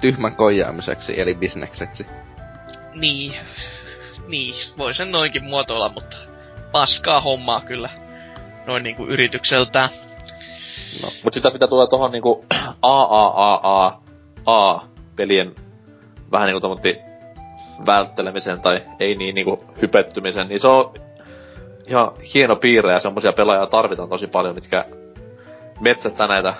tyhmän 0.00 0.36
koijaamiseksi, 0.36 1.20
eli 1.20 1.34
bisnekseksi. 1.34 2.06
Niin, 2.94 3.34
niin, 4.28 4.54
voi 4.78 4.94
sen 4.94 5.12
noinkin 5.12 5.44
muotoilla, 5.44 5.88
mutta 5.88 6.16
paskaa 6.72 7.20
hommaa 7.20 7.60
kyllä 7.60 7.90
noin 8.68 8.82
niinku 8.82 9.06
yritykseltään. 9.06 9.88
No, 11.02 11.08
mut 11.24 11.34
sitä 11.34 11.50
mitä 11.50 11.66
tulee 11.66 11.86
tohon 11.86 12.12
niinku 12.12 12.44
AAAA-pelien 12.82 13.94
vähän 16.32 16.46
niinku 16.46 16.60
tommotti 16.60 16.98
välttelemiseen 17.86 18.60
tai 18.60 18.82
ei 19.00 19.14
niin 19.14 19.34
niinku 19.34 19.64
hypettymisen, 19.82 20.48
niin 20.48 20.60
se 20.60 20.68
on 20.68 20.94
ihan 21.88 22.12
hieno 22.34 22.56
piirre 22.56 22.92
ja 22.92 23.00
semmosia 23.00 23.32
pelaajia 23.32 23.66
tarvitaan 23.66 24.08
tosi 24.08 24.26
paljon, 24.26 24.54
mitkä 24.54 24.84
metsästää 25.80 26.26
näitä 26.26 26.54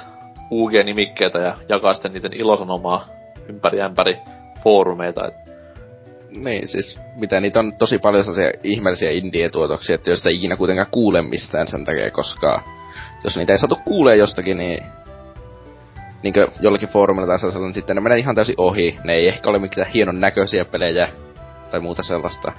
UG-nimikkeitä 0.51 1.39
ja 1.39 1.57
jakaa 1.69 1.95
sitten 1.95 2.13
niiden 2.13 2.33
ilosanomaa 2.33 3.05
ympäri 3.49 3.81
ämpäri 3.81 4.19
foorumeita. 4.65 5.27
Et 5.27 5.48
Niin, 6.37 6.69
siis 6.69 7.01
mitä 7.17 7.41
niitä 7.41 7.61
on 7.61 7.73
tosi 7.79 7.99
paljon 7.99 8.25
sellaisia 8.25 8.61
ihmeellisiä 8.65 9.11
indie-tuotoksia, 9.11 9.95
että 9.95 10.11
joista 10.11 10.29
ei 10.29 10.37
ikinä 10.37 10.57
kuitenkaan 10.57 10.91
kuule 10.91 11.23
mistään 11.23 11.67
sen 11.67 11.85
takia, 11.85 12.11
koska 12.11 12.63
jos 13.25 13.37
niitä 13.37 13.53
ei 13.53 13.59
saatu 13.59 13.79
kuulee 13.85 14.17
jostakin, 14.17 14.57
niin 14.57 14.83
niinkö 16.23 16.49
jollakin 16.61 16.89
foorumilla 16.89 17.27
tai 17.27 17.39
sellaisella, 17.39 17.67
niin 17.67 17.75
sitten 17.75 17.97
ne 17.97 18.01
menee 18.03 18.19
ihan 18.19 18.35
täysin 18.35 18.55
ohi. 18.59 18.99
Ne 19.05 19.15
ei 19.15 19.29
ehkä 19.29 19.51
ole 19.51 19.59
mitään 19.59 19.91
hienon 19.95 20.21
näköisiä 20.21 20.65
pelejä 20.65 21.09
tai 21.71 21.81
muuta 21.81 22.03
sellaista. 22.03 22.53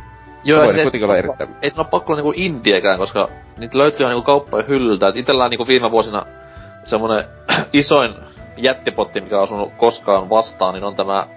Joo, 0.44 0.72
ne 0.72 0.82
kuitenkin 0.82 1.04
olla 1.04 1.18
erittäin... 1.18 1.50
ei 1.62 1.72
ole 1.78 1.88
pakko 1.92 2.14
olla 2.14 2.24
niinku 2.24 2.42
indiekään, 2.42 2.98
koska 2.98 3.30
niitä 3.58 3.78
löytyy 3.78 4.00
ihan 4.00 4.10
niinku 4.10 4.26
kauppojen 4.26 4.68
hyllyltä. 4.68 5.08
Et 5.08 5.16
itellä 5.16 5.44
on 5.44 5.50
niinku 5.50 5.68
viime 5.68 5.92
vuosina 5.92 6.26
semmonen 6.84 7.24
isoin 7.74 8.14
jättipotti, 8.58 9.22
mikä 9.22 9.38
on 9.38 9.44
osunut 9.44 9.74
koskaan 9.78 10.30
vastaan, 10.30 10.74
niin 10.74 10.84
on 10.84 10.96
tämä... 10.96 11.28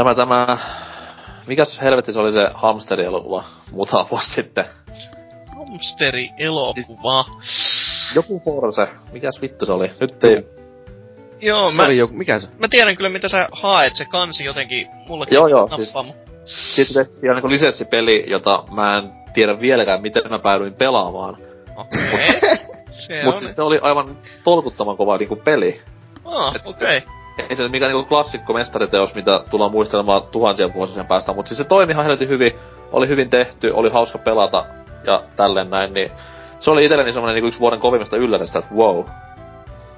Tämä, 0.00 0.14
tämä... 0.14 0.58
Mikäs 1.46 1.80
helvetti 1.82 2.12
se 2.12 2.18
oli 2.18 2.32
se 2.32 2.40
hamsterielokuva 2.54 3.44
muutama 3.70 4.06
vuosi 4.10 4.30
sitten? 4.30 4.64
Hamsteri 5.58 6.30
elokuva. 6.38 7.24
Joku 8.14 8.42
Forse. 8.44 8.88
Mikäs 9.12 9.42
vittu 9.42 9.66
se 9.66 9.72
oli? 9.72 9.90
Nyt 10.00 10.24
ei... 10.24 10.46
Joo, 11.40 11.70
se 11.70 11.76
mä, 11.76 11.84
oli 11.84 11.96
joku, 11.96 12.14
mikä 12.14 12.38
se? 12.38 12.48
mä 12.58 12.68
tiedän 12.68 12.96
kyllä 12.96 13.10
mitä 13.10 13.28
sä 13.28 13.48
haet, 13.52 13.96
se 13.96 14.04
kansi 14.04 14.44
jotenkin 14.44 14.88
mullakin 15.06 15.34
Joo, 15.34 15.46
joo, 15.46 15.60
nappaa, 15.60 15.76
siis- 15.76 15.94
Siitä 16.76 16.94
tehtiin 16.94 17.32
niinku 17.32 17.50
lisenssipeli, 17.50 18.24
jota 18.26 18.64
mä 18.70 18.96
en 18.96 19.12
tiedä 19.34 19.60
vieläkään, 19.60 20.02
miten 20.02 20.22
mä 20.30 20.38
päädyin 20.38 20.74
pelaamaan. 20.78 21.36
Okei. 21.76 22.40
se 23.06 23.24
Mut 23.24 23.34
on. 23.34 23.40
siis 23.40 23.56
se 23.56 23.62
oli 23.62 23.78
aivan 23.82 24.18
tolkuttoman 24.44 24.96
kova 24.96 25.16
niinku 25.18 25.36
peli. 25.36 25.80
Ah, 26.24 26.54
okei. 26.64 27.02
Ei 27.38 27.56
se 27.56 27.62
nyt 27.62 27.72
mikään 27.72 27.92
niinku 27.92 28.08
klassikko 28.08 28.52
mestariteos, 28.52 29.14
mitä 29.14 29.44
tullaan 29.50 29.72
muistelemaan 29.72 30.22
tuhansia 30.22 30.74
vuosia 30.74 30.94
sen 30.94 31.06
päästä, 31.06 31.32
mutta 31.32 31.48
siis 31.48 31.58
se 31.58 31.64
toimi 31.64 31.92
ihan 31.92 32.04
helvetin 32.04 32.28
hyvin, 32.28 32.52
oli 32.92 33.08
hyvin 33.08 33.30
tehty, 33.30 33.70
oli 33.74 33.90
hauska 33.90 34.18
pelata 34.18 34.64
ja 35.06 35.22
tälleen 35.36 35.70
näin, 35.70 35.94
niin 35.94 36.12
se 36.60 36.70
oli 36.70 36.84
itselleni 36.84 37.12
semmonen 37.12 37.34
niinku 37.34 37.48
yksi 37.48 37.60
vuoden 37.60 37.80
kovimmista 37.80 38.16
yllätystä, 38.16 38.58
että 38.58 38.74
wow. 38.74 39.04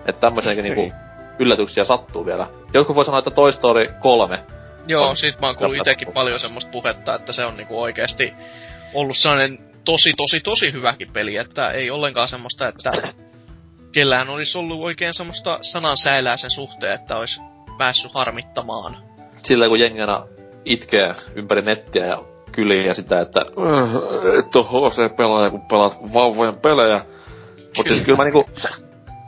Että 0.07 0.21
tämmöisiäkin 0.21 0.65
Okei. 0.65 0.75
niinku 0.77 0.97
yllätyksiä 1.39 1.85
sattuu 1.85 2.27
vielä. 2.27 2.47
Jotkut 2.75 2.97
voi 2.97 3.05
sanoa, 3.05 3.19
että 3.19 3.31
Toy 3.31 3.53
Story 3.53 3.89
3. 4.01 4.39
Joo, 4.87 5.09
On. 5.09 5.17
siitä 5.17 5.41
mä 5.41 5.47
oon 5.47 5.57
kuullut 5.57 5.77
itekin 5.77 6.13
paljon 6.13 6.41
semmoista 6.41 6.71
puhetta, 6.71 7.15
että 7.15 7.33
se 7.33 7.45
on 7.45 7.57
niinku 7.57 7.83
oikeesti 7.83 8.33
ollut 8.95 9.17
sellainen 9.17 9.59
tosi, 9.85 10.13
tosi, 10.17 10.41
tosi 10.41 10.73
hyväkin 10.73 11.09
peli, 11.13 11.37
että 11.37 11.71
ei 11.71 11.91
ollenkaan 11.91 12.29
semmoista, 12.29 12.69
että 12.69 12.93
kellään 13.93 14.29
olisi 14.31 14.59
ollut 14.59 14.81
oikein 14.83 15.15
semmoista 15.15 15.59
sanansäilää 15.63 16.37
sen 16.37 16.51
suhteen, 16.51 16.93
että 16.95 17.17
olisi 17.17 17.41
päässyt 17.79 18.15
harmittamaan. 18.15 18.97
Silleen 19.39 19.71
kun 19.71 19.81
jengi 19.81 20.01
aina 20.01 20.27
itkee 20.65 21.15
ympäri 21.35 21.63
nettiä 21.63 22.07
ja 22.07 22.19
kyliä 22.53 22.87
ja 22.87 22.95
sitä, 22.95 23.21
että 23.21 23.41
"Äh, 23.41 24.39
et 24.39 24.57
oo 24.57 24.63
HC-pelaaja, 24.65 25.51
kun 25.51 25.61
pelaat 25.69 25.97
vauvojen 26.13 26.57
pelejä. 26.57 27.01
Mut 27.77 27.87
siis 27.87 28.01
kyllä 28.01 28.17
mä 28.17 28.25
niinku, 28.25 28.47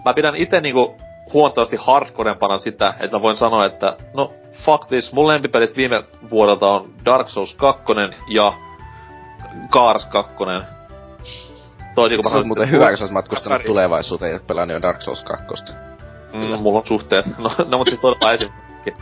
mä 0.05 0.15
pidän 0.15 0.37
itse 0.37 0.61
niinku 0.61 0.97
huomattavasti 1.33 1.77
hardcorempana 1.81 2.59
sitä, 2.59 2.95
että 3.01 3.17
mä 3.17 3.23
voin 3.23 3.37
sanoa, 3.37 3.67
että 3.67 3.97
no 4.15 4.31
fuck 4.65 4.87
this, 4.89 5.13
mun 5.13 5.27
lempipelit 5.29 5.77
viime 5.77 6.05
vuodelta 6.31 6.67
on 6.73 6.91
Dark 7.05 7.29
Souls 7.29 7.55
2 7.55 7.85
ja 8.29 8.53
Cars 9.71 10.07
2. 10.07 10.35
Toisin 11.95 12.17
kuin 12.19 12.25
mä 12.25 12.29
Se 12.29 12.33
sanoisin, 12.33 12.47
muuten 12.49 12.65
että- 12.65 12.77
hyvä, 12.77 12.89
kun 12.89 12.99
sä 12.99 13.05
oot 13.05 13.13
matkustanut 13.13 13.67
tulevaisuuteen 13.67 14.33
ja 14.33 14.41
pelannut 14.47 14.75
jo 14.75 14.83
Dark 14.83 15.03
Souls 15.03 15.25
2. 15.25 15.75
Mm, 16.33 16.39
mulla 16.63 16.79
on 16.79 16.87
suhteet. 16.87 17.27
No, 17.39 17.49
no 17.69 17.79
mut 17.79 17.89
siis 17.89 18.01
todella 18.01 18.33
esimerkki. 18.33 18.95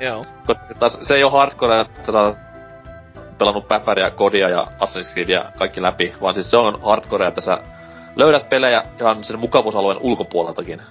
Joo. 0.00 0.24
Koska 0.46 0.64
taas 0.78 0.98
se 1.02 1.14
ei 1.14 1.24
ole 1.24 1.32
hardcore, 1.32 1.80
että 1.80 2.12
sä 2.12 2.20
oot 2.20 2.36
pelannut 3.38 3.68
Päfäriä, 3.68 4.10
Kodia 4.10 4.48
ja 4.48 4.66
Assassin's 4.80 5.12
Creedia 5.12 5.44
kaikki 5.58 5.82
läpi, 5.82 6.14
vaan 6.22 6.34
siis 6.34 6.50
se 6.50 6.56
on 6.56 6.82
hardcore, 6.82 7.26
että 7.26 7.40
sä 7.40 7.58
löydät 8.16 8.48
pelejä 8.48 8.82
ihan 9.00 9.24
sen 9.24 9.38
mukavuusalueen 9.38 9.98
ulkopuoleltakin. 10.00 10.82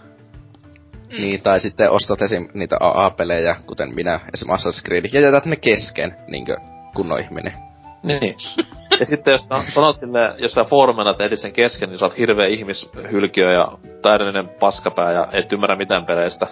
Mm. 1.09 1.21
Niin, 1.21 1.41
tai 1.41 1.59
sitten 1.59 1.91
ostat 1.91 2.21
esim. 2.21 2.47
niitä 2.53 2.77
AA-pelejä, 2.79 3.55
kuten 3.67 3.95
minä, 3.95 4.19
esim. 4.33 4.47
Assassin's 4.47 4.85
Creed, 4.85 5.05
ja 5.13 5.21
jätät 5.21 5.45
ne 5.45 5.55
kesken, 5.55 6.15
niinkö 6.27 6.57
kunnon 6.95 7.19
ihminen. 7.19 7.53
Niin. 8.03 8.35
ja 8.99 9.05
sitten 9.05 9.31
jos 9.31 9.45
sanot 9.73 9.99
sille, 9.99 10.33
jos 10.37 10.51
sä 10.51 10.63
foorumina 10.63 11.13
teet 11.13 11.39
sen 11.39 11.53
kesken, 11.53 11.89
niin 11.89 11.99
sä 11.99 12.05
oot 12.05 12.17
hirveä 12.17 12.47
ihmishylkiö 12.47 13.51
ja 13.51 13.71
täydellinen 14.01 14.49
paskapää 14.59 15.11
ja 15.11 15.27
et 15.31 15.51
ymmärrä 15.53 15.75
mitään 15.75 16.05
peleistä. 16.05 16.47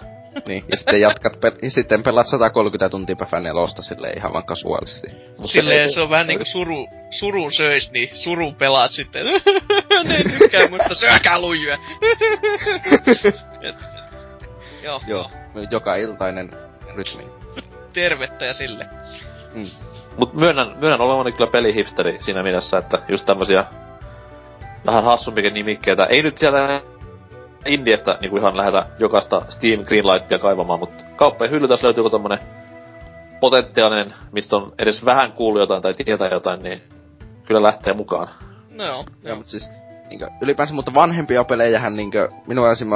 niin, 0.48 0.66
ja 0.72 0.78
sitten 0.78 1.02
jatkat, 1.02 1.34
pel- 1.34 1.60
ja 1.62 1.72
sitten 1.72 2.04
pelaat 2.04 2.28
130 2.28 2.90
tuntia 2.90 3.16
päivän 3.16 3.44
nelosta 3.44 3.82
silleen 3.82 4.18
ihan 4.18 4.34
vaan 4.34 4.46
kasuaalisti. 4.46 5.08
Mut 5.38 5.50
Silleen 5.50 5.82
ei- 5.82 5.92
se 5.92 6.02
on 6.02 6.10
vähän 6.10 6.28
niinku 6.28 6.46
suru, 6.46 6.88
suru 7.20 7.52
söis, 7.52 7.92
niin 7.92 8.10
suru 8.18 8.52
pelaat 8.52 8.92
sitten. 8.92 9.26
ne 10.04 10.16
ei 10.16 10.24
tykkää 10.24 10.68
musta, 10.70 10.94
syökää 10.94 11.42
lujuja. 11.42 11.78
Et, 13.62 13.76
joo, 14.84 15.02
Joo, 15.08 15.32
joka 15.72 15.96
iltainen 15.96 16.50
rytmi. 16.96 17.24
tervettä 17.94 18.46
ja 18.46 18.54
sille. 18.54 18.86
Mm. 19.54 19.66
Mut 20.18 20.34
myönnän, 20.34 20.72
myönnän 20.80 21.02
olevani 21.02 21.32
kyllä 21.32 21.52
pelihipsteri 21.52 22.18
siinä 22.20 22.44
mielessä, 22.44 22.78
että 22.78 22.98
just 23.08 23.26
tämmösiä 23.26 23.66
vähän 24.86 25.04
hassumpikin 25.04 25.54
nimikkeitä. 25.54 26.06
Ei 26.06 26.24
nyt 26.24 26.38
sieltä 26.38 26.82
Indiasta 27.66 28.18
niinku 28.22 28.38
ihan 28.38 28.58
lähetä 28.58 28.86
jokaista 29.00 29.42
Steam 29.50 29.86
Greenlightia 29.86 30.40
kaivamaan, 30.40 30.80
mutta 30.80 31.04
kauppojen 31.16 31.52
hyllytä 31.52 31.74
jos 31.74 31.84
löytyy 31.84 32.00
joku 32.00 32.10
tommonen 32.10 32.40
potentiaalinen, 33.40 34.14
mistä 34.32 34.56
on 34.56 34.74
edes 34.80 35.06
vähän 35.06 35.32
kuullut 35.32 35.62
jotain 35.62 35.82
tai 35.82 35.94
tietää 35.94 36.28
jotain, 36.28 36.60
niin 36.64 36.82
kyllä 37.46 37.64
lähtee 37.64 37.94
mukaan. 37.94 38.28
No 38.78 38.86
joo, 38.86 38.96
Joo, 38.96 39.06
joo. 39.24 39.36
mutta 39.36 39.52
siis 39.52 39.70
niinkö, 40.10 40.30
ylipäänsä, 40.42 40.74
mutta 40.74 40.94
vanhempia 40.94 41.44
pelejähän 41.44 41.96
niinkö, 41.96 42.28
minua 42.48 42.72
esim. 42.72 42.90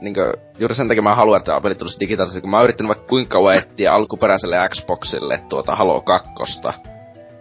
Niinkö, 0.00 0.32
juuri 0.58 0.74
sen 0.74 0.88
takia 0.88 1.02
mä 1.02 1.14
haluan, 1.14 1.38
että 1.40 1.60
pelit 1.62 1.78
tulisi 1.78 2.00
digitaalisesti, 2.00 2.40
kun 2.40 2.50
mä 2.50 2.56
oon 2.56 2.64
yrittänyt 2.64 2.88
vaikka 2.88 3.08
kuinka 3.08 3.32
kauan 3.32 3.56
etsiä 3.56 3.90
alkuperäiselle 3.92 4.68
Xboxille 4.68 5.40
tuota 5.48 5.76
Halo 5.76 6.00
2. 6.00 6.28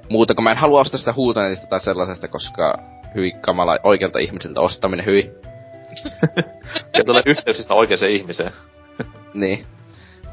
Muuta, 0.09 0.35
kun 0.35 0.43
mä 0.43 0.51
en 0.51 0.57
halua 0.57 0.79
ostaa 0.79 0.97
sitä 0.97 1.13
huutonetista 1.13 1.67
tai 1.67 1.79
sellaisesta, 1.79 2.27
koska 2.27 2.73
hyvin 3.15 3.41
kamala 3.41 3.77
oikealta 3.83 4.19
ihmisiltä 4.19 4.61
ostaminen 4.61 5.05
hyvin. 5.05 5.31
Ja 6.97 7.03
tulee 7.03 7.23
yhteyksistä 7.25 7.73
oikeeseen 7.73 8.11
ihmiseen. 8.11 8.51
Niin. 9.33 9.65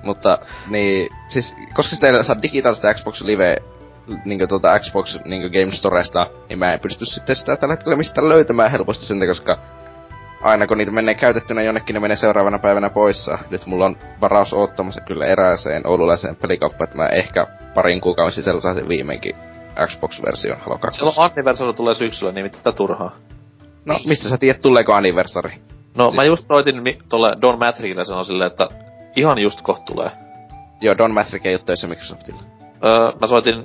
Mutta, 0.03 0.39
niin, 0.71 1.09
siis, 1.29 1.57
koska 1.75 1.95
sitä 1.95 2.07
ei 2.07 2.25
saa 2.25 2.43
digitaalista 2.43 2.95
Xbox 2.95 3.21
Live, 3.21 3.57
niinkö 4.25 4.47
tuota 4.47 4.79
Xbox 4.79 5.19
niinkö 5.25 5.49
Game 5.49 5.73
Storesta, 5.73 6.27
niin 6.49 6.59
mä 6.59 6.73
en 6.73 6.81
pysty 6.81 7.07
sitten 7.07 7.37
sitä 7.37 7.57
tällä 7.57 7.75
hetkellä 7.75 7.97
mistään 7.97 8.29
löytämään 8.29 8.71
helposti 8.71 9.05
sen, 9.05 9.27
koska 9.27 9.59
aina 10.43 10.67
kun 10.67 10.79
niitä 10.79 10.93
menee 10.93 11.15
käytettynä 11.15 11.63
jonnekin, 11.63 11.95
ne 11.95 12.01
menee 12.01 12.17
seuraavana 12.17 12.59
päivänä 12.59 12.91
poissa. 12.91 13.39
Nyt 13.51 13.67
mulla 13.67 13.85
on 13.85 13.97
varaus 14.21 14.53
oottamassa 14.53 15.01
kyllä 15.01 15.27
erääseen 15.27 15.87
oululaiseen 15.87 16.37
pelikauppaan, 16.37 16.85
että 16.89 16.97
mä 16.97 17.07
ehkä 17.07 17.47
parin 17.75 18.01
kuukauden 18.01 18.33
sisällä 18.33 18.61
saisin 18.61 18.89
viimeinkin 18.89 19.33
Xbox-version 19.87 20.59
Halo 20.61 20.79
2. 20.79 20.99
Silloin 20.99 21.17
anniversari 21.19 21.73
tulee 21.75 21.95
syksyllä, 21.95 22.33
niin 22.33 22.45
mitä 22.45 22.73
turhaa. 22.73 23.11
No, 23.85 23.99
mistä 24.07 24.29
sä 24.29 24.39
tiedät, 24.39 24.63
tuleeko 24.63 24.95
anniversari? 24.95 25.53
No 25.95 26.05
Siis- 26.05 26.17
mä 26.17 26.25
just 26.25 26.47
soitin 26.49 26.83
mi- 26.83 26.99
tolle 27.09 27.29
Don 27.43 27.59
Matrikille 27.59 28.05
sanoin 28.05 28.25
silleen, 28.25 28.47
että 28.51 28.69
ihan 29.17 29.39
just 29.39 29.61
koht 29.63 29.85
tulee. 29.85 30.11
Joo, 30.81 30.99
Don 30.99 31.15
Matrick 31.15 31.47
ei 31.47 31.55
ole 31.55 31.63
töissä 31.67 31.87
Microsoftilla. 31.87 32.41
Öö, 32.85 33.13
mä 33.21 33.27
soitin 33.27 33.65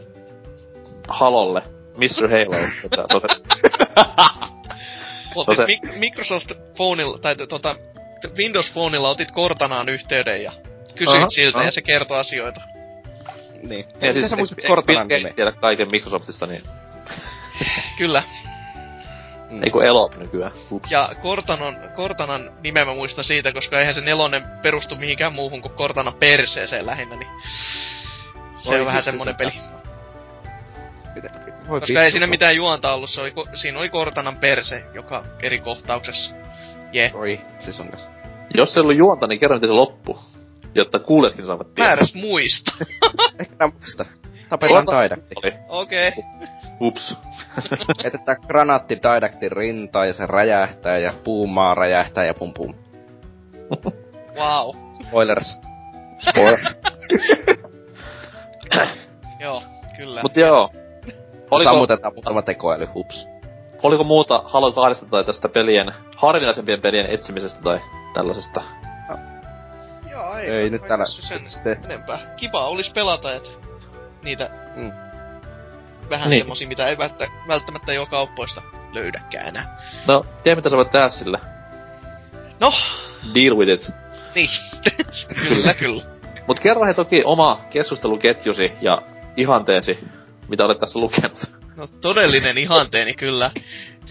Halolle, 1.07 1.63
Mr. 1.97 2.29
Halo. 2.29 2.65
että 2.85 3.03
Otit 5.35 5.55
se- 5.57 5.65
Mi- 5.65 5.99
Microsoft 5.99 6.51
Phoneilla, 6.75 7.17
tai 7.17 7.35
t- 7.35 7.49
tota, 7.49 7.75
t- 8.21 8.37
Windows 8.37 8.71
Phoneilla 8.71 9.09
otit 9.09 9.31
Cortanaan 9.31 9.89
yhteyden 9.89 10.43
ja 10.43 10.51
kysyit 10.95 11.17
Aha, 11.19 11.29
siltä 11.29 11.57
aha. 11.57 11.65
ja 11.67 11.71
se 11.71 11.81
kertoo 11.81 12.17
asioita. 12.17 12.61
Niin. 13.61 13.85
Ja 13.89 13.93
Miten 13.95 14.13
siis 14.13 14.29
sä 14.29 14.35
muistat 14.35 14.57
nimeä? 15.19 15.33
tiedä 15.33 15.51
kaiken 15.51 15.87
Microsoftista, 15.91 16.47
niin 16.47 16.61
Kyllä. 17.97 18.23
Mm. 19.49 19.63
ei 19.63 19.69
kun 19.71 19.85
Elop 19.85 20.15
nykyään. 20.15 20.51
Ups. 20.71 20.91
Ja 20.91 21.09
Cortanon, 21.21 21.75
Cortanan 21.95 22.51
nimen 22.63 22.87
mä 22.87 22.93
muistan 22.93 23.23
siitä, 23.25 23.51
koska 23.51 23.79
eihän 23.79 23.93
se 23.95 24.01
nelonen 24.01 24.43
perustu 24.61 24.95
mihinkään 24.95 25.33
muuhun 25.33 25.61
kuin 25.61 25.73
Cortana 25.73 26.11
perseeseen 26.11 26.85
lähinnä, 26.85 27.15
niin 27.15 27.29
se 28.59 28.71
Voi 28.71 28.79
on 28.79 28.85
vähän 28.85 29.03
semmonen 29.03 29.33
se 29.33 29.37
peli. 29.37 29.51
Mitä? 31.15 31.29
Voi 31.67 31.79
Koska 31.79 31.99
ei 31.99 32.05
vittu, 32.05 32.11
siinä 32.11 32.25
se- 32.25 32.29
mitään 32.29 32.55
juonta 32.55 32.93
ollut, 32.93 33.09
se 33.09 33.21
oli, 33.21 33.29
ko- 33.29 33.49
siinä 33.53 33.79
oli 33.79 33.89
Cortanan 33.89 34.37
perse, 34.37 34.83
joka 34.93 35.23
eri 35.43 35.59
kohtauksessa. 35.59 36.35
Jee. 36.93 37.11
Oi, 37.13 37.39
siis 37.59 37.79
on. 37.79 37.91
Jos 38.53 38.73
se 38.73 38.79
ei 38.79 38.81
ollut 38.81 38.97
juonta, 38.97 39.27
niin 39.27 39.39
kerro 39.39 39.55
miten 39.55 39.69
se 39.69 39.73
loppuu. 39.73 40.19
Jotta 40.75 40.99
kuuletkin 40.99 41.45
saavat 41.45 41.67
tietää. 41.67 41.85
Määräs 41.95 42.13
muista. 42.29 42.71
Ehkä 43.39 43.55
nää 43.59 43.69
muista. 43.79 44.05
Tapetaan. 44.49 44.85
Oli. 45.35 45.53
Okei. 45.67 46.07
Okay. 46.07 46.23
Ups. 46.81 47.17
Heitetään 48.03 48.37
granaatti 48.47 48.95
Didactin 48.95 49.51
rintaan 49.51 50.07
ja 50.07 50.13
se 50.13 50.25
räjähtää 50.25 50.97
ja 50.97 51.13
puumaa 51.23 51.75
räjähtää 51.75 52.25
ja 52.25 52.33
pum 52.33 52.53
pum. 52.53 52.73
Wow. 54.35 54.75
Spoilers. 55.07 55.57
Spoiler. 56.19 56.59
Joo, 59.39 59.63
kyllä. 59.97 60.21
Mut 60.23 60.35
joo. 60.35 60.69
Oliko, 61.55 61.69
Sammutetaan 61.71 62.13
muutama 62.13 62.41
tekoäly, 62.41 62.85
hups. 62.85 63.27
oliko 63.83 64.03
muuta 64.03 64.41
Halo 64.45 64.71
2 64.71 65.05
tai 65.05 65.23
tästä 65.23 65.49
pelien, 65.49 65.91
harvinaisempien 66.15 66.81
pelien 66.81 67.05
etsimisestä 67.09 67.61
tai 67.61 67.79
tällaisesta? 68.13 68.61
Joo, 70.11 70.35
ei, 70.37 70.49
Ei 70.49 70.69
nyt 70.69 70.81
täällä 70.87 71.05
tässä 71.05 71.27
sen 71.27 71.49
sitten. 71.49 71.77
enempää. 71.85 72.19
Kiva 72.37 72.67
olis 72.67 72.89
pelata, 72.89 73.33
et 73.33 73.51
niitä 74.23 74.49
Mm. 74.75 74.91
vähän 76.09 76.29
Niin. 76.29 76.39
semmosia, 76.41 76.67
mitä 76.67 76.87
ei 76.87 76.97
välttä, 76.97 77.27
välttämättä 77.47 77.93
jo 77.93 78.05
kauppoista 78.05 78.61
löydäkään 78.91 79.47
enää. 79.47 79.77
No, 80.07 80.25
tiedä 80.43 80.55
mitä 80.55 80.69
sä 80.69 80.75
voit 80.77 80.91
tehdä 80.91 81.09
sillä. 81.09 81.39
No, 82.59 82.71
Deal 83.33 83.55
with 83.57 83.71
it. 83.71 83.91
niin. 84.35 84.49
kyllä, 85.49 85.73
kyllä. 85.73 86.03
Mut 86.47 86.59
kerro 86.59 86.85
he 86.85 86.93
toki 86.93 87.23
oma 87.25 87.59
keskusteluketjusi 87.69 88.71
ja 88.81 89.01
ihanteesi, 89.37 90.07
mitä 90.47 90.65
olet 90.65 90.79
tässä 90.79 90.99
lukenut. 90.99 91.37
No 91.75 91.87
todellinen 92.01 92.57
ihanteeni 92.57 93.13
kyllä. 93.13 93.51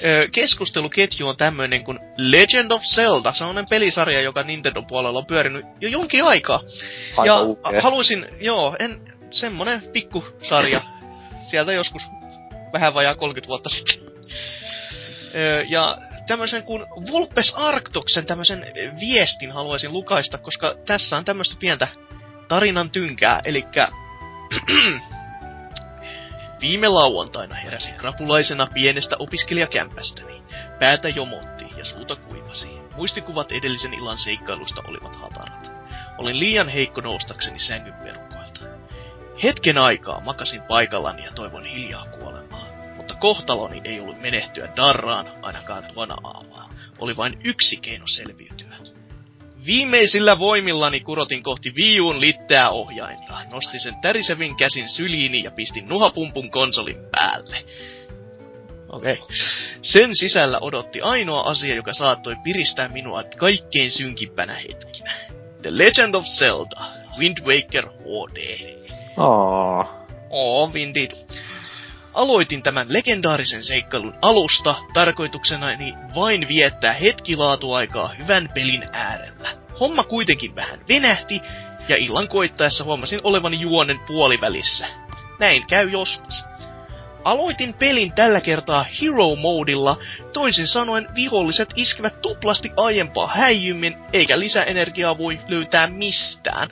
Ö, 0.04 0.28
keskusteluketju 0.32 1.28
on 1.28 1.36
tämmöinen 1.36 1.84
kuin 1.84 1.98
Legend 2.16 2.70
of 2.70 2.82
Zelda. 2.82 3.32
Sellainen 3.32 3.66
pelisarja, 3.66 4.20
joka 4.20 4.42
Nintendo 4.42 4.82
puolella 4.82 5.18
on 5.18 5.26
pyörinyt 5.26 5.64
jo 5.80 5.88
jonkin 5.88 6.24
aikaa. 6.24 6.60
Aika 7.16 7.26
ja 7.26 7.42
ukea. 7.42 7.82
haluaisin, 7.82 8.26
joo, 8.40 8.76
en, 8.78 9.00
semmonen 9.30 9.82
pikkusarja. 9.92 10.82
Sieltä 11.46 11.72
joskus 11.72 12.02
vähän 12.72 12.94
vajaa 12.94 13.14
30 13.14 13.48
vuotta 13.48 13.68
sitten. 13.68 13.96
Ö, 15.34 15.64
ja 15.68 15.98
tämmöisen 16.26 16.62
kuin 16.62 16.86
Vulpes 17.10 17.54
Arctoksen 17.54 18.26
tämmöisen 18.26 18.66
viestin 19.00 19.52
haluaisin 19.52 19.92
lukaista, 19.92 20.38
koska 20.38 20.74
tässä 20.86 21.16
on 21.16 21.24
tämmöistä 21.24 21.56
pientä 21.58 21.88
tarinan 22.48 22.90
tynkää, 22.90 23.40
elikkä 23.44 23.88
Viime 26.62 26.88
lauantaina 26.88 27.54
heräsin 27.54 28.00
rapulaisena 28.00 28.66
pienestä 28.74 29.16
opiskelijakämpästäni. 29.18 30.42
Päätä 30.78 31.08
jomotti 31.08 31.64
ja 31.76 31.84
suuta 31.84 32.16
kuivasi. 32.16 32.70
Muistikuvat 32.96 33.52
edellisen 33.52 33.94
illan 33.94 34.18
seikkailusta 34.18 34.82
olivat 34.88 35.16
hatarat. 35.16 35.70
Olin 36.18 36.38
liian 36.38 36.68
heikko 36.68 37.00
noustakseni 37.00 37.58
sängyn 37.58 37.94
perukoilta. 37.94 38.60
Hetken 39.42 39.78
aikaa 39.78 40.20
makasin 40.20 40.62
paikallani 40.62 41.24
ja 41.24 41.32
toivon 41.32 41.64
hiljaa 41.64 42.06
kuolemaa. 42.06 42.66
Mutta 42.96 43.14
kohtaloni 43.14 43.80
ei 43.84 44.00
ollut 44.00 44.20
menehtyä 44.20 44.68
darraan 44.76 45.26
ainakaan 45.42 45.84
tuona 45.94 46.16
aamuna. 46.24 46.68
Oli 46.98 47.16
vain 47.16 47.40
yksi 47.44 47.76
keino 47.76 48.06
selviytyä. 48.06 48.81
Viimeisillä 49.66 50.38
voimillani 50.38 51.00
kurotin 51.00 51.42
kohti 51.42 51.74
viiuun 51.74 52.20
litteää 52.20 52.70
ohjainta. 52.70 53.38
Nostin 53.50 53.80
sen 53.80 53.94
tärisevin 54.02 54.56
käsin 54.56 54.88
syliini 54.88 55.42
ja 55.42 55.50
pistin 55.50 55.88
nuhapumpun 55.88 56.50
konsolin 56.50 56.98
päälle. 57.10 57.64
Okei. 58.88 59.12
Okay. 59.12 59.36
Sen 59.82 60.16
sisällä 60.16 60.58
odotti 60.60 61.00
ainoa 61.00 61.40
asia, 61.40 61.74
joka 61.74 61.94
saattoi 61.94 62.36
piristää 62.44 62.88
minua 62.88 63.22
kaikkein 63.36 63.90
synkimpänä 63.90 64.54
hetkinä. 64.54 65.12
The 65.62 65.70
Legend 65.78 66.14
of 66.14 66.24
Zelda, 66.24 66.80
Wind 67.18 67.38
Waker 67.38 67.88
HD. 67.88 68.76
Aa. 69.16 70.06
Oo, 70.30 70.70
indeed. 70.74 71.10
Aloitin 72.14 72.62
tämän 72.62 72.92
legendaarisen 72.92 73.64
seikkailun 73.64 74.14
alusta 74.22 74.74
tarkoituksenani 74.94 75.94
vain 76.14 76.48
viettää 76.48 76.92
hetki 76.92 77.36
laatuaikaa 77.36 78.14
hyvän 78.18 78.48
pelin 78.54 78.84
äärellä. 78.92 79.48
Homma 79.80 80.04
kuitenkin 80.04 80.54
vähän 80.54 80.80
venähti, 80.88 81.40
ja 81.88 81.96
illan 81.96 82.28
koittaessa 82.28 82.84
huomasin 82.84 83.20
olevani 83.22 83.60
juonen 83.60 84.00
puolivälissä. 84.06 84.86
Näin 85.40 85.66
käy 85.66 85.90
joskus. 85.90 86.44
Aloitin 87.24 87.74
pelin 87.74 88.12
tällä 88.12 88.40
kertaa 88.40 88.86
Hero 89.00 89.36
Modilla, 89.36 89.98
toisin 90.32 90.66
sanoen 90.66 91.08
viholliset 91.14 91.72
iskevät 91.76 92.22
tuplasti 92.22 92.70
aiempaa 92.76 93.26
häijymmin, 93.26 93.96
eikä 94.12 94.38
lisäenergiaa 94.38 95.18
voi 95.18 95.38
löytää 95.48 95.86
mistään. 95.86 96.68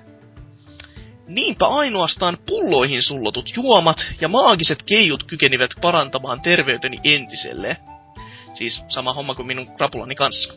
Niinpä 1.31 1.67
ainoastaan 1.67 2.39
pulloihin 2.47 3.03
sullotut 3.03 3.53
juomat 3.57 4.07
ja 4.21 4.29
maagiset 4.29 4.83
keijut 4.83 5.25
kykenivät 5.25 5.71
parantamaan 5.81 6.41
terveyteni 6.41 7.01
entiselleen. 7.05 7.77
Siis 8.55 8.83
sama 8.89 9.13
homma 9.13 9.35
kuin 9.35 9.47
minun 9.47 9.77
krapulani 9.77 10.15
kanssa. 10.15 10.55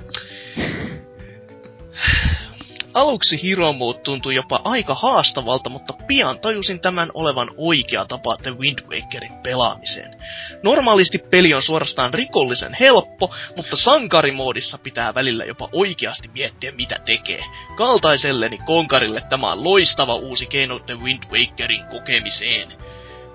Aluksi 2.93 3.49
Hero 3.49 3.73
Mode 3.73 3.99
tuntui 3.99 4.35
jopa 4.35 4.61
aika 4.63 4.95
haastavalta, 4.95 5.69
mutta 5.69 5.93
pian 6.07 6.39
tajusin 6.39 6.79
tämän 6.79 7.09
olevan 7.13 7.49
oikea 7.57 8.05
tapa 8.05 8.37
The 8.41 8.51
Wind 8.51 8.79
Wakerin 8.81 9.33
pelaamiseen. 9.43 10.17
Normaalisti 10.63 11.17
peli 11.17 11.53
on 11.53 11.61
suorastaan 11.61 12.13
rikollisen 12.13 12.73
helppo, 12.79 13.35
mutta 13.57 13.75
sankarimoodissa 13.75 14.77
pitää 14.77 15.13
välillä 15.15 15.45
jopa 15.45 15.69
oikeasti 15.73 16.29
miettiä 16.33 16.71
mitä 16.71 16.95
tekee. 17.05 17.43
Kaltaiselleni 17.77 18.57
konkarille 18.65 19.21
tämä 19.29 19.51
on 19.51 19.63
loistava 19.63 20.15
uusi 20.15 20.45
keino 20.45 20.79
The 20.79 20.95
Wind 20.95 21.23
Wakerin 21.23 21.85
kokemiseen. 21.85 22.73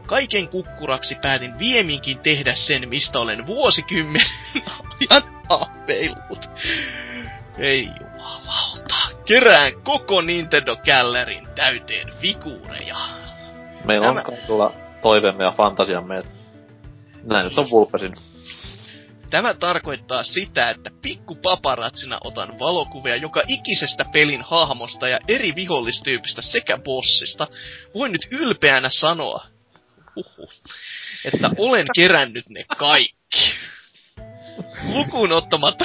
Kaiken 0.07 0.49
kukkuraksi 0.49 1.15
päätin 1.23 1.59
vieminkin 1.59 2.19
tehdä 2.19 2.55
sen, 2.55 2.89
mistä 2.89 3.19
olen 3.19 3.47
vuosikymmenen 3.47 4.27
ajan 5.11 5.23
haaveillut. 5.49 6.51
Ei 7.59 7.89
jumalauta. 8.49 8.95
Kerään 9.25 9.83
koko 9.83 10.21
Nintendo 10.21 10.77
Gallerin 10.77 11.49
täyteen 11.55 12.13
figuureja. 12.21 12.97
Meillä 13.85 14.09
on 14.09 14.15
Nämä- 14.15 14.25
kaikilla 14.25 14.73
toiveemme 15.03 15.45
ja 15.45 15.53
fantasiamme, 15.57 16.19
että 16.19 16.33
näin 17.25 17.45
nyt 17.45 17.59
on 17.59 17.71
Vulpesin. 17.71 18.15
Tämä 19.31 19.55
tarkoittaa 19.55 20.25
sitä, 20.25 20.71
että 20.71 20.91
pikku 21.03 21.35
paparatsina 21.35 22.19
otan 22.25 22.59
valokuvia 22.59 23.17
joka 23.17 23.43
ikisestä 23.49 24.05
pelin 24.13 24.43
hahmosta 24.43 25.09
ja 25.09 25.19
eri 25.29 25.55
vihollistyypistä 25.55 26.43
sekä 26.43 26.79
bossista. 26.85 27.47
Voin 27.95 28.13
nyt 28.13 28.29
ylpeänä 28.31 28.89
sanoa, 28.93 29.47
huhhuh, 30.17 30.53
että 31.25 31.51
olen 31.59 31.87
kerännyt 31.97 32.49
ne 32.49 32.65
kaikki. 32.77 33.55
Lukuun 34.95 35.33
ottamatta 35.33 35.85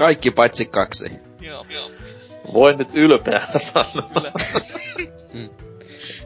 Kaikki 0.00 0.30
paitsi 0.30 0.66
kaksi. 0.66 1.04
Joo, 1.40 1.66
joo. 1.68 1.90
Voin 2.54 2.78
nyt 2.78 2.88
ylpeänä 2.94 3.46
sanoa. 3.72 4.10
Kyllä. 4.14 4.32
Mm. 5.32 5.50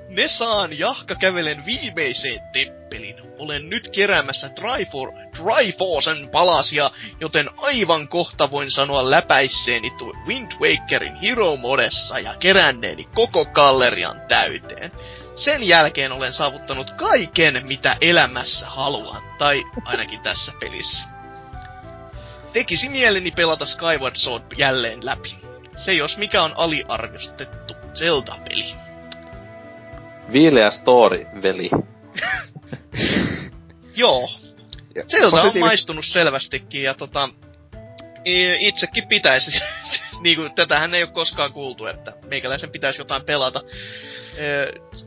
Ne 0.09 0.29
saan 0.29 0.79
jahka 0.79 1.15
kävelen 1.15 1.67
viimeiseen 1.67 2.41
teppelin. 2.53 3.17
Olen 3.39 3.71
nyt 3.71 3.89
keräämässä 3.89 4.49
Trifor, 4.49 5.09
Triforcen 5.37 6.29
palasia, 6.33 6.91
joten 7.21 7.51
aivan 7.57 8.09
kohta 8.09 8.51
voin 8.51 8.71
sanoa 8.71 9.11
läpäisseeni 9.11 9.91
tuo 9.91 10.13
Wind 10.27 10.53
Wakerin 10.53 11.17
Hero 11.17 11.57
Modessa 11.57 12.19
ja 12.19 12.35
keränneeni 12.39 13.09
koko 13.15 13.45
gallerian 13.45 14.21
täyteen. 14.29 14.93
Sen 15.37 15.63
jälkeen 15.63 16.13
olen 16.13 16.33
saavuttanut 16.33 16.91
kaiken, 16.91 17.67
mitä 17.67 17.97
elämässä 18.01 18.67
haluan, 18.67 19.23
tai 19.39 19.63
ainakin 19.85 20.21
tässä 20.21 20.53
pelissä. 20.61 21.14
Tekisi 22.55 22.89
mieleni 22.89 23.31
pelata 23.31 23.67
Skyward 23.67 24.17
Sword 24.17 24.45
jälleen 24.57 25.07
läpi. 25.07 25.37
Se 25.77 25.93
jos 25.93 26.19
mikä 26.19 26.43
on 26.43 26.53
aliarvostettu 26.57 27.75
Zelda-peli. 27.95 28.75
Viileä 30.33 30.71
story, 30.71 31.27
veli. 31.43 31.71
Joo, 33.97 34.31
Zelda 35.09 35.43
on 35.43 35.59
maistunut 35.59 36.05
selvästikin 36.05 36.83
ja 36.83 36.95
tota, 36.95 37.29
itsekin 38.59 39.07
pitäisi. 39.09 39.51
niinku, 40.23 40.49
tätähän 40.55 40.95
ei 40.95 41.03
ole 41.03 41.11
koskaan 41.13 41.53
kuultu, 41.53 41.87
että 41.87 42.13
meikäläisen 42.29 42.71
pitäisi 42.71 43.01
jotain 43.01 43.25
pelata. 43.25 43.61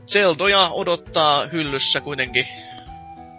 Zeldoja 0.06 0.68
odottaa 0.68 1.46
hyllyssä 1.46 2.00
kuitenkin 2.00 2.48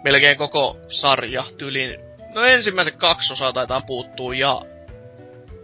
melkein 0.04 0.36
koko 0.36 0.76
sarja 0.88 1.44
tyyliin. 1.58 2.09
No 2.34 2.44
ensimmäiset 2.44 2.96
kaksi 2.96 3.32
osaa 3.32 3.52
taitaa 3.52 3.80
puuttuu 3.80 4.32
ja... 4.32 4.60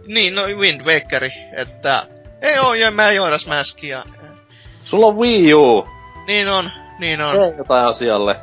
Niin, 0.07 0.35
no 0.35 0.43
Wind 0.47 0.81
Wakeri, 0.81 1.33
että... 1.53 2.07
Ei 2.41 2.59
oo 2.59 2.73
jo 2.73 2.91
mä 2.91 3.11
Joiras 3.11 3.47
Mask 3.47 3.83
ja... 3.83 4.03
Sulla 4.83 5.05
on 5.05 5.17
Wii 5.17 5.53
U! 5.53 5.87
Niin 6.27 6.47
on, 6.47 6.71
niin 6.99 7.21
on. 7.21 7.35
Tee 7.35 7.53
jotain 7.57 7.85
asialle. 7.85 8.35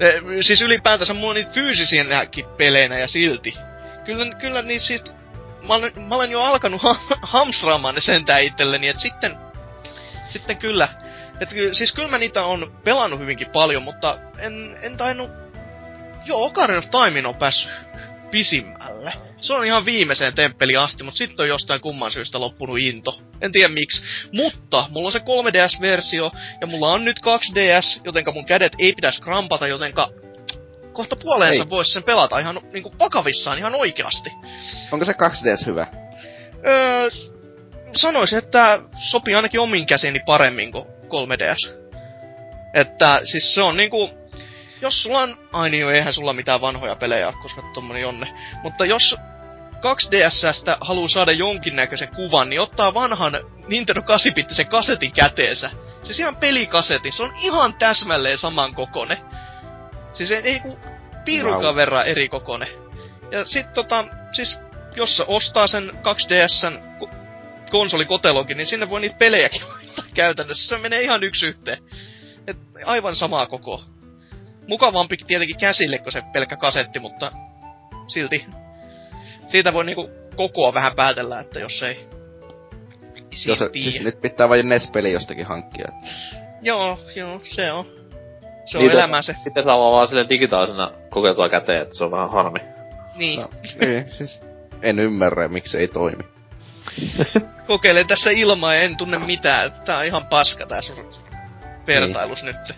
Eh, 0.00 0.22
siis 0.40 0.62
ylipäätänsä 0.62 1.14
mulla 1.14 1.28
on 1.28 1.34
niitä 1.34 1.50
fyysisiäkin 1.50 2.46
peleinä 2.56 2.98
ja 2.98 3.08
silti. 3.08 3.54
Kyllä, 4.04 4.34
kyllä 4.34 4.62
niin 4.62 4.80
siis... 4.80 5.04
Mä 5.68 5.74
olen, 5.74 5.92
mä 6.08 6.14
olen 6.14 6.30
jo 6.30 6.42
alkanut 6.42 6.82
ha- 6.82 7.00
hamstraamaan 7.22 7.94
ne 7.94 8.00
sentään 8.00 8.42
itselleni, 8.42 8.88
et 8.88 9.00
sitten... 9.00 9.36
Sitten 10.28 10.56
kyllä. 10.56 10.88
Et, 11.40 11.50
siis 11.72 11.92
kyllä 11.92 12.08
mä 12.08 12.18
niitä 12.18 12.44
on 12.44 12.72
pelannut 12.84 13.20
hyvinkin 13.20 13.50
paljon, 13.52 13.82
mutta 13.82 14.18
en, 14.38 14.76
en 14.82 14.96
tainnut... 14.96 15.30
Joo, 16.26 16.44
Ocarina 16.44 16.78
of 16.78 16.90
Time 16.90 17.28
on 17.28 17.36
päässyt 17.36 17.72
pisimmälle. 18.30 19.12
Se 19.40 19.54
on 19.54 19.64
ihan 19.64 19.84
viimeiseen 19.84 20.34
temppeliin 20.34 20.78
asti, 20.78 21.04
mutta 21.04 21.18
sitten 21.18 21.44
on 21.44 21.48
jostain 21.48 21.80
kumman 21.80 22.10
syystä 22.10 22.40
loppunut 22.40 22.78
into. 22.78 23.20
En 23.40 23.52
tiedä 23.52 23.68
miksi. 23.68 24.02
Mutta 24.32 24.86
mulla 24.90 25.08
on 25.08 25.12
se 25.12 25.18
3DS-versio 25.18 26.32
ja 26.60 26.66
mulla 26.66 26.92
on 26.92 27.04
nyt 27.04 27.20
2DS, 27.20 28.00
jotenka 28.04 28.32
mun 28.32 28.46
kädet 28.46 28.72
ei 28.78 28.92
pitäisi 28.92 29.22
krampata, 29.22 29.66
jotenka 29.66 30.10
kohta 30.92 31.16
puoleensa 31.16 31.62
Ei. 31.62 31.70
voisi 31.70 31.92
sen 31.92 32.02
pelata 32.02 32.38
ihan 32.38 32.60
niinku 32.72 32.94
vakavissaan, 32.98 33.58
ihan 33.58 33.74
oikeasti. 33.74 34.30
Onko 34.92 35.04
se 35.04 35.12
2DS 35.12 35.66
hyvä? 35.66 35.86
Öö, 36.66 37.10
sanoisin, 37.96 38.38
että 38.38 38.80
sopii 38.98 39.34
ainakin 39.34 39.60
omin 39.60 39.86
käsiini 39.86 40.20
paremmin 40.26 40.72
kuin 40.72 40.84
3DS. 40.84 41.86
Että 42.74 43.20
siis 43.24 43.54
se 43.54 43.62
on 43.62 43.76
niinku... 43.76 44.10
Jos 44.80 45.02
sulla 45.02 45.20
on... 45.20 45.38
Ai 45.52 45.70
niin, 45.70 45.88
eihän 45.88 46.12
sulla 46.12 46.32
mitään 46.32 46.60
vanhoja 46.60 46.96
pelejä 46.96 47.28
ole, 47.28 47.36
koska 47.42 47.62
tommonen 47.74 48.02
jonne. 48.02 48.28
Mutta 48.62 48.84
jos 48.84 49.14
2DSstä 49.76 50.76
haluaa 50.80 51.08
saada 51.08 51.32
jonkinnäköisen 51.32 52.08
kuvan, 52.08 52.50
niin 52.50 52.60
ottaa 52.60 52.94
vanhan 52.94 53.32
Nintendo 53.68 54.00
8-bittisen 54.00 54.66
kasetin 54.68 55.12
käteensä. 55.12 55.70
Siis 56.02 56.18
ihan 56.18 56.36
pelikasetin, 56.36 57.12
se 57.12 57.22
on 57.22 57.32
ihan 57.40 57.74
täsmälleen 57.74 58.38
saman 58.38 58.74
kokone. 58.74 59.18
Siis 60.12 60.30
ei 60.30 60.42
niinku 60.42 60.78
piirunkaan 61.24 61.64
Vau. 61.64 61.76
verran 61.76 62.06
eri 62.06 62.28
kokone. 62.28 62.68
Ja 63.30 63.44
sit 63.44 63.72
tota, 63.74 64.04
siis 64.32 64.58
jos 64.96 65.16
se 65.16 65.24
ostaa 65.26 65.66
sen 65.66 65.90
2DSn 65.90 66.82
ko- 67.02 67.14
konsolikotelonkin, 67.70 68.56
niin 68.56 68.66
sinne 68.66 68.90
voi 68.90 69.00
niitä 69.00 69.16
pelejäkin 69.18 69.62
laittaa 69.72 70.04
käytännössä. 70.14 70.68
Se 70.68 70.78
menee 70.78 71.02
ihan 71.02 71.24
yksi 71.24 71.46
yhteen. 71.46 71.78
Et 72.46 72.56
aivan 72.84 73.16
samaa 73.16 73.46
koko. 73.46 73.84
Mukavampi 74.68 75.16
tietenkin 75.16 75.56
käsille 75.58 75.98
kuin 75.98 76.12
se 76.12 76.22
pelkkä 76.32 76.56
kasetti, 76.56 76.98
mutta 77.00 77.32
silti. 78.08 78.46
Siitä 79.48 79.72
voi 79.72 79.84
niinku 79.84 80.10
kokoa 80.36 80.74
vähän 80.74 80.94
päätellä, 80.94 81.40
että 81.40 81.60
jos 81.60 81.82
ei... 81.82 82.08
Jos, 83.46 83.58
siis 83.72 84.00
nyt 84.00 84.20
pitää 84.20 84.48
vain 84.48 84.68
NES-peli 84.68 85.12
jostakin 85.12 85.46
hankkia. 85.46 85.88
Joo, 86.62 86.98
joo, 87.16 87.40
se 87.44 87.72
on. 87.72 87.84
Se 88.64 88.78
on 88.78 88.82
Niitä- 88.82 88.94
elämää 88.98 89.22
se. 89.22 89.34
Sitten 89.44 89.64
saa 89.64 89.78
vaan 89.78 90.08
sille 90.08 90.26
digitaalisena 90.28 90.90
kokeiltua 91.10 91.48
käteen, 91.48 91.82
että 91.82 91.94
se 91.94 92.04
on 92.04 92.10
vähän 92.10 92.30
harmi. 92.30 92.58
Niin. 93.16 93.40
No, 93.40 93.48
ei, 93.80 94.04
siis 94.08 94.40
en 94.82 94.98
ymmärrä, 94.98 95.48
miksi 95.48 95.78
ei 95.78 95.88
toimi. 95.88 96.22
Kokeilen 97.66 98.06
tässä 98.06 98.30
ilmaa 98.30 98.74
ja 98.74 98.80
en 98.80 98.96
tunne 98.96 99.18
mitään. 99.18 99.72
Tää 99.84 99.98
on 99.98 100.04
ihan 100.04 100.26
paska 100.26 100.66
tää 100.66 100.82
sun 100.82 101.14
vertailus 101.86 102.42
Niin. 102.42 102.54
nyt. 102.68 102.76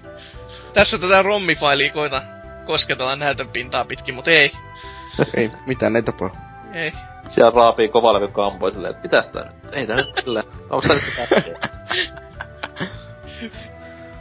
Tässä 0.79 0.99
tätä 0.99 1.23
rommifailia 1.23 1.93
koita 1.93 2.23
kosketella 2.65 3.17
näytön 3.17 3.49
pintaa 3.49 3.85
pitkin, 3.85 4.15
mut 4.15 4.29
ei. 4.29 4.53
ei, 5.37 5.51
mitään 5.67 5.97
ei 5.97 6.03
tapahdu. 6.03 6.35
Ei. 6.75 6.93
Siellä 7.29 7.51
raapii 7.51 7.89
kovalevy 7.89 8.29
kampoi 8.29 8.73
silleen, 8.73 8.91
että 8.91 9.03
mitäs 9.03 9.29
tää 9.29 9.45
nyt? 9.45 9.77
Ei 9.77 9.87
tää 9.87 9.97
nyt 9.97 10.15
silleen. 10.15 10.45
Onks 10.71 10.87
tää 10.87 10.97
nyt 10.97 11.31
mitään? 11.31 11.57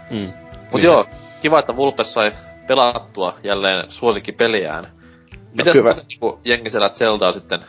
Mm. 0.09 0.33
Mut 0.71 0.83
joo, 0.83 1.07
kiva, 1.41 1.59
että 1.59 1.75
Vulpes 1.75 2.13
sai 2.13 2.31
pelattua 2.67 3.37
jälleen 3.43 3.83
suosikkipeliään. 3.89 4.91
Miten 5.53 5.83
no, 5.83 5.93
niinku 6.07 6.39
jengi 6.45 6.69
siellä 6.69 6.89
Zeldaa 6.89 7.31
sitten 7.31 7.65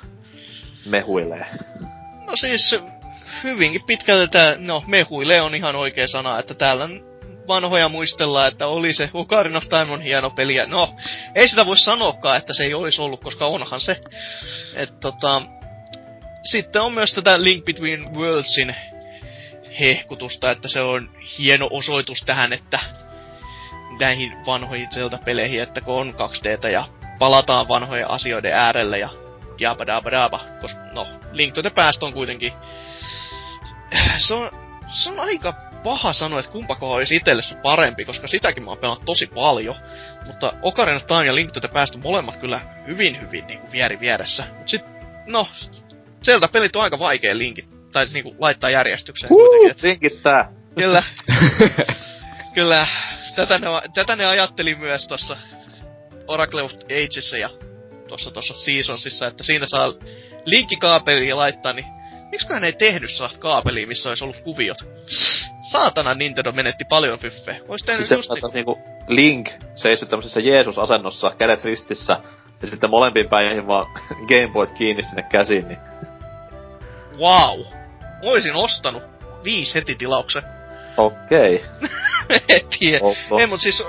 mehuilee? 0.87 1.47
No 2.27 2.37
siis 2.37 2.77
hyvinkin 3.45 3.83
pitkälti 3.87 4.33
tää, 4.33 4.55
no 4.59 4.85
mehuile 4.87 5.41
on 5.41 5.55
ihan 5.55 5.77
oikea 5.77 6.09
sana, 6.09 6.39
että 6.39 6.55
täällä 6.55 6.85
on 6.85 7.08
vanhoja 7.49 7.89
muistellaan, 7.89 8.49
että 8.49 8.67
oli 8.67 8.95
se 8.95 9.11
Ocarina 9.15 9.59
of 9.59 9.69
Time 9.69 9.93
on 9.93 10.03
hieno 10.03 10.31
peli. 10.31 10.55
Ja 10.55 10.67
no, 10.67 10.95
ei 11.35 11.49
sitä 11.49 11.67
voi 11.67 11.79
sanoakaan, 11.79 12.37
että 12.37 12.55
se 12.55 12.65
ei 12.65 12.75
olisi 12.75 13.03
ollut, 13.03 13.25
koska 13.25 13.47
onhan 13.47 13.81
se. 13.81 14.01
Et 14.75 15.01
tota, 15.01 15.43
sitten 16.51 16.83
on 16.83 16.93
myös 16.93 17.15
tätä 17.15 17.43
Link 17.43 17.65
Between 17.65 18.15
Worldsin 18.15 18.75
hehkutusta, 19.81 20.51
että 20.51 20.69
se 20.69 20.81
on 20.81 21.11
hieno 21.39 21.69
osoitus 21.71 22.23
tähän, 22.27 22.53
että 22.53 22.79
näihin 24.01 24.33
vanhoihin 24.47 24.89
Zelda-peleihin, 24.95 25.63
että 25.63 25.81
kun 25.81 25.95
on 25.95 26.15
2Dtä 26.15 26.69
ja 26.69 26.89
palataan 27.19 27.69
vanhojen 27.69 28.11
asioiden 28.11 28.53
äärelle 28.53 28.99
ja 28.99 29.09
jabadabadaba, 29.61 30.41
koska 30.61 30.81
no, 30.93 31.07
Link 31.33 31.55
to 31.55 31.63
the 31.63 31.71
Past 31.71 32.03
on 32.03 32.13
kuitenkin... 32.13 32.53
Se 34.19 34.35
on, 34.35 34.51
se 34.89 35.11
on 35.11 35.21
aika 35.21 35.68
paha 35.89 36.13
sanoa, 36.13 36.41
että 36.41 36.53
kumpako 36.53 36.93
olisi 36.93 37.17
itselle 37.17 37.43
se 37.43 37.55
parempi, 37.63 38.05
koska 38.05 38.27
sitäkin 38.27 38.63
mä 38.63 38.71
oon 38.71 38.79
pelannut 38.79 39.05
tosi 39.05 39.27
paljon. 39.27 39.77
Mutta 40.27 40.53
Ocarina 40.63 40.97
of 40.97 41.07
Time 41.07 41.27
ja 41.27 41.35
Link 41.35 41.53
to 41.53 41.61
the 41.61 41.69
Past 41.69 41.95
on 41.95 42.03
molemmat 42.03 42.37
kyllä 42.37 42.61
hyvin 42.87 43.21
hyvin 43.21 43.47
niin 43.47 43.59
kuin 43.61 43.73
vieri 43.73 44.01
vieressä. 44.01 44.45
Mut 44.59 44.69
sit 44.69 44.85
no, 45.27 45.49
Zelda-pelit 46.25 46.77
on 46.77 46.83
aika 46.83 46.99
vaikea 46.99 47.39
linkit, 47.39 47.69
tai 47.93 48.07
siis 48.07 48.15
niinku 48.15 48.37
laittaa 48.39 48.71
järjestykseen 48.71 49.31
Huu, 49.31 49.39
kuitenkin. 49.39 49.71
Et, 49.71 49.83
linkittää. 49.83 50.53
kyllä, 50.75 51.03
kyllä, 52.55 52.87
tätä 53.37 53.59
ne, 53.59 53.67
tätä 53.95 54.17
ne 54.17 54.27
ajatteli 54.27 54.75
myös 54.75 55.07
tossa 55.07 55.37
Oracle 56.27 56.63
of 56.63 56.73
Agesissa 56.85 57.37
ja 57.37 57.51
tossa 58.09 58.31
tossa 58.31 58.55
Seasonsissa, 58.55 59.27
että 59.27 59.43
siinä 59.43 59.67
saa 59.67 59.93
linkkikaapelia 60.45 61.37
laittaa, 61.37 61.73
niin 61.73 61.87
miksiköhän 62.31 62.65
ei 62.65 62.73
tehnyt 62.73 63.11
sellaista 63.11 63.41
kaapelia, 63.41 63.87
missä 63.87 64.09
olisi 64.09 64.25
ollut 64.25 64.41
kuviot? 64.41 64.79
Saatana 65.71 66.15
Nintendo 66.15 66.53
menetti 66.53 66.85
paljon 66.89 67.19
fyffeä. 67.19 67.57
Ois 67.69 67.83
tehnyt 67.83 67.99
Siis 67.99 68.09
se, 68.09 68.15
just 68.15 68.31
että 68.33 68.49
niinku 68.55 68.79
Link 69.09 69.49
seissyt 69.77 70.09
tämmöisessä 70.09 70.41
Jeesus-asennossa, 70.41 71.31
kädet 71.39 71.65
ristissä, 71.65 72.21
ja 72.63 72.69
sitten 72.69 72.91
molempiin 72.91 73.29
päihin 73.29 73.67
vaan 73.67 73.87
Gameboyt 74.29 74.71
kiinni 74.79 75.03
sinne 75.03 75.23
käsiin, 75.23 75.69
niin 75.69 75.79
wow. 77.19 77.61
Oisin 78.23 78.55
ostanut 78.55 79.03
viisi 79.45 79.75
heti 79.75 79.95
tilauksen. 79.95 80.58
Okei. 80.99 81.65
en 82.49 82.61
tiedä. 82.79 82.99
Okay. 83.03 83.41
Ei, 83.41 83.47
mut 83.47 83.61
siis 83.61 83.83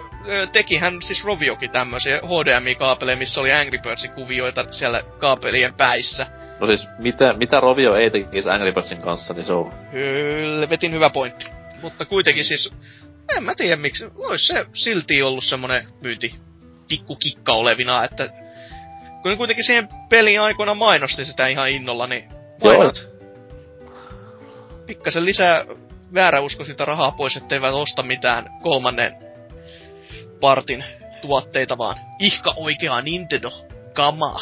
tekihän 0.52 1.02
siis 1.02 1.24
Roviokin 1.24 1.72
tämmösiä 1.72 2.18
HDMI-kaapeleja, 2.18 3.18
missä 3.18 3.42
oli 3.42 3.52
Angry 3.52 3.78
Birdsin 3.78 4.12
kuvioita 4.12 4.66
siellä 4.72 5.04
kaapelien 5.20 5.74
päissä. 5.74 6.28
No 6.60 6.68
siis, 6.68 6.88
mitä, 7.00 7.34
mitä 7.34 7.60
Rovio 7.60 7.96
ei 7.96 8.12
tekisi 8.12 8.50
Angry 8.50 8.72
Birdsin 8.74 9.02
kanssa, 9.02 9.34
niin 9.34 9.46
se 9.46 9.54
on... 9.54 9.74
Helvetin 9.94 10.92
hyvä 10.92 11.10
pointti. 11.10 11.46
Mutta 11.82 12.06
kuitenkin 12.06 12.46
siis, 12.46 12.72
en 13.38 13.44
mä 13.44 13.56
tiedä 13.56 13.76
miksi, 13.76 14.06
ois 14.18 14.48
se 14.48 14.66
silti 14.74 15.22
ollut 15.22 15.44
semmonen 15.44 15.88
myynti 16.04 16.36
pikku 16.88 17.16
kikka 17.16 17.54
olevina, 17.54 18.04
että 18.04 18.30
kun 19.22 19.38
kuitenkin 19.38 19.66
siihen 19.66 19.90
pelin 20.10 20.42
aikoina 20.42 20.74
mainosti 20.74 21.26
sitä 21.26 21.48
ihan 21.48 21.70
innolla, 21.70 22.08
niin 22.08 22.30
mainot. 22.64 23.10
Pikkasen 24.88 25.26
lisää 25.26 25.66
vääräuskoisilta 26.14 26.86
rahaa 26.86 27.12
pois, 27.12 27.38
etteivät 27.38 27.74
osta 27.74 28.04
mitään 28.04 28.46
kolmannen 28.62 29.16
partin 30.42 30.84
tuotteita, 31.22 31.78
vaan 31.78 31.96
ihka 32.20 32.54
oikeaa 32.58 33.02
Nintendo 33.02 33.50
kamaa. 33.94 34.40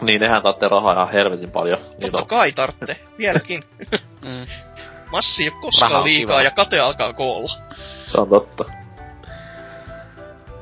Niin, 0.00 0.20
nehän 0.20 0.42
taatte 0.42 0.68
rahaa 0.68 0.92
ihan 0.92 1.12
helvetin 1.12 1.50
paljon. 1.50 1.78
Niin 1.78 2.00
Totta 2.00 2.18
on. 2.18 2.26
kai 2.26 2.52
tartte, 2.52 2.96
vieläkin. 3.18 3.62
Mm. 4.24 4.46
Massi 5.12 5.42
ei 5.44 5.48
oo 5.48 5.60
koskaan 5.60 5.90
Raha 5.92 6.04
liikaa 6.04 6.36
kiva. 6.36 6.42
ja 6.42 6.50
kate 6.50 6.80
alkaa 6.80 7.12
koolla. 7.12 7.52
Se 8.12 8.20
on 8.20 8.28
totta. 8.28 8.64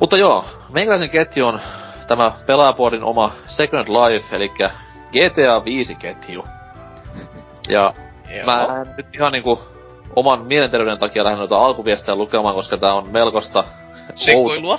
Mutta 0.01 0.16
joo, 0.16 0.44
meikäläisen 0.72 1.10
ketju 1.10 1.46
on 1.46 1.60
tämä 2.09 2.32
pelaajapuolin 2.46 3.05
oma 3.05 3.32
Second 3.46 3.88
Life, 3.88 4.36
eli 4.36 4.48
GTA 5.12 5.64
5 5.64 5.94
ketju. 5.94 6.44
Ja 7.68 7.92
Joo. 8.36 8.44
mä 8.46 8.80
en 8.80 8.94
nyt 8.96 9.06
ihan 9.14 9.32
niinku 9.32 9.60
oman 10.16 10.47
mielenterveyden 10.47 10.99
takia 10.99 11.24
lähden 11.24 11.39
noita 11.39 11.57
alkuviestejä 11.57 12.16
lukemaan, 12.16 12.55
koska 12.55 12.77
tää 12.77 12.95
on 12.95 13.09
melkoista 13.09 13.65
Sekoilua. 14.15 14.78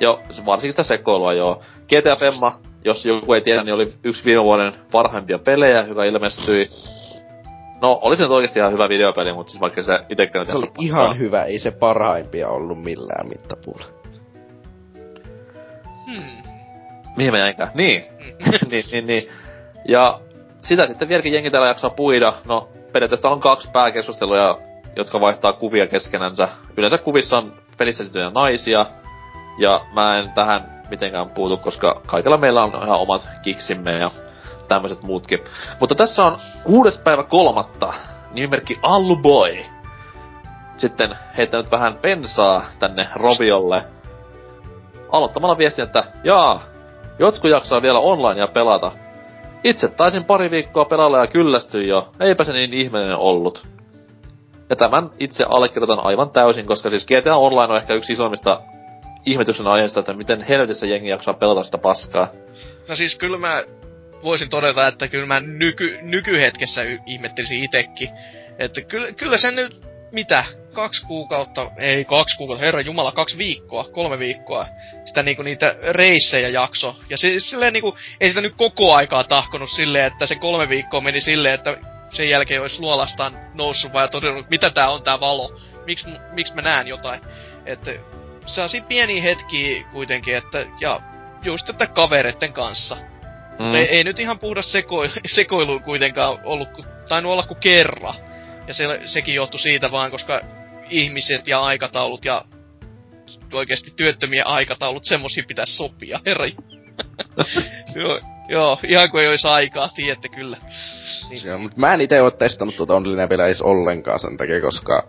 Joo, 0.00 0.20
se- 0.30 0.46
varsinkin 0.46 0.72
sitä 0.72 0.82
sekoilua 0.82 1.32
joo. 1.32 1.62
GTA 1.88 2.16
Femma, 2.16 2.58
jos 2.84 3.06
joku 3.06 3.32
ei 3.34 3.40
tiedä, 3.40 3.62
niin 3.64 3.74
oli 3.74 3.92
yksi 4.04 4.24
viime 4.24 4.44
vuoden 4.44 4.72
parhaimpia 4.92 5.38
pelejä, 5.38 5.82
joka 5.82 6.04
ilmestyi. 6.04 6.68
No, 7.82 7.98
oli 8.02 8.16
se 8.16 8.22
nyt 8.22 8.32
oikeesti 8.32 8.58
ihan 8.58 8.72
hyvä 8.72 8.88
videopeli, 8.88 9.32
mutta 9.32 9.50
siis 9.50 9.60
vaikka 9.60 9.82
se 9.82 9.98
itekään 10.08 10.46
Se 10.46 10.56
oli 10.56 10.70
ihan 10.80 11.18
hyvä, 11.18 11.44
ei 11.44 11.58
se 11.58 11.70
parhaimpia 11.70 12.48
ollut 12.48 12.82
millään 12.82 13.28
mittapuulla. 13.28 13.84
Hmm. 16.06 16.24
Mihin 17.16 17.32
mä 17.32 17.38
jäinkään? 17.38 17.70
Niin. 17.74 18.04
niin, 18.70 18.84
niin, 18.92 19.06
niin. 19.06 19.28
Ja 19.88 20.20
sitä 20.62 20.86
sitten 20.86 21.08
vieläkin 21.08 21.32
jengi 21.32 21.50
täällä 21.50 21.68
jaksaa 21.68 21.90
puida. 21.90 22.32
No, 22.46 22.68
periaatteessa 22.94 23.28
on 23.28 23.40
kaksi 23.40 23.68
pääkeskustelua, 23.72 24.58
jotka 24.96 25.20
vaihtaa 25.20 25.52
kuvia 25.52 25.86
keskenänsä. 25.86 26.48
Yleensä 26.76 26.98
kuvissa 26.98 27.38
on 27.38 27.52
pelissä 27.78 28.02
esiintyjä 28.02 28.30
naisia. 28.34 28.86
Ja 29.58 29.80
mä 29.94 30.18
en 30.18 30.30
tähän 30.30 30.82
mitenkään 30.90 31.30
puutu, 31.30 31.56
koska 31.56 32.02
kaikilla 32.06 32.36
meillä 32.36 32.60
on 32.60 32.82
ihan 32.82 33.00
omat 33.00 33.28
kiksimme 33.42 33.92
ja 33.92 34.10
tämmöiset 34.68 35.02
muutkin. 35.02 35.38
Mutta 35.80 35.94
tässä 35.94 36.22
on 36.22 36.38
kuudes 36.64 36.98
päivä 36.98 37.22
kolmatta 37.22 37.94
nimimerkki 38.34 38.78
Allu 38.82 39.16
Boy. 39.16 39.56
Sitten 40.78 41.16
heittänyt 41.36 41.70
vähän 41.70 41.96
pensaa 42.02 42.64
tänne 42.78 43.08
Roviolle. 43.14 43.84
Aloittamalla 45.12 45.58
viestin, 45.58 45.84
että 45.84 46.04
jaa, 46.24 46.62
jotkut 47.18 47.50
jaksaa 47.50 47.82
vielä 47.82 47.98
online 47.98 48.40
ja 48.40 48.48
pelata. 48.48 48.92
Itse 49.64 49.88
taisin 49.88 50.24
pari 50.24 50.50
viikkoa 50.50 50.84
pelailla 50.84 51.18
ja 51.18 51.26
kyllästyin 51.26 51.88
jo, 51.88 52.10
eipä 52.20 52.44
se 52.44 52.52
niin 52.52 52.74
ihmeellinen 52.74 53.16
ollut. 53.16 53.66
Ja 54.70 54.76
tämän 54.76 55.10
itse 55.18 55.44
allekirjoitan 55.48 56.04
aivan 56.04 56.30
täysin, 56.30 56.66
koska 56.66 56.90
siis 56.90 57.06
GTA 57.06 57.36
Online 57.36 57.72
on 57.72 57.76
ehkä 57.76 57.94
yksi 57.94 58.12
isoimmista 58.12 58.60
ihmetyksen 59.26 59.66
aiheista, 59.66 60.00
että 60.00 60.12
miten 60.12 60.42
helvetissä 60.42 60.86
jengi 60.86 61.08
jaksaa 61.08 61.34
pelata 61.34 61.64
sitä 61.64 61.78
paskaa. 61.78 62.28
No 62.88 62.96
siis 62.96 63.16
kyllä 63.16 63.38
mä 63.38 63.62
voisin 64.24 64.48
todeta, 64.48 64.86
että 64.86 65.08
kyllä 65.08 65.26
mä 65.26 65.40
nyky, 65.40 65.98
nykyhetkessä 66.02 66.82
ihmettelisin 67.06 67.64
itekin. 67.64 68.10
Että 68.58 68.80
kyllä, 68.80 69.12
kyllä 69.12 69.36
se 69.36 69.50
nyt, 69.50 69.80
mitä, 70.12 70.44
kaksi 70.74 71.06
kuukautta, 71.06 71.70
ei 71.76 72.04
kaksi 72.04 72.36
kuukautta, 72.36 72.64
herra 72.64 72.80
jumala, 72.80 73.12
kaksi 73.12 73.38
viikkoa, 73.38 73.84
kolme 73.84 74.18
viikkoa, 74.18 74.66
sitä 75.04 75.22
niinku 75.22 75.42
niitä 75.42 75.76
reissejä 75.90 76.48
jakso. 76.48 76.96
Ja 77.10 77.18
siis 77.18 77.50
silleen 77.50 77.72
niinku, 77.72 77.98
ei 78.20 78.28
sitä 78.28 78.40
nyt 78.40 78.54
koko 78.56 78.94
aikaa 78.94 79.24
tahkonut 79.24 79.70
silleen, 79.70 80.06
että 80.06 80.26
se 80.26 80.34
kolme 80.34 80.68
viikkoa 80.68 81.00
meni 81.00 81.20
silleen, 81.20 81.54
että 81.54 81.76
sen 82.10 82.28
jälkeen 82.28 82.62
olisi 82.62 82.80
luolastaan 82.80 83.36
noussut 83.54 83.94
ja 83.94 84.08
todennut, 84.08 84.50
mitä 84.50 84.70
tää 84.70 84.90
on 84.90 85.02
tää 85.02 85.20
valo, 85.20 85.60
miksi 85.86 86.08
miks 86.32 86.54
mä 86.54 86.62
näen 86.62 86.86
jotain. 86.86 87.20
Että 87.66 87.90
sellaisia 88.46 88.82
pieniä 88.82 89.22
hetkiä 89.22 89.84
kuitenkin, 89.92 90.36
että, 90.36 90.66
ja 90.80 91.00
just 91.42 91.68
että 91.68 91.86
kavereiden 91.86 92.52
kanssa. 92.52 92.96
Mm. 93.58 93.74
Ei, 93.74 93.88
ei 93.88 94.04
nyt 94.04 94.20
ihan 94.20 94.38
puhdas 94.38 94.72
sekoilu, 94.72 95.12
sekoilu 95.26 95.80
kuitenkaan 95.80 96.38
ollut, 96.44 96.68
tainnut 97.08 97.32
olla 97.32 97.46
kuin 97.46 97.60
kerran. 97.60 98.14
Ja 98.66 98.74
se, 98.74 99.00
sekin 99.04 99.34
johtui 99.34 99.60
siitä 99.60 99.92
vaan, 99.92 100.10
koska 100.10 100.40
ihmiset 100.90 101.48
ja 101.48 101.60
aikataulut 101.60 102.24
ja 102.24 102.44
oikeasti 103.52 103.92
työttömien 103.96 104.46
aikataulut, 104.46 105.04
semmosia 105.04 105.44
pitäisi 105.48 105.76
sopia, 105.76 106.20
herra. 106.26 106.44
joo, 107.96 108.20
joo, 108.48 108.80
ihan 108.88 109.10
kuin 109.10 109.22
ei 109.22 109.28
olisi 109.28 109.48
aikaa, 109.48 109.88
tiedätte 109.88 110.28
kyllä. 110.28 110.56
Niin. 111.30 111.44
Joo, 111.44 111.58
mutta 111.58 111.80
mä 111.80 111.92
en 111.92 112.00
ite 112.00 112.22
oo 112.22 112.30
testannut 112.30 112.76
tuota 112.76 112.94
online 112.94 113.28
peliä 113.28 113.46
edes 113.46 113.62
ollenkaan 113.62 114.20
sen 114.20 114.36
takia, 114.36 114.60
koska... 114.60 115.08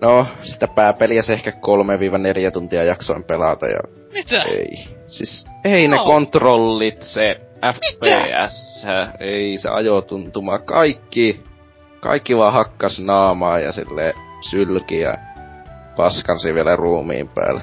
No, 0.00 0.26
sitä 0.42 0.68
pääpeliä 0.68 1.22
se 1.22 1.32
ehkä 1.32 1.50
3-4 1.50 1.54
tuntia 2.52 2.84
jaksoin 2.84 3.24
pelata 3.24 3.66
ja 3.66 3.80
Mitä? 4.12 4.42
ei. 4.42 4.88
Siis 5.06 5.46
ei 5.64 5.88
ne 5.88 5.96
Joo. 5.96 6.06
kontrollit, 6.06 7.02
se 7.02 7.40
FPS, 7.64 8.86
ei 9.20 9.58
se 9.58 9.68
ajotuntuma, 9.68 10.58
kaikki, 10.58 11.44
kaikki 12.00 12.36
vaan 12.36 12.52
hakkas 12.52 13.00
naamaa 13.00 13.58
ja 13.58 13.72
sille 13.72 14.14
sylki 14.40 15.00
ja 15.00 15.14
paskansi 15.96 16.54
vielä 16.54 16.76
ruumiin 16.76 17.28
päälle. 17.28 17.62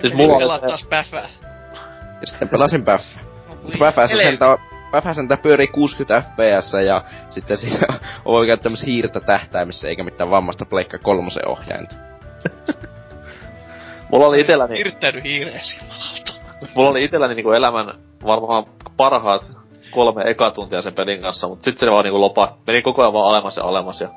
Siis 0.00 0.14
mulla 0.14 0.38
Pelaa 0.38 0.54
on 0.54 0.60
taas 0.60 0.84
päfää. 0.84 1.28
Ja 2.20 2.26
sitten 2.26 2.48
pelasin 2.48 2.84
Päffä. 2.84 3.20
No, 3.48 3.54
Mutta 3.62 3.78
Päfässä 3.78 4.16
Ele- 4.16 4.22
sentään, 4.22 4.58
Päfä 4.90 5.14
sentään 5.14 5.40
pyörii 5.40 5.66
60 5.66 6.20
fps 6.20 6.72
ja 6.86 7.04
sitten 7.30 7.58
siinä 7.58 7.86
on 8.24 8.38
oikein 8.38 8.60
tämmössä 8.60 8.86
hiirtä 8.86 9.20
tähtäimissä 9.20 9.88
eikä 9.88 10.04
mitään 10.04 10.30
vammasta 10.30 10.64
pleikka 10.64 10.98
kolmosen 10.98 11.48
ohjainta. 11.48 11.94
mulla 14.12 14.26
oli 14.26 14.40
itelläni, 14.40 14.78
Hirttäydy 14.78 15.22
hiireesi, 15.22 15.80
mulla 16.74 16.90
oli 16.90 17.04
itelläni 17.04 17.34
niinku 17.34 17.52
elämän 17.52 17.92
varmaan 18.26 18.64
parhaat 18.96 19.52
kolme 19.90 20.22
eka 20.26 20.50
tuntia 20.50 20.82
sen 20.82 20.94
pelin 20.94 21.22
kanssa, 21.22 21.48
mutta 21.48 21.64
sitten 21.64 21.88
se 21.88 21.92
vaan 21.92 22.04
niinku 22.04 22.20
lopa, 22.20 22.56
meni 22.66 22.82
koko 22.82 23.02
ajan 23.02 23.12
vaan 23.12 23.30
alemmas 23.30 23.56
ja 23.56 23.64
alemmas 23.64 24.00
ja 24.00 24.08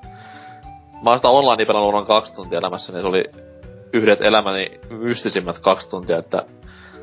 mä 1.03 1.09
oon 1.09 1.19
sitä 1.19 1.27
online 1.27 1.65
pelannut 1.65 1.93
noin 1.93 2.05
kaksi 2.05 2.33
tuntia 2.33 2.59
elämässä, 2.59 2.93
niin 2.93 3.01
se 3.01 3.07
oli 3.07 3.23
yhdet 3.93 4.21
elämäni 4.21 4.79
mystisimmät 4.89 5.59
kaksi 5.59 5.89
tuntia, 5.89 6.17
että 6.17 6.43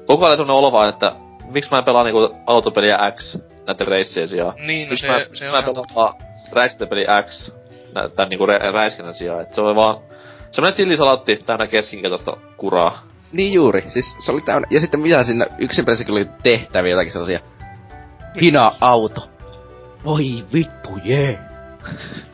koko 0.06 0.24
ajan 0.24 0.36
semmonen 0.36 0.58
olo 0.58 0.72
vaan, 0.72 0.88
että 0.88 1.12
miksi 1.44 1.70
mä 1.70 1.78
en 1.78 1.84
pelaa 1.84 2.04
niinku 2.04 2.36
autopeliä 2.46 3.12
X 3.16 3.38
näiden 3.66 3.86
reissien 3.86 4.28
sijaan. 4.28 4.54
Niin, 4.66 4.88
no 4.88 4.90
Miksi 4.90 5.06
se, 5.06 5.12
mä, 5.12 5.18
se 5.34 5.44
mä 5.44 5.58
on 5.58 5.62
ihan 5.62 5.74
pelaan 5.94 6.14
räiskintäpeli 6.52 7.06
X 7.28 7.52
tän 8.16 8.28
niinku 8.28 8.46
rä- 8.46 8.72
räiskinnän 8.72 9.14
sijaan, 9.14 9.40
et 9.40 9.50
se 9.50 9.60
oli 9.60 9.76
vaan 9.76 9.98
semmonen 10.50 10.76
sillisalaatti 10.76 11.36
täynnä 11.46 11.66
keskinkertaista 11.66 12.36
kuraa. 12.56 12.98
Niin 13.32 13.52
juuri, 13.52 13.84
siis 13.88 14.16
se 14.18 14.32
oli 14.32 14.40
täynnä. 14.40 14.68
Ja 14.70 14.80
sitten 14.80 15.00
mitä 15.00 15.24
siinä 15.24 15.46
yksin 15.58 15.84
pelissä 15.84 16.12
oli 16.12 16.28
tehtäviä 16.42 16.90
jotakin 16.90 17.12
sellaisia. 17.12 17.40
Hina 18.42 18.72
auto. 18.80 19.28
Voi 20.04 20.44
vittu, 20.52 20.90
jee. 21.04 21.38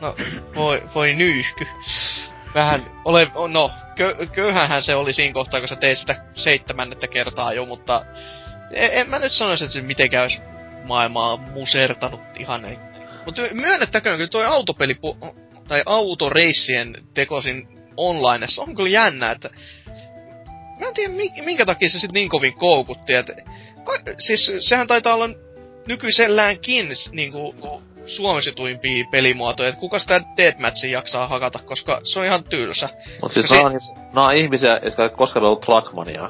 No, 0.01 0.15
voi, 0.55 0.83
voi 0.95 1.13
nyyhky. 1.13 1.67
Vähän, 2.55 2.85
ole, 3.05 3.31
no, 3.47 3.71
kö, 3.95 4.27
köyhähän 4.31 4.83
se 4.83 4.95
oli 4.95 5.13
siinä 5.13 5.33
kohtaa, 5.33 5.59
kun 5.59 5.69
sä 5.69 5.75
teit 5.75 5.97
sitä 5.97 6.23
seitsemännettä 6.33 7.07
kertaa 7.07 7.53
jo, 7.53 7.65
mutta 7.65 8.05
en, 8.71 8.89
en 8.93 9.09
mä 9.09 9.19
nyt 9.19 9.31
sanoisi, 9.31 9.63
että 9.63 9.73
se 9.73 9.81
mitenkään 9.81 10.23
olisi 10.23 10.39
maailmaa 10.85 11.37
musertanut 11.37 12.21
ihan. 12.39 12.77
Mutta 13.25 13.41
myönnettäköön, 13.53 14.17
kyllä 14.17 14.29
toi 14.29 14.45
autopeli 14.45 14.95
tai 15.67 15.83
autoreissien 15.85 16.95
tekosin 17.13 17.67
onlineessa 17.97 18.61
on 18.61 18.75
kyllä 18.75 18.89
jännä, 18.89 19.31
että 19.31 19.49
mä 20.79 20.87
en 20.87 20.93
tiedä 20.93 21.13
minkä 21.45 21.65
takia 21.65 21.89
se 21.89 21.99
sit 21.99 22.11
niin 22.11 22.29
kovin 22.29 22.53
koukutti, 22.53 23.13
että 23.13 23.33
siis 24.19 24.51
sehän 24.59 24.87
taitaa 24.87 25.15
olla 25.15 25.29
nykyiselläänkin 25.87 26.89
niinku 27.11 27.55
suosituimpia 28.15 29.05
pelimuotoja, 29.11 29.69
että 29.69 29.79
kuka 29.79 29.99
sitä 29.99 30.21
Deathmatchia 30.37 30.91
jaksaa 30.91 31.27
hakata, 31.27 31.59
koska 31.65 31.99
se 32.03 32.19
on 32.19 32.25
ihan 32.25 32.43
tylsä. 32.43 32.89
Mut 33.21 33.31
siis 33.33 33.49
se... 33.49 33.55
nää 34.13 34.25
on 34.25 34.35
ihmisiä, 34.35 34.79
jotka 34.83 35.03
ei 35.03 35.09
koskaan 35.09 35.45
ollut 35.45 35.61
Trackmania. 35.61 36.29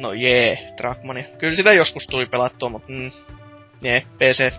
No 0.00 0.12
jee, 0.12 0.46
yeah, 0.46 0.74
Trackmania. 0.76 1.24
Kyllä 1.38 1.56
sitä 1.56 1.72
joskus 1.72 2.06
tuli 2.06 2.26
pelattua, 2.26 2.68
mutta 2.68 2.92
mm, 2.92 3.10
jee, 3.82 3.92
yeah, 3.92 4.02
PC. 4.18 4.52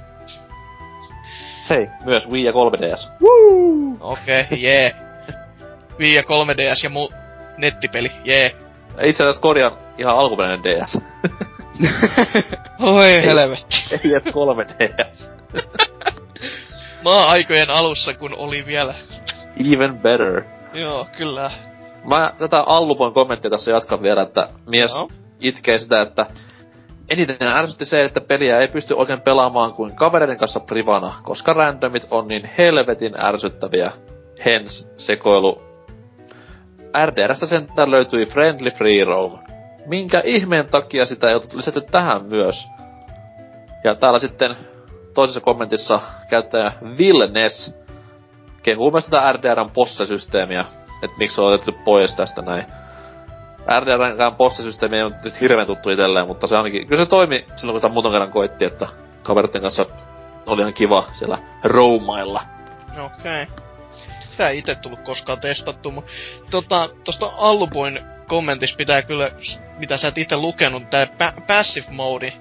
Hei, 1.70 1.88
myös 2.06 2.30
Wii 2.30 2.44
ja 2.44 2.52
3DS. 2.52 3.10
Okei, 4.00 4.42
okay, 4.42 4.58
jee. 4.58 4.82
Yeah. 4.82 4.94
Wii 6.00 6.16
ja 6.16 6.22
3DS 6.22 6.84
ja 6.84 6.90
mu 6.90 7.10
nettipeli, 7.58 8.12
jee. 8.24 8.40
Yeah. 8.40 9.10
Itse 9.10 9.24
asiassa 9.24 9.42
korjaan 9.42 9.78
ihan 9.98 10.18
alkuperäinen 10.18 10.64
DS. 10.64 10.98
Oi 12.80 13.22
helvetti. 13.26 13.76
Ei 13.92 14.12
edes 14.12 14.26
3DS. 14.26 15.30
Maa-aikojen 17.04 17.70
alussa, 17.70 18.14
kun 18.14 18.36
oli 18.38 18.66
vielä... 18.66 18.96
Even 19.72 20.00
better. 20.00 20.44
Joo, 20.74 21.08
kyllä. 21.18 21.52
Mä 22.04 22.34
tätä 22.38 22.62
Allupon 22.62 23.14
kommenttia 23.14 23.52
tässä 23.52 23.72
jatkan 23.72 24.02
vielä, 24.02 24.22
että 24.22 24.50
mies 24.68 24.94
no. 24.94 25.08
itkee 25.42 25.78
sitä, 25.78 26.02
että 26.02 26.26
eniten 27.10 27.48
ärsytti 27.48 27.86
se, 27.86 27.98
että 27.98 28.22
peliä 28.22 28.60
ei 28.60 28.68
pysty 28.68 28.94
oikein 28.94 29.22
pelaamaan 29.22 29.74
kuin 29.74 29.96
kavereiden 29.96 30.38
kanssa 30.38 30.60
privana, 30.60 31.14
koska 31.24 31.54
randomit 31.54 32.08
on 32.12 32.28
niin 32.28 32.50
helvetin 32.58 33.14
ärsyttäviä. 33.20 33.92
Hens 34.46 34.88
sekoilu. 34.98 35.62
RDRstä 37.06 37.46
sentään 37.46 37.92
löytyi 37.92 38.26
Friendly 38.26 38.72
Free 38.72 39.04
Roam. 39.04 39.40
Minkä 39.88 40.22
ihmeen 40.24 40.66
takia 40.66 41.06
sitä 41.06 41.28
ei 41.28 41.34
oltu 41.34 41.58
lisätty 41.58 41.82
tähän 41.82 42.26
myös? 42.26 42.68
Ja 43.84 43.96
täällä 43.96 44.20
sitten 44.20 44.56
toisessa 45.16 45.42
kommentissa 45.42 46.02
käyttäjä 46.30 46.72
Vilnes 46.98 47.76
kehuu 48.64 48.92
myös 48.92 49.06
tätä 49.06 49.32
RDRn 49.32 49.70
posse-systeemiä, 49.74 50.66
että 51.04 51.18
miksi 51.18 51.42
on 51.42 51.48
otettu 51.48 51.82
pois 51.86 52.14
tästä 52.14 52.42
näin. 52.42 52.66
RDRn 53.80 54.36
posse-systeemi 54.36 54.96
ei 54.96 55.04
ole 55.04 55.14
nyt 55.24 55.42
hirveän 55.42 55.68
tuttu 55.68 55.90
itselleen, 55.90 56.28
mutta 56.28 56.48
se 56.48 56.58
ainakin, 56.58 56.88
kyllä 56.88 57.04
se 57.04 57.10
toimi 57.10 57.46
silloin 57.56 57.74
kun 57.74 57.80
sitä 57.80 57.94
muutaman 57.94 58.14
kerran 58.14 58.32
koitti, 58.32 58.66
että 58.66 58.88
kaveritten 59.24 59.62
kanssa 59.62 59.86
oli 60.46 60.62
ihan 60.62 60.74
kiva 60.74 61.04
siellä 61.14 61.38
roumailla. 61.64 62.42
Okei. 62.90 63.44
Okay. 63.44 63.66
Sitä 64.32 64.50
ei 64.50 64.58
itse 64.58 64.76
tullut 64.76 65.00
koskaan 65.02 65.40
testattu, 65.40 65.92
mutta 65.92 66.12
tota, 66.52 66.90
tosta 67.04 67.32
Allupoin 67.38 68.00
kommentissa 68.28 68.76
pitää 68.78 69.02
kyllä, 69.02 69.32
mitä 69.80 69.98
sä 69.98 70.08
et 70.08 70.18
itse 70.18 70.38
lukenut, 70.38 70.90
tää 70.90 71.06
pa- 71.06 71.42
passive 71.48 71.88
mode, 71.92 72.34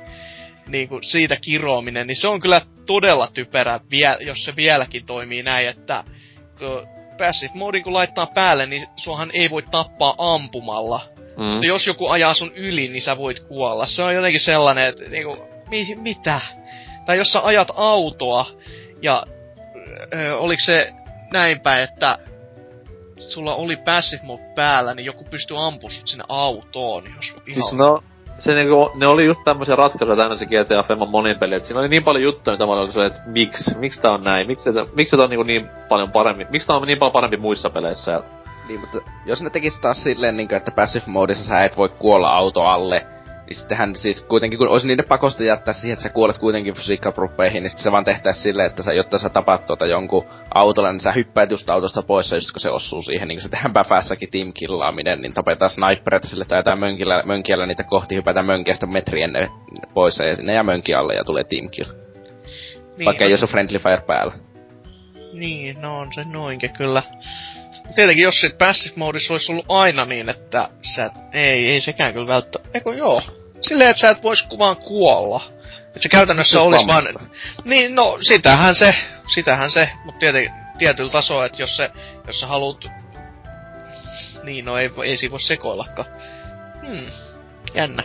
niin 0.68 0.88
kuin 0.88 1.04
siitä 1.04 1.36
kiroaminen, 1.36 2.06
niin 2.06 2.16
se 2.16 2.28
on 2.28 2.40
kyllä 2.40 2.60
todella 2.86 3.28
typerä, 3.34 3.80
vie, 3.90 4.16
jos 4.20 4.44
se 4.44 4.56
vieläkin 4.56 5.06
toimii 5.06 5.42
näin, 5.42 5.68
että 5.68 6.04
kun 6.58 6.88
passive 7.18 7.52
mode 7.54 7.80
kun 7.80 7.94
laittaa 7.94 8.26
päälle, 8.26 8.66
niin 8.66 8.86
suohan 8.96 9.30
ei 9.32 9.50
voi 9.50 9.62
tappaa 9.62 10.14
ampumalla. 10.18 11.00
Mm. 11.36 11.44
Mutta 11.44 11.66
jos 11.66 11.86
joku 11.86 12.08
ajaa 12.08 12.34
sun 12.34 12.52
yli, 12.54 12.88
niin 12.88 13.02
sä 13.02 13.16
voit 13.16 13.40
kuolla. 13.40 13.86
Se 13.86 14.02
on 14.02 14.14
jotenkin 14.14 14.40
sellainen, 14.40 14.88
että 14.88 15.08
niinku, 15.08 15.48
mi, 15.70 15.94
mitä? 15.96 16.40
Tai 17.06 17.18
jos 17.18 17.32
sä 17.32 17.40
ajat 17.44 17.68
autoa, 17.76 18.46
ja 19.02 19.24
ö, 20.14 20.36
oliko 20.36 20.60
se 20.60 20.92
näin 21.32 21.60
päin, 21.60 21.82
että 21.82 22.18
sulla 23.18 23.54
oli 23.54 23.76
passive 23.76 24.22
mode 24.22 24.42
päällä, 24.54 24.94
niin 24.94 25.04
joku 25.04 25.24
pystyy 25.24 25.66
ampumaan 25.66 26.00
sinne 26.04 26.24
autoon, 26.28 27.04
jos 27.16 27.26
ihan... 27.28 27.44
Siis 27.54 27.72
no, 27.72 28.02
se 28.38 28.54
niinku, 28.54 28.90
ne 28.94 29.06
oli 29.06 29.24
just 29.24 29.40
tämmöisiä 29.44 29.76
ratkaisuja 29.76 30.16
täynnä 30.16 30.36
se 30.36 30.46
GTA 30.46 30.82
Femman 30.82 31.08
monin 31.08 31.38
peli, 31.38 31.60
siinä 31.60 31.80
oli 31.80 31.88
niin 31.88 32.04
paljon 32.04 32.22
juttuja 32.22 32.56
tavallaan 32.56 32.92
se, 32.92 33.06
että 33.06 33.20
miksi, 33.26 33.78
miksi 33.78 34.02
tää 34.02 34.12
on 34.12 34.24
näin, 34.24 34.46
miksi, 34.46 34.70
miksi 34.96 35.16
tää 35.16 35.24
on 35.24 35.30
niinku 35.30 35.42
niin 35.42 35.68
paljon 35.88 36.12
parempi, 36.12 36.46
miksi 36.50 36.66
tää 36.66 36.76
on 36.76 36.86
niin 36.86 36.98
paljon 36.98 37.12
parempi 37.12 37.36
muissa 37.36 37.70
peleissä. 37.70 38.12
Ja... 38.12 38.22
Niin, 38.68 38.80
mutta 38.80 38.98
jos 39.26 39.42
ne 39.42 39.50
tekis 39.50 39.80
taas 39.80 40.02
silleen, 40.02 40.36
niin 40.36 40.48
kuin, 40.48 40.56
että 40.56 40.70
passive 40.70 41.04
modissa 41.06 41.44
sä 41.44 41.64
et 41.64 41.76
voi 41.76 41.88
kuolla 41.88 42.30
auto 42.30 42.62
alle, 42.62 43.06
niin 43.46 43.56
sittenhän 43.56 43.96
siis 43.96 44.20
kuitenkin, 44.20 44.58
kun 44.58 44.68
olisi 44.68 44.86
niiden 44.86 45.06
pakosta 45.08 45.44
jättää 45.44 45.74
siihen, 45.74 45.92
että 45.92 46.02
sä 46.02 46.08
kuolet 46.08 46.38
kuitenkin 46.38 46.74
fysiikkapruppeihin, 46.74 47.62
niin 47.62 47.70
se 47.76 47.92
vaan 47.92 48.04
tehtäis 48.04 48.42
silleen, 48.42 48.66
että 48.66 48.82
sä, 48.82 48.92
jotta 48.92 49.18
sä 49.18 49.28
tapat 49.28 49.66
tuota 49.66 49.86
jonkun 49.86 50.24
autolla, 50.54 50.92
niin 50.92 51.00
sä 51.00 51.12
hyppäät 51.12 51.50
just 51.50 51.70
autosta 51.70 52.02
pois, 52.02 52.32
just 52.32 52.52
kun 52.52 52.60
se 52.60 52.70
osuu 52.70 53.02
siihen, 53.02 53.28
niin 53.28 53.36
kuin 53.36 53.42
se 53.42 53.48
tehdään 53.48 53.72
päfässäkin 53.72 54.30
team-killaaminen, 54.30 55.22
niin 55.22 55.34
tapetaan 55.34 55.70
snipereita 55.70 56.28
sille 56.28 56.44
tai 56.44 56.58
jotain 56.58 56.80
mönkillä, 56.80 57.22
mönkiällä 57.24 57.66
niitä 57.66 57.84
kohti, 57.84 58.14
hypätään 58.14 58.46
mönkiästä 58.46 58.86
metri 58.86 59.22
ennen 59.22 59.48
pois, 59.94 60.18
ja 60.18 60.42
ne 60.42 60.54
jää 60.54 60.62
mönki 60.62 60.94
alle 60.94 61.14
ja 61.14 61.24
tulee 61.24 61.44
team 61.44 61.70
kill. 61.70 61.90
Niin, 62.96 63.04
Vaikka 63.04 63.24
ei 63.24 63.30
ole 63.30 63.46
friendly 63.48 63.78
fire 63.78 64.02
päällä. 64.06 64.32
Niin, 65.32 65.80
no 65.80 65.98
on 65.98 66.12
se 66.14 66.24
noinkin 66.24 66.70
kyllä. 66.72 67.02
Tietenkin 67.94 68.22
jos 68.22 68.40
sit 68.40 68.58
passive 68.58 68.94
modissa 68.96 69.34
olisi 69.34 69.52
ollut 69.52 69.66
aina 69.68 70.04
niin, 70.04 70.28
että 70.28 70.68
sä... 70.82 71.10
Ei, 71.32 71.70
ei 71.70 71.80
sekään 71.80 72.12
kyllä 72.12 72.26
välttämättä... 72.26 72.78
Eikö 72.78 72.94
joo? 72.94 73.22
Silleen, 73.60 73.90
että 73.90 74.00
sä 74.00 74.10
et 74.10 74.22
vois 74.22 74.48
vaan 74.58 74.76
kuolla. 74.76 75.44
Että 75.86 76.00
se 76.00 76.08
käytännössä 76.08 76.60
olisi 76.60 76.86
vaan... 76.86 77.04
Niin, 77.64 77.94
no, 77.94 78.18
sitähän 78.20 78.74
se, 78.74 78.94
sitähän 79.34 79.70
se, 79.70 79.88
mutta 80.04 80.18
tietenkin 80.18 80.52
tietyllä 80.78 81.12
tasolla, 81.12 81.46
että 81.46 81.62
jos 81.62 81.76
se, 81.76 81.90
jos 82.26 82.40
sä 82.40 82.46
haluut... 82.46 82.88
Niin, 84.42 84.64
no 84.64 84.78
ei, 84.78 84.90
ei 85.04 85.16
siinä 85.16 85.30
voi 85.30 85.40
sekoillakaan. 85.40 86.08
Hmm, 86.86 87.06
jännä. 87.74 88.02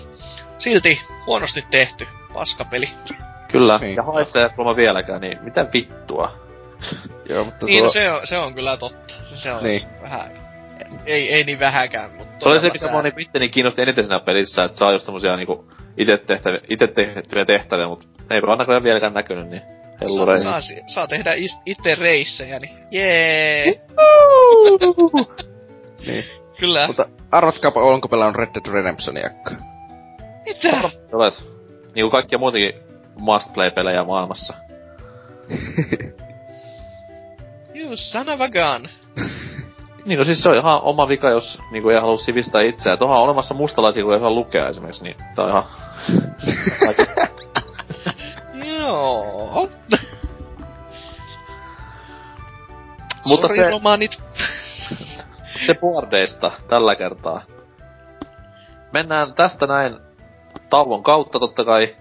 Silti 0.58 1.02
huonosti 1.26 1.66
tehty, 1.72 2.08
paskapeli. 2.34 2.90
Kyllä, 3.52 3.78
niin. 3.78 3.96
ja 3.96 4.04
haistaa 4.04 4.76
vieläkään, 4.76 5.22
niin 5.22 5.38
mitä 5.42 5.66
vittua? 5.74 6.40
Joo, 7.30 7.44
mutta 7.44 7.66
niin, 7.66 7.78
tuo... 7.78 7.86
no 7.88 7.94
se 7.94 8.12
on, 8.12 8.28
se 8.28 8.38
on 8.38 8.54
kyllä 8.56 8.78
totta. 8.78 9.16
Se 9.44 9.52
on 9.52 9.64
niin. 9.64 9.82
vähän... 10.02 10.32
Ei, 11.06 11.34
ei 11.34 11.44
niin 11.44 11.60
vähäkään, 11.60 12.12
mutta... 12.12 12.44
Se 12.44 12.50
oli 12.50 12.62
se, 12.62 12.70
mikä 12.74 12.92
mua 12.92 13.02
niin 13.02 13.20
itteni 13.20 13.50
kiinnosti 13.50 13.82
eniten 13.82 14.04
siinä 14.04 14.20
pelissä, 14.20 14.64
että 14.64 14.78
saa 14.78 14.92
just 14.92 15.06
semmosia 15.06 15.36
niinku 15.36 15.70
ite, 15.98 16.18
tehtäviä, 16.18 16.60
ite 16.70 16.88
tehtyjä 16.88 17.46
tehtäviä, 17.46 17.88
mutta 17.88 18.08
ei 18.32 18.42
vaan 18.42 18.58
näköjään 18.58 18.84
vieläkään 18.84 19.14
näkynyt, 19.14 19.50
niin 19.50 19.62
hellureihin. 20.02 20.44
Saa, 20.44 20.62
saa, 20.62 20.78
saa 20.88 21.08
tehdä 21.08 21.34
itse 21.66 21.96
reissejä, 21.96 22.60
niin 22.60 22.72
jee! 22.92 23.66
niin. 26.08 26.26
Kyllä. 26.60 26.88
Mutta 26.88 27.06
arvatkaapa, 27.32 27.82
onko 27.82 28.08
pelannut 28.08 28.36
Red 28.36 28.50
Dead 28.56 28.74
Redemptioniakka? 28.74 29.52
Mitä? 30.46 30.90
Olet. 31.14 31.34
Niinku 31.96 32.10
kaikkia 32.10 32.40
muutenkin 32.40 32.74
must 33.16 33.54
play-pelejä 33.54 34.04
maailmassa. 34.04 34.54
You 37.76 37.92
son 37.96 38.30
of 38.30 38.42
a 38.42 38.50
gun. 38.50 38.90
Niin 40.06 40.20
no 40.20 40.26
siis 40.26 40.44
se 40.44 40.50
on 40.50 40.56
ihan 40.56 40.80
oma 40.82 41.08
vika, 41.08 41.30
jos 41.30 41.60
niinku 41.72 41.90
ei 41.90 42.00
halua 42.00 42.18
sivistää 42.18 42.62
itseään. 42.62 43.00
Tuohon 43.00 43.18
on 43.18 43.24
olemassa 43.24 43.54
mustalaisia, 43.54 44.04
kun 44.04 44.14
ei 44.14 44.20
saa 44.20 44.32
lukea 44.32 44.70
esimerkiksi, 44.70 45.04
niin 45.04 45.16
tää 45.36 45.46
on 45.46 45.52
ihan... 45.52 45.64
Joo. 48.78 49.70
Mutta 53.26 53.48
Sorry, 53.48 53.64
se... 53.64 53.70
romanit. 53.70 54.24
se 55.66 55.74
boardeista 55.74 56.52
tällä 56.68 56.96
kertaa. 56.96 57.42
Mennään 58.94 59.34
tästä 59.34 59.68
näin 59.68 59.98
tauon 60.70 61.04
kautta 61.04 61.40
totta 61.40 61.64
kai 61.64 61.96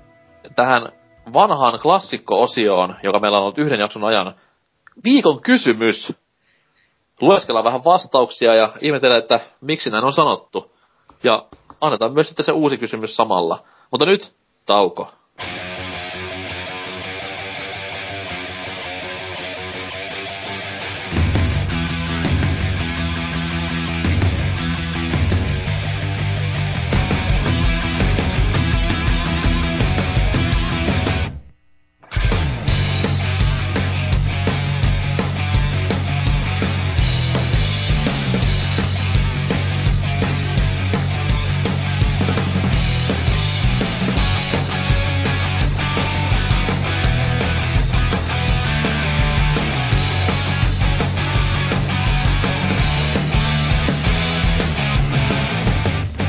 tähän 0.57 0.89
vanhaan 1.33 1.79
klassikko-osioon, 1.83 2.97
joka 3.03 3.21
meillä 3.21 3.37
on 3.37 3.43
ollut 3.43 3.59
yhden 3.59 3.81
jakson 3.81 4.05
ajan 4.05 4.35
viikon 5.05 5.41
kysymys. 5.43 6.13
Lueskellaan 7.21 7.65
vähän 7.65 7.85
vastauksia 7.85 8.55
ja 8.55 8.69
ihmetellään, 8.81 9.23
että 9.23 9.41
miksi 9.61 9.91
näin 9.91 10.05
on 10.05 10.13
sanottu. 10.13 10.73
Ja 11.25 11.45
annetaan 11.81 12.13
myös 12.13 12.29
sitten 12.29 12.45
se 12.45 12.53
uusi 12.53 12.79
kysymys 12.79 13.17
samalla. 13.17 13.59
Mutta 13.91 14.07
nyt 14.07 14.33
tauko. 14.67 15.09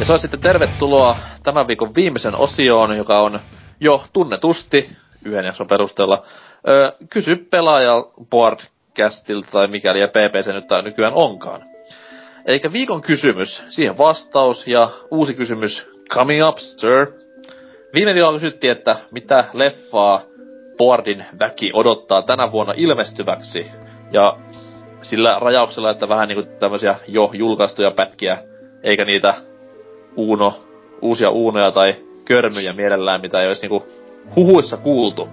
Se 0.10 0.14
on 0.14 0.20
sitten 0.20 0.42
tervetuloa 0.42 1.18
tämän 1.44 1.68
viikon 1.68 1.96
viimeisen 1.96 2.36
osioon, 2.36 2.98
joka 2.98 3.20
on 3.20 3.40
jo 3.80 4.04
tunnetusti 4.14 4.90
yhden 5.26 5.46
jakson 5.46 5.68
perusteella. 5.68 6.24
Öö, 6.68 6.92
kysy 7.10 7.36
pelaaja 7.36 8.06
podcastilta 8.30 9.52
tai 9.52 9.68
mikäli 9.68 10.00
ja 10.00 10.08
PPC 10.08 10.54
nyt 10.54 10.68
tai 10.68 10.84
nykyään 10.84 11.14
onkaan. 11.16 11.64
Eli 12.46 12.62
viikon 12.74 13.02
kysymys, 13.02 13.64
siihen 13.70 13.98
vastaus 13.98 14.68
ja 14.68 14.90
uusi 15.12 15.34
kysymys 15.34 15.88
coming 16.12 16.48
up, 16.48 16.58
sir. 16.58 17.08
Viime 17.94 18.14
viikolla 18.14 18.40
kysyttiin, 18.40 18.72
että 18.72 18.96
mitä 19.12 19.46
leffaa 19.54 20.22
Boardin 20.78 21.26
väki 21.40 21.72
odottaa 21.74 22.22
tänä 22.22 22.52
vuonna 22.52 22.74
ilmestyväksi. 22.76 23.72
Ja 24.12 24.38
sillä 25.02 25.40
rajauksella, 25.40 25.90
että 25.90 26.10
vähän 26.10 26.28
niinku 26.28 26.44
tämmöisiä 26.60 26.96
jo 27.08 27.32
julkaistuja 27.34 27.92
pätkiä, 27.92 28.38
eikä 28.84 29.06
niitä 29.06 29.49
uuno, 30.20 30.54
uusia 31.02 31.30
uunoja 31.30 31.72
tai 31.72 31.96
körmyjä 32.26 32.74
mielellään, 32.74 33.22
mitä 33.22 33.42
ei 33.42 33.48
olisi 33.48 33.62
niinku 33.62 33.86
huhuissa 34.36 34.78
kuultu. 34.78 35.30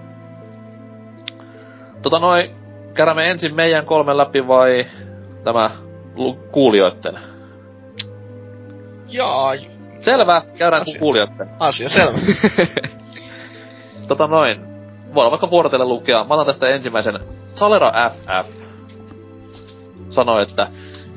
Tota 2.01 2.19
noin, 2.19 2.55
käydäämme 2.93 3.29
ensin 3.29 3.55
meidän 3.55 3.85
kolmen 3.85 4.17
läpi 4.17 4.47
vai 4.47 4.85
tämä 5.43 5.71
kuulijoitten? 6.51 7.19
Jaa. 9.07 9.53
Selvä, 9.99 10.41
käydään 10.57 10.81
Asia. 10.81 10.99
kuulijoitten. 10.99 11.49
Asia 11.59 11.89
selvä. 11.89 12.19
Tota 14.07 14.27
noin, 14.27 14.61
voidaan 15.13 15.31
vaikka 15.31 15.51
vuorotelle 15.51 15.85
lukea. 15.85 16.23
Mä 16.23 16.33
otan 16.33 16.45
tästä 16.45 16.67
ensimmäisen. 16.67 17.19
Salera 17.53 17.91
FF 18.09 18.67
sanoi, 20.09 20.43
että 20.43 20.67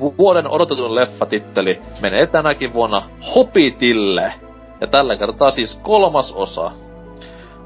vuoden 0.01 0.47
odotetun 0.47 0.95
leffatitteli 0.95 1.81
menee 2.01 2.27
tänäkin 2.27 2.73
vuonna 2.73 3.01
Hobbitille. 3.35 4.33
Ja 4.81 4.87
tällä 4.87 5.15
kertaa 5.15 5.51
siis 5.51 5.79
kolmas 5.83 6.31
osa. 6.31 6.71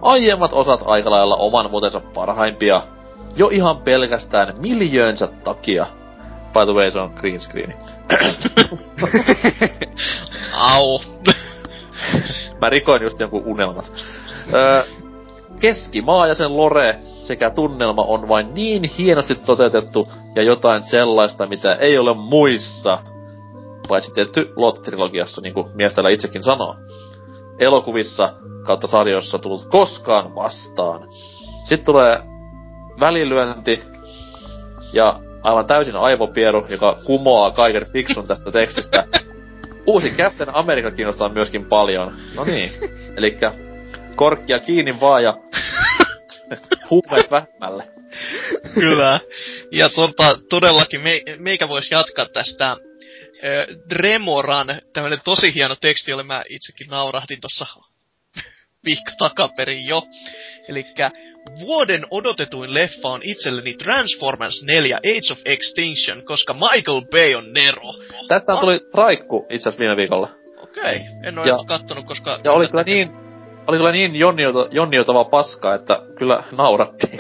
Aiemmat 0.02 0.54
osat 0.54 0.82
aika 0.86 1.12
lailla 1.12 1.36
oman 1.36 1.72
muutensa 1.72 2.02
parhaimpia. 2.14 2.82
Jo 3.36 3.48
ihan 3.48 3.78
pelkästään 3.78 4.54
miljöönsä 4.60 5.28
takia. 5.28 5.86
By 6.54 6.60
the 6.66 6.74
way, 6.74 6.92
se 6.92 7.00
on 7.00 7.14
green 7.16 7.42
screeni. 7.42 7.74
Au. 10.74 11.00
Mä 12.62 12.70
rikoin 12.70 13.04
just 13.04 13.20
jonkun 13.20 13.44
unelmat. 13.46 13.92
Öö, 14.54 14.84
keskimaa 15.60 16.28
ja 16.28 16.36
sen 16.36 16.58
lore 16.58 17.00
sekä 17.28 17.50
tunnelma 17.50 18.02
on 18.02 18.28
vain 18.28 18.54
niin 18.54 18.84
hienosti 18.98 19.36
toteutettu 19.36 20.08
ja 20.36 20.44
jotain 20.44 20.84
sellaista, 20.84 21.48
mitä 21.48 21.74
ei 21.74 21.98
ole 21.98 22.14
muissa. 22.14 23.00
Paitsi 23.88 24.14
tietty 24.14 24.54
Lot-trilogiassa, 24.56 25.42
niin 25.42 25.54
kuin 25.54 25.68
mies 25.74 25.94
täällä 25.94 26.10
itsekin 26.10 26.44
sanoo. 26.44 26.76
Elokuvissa 27.60 28.34
kautta 28.66 28.88
sarjoissa 28.88 29.40
tullut 29.40 29.68
koskaan 29.70 30.36
vastaan. 30.36 31.08
Sitten 31.66 31.86
tulee 31.86 32.20
välilyönti 33.00 33.84
ja 34.94 35.20
aivan 35.44 35.66
täysin 35.66 35.96
aivopieru, 35.96 36.66
joka 36.70 36.98
kumoaa 37.06 37.52
kaiken 37.52 37.86
fiksun 37.94 38.28
tästä 38.28 38.52
tekstistä. 38.52 39.08
Uusi 39.88 40.10
Captain 40.10 40.56
America 40.56 40.92
kiinnostaa 40.92 41.30
myöskin 41.30 41.66
paljon. 41.66 42.14
No 42.36 42.44
niin. 42.44 42.72
Elikkä 43.18 43.54
korkkia 44.16 44.60
kiinni 44.60 45.02
vaan 45.02 45.24
ja 45.24 45.38
huumeet 46.90 47.32
vähemmälle. 47.32 47.84
Kyllä. 48.74 49.20
Ja 49.72 49.90
tota, 49.90 50.40
todellakin 50.50 51.02
me, 51.02 51.22
meikä 51.38 51.70
voisi 51.70 51.96
jatkaa 51.96 52.26
tästä 52.26 52.78
Dremoran, 53.90 54.68
tämmönen 54.94 55.20
tosi 55.24 55.56
hieno 55.56 55.76
teksti, 55.76 56.12
jolle 56.12 56.24
mä 56.24 56.44
itsekin 56.50 56.88
naurahdin 56.88 57.42
tossa 57.42 57.66
viikko 58.86 59.12
takaperin 59.18 59.86
jo. 59.86 60.04
Elikkä 60.70 61.12
vuoden 61.60 62.06
odotetuin 62.12 62.74
leffa 62.74 63.08
on 63.08 63.22
itselleni 63.24 63.74
Transformers 63.74 64.64
4 64.64 64.98
Age 64.98 65.32
of 65.34 65.40
Extinction, 65.46 66.26
koska 66.26 66.54
Michael 66.54 67.02
Bay 67.12 67.36
on 67.36 67.54
Nero. 67.54 67.94
Tästä 68.28 68.58
tuli 68.60 68.80
traikku 68.92 69.46
itse 69.50 69.70
asiassa 69.70 69.80
viime 69.80 69.98
viikolla. 69.98 70.30
Okei, 70.58 70.82
okay. 70.82 70.96
en 71.24 71.40
ole 71.40 71.48
Ja- 71.48 71.54
edes 71.54 71.66
kattonut, 71.68 72.06
koska... 72.06 72.40
Ja 72.44 72.52
oli 72.52 72.68
kyllä 72.68 72.84
niin, 72.84 73.10
oli 73.68 73.78
kyllä 73.78 73.92
niin 73.92 74.16
jonniota, 74.16 74.68
jonniotava 74.72 75.24
paska, 75.24 75.76
että 75.76 76.02
kyllä 76.18 76.44
naurattiin. 76.52 77.20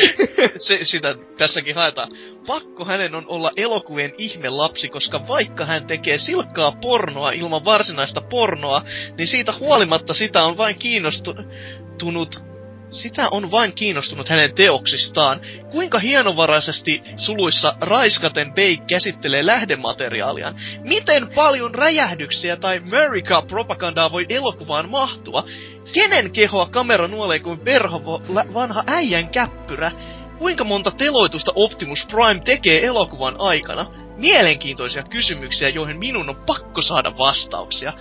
se, 0.66 0.78
sitä 0.82 1.14
tässäkin 1.38 1.74
haetaan. 1.74 2.08
Pakko 2.46 2.84
hänen 2.84 3.14
on 3.14 3.24
olla 3.26 3.50
elokuvien 3.56 4.12
ihme 4.18 4.48
lapsi, 4.48 4.88
koska 4.88 5.28
vaikka 5.28 5.64
hän 5.64 5.86
tekee 5.86 6.18
silkkaa 6.18 6.72
pornoa 6.82 7.30
ilman 7.30 7.64
varsinaista 7.64 8.20
pornoa, 8.20 8.82
niin 9.18 9.26
siitä 9.26 9.52
huolimatta 9.60 10.14
sitä 10.14 10.44
on 10.44 10.56
vain 10.56 10.76
kiinnostunut 10.78 12.42
sitä 12.96 13.28
on 13.30 13.50
vain 13.50 13.72
kiinnostunut 13.72 14.28
hänen 14.28 14.54
teoksistaan. 14.54 15.40
Kuinka 15.70 15.98
hienovaraisesti 15.98 17.02
suluissa 17.16 17.76
raiskaten 17.80 18.54
Bay 18.54 18.76
käsittelee 18.86 19.46
lähdemateriaaliaan? 19.46 20.60
Miten 20.84 21.28
paljon 21.34 21.74
räjähdyksiä 21.74 22.56
tai 22.56 22.76
America-propagandaa 22.76 24.12
voi 24.12 24.26
elokuvaan 24.28 24.88
mahtua? 24.88 25.44
Kenen 25.92 26.30
kehoa 26.30 26.66
kamera 26.66 27.08
nuolee 27.08 27.38
kuin 27.38 27.60
perho 27.60 28.02
vanha 28.54 28.84
äijän 28.86 29.28
käppyrä? 29.28 29.92
Kuinka 30.38 30.64
monta 30.64 30.90
teloitusta 30.90 31.52
Optimus 31.54 32.06
Prime 32.06 32.40
tekee 32.44 32.86
elokuvan 32.86 33.34
aikana? 33.38 33.86
Mielenkiintoisia 34.16 35.02
kysymyksiä, 35.02 35.68
joihin 35.68 35.98
minun 35.98 36.28
on 36.28 36.36
pakko 36.46 36.82
saada 36.82 37.18
vastauksia. 37.18 37.92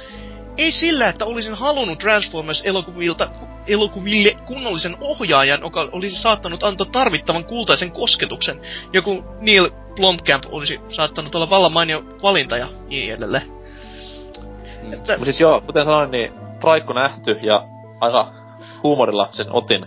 Ei 0.57 0.71
sillä, 0.71 1.07
että 1.07 1.25
olisin 1.25 1.53
halunnut 1.53 1.99
Transformers-elokuvilta 1.99 3.29
elokuville 3.67 4.37
kunnollisen 4.45 4.97
ohjaajan, 5.01 5.61
joka 5.61 5.89
olisi 5.91 6.21
saattanut 6.21 6.63
antaa 6.63 6.87
tarvittavan 6.91 7.45
kultaisen 7.45 7.91
kosketuksen. 7.91 8.61
Joku 8.93 9.23
Neil 9.39 9.69
Blomkamp 9.95 10.43
olisi 10.51 10.79
saattanut 10.89 11.35
olla 11.35 11.49
vallan 11.49 11.73
mainio 11.73 12.03
valinta 12.23 12.57
ja 12.57 12.67
niin 12.87 13.13
edelleen. 13.13 13.55
Että, 14.93 15.17
Mut 15.17 15.25
siis 15.25 15.39
joo, 15.39 15.61
kuten 15.61 15.85
sanoin, 15.85 16.11
niin 16.11 16.33
traikku 16.59 16.93
nähty 16.93 17.31
ja 17.41 17.63
aika 18.01 18.33
huumorilla 18.83 19.29
sen 19.31 19.47
otin. 19.49 19.85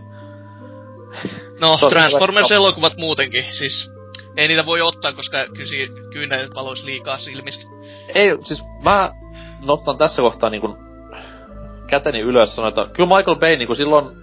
no, 1.61 1.77
Transformers-elokuvat 1.89 2.97
muutenkin, 2.97 3.45
siis 3.51 3.91
ei 4.37 4.49
niitä 4.49 4.67
voi 4.67 4.81
ottaa, 4.81 5.13
koska 5.13 5.39
kyllä 5.47 6.09
kyyneleet 6.13 6.51
palois 6.55 6.85
liikaa 6.85 7.19
silmissä. 7.19 7.69
Ei, 8.15 8.37
siis 8.45 8.63
mä 8.85 9.13
nostan 9.61 9.99
tässä 9.99 10.23
kohtaa 10.23 10.51
niinku 10.51 10.88
käteni 11.89 12.21
ylös 12.21 12.55
sanoa, 12.55 12.69
että 12.69 12.87
kyllä 12.93 13.17
Michael 13.17 13.37
Bay 13.37 13.57
niinku 13.57 13.75
silloin, 13.75 14.17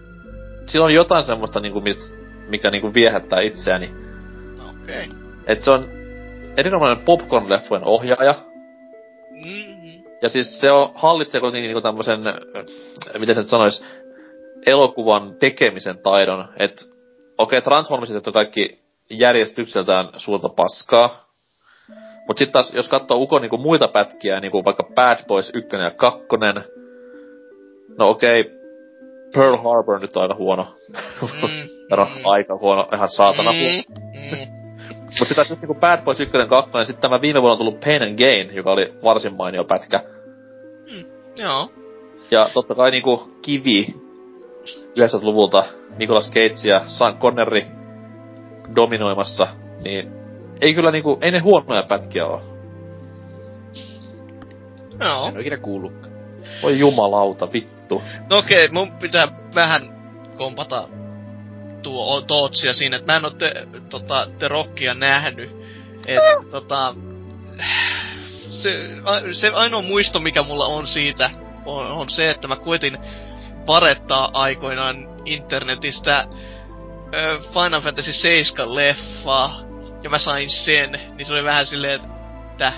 silloin 0.66 0.94
jotain 0.94 1.26
semmoista 1.26 1.60
niinku, 1.60 1.82
mit, 1.82 1.98
mikä 2.50 2.72
niinku 2.72 2.94
viehättää 2.94 3.42
itseäni. 3.42 3.90
Okei. 4.70 5.06
Okay. 5.06 5.20
Et 5.48 5.62
se 5.62 5.72
on 5.72 5.90
erinomainen 6.58 7.06
popcorn-leffojen 7.06 7.86
ohjaaja. 7.86 8.36
Mm-hmm. 9.32 10.04
Ja 10.22 10.30
siis 10.30 10.60
se 10.60 10.72
on, 10.72 10.92
hallitsee 10.96 11.42
kuitenkin 11.42 11.68
niinku 11.68 11.82
tämmösen, 11.82 12.28
äh, 12.28 12.34
miten 13.18 13.36
se 13.36 13.42
nyt 13.42 13.50
sanois, 13.50 13.86
elokuvan 14.66 15.36
tekemisen 15.40 15.98
taidon. 15.98 16.48
Et 16.58 16.90
okei, 17.38 17.60
okay, 17.60 17.62
Transformersit 17.62 18.28
on 18.28 18.34
kaikki 18.34 18.80
järjestykseltään 19.10 20.10
suurta 20.18 20.50
paskaa. 20.50 21.26
Mut 22.28 22.38
sit 22.38 22.52
taas, 22.52 22.74
jos 22.74 22.90
katsoo 22.90 23.18
Ukon 23.18 23.42
niinku 23.42 23.58
muita 23.58 23.88
pätkiä, 23.88 24.40
niinku 24.40 24.66
vaikka 24.66 24.84
Bad 24.96 25.18
Boys 25.28 25.52
1 25.54 25.76
ja 25.76 25.92
2, 25.92 26.20
no 27.98 28.10
okei, 28.10 28.42
okay, 28.42 28.54
Pearl 29.34 29.58
Harbor 29.58 30.00
nyt 30.00 30.18
on 30.18 30.22
aika 30.22 30.36
huono. 30.36 30.68
Mm, 30.90 31.28
mm. 31.98 32.26
aika 32.26 32.58
huono, 32.58 32.88
ihan 32.94 33.10
saatana 33.10 33.52
huono. 33.52 33.84
Mm, 33.88 34.38
mm. 34.38 34.66
Mut 35.20 35.28
sit 35.28 35.36
taas 35.36 35.50
just 35.50 35.62
niinku 35.62 35.76
Bad 35.76 36.04
Boys 36.04 36.20
1 36.20 36.38
ja 36.38 36.48
2, 36.48 36.78
ja 36.78 36.86
sit 36.86 37.00
tämä 37.00 37.22
viime 37.22 37.42
vuonna 37.42 37.58
tullut 37.58 37.80
Pain 37.80 38.04
and 38.04 38.18
Gain, 38.18 38.56
joka 38.56 38.72
oli 38.72 38.94
varsin 39.04 39.36
mainio 39.36 39.64
pätkä. 39.64 40.00
Joo. 41.38 41.70
Ja 42.32 42.50
totta 42.54 42.76
kai 42.76 42.92
niinku 42.92 43.32
kivi 43.42 43.96
90-luvulta 45.00 45.64
Nicolas 45.98 46.32
Cage 46.32 46.70
ja 46.72 46.82
Sean 46.88 47.18
Connery 47.18 47.62
dominoimassa, 48.76 49.48
niin 49.84 50.12
ei 50.62 50.74
kyllä 50.74 50.92
niinku, 50.92 51.18
ei 51.22 51.32
ne 51.32 51.40
huonoja 51.40 51.84
pätkiä 51.90 52.26
oo. 52.26 52.42
Joo. 55.00 55.28
En 55.28 55.36
oo 55.36 55.40
ikinä 55.40 55.58
kuullutkaan. 55.58 56.15
Voi 56.64 56.80
jumalauta, 56.80 57.54
vittu. 57.54 58.04
No 58.30 58.38
okei, 58.38 58.68
mun 58.68 58.92
pitää 58.92 59.28
vähän 59.56 59.82
kompata 60.38 60.88
tuo 61.84 62.22
Tootsia 62.22 62.74
siinä, 62.74 62.98
että 62.98 63.14
mä 63.14 63.18
en 63.18 63.26
oo 63.26 63.32
te, 63.32 63.68
tota, 63.90 64.28
te 64.40 64.48
Rockia 64.48 64.94
nähnyt. 64.94 65.52
Et, 66.08 66.52
tota, 66.52 66.96
se, 68.50 68.90
a, 69.04 69.22
se 69.32 69.50
ainoa 69.50 69.82
muisto, 69.82 70.20
mikä 70.20 70.44
mulla 70.44 70.66
on 70.66 70.88
siitä, 70.88 71.30
on, 71.66 71.88
on 71.88 72.10
se, 72.10 72.30
että 72.30 72.48
mä 72.48 72.56
koitin 72.56 72.98
parettaa 73.66 74.30
aikoinaan 74.34 75.08
internetistä 75.26 76.28
ö, 77.14 77.40
Final 77.54 77.82
Fantasy 77.82 78.14
7 78.14 78.76
leffaa, 78.76 79.62
ja 80.04 80.10
mä 80.10 80.20
sain 80.20 80.50
sen, 80.50 81.00
niin 81.16 81.26
se 81.26 81.34
oli 81.34 81.44
vähän 81.44 81.66
silleen, 81.66 82.02
että 82.52 82.74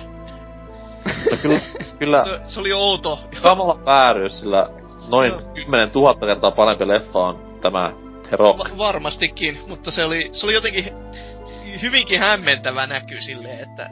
No 1.32 1.38
kyllä, 1.42 1.60
kyllä 2.00 2.24
Se, 2.24 2.40
se 2.46 2.60
oli 2.60 2.74
outo. 2.74 3.20
kamala 3.42 3.86
vääryys, 3.86 4.40
sillä 4.40 4.70
noin 5.08 5.30
Joo. 5.30 5.42
10 5.54 5.90
000 5.96 6.28
kertaa 6.28 6.52
parempi 6.52 6.88
leffa 6.88 7.20
on 7.20 7.58
tämä 7.62 7.94
The 8.30 8.36
Rock. 8.38 8.60
Va- 8.60 8.78
varmastikin, 8.78 9.60
mutta 9.68 9.92
se 9.92 10.06
oli, 10.06 10.30
se 10.32 10.46
oli 10.46 10.54
jotenkin 10.54 10.86
hyvinkin 11.82 12.20
hämmentävä 12.20 12.88
näky 12.88 13.22
silleen, 13.22 13.60
että 13.60 13.90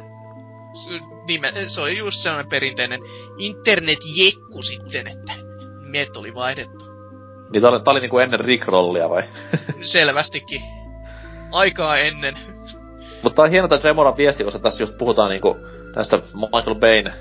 se, 0.83 0.89
nime, 1.27 1.51
se 1.67 1.81
oli 1.81 1.97
just 1.97 2.19
sellainen 2.19 2.49
perinteinen 2.49 2.99
internet-jekku 3.37 4.61
sitten, 4.61 5.07
että 5.07 5.33
nimet 5.83 6.17
oli 6.17 6.35
vaihdettu. 6.35 6.85
Niin 7.51 7.61
tää 7.61 7.71
oli, 7.71 7.79
tää 7.79 7.91
oli 7.91 7.99
niinku 7.99 8.19
ennen 8.19 8.39
Rickrollia 8.39 9.09
vai? 9.09 9.23
Selvästikin. 9.81 10.61
Aikaa 11.51 11.97
ennen. 11.97 12.37
Mutta 13.23 13.35
tää 13.35 13.45
on 13.45 13.51
hieno 13.51 13.67
tää 13.67 13.77
Tremoran 13.77 14.17
viesti, 14.17 14.43
koska 14.43 14.59
tässä 14.59 14.83
just 14.83 14.97
puhutaan 14.97 15.29
niinku 15.29 15.57
näistä 15.95 16.17
Michael 16.33 16.75
Bayn 16.75 17.13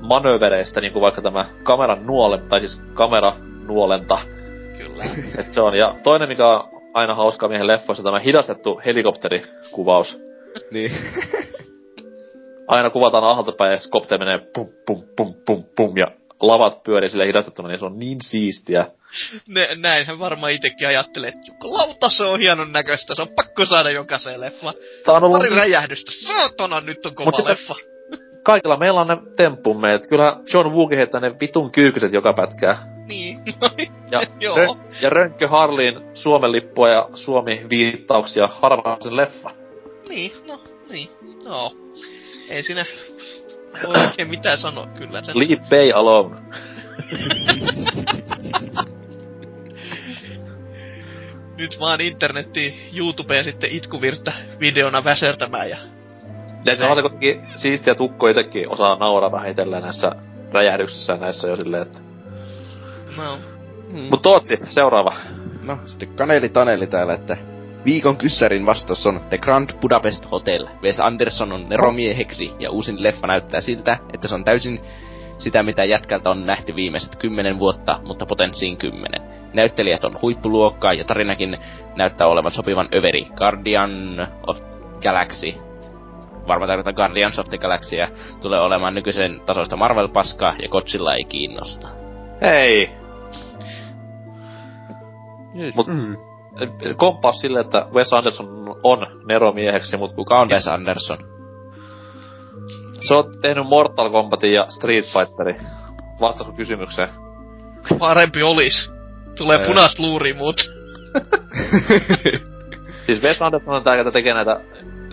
manövereistä, 0.00 0.80
niinku 0.80 1.00
vaikka 1.00 1.22
tämä 1.22 1.44
kameran 1.62 2.06
nuole, 2.06 2.38
tai 2.38 2.60
siis 2.60 2.82
kameranuolenta, 2.94 4.18
Kyllä. 4.78 5.04
et 5.38 5.52
se 5.52 5.60
on. 5.60 5.78
Ja 5.78 5.94
toinen, 6.02 6.28
mikä 6.28 6.46
on 6.46 6.68
aina 6.94 7.14
hauskaa 7.14 7.48
miehen 7.48 7.66
leffoissa, 7.66 8.02
tämä 8.02 8.18
hidastettu 8.18 8.80
helikopterikuvaus. 8.84 10.18
Niin. 10.70 10.92
Aina 12.68 12.90
kuvataan 12.90 13.24
alhaalta 13.24 13.52
päin 13.52 13.72
ja 13.72 13.78
skopte 13.78 14.18
menee 14.18 14.38
pum 14.38 14.68
pum 14.86 15.02
pum 15.16 15.34
pum 15.46 15.64
pum 15.76 15.96
ja 15.96 16.06
lavat 16.40 16.82
pyörii 16.82 17.10
sille 17.10 17.26
hidastettuna, 17.26 17.68
niin 17.68 17.78
se 17.78 17.84
on 17.84 17.98
niin 17.98 18.18
siistiä. 18.22 18.86
Ne, 19.46 19.68
näinhän 19.74 20.18
varmaan 20.18 20.52
itekin 20.52 20.88
ajattelee, 20.88 21.28
että 21.28 21.52
jumalauta 21.52 22.10
se 22.10 22.24
on 22.24 22.40
hienon 22.40 22.72
näköistä, 22.72 23.14
se 23.14 23.22
on 23.22 23.28
pakko 23.36 23.64
saada 23.64 23.90
jokaiseen 23.90 24.40
leffa. 24.40 24.72
Tää 25.04 25.14
on 25.14 25.24
ollut 25.24 25.38
Pari 25.38 25.50
räjähdystä, 25.50 26.10
saatana 26.12 26.80
nyt 26.80 27.06
on 27.06 27.14
kova 27.14 27.30
Mut 27.38 27.46
leffa. 27.46 27.74
Kaikilla 28.44 28.76
meillä 28.76 29.00
on 29.00 29.08
ne 29.08 29.16
temppumme, 29.36 29.94
että 29.94 30.08
kyllä 30.08 30.36
John 30.52 30.72
Wookin 30.72 30.98
heittää 30.98 31.20
ne 31.20 31.34
vitun 31.40 31.70
kyykkyset 31.70 32.12
joka 32.12 32.32
pätkää. 32.32 32.94
Niin, 33.08 33.40
Ja, 34.10 34.22
Joo. 34.40 34.56
Rön, 34.56 34.68
ja 35.02 35.10
Rönkkö 35.10 35.48
Harliin 35.48 36.00
Suomen 36.14 36.52
lippua 36.52 36.88
ja 36.88 37.08
Suomi-viittauksia 37.14 38.48
harvanaisen 38.52 39.16
leffa. 39.16 39.50
niin, 40.08 40.32
no, 40.48 40.60
niin, 40.90 41.08
no. 41.44 41.72
Ei 42.48 42.62
siinä 42.62 42.84
voi 43.86 43.94
oikein 44.06 44.30
mitään 44.30 44.58
sanoa 44.58 44.86
kyllä. 44.86 45.22
Sen, 45.22 45.38
Leave 45.38 45.62
Bay 45.70 45.90
alone. 45.94 46.36
nyt 51.56 51.80
vaan 51.80 52.00
internettiin 52.00 52.74
YouTubeen 52.94 53.44
sitten 53.44 53.70
itkuvirttä 53.70 54.32
videona 54.60 55.04
väsertämään 55.04 55.70
ja... 55.70 55.76
Ja 56.64 56.76
se 56.76 56.84
on 56.84 56.96
se 56.96 57.02
kuitenkin 57.02 57.46
siistiä 57.56 57.94
tukko 57.94 58.28
itekin 58.28 58.68
osaa 58.68 58.96
nauraa 58.96 59.32
vähitellen 59.32 59.82
näissä 59.82 60.12
räjähdyksissä 60.52 61.12
ja 61.12 61.18
näissä 61.18 61.48
jo 61.48 61.56
silleen, 61.56 61.82
että... 61.82 61.98
No. 63.16 63.38
Mut 64.10 64.22
Tootsi, 64.22 64.54
seuraava. 64.70 65.14
No, 65.62 65.78
sitten 65.84 66.08
Kaneli 66.08 66.48
Taneli 66.48 66.86
täällä, 66.86 67.14
että 67.14 67.36
viikon 67.84 68.16
kyssärin 68.16 68.66
vastaus 68.66 69.06
on 69.06 69.20
The 69.28 69.38
Grand 69.38 69.70
Budapest 69.80 70.30
Hotel. 70.30 70.66
Wes 70.82 71.00
Anderson 71.00 71.52
on 71.52 71.68
neromieheksi 71.68 72.52
ja 72.58 72.70
uusin 72.70 73.02
leffa 73.02 73.26
näyttää 73.26 73.60
siltä, 73.60 73.98
että 74.14 74.28
se 74.28 74.34
on 74.34 74.44
täysin 74.44 74.80
sitä, 75.38 75.62
mitä 75.62 75.84
jätkältä 75.84 76.30
on 76.30 76.46
nähty 76.46 76.76
viimeiset 76.76 77.16
kymmenen 77.16 77.58
vuotta, 77.58 78.00
mutta 78.04 78.26
potenssiin 78.26 78.76
kymmenen. 78.76 79.22
Näyttelijät 79.54 80.04
on 80.04 80.18
huippuluokkaa 80.22 80.92
ja 80.92 81.04
tarinakin 81.04 81.58
näyttää 81.96 82.26
olevan 82.26 82.52
sopivan 82.52 82.88
överi. 82.94 83.26
Guardian 83.36 84.28
of 84.46 84.60
Galaxy 85.02 85.54
varmaan 86.48 86.68
tarkoittaa 86.68 86.92
Guardians 86.92 87.38
of 87.38 87.46
the 87.48 87.58
Galaxy 87.58 87.96
ja 87.96 88.08
tulee 88.40 88.60
olemaan 88.60 88.94
nykyisen 88.94 89.40
tasoista 89.46 89.76
Marvel-paskaa 89.76 90.54
ja 90.62 90.68
Godzilla 90.68 91.14
ei 91.14 91.24
kiinnosta. 91.24 91.88
Hei! 92.40 92.90
Mut 95.74 95.86
komppaus 96.96 97.40
sille, 97.40 97.60
että 97.60 97.86
Wes 97.94 98.12
Anderson 98.12 98.76
on 98.82 99.06
neromieheksi, 99.28 99.96
mut 99.96 100.14
Kuka 100.14 100.38
on 100.38 100.48
Wes 100.48 100.68
Anderson? 100.68 101.18
se 103.08 103.14
on 103.14 103.24
tehnyt 103.42 103.66
Mortal 103.66 104.10
Kombatin 104.10 104.52
ja 104.52 104.66
Street 104.68 105.04
Fighterin. 105.04 105.56
Vastasko 106.20 106.52
kysymykseen? 106.52 107.08
Parempi 107.98 108.42
olis. 108.42 108.92
Tulee 109.38 109.58
Ää. 109.60 109.66
punaista 109.66 110.02
luuria 110.02 110.34
muut. 110.34 110.56
Siis 113.06 113.22
Wes 113.22 113.42
Anderson 113.42 113.74
on 113.74 113.82
tää, 113.82 113.96
joka 113.96 114.10
tekee 114.10 114.34
näitä 114.34 114.60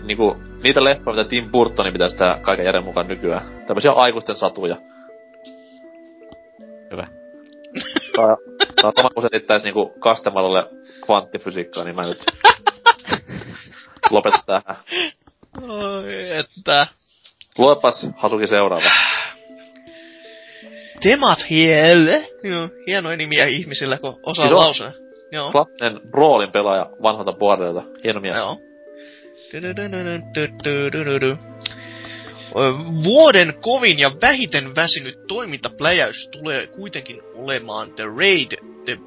niinku, 0.02 0.36
niitä 0.62 0.84
leffoja, 0.84 1.16
mitä 1.16 1.28
Tim 1.28 1.50
Burtonin 1.50 1.92
pitäisi 1.92 2.16
tehdä 2.16 2.38
kaiken 2.42 2.66
järjen 2.66 2.84
mukaan 2.84 3.08
nykyään. 3.08 3.64
Tämmöisiä 3.66 3.92
aikuisten 3.92 4.36
satuja. 4.36 4.76
Hyvä. 6.90 7.06
Tää, 8.16 8.26
tää 8.80 8.88
on 8.88 8.92
sama 8.96 9.08
kuin 9.14 9.24
selittäis 9.30 9.64
niinku 9.64 9.94
Kastemalolle 9.98 10.66
kvanttifysiikkaa, 11.04 11.84
niin 11.84 11.96
mä 11.96 12.06
nyt 12.06 12.24
lopetan 14.10 14.40
tähän. 14.46 14.76
Oi, 15.62 16.30
että... 16.30 16.86
Luepas 17.58 18.06
Hasuki 18.16 18.46
seuraava. 18.46 18.90
Temat 21.02 21.50
hielle. 21.50 22.28
Joo, 22.42 22.68
hienoja 22.86 23.16
nimiä 23.16 23.44
ihmisillä, 23.44 23.98
kun 23.98 24.20
osaa 24.22 24.44
Siis 24.44 24.58
lausua. 24.58 24.92
Joo. 25.32 25.52
Klassinen 25.52 26.00
roolin 26.12 26.52
pelaaja 26.52 26.90
vanhalta 27.02 27.32
bordelta. 27.32 27.82
Hieno 28.04 28.20
mies. 28.20 28.36
Joo. 28.36 28.71
Vuoden 33.04 33.54
kovin 33.60 33.98
ja 33.98 34.10
vähiten 34.20 34.74
väsynyt 34.74 35.26
toimintapläjäys 35.26 36.28
tulee 36.28 36.66
kuitenkin 36.66 37.20
olemaan 37.34 37.92
The 37.92 38.04
Raid 38.04 38.52
The 38.84 38.98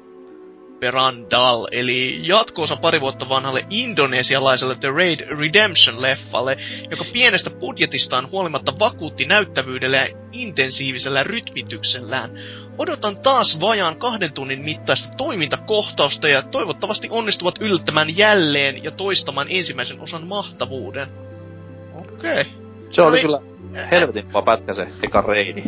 Perandal, 0.80 1.66
eli 1.70 2.20
jatkoosa 2.22 2.76
pari 2.76 3.00
vuotta 3.00 3.28
vanhalle 3.28 3.66
indonesialaiselle 3.70 4.76
The 4.80 4.90
Raid 4.90 5.20
Redemption-leffalle, 5.20 6.56
joka 6.90 7.04
pienestä 7.12 7.50
budjetistaan 7.50 8.30
huolimatta 8.30 8.78
vakuutti 8.78 9.24
näyttävyydellä 9.24 9.96
ja 9.96 10.08
intensiivisellä 10.32 11.22
rytmityksellään. 11.22 12.30
Odotan 12.78 13.16
taas 13.16 13.60
vajaan 13.60 13.96
kahden 13.96 14.32
tunnin 14.32 14.64
mittaista 14.64 15.14
toimintakohtausta 15.16 16.28
ja 16.28 16.42
toivottavasti 16.42 17.08
onnistuvat 17.10 17.58
yllättämään 17.60 18.16
jälleen 18.16 18.84
ja 18.84 18.90
toistamaan 18.90 19.46
ensimmäisen 19.50 20.00
osan 20.00 20.26
mahtavuuden. 20.26 21.08
Okei. 21.94 22.40
Okay. 22.40 22.44
Se 22.90 23.02
oli 23.02 23.22
No 23.22 23.22
kyllä 23.22 23.40
helvetin 23.90 24.26
kova 24.26 24.42
pätkä 24.42 24.74
se 24.74 24.88
eka 25.02 25.20
reidi. 25.20 25.62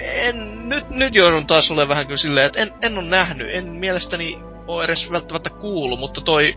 En, 0.00 0.68
nyt, 0.68 0.90
nyt 0.90 1.14
joudun 1.14 1.46
taas 1.46 1.70
olemaan 1.70 1.88
vähän 1.88 2.06
kyllä 2.06 2.16
silleen, 2.16 2.46
että 2.46 2.62
en, 2.62 2.72
en 2.82 2.98
ole 2.98 3.06
nähnyt, 3.06 3.48
en 3.50 3.66
mielestäni 3.66 4.38
ole 4.66 4.84
edes 4.84 5.10
välttämättä 5.12 5.50
kuullut, 5.50 6.00
mutta 6.00 6.20
toi... 6.20 6.54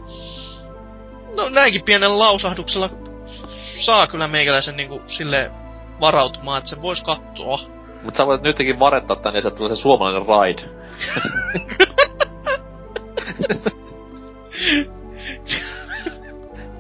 No 1.36 1.50
näinkin 1.50 1.84
pienellä 1.84 2.20
lausahduksella 2.20 2.90
saa 3.80 4.08
kyllä 4.08 4.28
meikäläisen 4.28 4.78
niinku 4.78 5.02
sille 5.08 5.52
varautumaan, 6.02 6.58
että 6.58 6.70
se 6.70 6.82
vois 6.82 7.04
katsoa. 7.04 7.79
Mut 8.04 8.16
sä 8.16 8.26
voit 8.26 8.44
nytkin 8.44 8.80
varettaa 8.80 9.16
tän 9.16 9.36
ja 9.36 9.42
sieltä 9.42 9.58
tulee 9.58 9.76
se 9.76 9.82
suomalainen 9.82 10.22
ride. 10.26 10.62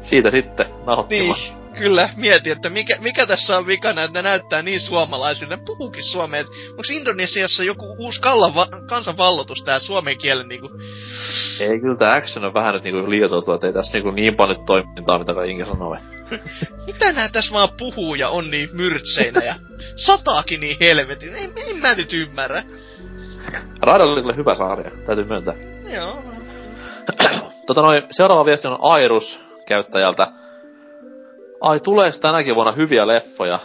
Siitä 0.01 0.31
sitten 0.31 0.65
Niin, 0.65 0.85
nauttimaan. 0.85 1.39
Kyllä, 1.79 2.09
mietin, 2.15 2.51
että 2.51 2.69
mikä, 2.69 2.97
mikä 2.99 3.25
tässä 3.25 3.57
on 3.57 3.67
vikana, 3.67 4.03
että 4.03 4.21
ne 4.21 4.29
näyttää 4.29 4.61
niin 4.61 4.79
suomalaisilta. 4.79 5.55
Ne 5.55 5.61
puhuukin 5.65 6.03
suomea. 6.03 6.43
Onko 6.69 6.83
Indonesiassa 6.91 7.63
joku 7.63 7.95
uusi 7.97 8.21
kallan 8.21 8.55
va- 8.55 8.67
kansanvallotus 8.89 9.63
tää 9.63 9.79
suomen 9.79 10.17
kielen 10.17 10.47
niinku... 10.47 10.69
Ei 11.59 11.79
kyllä 11.79 11.95
tää 11.95 12.13
action 12.13 12.45
on 12.45 12.53
vähän 12.53 12.73
nyt 12.73 12.83
niinku 12.83 13.09
liioiteltu, 13.09 13.53
että 13.53 13.67
ei 13.67 13.73
tässä 13.73 13.93
niinku 13.93 14.11
niin 14.11 14.35
paljon 14.35 14.65
toimintaa, 14.65 15.19
mitä 15.19 15.43
Inge 15.43 15.65
sanoo. 15.65 15.97
Mitä 16.87 17.11
nää 17.13 17.29
tässä 17.29 17.53
vaan 17.53 17.69
puhuu 17.77 18.15
ja 18.15 18.29
on 18.29 18.51
niin 18.51 18.69
myrtseinä 18.73 19.41
ja 19.45 19.55
sataakin 19.95 20.59
niin 20.59 20.77
helvetin. 20.79 21.35
En, 21.35 21.51
en 21.69 21.77
mä 21.77 21.93
nyt 21.93 22.13
ymmärrä. 22.13 22.63
Ride 23.83 24.03
oli 24.03 24.21
kyllä 24.21 24.33
hyvä 24.33 24.55
sarja, 24.55 24.91
täytyy 25.05 25.25
myöntää. 25.25 25.53
Joo. 25.93 26.23
tota 27.67 27.81
noin, 27.81 28.03
seuraava 28.11 28.45
viesti 28.45 28.67
on 28.67 28.77
Airus 28.81 29.39
käyttäjältä. 29.67 30.38
Ai, 31.61 31.79
tuleeks 31.79 32.19
tänäkin 32.19 32.55
vuonna 32.55 32.71
hyviä 32.71 33.07
leffoja? 33.07 33.59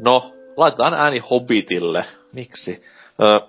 No, 0.00 0.32
laitetaan 0.56 0.94
ääni 0.94 1.18
Hobbitille. 1.18 2.04
Miksi? 2.32 2.82
Öö, 3.22 3.40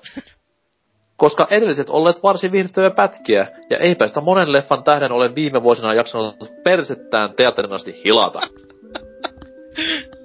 koska 1.18 1.48
edelliset 1.50 1.90
olleet 1.90 2.24
varsin 2.24 2.52
viihdyttäviä 2.52 2.90
pätkiä, 2.90 3.48
ja 3.70 3.78
eipä 3.78 4.08
sitä 4.08 4.22
monen 4.22 4.52
leffan 4.52 4.84
tähden 4.84 5.12
ole 5.12 5.36
viime 5.36 5.64
vuosina 5.64 5.94
jaksanut 5.94 6.36
persettään 6.64 7.34
teatterin 7.34 7.74
asti 7.74 8.02
hilata. 8.06 8.42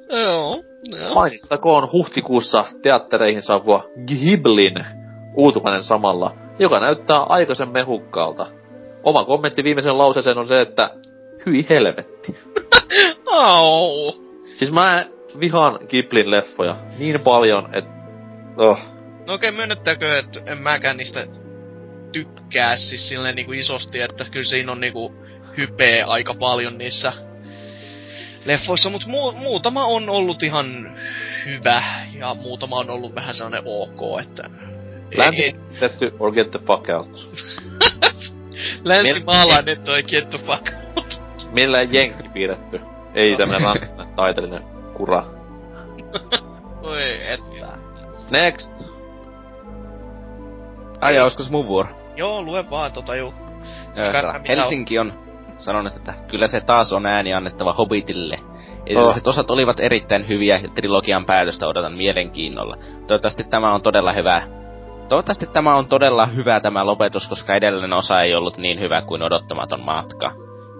Joo. 0.08 0.62
Mainittakoon 1.14 1.92
huhtikuussa 1.92 2.64
teattereihin 2.82 3.42
saavua 3.42 3.84
Ghiblin 4.06 4.86
uutukainen 5.36 5.84
samalla, 5.84 6.34
joka 6.58 6.80
näyttää 6.80 7.22
aikaisen 7.22 7.68
mehukkaalta. 7.68 8.46
Oma 9.04 9.24
kommentti 9.24 9.64
viimeisen 9.64 9.98
lauseeseen 9.98 10.38
on 10.38 10.48
se, 10.48 10.60
että 10.60 10.90
hyi 11.46 11.66
helvetti. 11.70 12.36
Au. 13.26 14.12
Siis 14.56 14.72
mä 14.72 15.06
vihaan 15.40 15.78
Ghiblin 15.88 16.30
leffoja 16.30 16.76
niin 16.98 17.20
paljon, 17.20 17.68
että... 17.72 17.90
Oh. 18.56 18.78
No 19.26 19.34
okei, 19.34 19.48
okay, 19.48 19.56
myönnettäkö, 19.56 20.18
että 20.18 20.40
en 20.46 20.58
mäkään 20.58 20.96
niistä 20.96 21.26
tykkää 22.12 22.76
siis 22.76 23.08
silleen 23.08 23.36
niinku 23.36 23.52
isosti, 23.52 24.00
että 24.00 24.24
kyllä 24.24 24.44
siinä 24.44 24.72
on 24.72 24.80
niinku 24.80 25.14
hypeä 25.56 26.04
aika 26.06 26.34
paljon 26.34 26.78
niissä 26.78 27.12
leffoissa, 28.44 28.90
mutta 28.90 29.06
mu- 29.06 29.36
muutama 29.36 29.84
on 29.84 30.10
ollut 30.10 30.42
ihan 30.42 30.98
hyvä 31.46 31.82
ja 32.18 32.34
muutama 32.34 32.76
on 32.76 32.90
ollut 32.90 33.14
vähän 33.14 33.34
sellainen 33.34 33.62
ok, 33.64 34.20
että... 34.20 34.50
Länsi 35.14 35.56
or 36.18 36.32
get 36.32 36.50
the 36.50 36.58
fuck 36.58 36.88
out. 36.88 37.28
Länsimaalainen 38.84 39.80
toi 39.80 40.02
get 40.02 40.30
the 40.30 40.38
fuck 40.38 40.72
out. 40.72 40.81
Millään 41.52 41.92
jenkki 41.92 42.28
piirretty. 42.28 42.80
Ei 43.14 43.36
tämmönen 43.36 43.62
ranskainen 43.62 44.14
taiteellinen 44.16 44.64
kura. 44.94 45.24
Oi, 46.82 47.32
että. 47.32 47.68
Next! 48.30 48.92
Ai 51.00 51.14
ja 51.14 51.22
olisiko 51.22 51.42
se 51.42 51.50
mun 51.50 51.66
vuoro? 51.66 51.88
Joo, 52.16 52.42
lue 52.42 52.70
vaan 52.70 52.92
tota 52.92 53.16
juu. 53.16 53.34
Helsinki 54.48 54.98
on 54.98 55.12
sanonut, 55.58 55.96
että 55.96 56.14
kyllä 56.28 56.46
se 56.46 56.60
taas 56.60 56.92
on 56.92 57.06
ääni 57.06 57.34
annettava 57.34 57.72
Hobbitille. 57.72 58.38
Edelliset 58.86 59.26
osat 59.26 59.50
olivat 59.50 59.80
erittäin 59.80 60.28
hyviä 60.28 60.58
ja 60.62 60.68
trilogian 60.68 61.24
päätöstä 61.24 61.68
odotan 61.68 61.92
mielenkiinnolla. 61.92 62.76
Toivottavasti 63.06 63.44
tämä 63.44 63.74
on 63.74 63.82
todella 63.82 64.12
hyvä. 64.12 64.42
Toivottavasti 65.08 65.46
tämä 65.46 65.76
on 65.76 65.86
todella 65.88 66.26
hyvä 66.26 66.60
tämä 66.60 66.86
lopetus, 66.86 67.28
koska 67.28 67.54
edellinen 67.54 67.92
osa 67.92 68.20
ei 68.20 68.34
ollut 68.34 68.56
niin 68.56 68.80
hyvä 68.80 69.02
kuin 69.02 69.22
odottamaton 69.22 69.84
matka. 69.84 70.32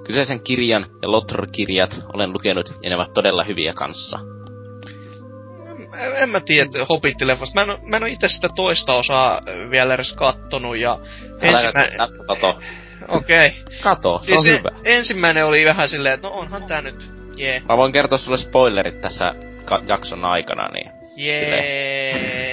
Kyseisen 0.05 0.43
kirjan 0.43 0.87
ja 1.03 1.11
Lotr-kirjat 1.11 2.01
olen 2.15 2.33
lukenut 2.33 2.75
ja 2.83 2.91
ne 2.91 2.97
ovat 2.97 3.13
todella 3.15 3.45
hyviä 3.45 3.73
kanssa. 3.73 4.19
En, 5.99 6.13
en 6.17 6.29
mä 6.29 6.41
tiedä 6.41 6.71
Hobbit-leffasta. 6.89 7.55
Mä 7.55 7.61
en, 7.73 7.79
mä 7.83 7.97
en 7.97 8.03
oo 8.03 8.09
itse 8.09 8.29
sitä 8.29 8.49
toista 8.57 8.95
osaa 8.95 9.43
vielä 9.71 9.95
edes 9.95 10.13
kattonut 10.13 10.77
ja... 10.77 10.99
Ensimmä... 11.41 11.73
Älä 11.99 12.07
nyt 12.07 12.27
kato. 12.27 12.59
Okei. 13.09 13.47
Okay. 13.47 13.51
Kato, 13.83 14.19
se 14.19 14.25
Siis 14.25 14.39
on 14.39 14.47
hyvä. 14.59 14.71
ensimmäinen 14.85 15.47
oli 15.47 15.65
vähän 15.65 15.89
silleen, 15.89 16.15
että 16.15 16.29
no 16.29 16.35
onhan 16.35 16.65
tää 16.65 16.83
nyt, 16.83 17.11
jee, 17.37 17.63
Mä 17.69 17.77
voin 17.77 17.93
kertoa 17.93 18.19
sulle 18.19 18.39
spoilerit 18.39 19.01
tässä 19.01 19.35
ka- 19.65 19.83
jakson 19.89 20.25
aikana, 20.25 20.69
niin... 20.69 20.93
jee, 21.17 22.53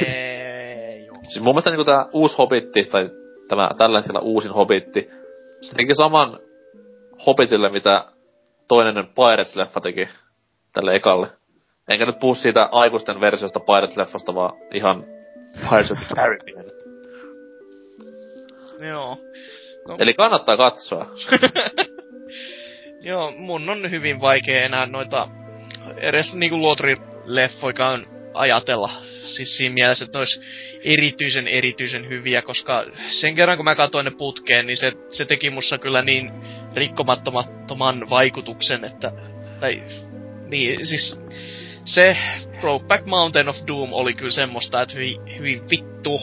joo. 1.06 1.16
Siis 1.30 1.42
mun 1.42 1.54
mielestä 1.54 1.70
niinku 1.70 1.86
tää 1.86 2.06
uusi 2.14 2.36
Hobbitti, 2.38 2.84
tai 2.84 3.10
tämä 3.48 3.70
tällä 3.78 4.00
hetkellä 4.00 4.20
uusin 4.20 4.52
Hobbitti, 4.52 5.10
se 5.62 5.76
teki 5.76 5.96
saman 5.96 6.40
Hobbitille, 7.26 7.70
mitä 7.70 8.06
toinen 8.68 9.06
Pirates-leffa 9.06 9.82
teki 9.82 10.10
tälle 10.74 10.96
ekalle. 10.96 11.28
Enkä 11.90 12.06
nyt 12.06 12.20
puhu 12.20 12.36
siitä 12.36 12.70
aikuisten 12.72 13.22
versiosta 13.22 13.60
Pirates-leffasta, 13.60 14.36
vaan 14.36 14.54
ihan 14.74 15.06
Pirates 15.70 15.92
of 15.92 15.98
the 15.98 16.16
Caribbean. 16.16 16.66
Joo. 18.90 19.18
No, 19.88 19.98
Eli 20.00 20.14
kannattaa 20.14 20.58
katsoa. 20.58 21.06
Joo, 23.02 23.32
mun 23.32 23.70
on 23.70 23.92
hyvin 23.92 24.22
vaikea 24.22 24.64
enää 24.64 24.86
noita 24.86 25.28
edes 25.98 26.36
niinku 26.36 26.58
Lotri-leffoikaan 26.58 28.08
ajatella. 28.34 28.92
Siis 29.24 29.58
siinä 29.58 29.74
mielessä, 29.74 30.06
että 30.06 30.18
ne 30.18 30.20
olisi 30.20 30.42
erityisen 30.84 31.48
erityisen 31.48 32.10
hyviä, 32.10 32.42
koska 32.42 32.86
sen 33.08 33.36
kerran 33.36 33.58
kun 33.58 33.66
mä 33.66 33.76
katsoin 33.76 34.06
ne 34.06 34.12
putkeen, 34.12 34.68
niin 34.68 34.78
se, 34.78 34.94
se 35.10 35.26
teki 35.26 35.50
mussa 35.50 35.78
kyllä 35.78 36.02
niin 36.02 36.32
rikkomattomattoman 36.76 38.10
vaikutuksen, 38.10 38.86
että... 38.86 39.12
Tai, 39.60 39.84
niin, 40.48 40.86
siis 40.86 41.22
se 41.86 42.18
Brokeback 42.62 43.06
Mountain 43.06 43.50
of 43.50 43.58
Doom 43.68 43.94
oli 43.94 44.14
kyllä 44.14 44.32
semmoista, 44.32 44.82
että 44.82 44.96
hyvin, 44.96 45.22
hyvin 45.38 45.62
vittu, 45.70 46.22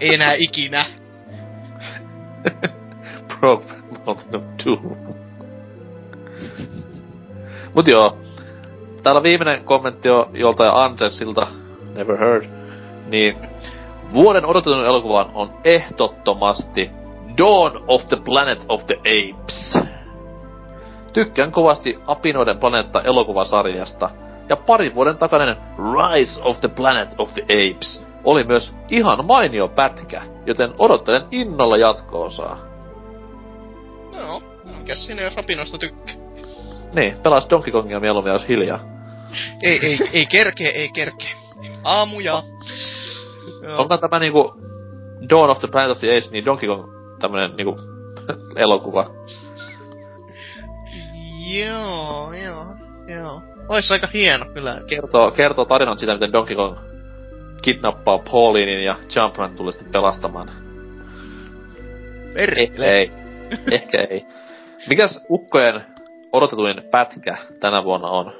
ei 0.00 0.14
enää 0.14 0.34
ikinä. 0.48 0.80
Brokeback 3.28 4.06
Mountain 4.06 4.36
of 4.36 4.44
Doom. 4.64 5.16
Mut 7.74 7.88
joo. 7.88 8.18
Täällä 9.02 9.22
viimeinen 9.22 9.64
kommentti 9.64 10.08
on 10.10 10.30
joltain 10.32 10.74
Anselsilta, 10.74 11.46
never 11.94 12.18
heard. 12.18 12.44
Niin, 13.06 13.36
vuoden 14.12 14.46
odotetun 14.46 14.86
elokuvan 14.86 15.30
on 15.34 15.54
ehdottomasti 15.64 16.90
Dawn 17.38 17.84
of 17.88 18.06
the 18.06 18.16
Planet 18.16 18.64
of 18.68 18.86
the 18.86 18.96
Apes. 18.98 19.78
Tykkään 21.12 21.52
kovasti 21.52 21.98
Apinoiden 22.06 22.58
planeetta 22.58 23.02
elokuvasarjasta. 23.02 24.10
Ja 24.48 24.56
parin 24.56 24.94
vuoden 24.94 25.18
takainen 25.18 25.56
Rise 25.78 26.42
of 26.42 26.60
the 26.60 26.68
Planet 26.68 27.08
of 27.18 27.34
the 27.34 27.42
Apes 27.42 28.02
oli 28.24 28.44
myös 28.44 28.74
ihan 28.88 29.24
mainio 29.24 29.68
pätkä, 29.68 30.22
joten 30.46 30.72
odottelen 30.78 31.26
innolla 31.30 31.76
jatko-osaa. 31.76 32.58
No, 34.16 34.42
mikäs 34.78 35.06
siinä 35.06 35.22
jos 35.22 35.36
rapinoista 35.36 35.78
tykkää? 35.78 36.14
Niin, 36.94 37.16
pelas 37.22 37.46
Donkey 37.50 37.72
Kongia 37.72 38.00
mieluummin, 38.00 38.32
jos 38.32 38.48
hiljaa. 38.48 38.80
Ei, 39.62 39.80
ei, 39.82 39.98
ei 40.12 40.26
kerkeä, 40.26 40.70
ei 40.70 40.88
kerkeä. 40.88 41.36
Aamuja. 41.84 42.42
Onko 43.78 43.98
tämä 43.98 44.18
niinku 44.18 44.54
Dawn 45.30 45.50
of 45.50 45.58
the 45.58 45.68
Planet 45.68 45.90
of 45.90 45.98
the 45.98 46.08
Apes, 46.08 46.30
niin 46.30 46.44
Donkey 46.44 46.68
Kong 46.68 46.95
tämmönen 47.20 47.56
niinku 47.56 47.76
elokuva? 48.66 49.10
Joo, 51.58 52.32
joo, 52.32 52.64
joo. 53.08 53.42
Ois 53.68 53.92
aika 53.92 54.08
hieno 54.14 54.46
kyllä. 54.54 54.80
Kertoo, 54.86 55.30
kertoo 55.30 55.64
tarinan 55.64 55.98
siitä, 55.98 56.12
miten 56.14 56.32
Donkey 56.32 56.56
Kong 56.56 56.76
kidnappaa 57.62 58.18
Paulinin 58.18 58.84
ja 58.84 58.96
Jumpman 59.16 59.56
tulee 59.56 59.72
sitten 59.72 59.92
pelastamaan. 59.92 60.50
Perkele. 62.38 62.98
Ei. 62.98 63.10
Ehkä 63.72 63.98
ei. 64.10 64.26
Mikäs 64.88 65.20
ukkojen 65.30 65.84
odotetuin 66.32 66.82
pätkä 66.90 67.36
tänä 67.60 67.84
vuonna 67.84 68.08
on? 68.08 68.32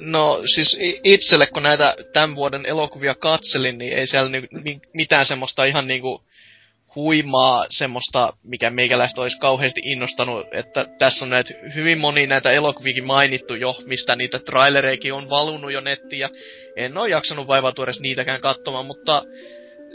No 0.00 0.40
siis 0.54 0.78
itselle 1.04 1.46
kun 1.46 1.62
näitä 1.62 1.94
tämän 2.12 2.36
vuoden 2.36 2.66
elokuvia 2.66 3.14
katselin, 3.14 3.78
niin 3.78 3.92
ei 3.92 4.06
siellä 4.06 4.30
ni- 4.30 4.48
mi- 4.64 4.80
mitään 4.92 5.26
semmoista 5.26 5.64
ihan 5.64 5.86
niinku 5.86 6.22
huimaa 6.94 7.66
semmoista, 7.70 8.32
mikä 8.42 8.70
meikäläistä 8.70 9.20
olisi 9.20 9.38
kauheasti 9.38 9.80
innostanut, 9.84 10.46
että 10.52 10.86
tässä 10.98 11.24
on 11.24 11.30
näitä 11.30 11.54
hyvin 11.74 11.98
moni 11.98 12.26
näitä 12.26 12.52
elokuviakin 12.52 13.04
mainittu 13.04 13.54
jo, 13.54 13.76
mistä 13.86 14.16
niitä 14.16 14.38
trailereikin 14.38 15.14
on 15.14 15.30
valunut 15.30 15.72
jo 15.72 15.80
nettiin, 15.80 16.20
ja 16.20 16.28
en 16.76 16.98
ole 16.98 17.08
jaksanut 17.08 17.46
vaivautua 17.46 17.86
niitäkään 18.00 18.40
katsomaan, 18.40 18.86
mutta 18.86 19.22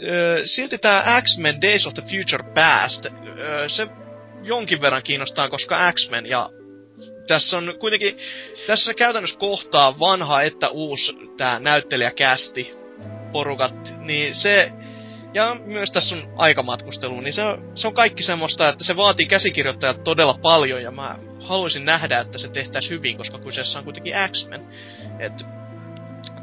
ö, 0.08 0.40
silti 0.44 0.78
tämä 0.78 1.20
X-Men 1.22 1.62
Days 1.62 1.86
of 1.86 1.94
the 1.94 2.02
Future 2.02 2.44
Past, 2.54 3.06
ö, 3.06 3.68
se 3.68 3.86
jonkin 4.42 4.80
verran 4.80 5.02
kiinnostaa, 5.02 5.48
koska 5.48 5.92
X-Men 5.92 6.26
ja 6.26 6.50
tässä 7.26 7.56
on 7.58 7.74
kuitenkin, 7.78 8.18
tässä 8.66 8.94
käytännössä 8.94 9.38
kohtaa 9.38 9.98
vanha 9.98 10.42
että 10.42 10.68
uusi 10.68 11.16
tää 11.36 11.60
näyttelijäkästi 11.60 12.74
porukat, 13.32 13.94
niin 13.98 14.34
se, 14.34 14.72
ja 15.36 15.56
myös 15.64 15.90
tässä 15.90 16.16
on 16.16 16.22
aikamatkustelu, 16.36 17.20
niin 17.20 17.32
se 17.32 17.44
on, 17.44 17.62
se 17.74 17.88
on 17.88 17.94
kaikki 17.94 18.22
semmoista, 18.22 18.68
että 18.68 18.84
se 18.84 18.96
vaatii 18.96 19.26
käsikirjoittajat 19.26 20.04
todella 20.04 20.38
paljon, 20.42 20.82
ja 20.82 20.90
mä 20.90 21.18
haluaisin 21.40 21.84
nähdä, 21.84 22.20
että 22.20 22.38
se 22.38 22.48
tehtäisiin 22.48 22.90
hyvin, 22.98 23.16
koska 23.16 23.38
kyseessä 23.38 23.78
on 23.78 23.84
kuitenkin 23.84 24.14
X-Men. 24.32 24.66
Et, 25.18 25.46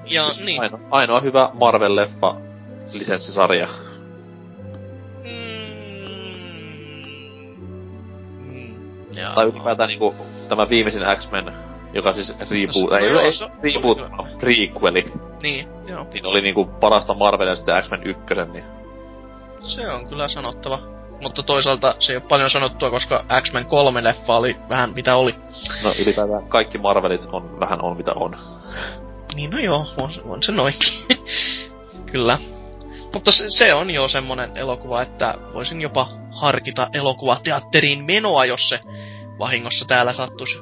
ja 0.05 0.27
Just 0.27 0.41
niin. 0.41 0.61
Ainoa, 0.61 0.79
ainoa 0.91 1.19
hyvä 1.19 1.49
Marvel-leffa 1.53 2.35
lisenssisarja. 2.91 3.67
Mm, 8.45 9.15
jaa. 9.15 9.35
Tai 9.35 9.45
ylipäätään 9.45 9.87
niinku 9.87 10.15
tämä 10.49 10.69
viimeisin 10.69 11.03
X-Men, 11.15 11.53
joka 11.93 12.13
siis 12.13 12.29
reboot, 12.39 12.91
No 12.91 12.97
ei, 12.97 13.11
joo, 13.11 13.21
ei 13.21 13.33
se- 13.33 13.45
se 13.45 13.51
reboot, 13.63 13.97
vaan 13.97 14.29
prequeli. 14.39 15.11
Niin, 15.41 15.67
joo. 15.87 16.07
Niin 16.13 16.25
oli 16.25 16.41
niinku 16.41 16.65
parasta 16.65 17.13
Marvelia 17.13 17.55
sitten 17.55 17.83
X-Men 17.83 18.07
ykkösen, 18.07 18.53
niin 18.53 18.82
Se 19.64 19.91
on 19.91 20.07
kyllä 20.07 20.27
sanottava. 20.27 20.80
Mutta 21.22 21.44
toisaalta 21.44 21.95
se 21.99 22.14
ei 22.14 22.18
ole 22.18 22.26
paljon 22.30 22.49
sanottua, 22.49 22.90
koska 22.90 23.26
X-Men 23.41 23.65
3 23.65 24.03
leffa 24.03 24.38
oli 24.38 24.56
vähän 24.69 24.94
mitä 24.95 25.15
oli. 25.15 25.35
no 25.84 25.94
ylipäätään 25.99 26.49
kaikki 26.49 26.77
Marvelit 26.77 27.27
on 27.31 27.60
vähän 27.60 27.81
on 27.81 27.98
mitä 27.98 28.11
on. 28.15 28.35
Niin 29.35 29.49
no 29.49 29.60
joo, 29.60 29.85
on, 30.02 30.10
on 30.26 30.44
se 30.44 30.52
noinkin. 30.52 30.94
kyllä. 32.11 32.38
Mutta 33.14 33.31
se, 33.31 33.45
se 33.48 33.73
on 33.73 33.90
jo 33.90 34.07
semmonen 34.07 34.57
elokuva, 34.57 35.02
että 35.02 35.35
voisin 35.53 35.81
jopa 35.81 36.07
harkita 36.31 36.88
elokuvateatteriin 36.94 38.06
menoa, 38.06 38.45
jos 38.45 38.69
se 38.69 38.80
vahingossa 39.40 39.85
täällä 39.85 40.14
sattuisi 40.14 40.60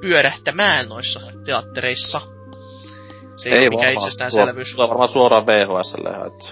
pyörähtämään 0.00 0.88
noissa 0.88 1.20
teattereissa. 1.44 2.20
Se 3.36 3.48
ei, 3.48 3.54
ei 3.54 3.68
ole 3.68 3.76
mikään 3.76 3.94
itsestäänselvyys. 3.94 4.72
Tulee 4.72 4.88
varmaan 4.88 5.08
suoraan 5.08 5.46
VHSlle, 5.46 6.10
että... 6.10 6.48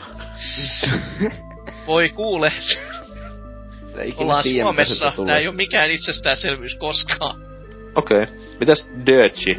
Voi 1.87 2.09
kuule, 2.09 2.53
ollaan 4.17 4.43
tiedä, 4.43 4.65
Suomessa. 4.65 5.13
Tää 5.27 5.39
ei 5.39 5.49
ole 5.49 5.57
mikään 5.57 5.91
itsestäänselvyys 5.91 6.75
koskaan. 6.75 7.41
Okei. 7.95 8.23
Okay. 8.23 8.37
Mitäs 8.61 8.91
Dirty? 9.07 9.57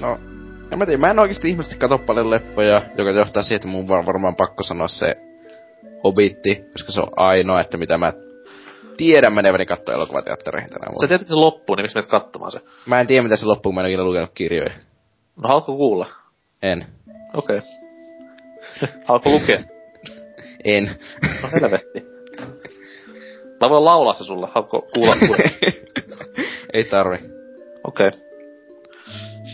No, 0.00 0.18
En 0.72 0.78
mä 0.78 0.86
tiedä, 0.86 1.00
mä 1.00 1.10
en 1.10 1.20
oikeesti 1.20 1.48
ihmeellisesti 1.48 1.80
katso 1.80 1.98
paljon 1.98 2.30
leffoja, 2.30 2.82
joka 2.98 3.10
johtaa 3.10 3.42
siihen, 3.42 3.56
että 3.56 3.68
mun 3.68 3.88
var- 3.88 4.06
varmaan 4.06 4.36
pakko 4.36 4.62
sanoa 4.62 4.88
se 4.88 5.16
Hobitti, 6.04 6.64
koska 6.72 6.92
se 6.92 7.00
on 7.00 7.08
ainoa, 7.16 7.60
että 7.60 7.76
mitä 7.76 7.98
mä 7.98 8.12
tiedän 8.96 9.34
meneväni 9.34 9.66
katsoa 9.66 9.94
elokuvateattereihin 9.94 10.70
tänä 10.70 10.86
Sä 10.86 10.90
vuonna. 10.90 11.08
tiedät 11.08 11.26
se 11.26 11.34
loppuun, 11.34 11.76
niin 11.76 11.84
miksi 11.84 11.96
menet 11.96 12.10
katsomaan 12.10 12.52
se? 12.52 12.60
Mä 12.86 13.00
en 13.00 13.06
tiedä, 13.06 13.22
mitä 13.22 13.36
se 13.36 13.46
loppuu, 13.46 13.72
mä 13.72 13.80
en 13.80 14.00
ole 14.00 14.04
lukenut 14.04 14.30
kirjoja. 14.34 14.70
No 15.36 15.48
haluatko 15.48 15.76
kuulla? 15.76 16.06
En. 16.62 16.86
Okei. 17.34 17.58
Okay. 17.58 17.68
haluatko 19.06 19.30
lukea? 19.30 19.58
En. 20.64 20.96
No 21.42 21.48
helvetti. 21.52 22.06
Mä 23.60 23.70
voin 23.70 23.84
laulaa 23.84 24.14
se 24.14 24.24
sulle. 24.24 24.48
Haluatko 24.50 24.86
kuulla? 24.94 25.14
Ei 26.72 26.84
tarvi. 26.84 27.16
Okei. 27.84 28.08
Okay. 28.08 28.20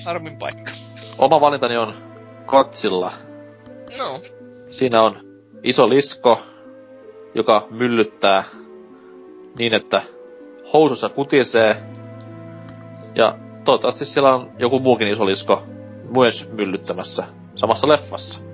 Harmin 0.05 0.39
paikka. 0.39 0.71
Oma 1.19 1.41
valintani 1.41 1.77
on 1.77 1.95
Kotsilla. 2.47 3.13
No, 3.99 4.21
Siinä 4.71 5.03
on 5.03 5.21
iso 5.63 5.89
lisko, 5.89 6.41
joka 7.35 7.67
myllyttää 7.71 8.45
niin, 9.59 9.75
että 9.75 10.03
housussa 10.73 11.09
kutisee. 11.09 11.77
Ja 13.15 13.39
toivottavasti 13.65 14.05
siellä 14.05 14.35
on 14.35 14.51
joku 14.59 14.79
muukin 14.81 15.09
iso 15.09 15.27
lisko 15.27 15.63
myös 16.17 16.49
myllyttämässä 16.53 17.25
samassa 17.55 17.89
leffassa. 17.89 18.48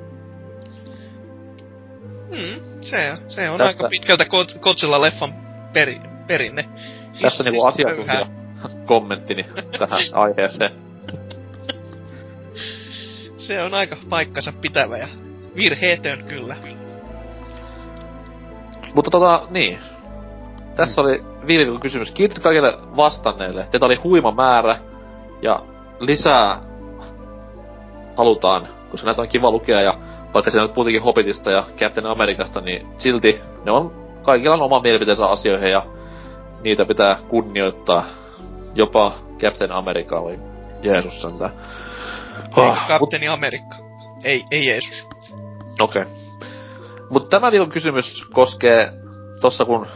Mm, 2.35 2.61
se, 2.81 3.13
se 3.29 3.51
on 3.51 3.59
Tässä- 3.59 3.71
aika 3.71 3.89
pitkältä 3.89 4.25
Kot- 4.25 4.59
Kotsilla 4.61 5.01
leffan 5.01 5.35
peri, 5.73 6.01
perinne. 6.27 6.65
Tässä 7.21 7.45
niinku 7.45 7.67
asiantuntija 7.67 8.27
kommenttini 8.87 9.43
tähän 9.79 10.03
aiheeseen. 10.13 10.71
Se 13.37 13.63
on 13.63 13.75
aika 13.75 13.97
paikkansa 14.09 14.53
pitävä 14.61 14.99
ja 14.99 15.09
virheetön 15.57 16.25
kyllä. 16.25 16.57
Mutta 18.95 19.11
tota, 19.11 19.47
niin. 19.51 19.79
Tässä 20.77 21.01
oli 21.01 21.25
viime 21.47 21.81
kysymys. 21.81 22.11
Kiitos 22.11 22.39
kaikille 22.41 22.79
vastanneille. 22.97 23.67
Teitä 23.71 23.87
oli 23.87 23.95
huima 23.95 24.31
määrä. 24.33 24.79
Ja 25.43 25.61
lisää 26.01 26.59
halutaan, 28.17 28.69
koska 28.91 29.07
näitä 29.07 29.23
on 29.23 29.29
kiva 29.29 29.51
lukea. 29.51 29.81
Ja 29.81 29.99
vaikka 30.35 30.51
siinä 30.51 30.65
nyt 30.65 30.75
puhuttiinkin 30.75 31.03
Hobbitista 31.03 31.51
ja 31.51 31.65
Captain 31.79 32.07
Amerikasta, 32.07 32.61
niin 32.61 32.87
silti 32.99 33.41
ne 33.65 33.73
on, 33.73 33.93
kaikilla 34.23 34.55
on 34.55 34.63
oma 34.63 34.81
mielipiteensä 34.81 35.27
asioihin 35.27 35.69
ja 35.71 35.83
niitä 36.63 36.85
pitää 36.85 37.19
kunnioittaa. 37.29 38.05
Jopa 38.75 39.13
Captain 39.39 39.73
America 39.73 40.17
oli 40.17 40.39
Jeesus 40.83 41.23
sentään. 41.23 41.53
Ei, 42.57 42.65
Ah, 42.65 42.79
mut- 42.79 42.89
Kapteeni 42.89 43.29
Amerikka. 43.29 43.77
Ei, 44.25 44.45
ei 44.51 44.67
Jeesus. 44.67 45.07
Okei. 45.81 46.03
Okay. 46.03 46.15
Mutta 47.11 47.29
tämä 47.29 47.51
viikon 47.53 47.71
kysymys 47.71 48.27
koskee 48.33 48.93
tossa 49.41 49.65
kun 49.65 49.87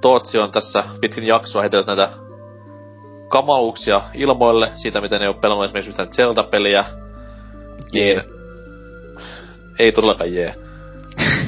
Tootsi 0.00 0.38
on 0.38 0.52
tässä 0.52 0.84
pitkin 1.00 1.24
jaksoa 1.24 1.62
heitellyt 1.62 1.86
näitä 1.86 2.08
kamauksia 3.28 4.00
ilmoille 4.14 4.70
siitä, 4.74 5.00
miten 5.00 5.18
ne 5.18 5.24
ei 5.24 5.28
ole 5.28 5.36
pelannut 5.40 5.64
esimerkiksi 5.64 5.90
yhtään 5.90 6.12
Zelda-peliä. 6.12 6.84
Niin, 7.92 8.22
ei 9.78 9.92
todellakaan 9.92 10.34
jee. 10.34 10.54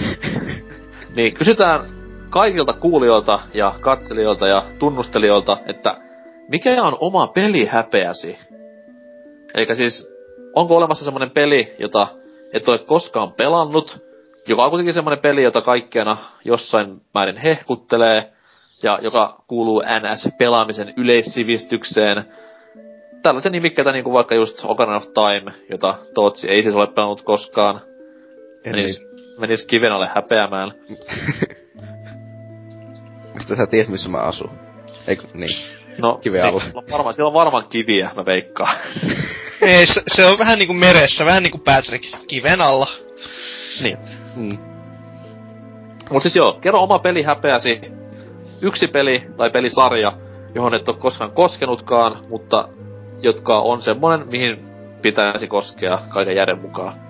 niin 1.17 1.35
kysytään 1.35 1.81
kaikilta 2.31 2.73
kuulijoilta 2.73 3.41
ja 3.55 3.75
katselijoilta 3.81 4.47
ja 4.47 4.63
tunnustelijoilta, 4.79 5.59
että 5.67 5.97
mikä 6.49 6.83
on 6.83 6.97
oma 7.01 7.27
pelihäpeäsi? 7.27 8.39
Eikä 9.55 9.75
siis, 9.75 10.09
onko 10.55 10.77
olemassa 10.77 11.05
semmonen 11.05 11.31
peli, 11.31 11.77
jota 11.79 12.07
et 12.53 12.69
ole 12.69 12.79
koskaan 12.79 13.33
pelannut, 13.33 13.99
joka 14.49 14.63
on 14.63 14.71
kuitenkin 14.71 14.95
semmoinen 14.95 15.23
peli, 15.23 15.43
jota 15.43 15.61
kaikkeena 15.61 16.17
jossain 16.45 17.01
määrin 17.15 17.37
hehkuttelee, 17.37 18.33
ja 18.83 18.99
joka 19.03 19.43
kuuluu 19.47 19.83
NS-pelaamisen 19.83 20.95
yleissivistykseen. 20.97 22.25
Tällaisia 23.23 23.51
nimikkeitä 23.51 23.93
niin 23.93 24.05
kuin 24.05 24.15
vaikka 24.15 24.35
just 24.35 24.65
Ocarina 24.65 24.97
of 24.97 25.07
Time, 25.15 25.53
jota 25.71 25.95
Tootsi 26.15 26.51
ei 26.51 26.63
siis 26.63 26.75
ole 26.75 26.87
pelannut 26.87 27.23
koskaan. 27.23 27.81
Menis, 28.67 29.03
menis 29.39 29.67
kiven 29.67 29.93
alle 29.93 30.09
häpeämään. 30.15 30.73
Mistä 33.35 33.57
sä 33.57 33.67
tiedät, 33.67 33.89
missä 33.89 34.09
mä 34.09 34.19
asun? 34.19 34.51
Eikö, 35.07 35.23
niin. 35.35 35.57
No, 36.03 36.19
Kiven 36.23 36.43
niin, 36.43 36.51
alla. 36.53 36.61
siellä 36.61 36.79
on 36.81 36.85
varmaan, 36.93 37.15
siellä 37.15 37.29
on 37.29 37.35
varmaan 37.35 37.65
kiviä, 37.69 38.11
mä 38.17 38.25
veikkaan. 38.25 38.77
Ei, 39.63 39.87
se, 39.87 40.03
se 40.09 40.27
on 40.27 40.39
vähän 40.39 40.59
niinku 40.59 40.75
meressä, 40.75 41.25
vähän 41.25 41.43
niinku 41.43 41.59
Patrick, 41.59 42.05
kiven 42.27 42.61
alla. 42.61 42.87
niin. 43.83 43.99
Mm. 44.37 44.59
Mut 46.11 46.23
siis 46.23 46.37
joo, 46.37 46.53
kerro 46.53 46.83
oma 46.83 46.99
peli 46.99 47.23
häpeäsi. 47.23 47.81
Yksi 48.63 48.89
peli 48.89 49.23
tai 49.37 49.51
pelisarja, 49.51 50.13
johon 50.55 50.75
et 50.75 50.89
ole 50.89 50.97
koskaan 50.97 51.31
koskenutkaan, 51.31 52.27
mutta 52.31 52.69
jotka 53.23 53.59
on 53.59 53.83
semmonen, 53.83 54.29
mihin 54.29 54.69
pitäisi 55.03 55.47
koskea 55.47 55.99
kaiken 56.09 56.37
järjen 56.37 56.61
mukaan. 56.61 57.06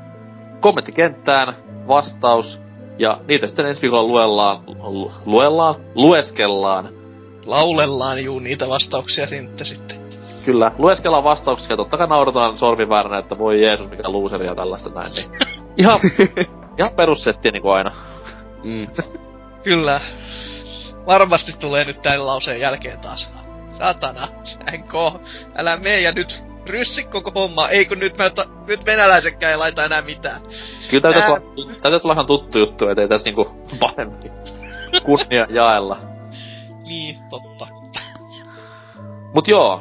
Kommenttikenttään, 0.67 1.57
vastaus, 1.89 2.61
ja 2.99 3.21
niitä 3.29 3.47
sitten 3.47 3.67
ensi 3.67 3.83
viikolla 3.83 4.09
luellaan, 4.09 4.65
lu, 4.67 5.13
luellaan, 5.27 5.75
lueskellaan. 5.95 6.89
Laulellaan 7.45 8.25
juu 8.25 8.39
niitä 8.39 8.69
vastauksia 8.69 9.27
sitten 9.27 9.67
sitten. 9.67 9.99
Kyllä, 10.45 10.73
lueskellaan 10.79 11.25
vastauksia 11.25 11.73
ja 11.73 11.77
totta 11.77 11.97
kai 11.97 12.07
naurataan 12.07 12.59
sormivääränä, 12.59 13.19
että 13.19 13.39
voi 13.39 13.63
Jeesus, 13.63 13.91
mikä 13.91 14.09
luuseri 14.09 14.47
ja 14.47 14.55
tällaista 14.55 14.91
näin. 14.91 15.13
Niin. 15.13 15.31
Ihan, 15.79 16.01
ihan 16.79 16.93
perussettiä 16.97 17.53
niinku 17.53 17.71
aina. 17.71 17.93
Mm. 18.65 18.89
Kyllä. 19.63 20.01
Varmasti 21.07 21.53
tulee 21.53 21.85
nyt 21.85 22.03
tämän 22.03 22.27
lauseen 22.27 22.61
jälkeen 22.61 23.01
taas. 23.01 23.33
Satana, 23.73 24.29
sänko. 24.45 25.21
Älä 25.57 25.77
mene 25.77 26.01
ja 26.01 26.13
nyt 26.13 26.46
ryssi 26.69 27.05
koko 27.05 27.31
homma. 27.35 27.69
Ei 27.69 27.87
kun 27.87 27.99
nyt, 27.99 28.19
mä 28.19 28.31
ta- 28.31 28.47
nyt 28.67 28.87
venäläisetkään 28.87 29.51
ei 29.53 29.57
laita 29.59 29.85
enää 29.85 30.03
mitään. 30.03 30.41
Kyllä 30.91 31.03
täytyisi 31.03 31.27
Ää. 31.27 31.41
olla, 32.05 32.13
ihan 32.13 32.27
tuttu 32.27 32.59
juttu, 32.59 32.89
ettei 32.89 33.09
tässä 33.09 33.25
niinku 33.25 33.65
pahemmin 33.81 34.31
kunnia 35.05 35.47
jaella. 35.51 35.99
Niin, 36.83 37.17
totta. 37.31 37.67
Mut 39.35 39.49
joo, 39.49 39.81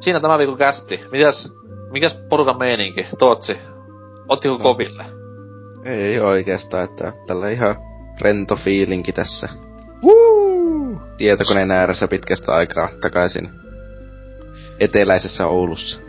siinä 0.00 0.20
tämä 0.20 0.38
viikon 0.38 0.58
kästi. 0.58 1.00
Mitäs, 1.12 1.52
mikäs 1.90 2.18
porukan 2.28 2.58
meininki? 2.58 3.06
Tootsi, 3.18 3.58
ottiko 4.28 4.54
No. 4.58 4.64
koville? 4.64 5.04
Ei 5.84 6.20
oikeastaan, 6.20 6.84
että 6.84 7.12
tällä 7.26 7.50
ihan 7.50 7.76
rento 8.20 8.56
fiilinki 8.56 9.12
tässä. 9.12 9.48
Woo! 10.04 11.00
Tietokoneen 11.18 11.70
ääressä 11.70 12.08
pitkästä 12.08 12.52
aikaa 12.52 12.88
takaisin 13.00 13.50
eteläisessä 14.80 15.46
Oulussa. 15.46 16.00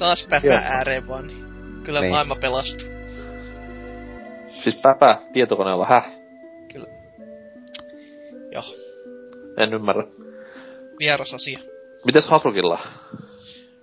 Taas 0.00 0.26
päpä 0.30 0.54
ääreen 0.64 1.08
vaan, 1.08 1.26
niin 1.26 1.44
kyllä 1.84 2.00
Niin. 2.00 2.12
maailma 2.12 2.36
pelastuu. 2.36 2.88
Siis 4.62 4.76
päpä 4.82 5.18
tietokoneella, 5.32 5.86
häh? 5.86 6.10
Joo, 8.52 8.64
En 9.58 9.74
ymmärrä. 9.74 10.02
vieras 10.98 11.34
asia. 11.34 11.58
Mites 12.04 12.28
Hasrukilla? 12.28 12.78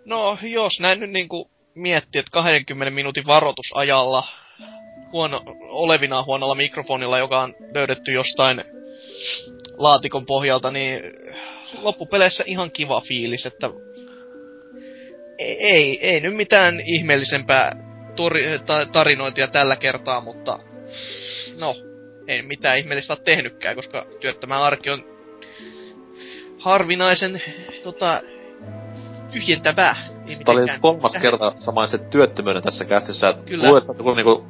No, 0.05 0.37
jos 0.41 0.79
näin 0.79 0.99
nyt 0.99 1.09
niinku 1.11 1.49
miettii, 1.75 2.19
että 2.19 2.31
20 2.31 2.95
minuutin 2.95 3.27
varoitusajalla 3.27 4.23
huono, 5.11 5.41
olevinaan 5.61 6.25
huonolla 6.25 6.55
mikrofonilla, 6.55 7.17
joka 7.17 7.41
on 7.41 7.53
löydetty 7.73 8.11
jostain 8.11 8.63
laatikon 9.77 10.25
pohjalta, 10.25 10.71
niin 10.71 11.01
loppupeleissä 11.81 12.43
ihan 12.47 12.71
kiva 12.71 13.01
fiilis, 13.01 13.45
että 13.45 13.69
ei, 15.37 15.57
ei, 15.59 16.07
ei 16.07 16.19
nyt 16.21 16.35
mitään 16.35 16.81
ihmeellisempää 16.85 17.75
tori, 18.15 18.59
ta, 18.65 18.85
tarinointia 18.85 19.47
tällä 19.47 19.75
kertaa, 19.75 20.21
mutta 20.21 20.59
no, 21.59 21.75
ei 22.27 22.41
mitään 22.41 22.77
ihmeellistä 22.77 23.13
ole 23.13 23.19
tehnytkään, 23.23 23.75
koska 23.75 24.05
työttömän 24.19 24.61
arki 24.61 24.89
on 24.89 25.03
harvinaisen 26.59 27.41
tota, 27.83 28.21
tyhjentävää. 29.31 29.95
Tää 30.45 30.55
oli 30.55 30.67
kolmas 30.81 31.11
tähän- 31.11 31.21
kerta 31.21 31.53
samaisen 31.59 31.99
työttömyyden 32.09 32.63
tässä 32.63 32.85
kästissä, 32.85 33.29
että 33.29 33.43
Kyllä. 33.43 33.67
luulet, 33.67 33.89
että 33.91 34.03
kun 34.03 34.15
niinku 34.15 34.45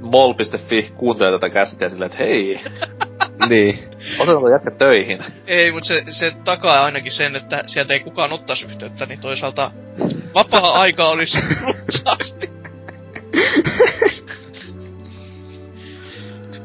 mol.fi 0.00 0.92
kuuntelee 0.96 1.32
tätä 1.32 1.50
kästiä 1.50 1.88
silleen, 1.88 2.10
että 2.10 2.24
hei, 2.24 2.60
niin. 3.48 3.78
otetaan 4.18 4.52
jätkä 4.52 4.70
töihin. 4.70 5.24
Ei, 5.46 5.72
mutta 5.72 5.88
se, 5.88 6.04
se 6.10 6.32
takaa 6.44 6.84
ainakin 6.84 7.12
sen, 7.12 7.36
että 7.36 7.62
sieltä 7.66 7.92
ei 7.94 8.00
kukaan 8.00 8.32
ottaisi 8.32 8.64
yhteyttä, 8.64 9.06
niin 9.06 9.20
toisaalta 9.20 9.70
vapaa-aika 10.34 11.04
olisi 11.04 11.38
runsaasti. 11.62 12.50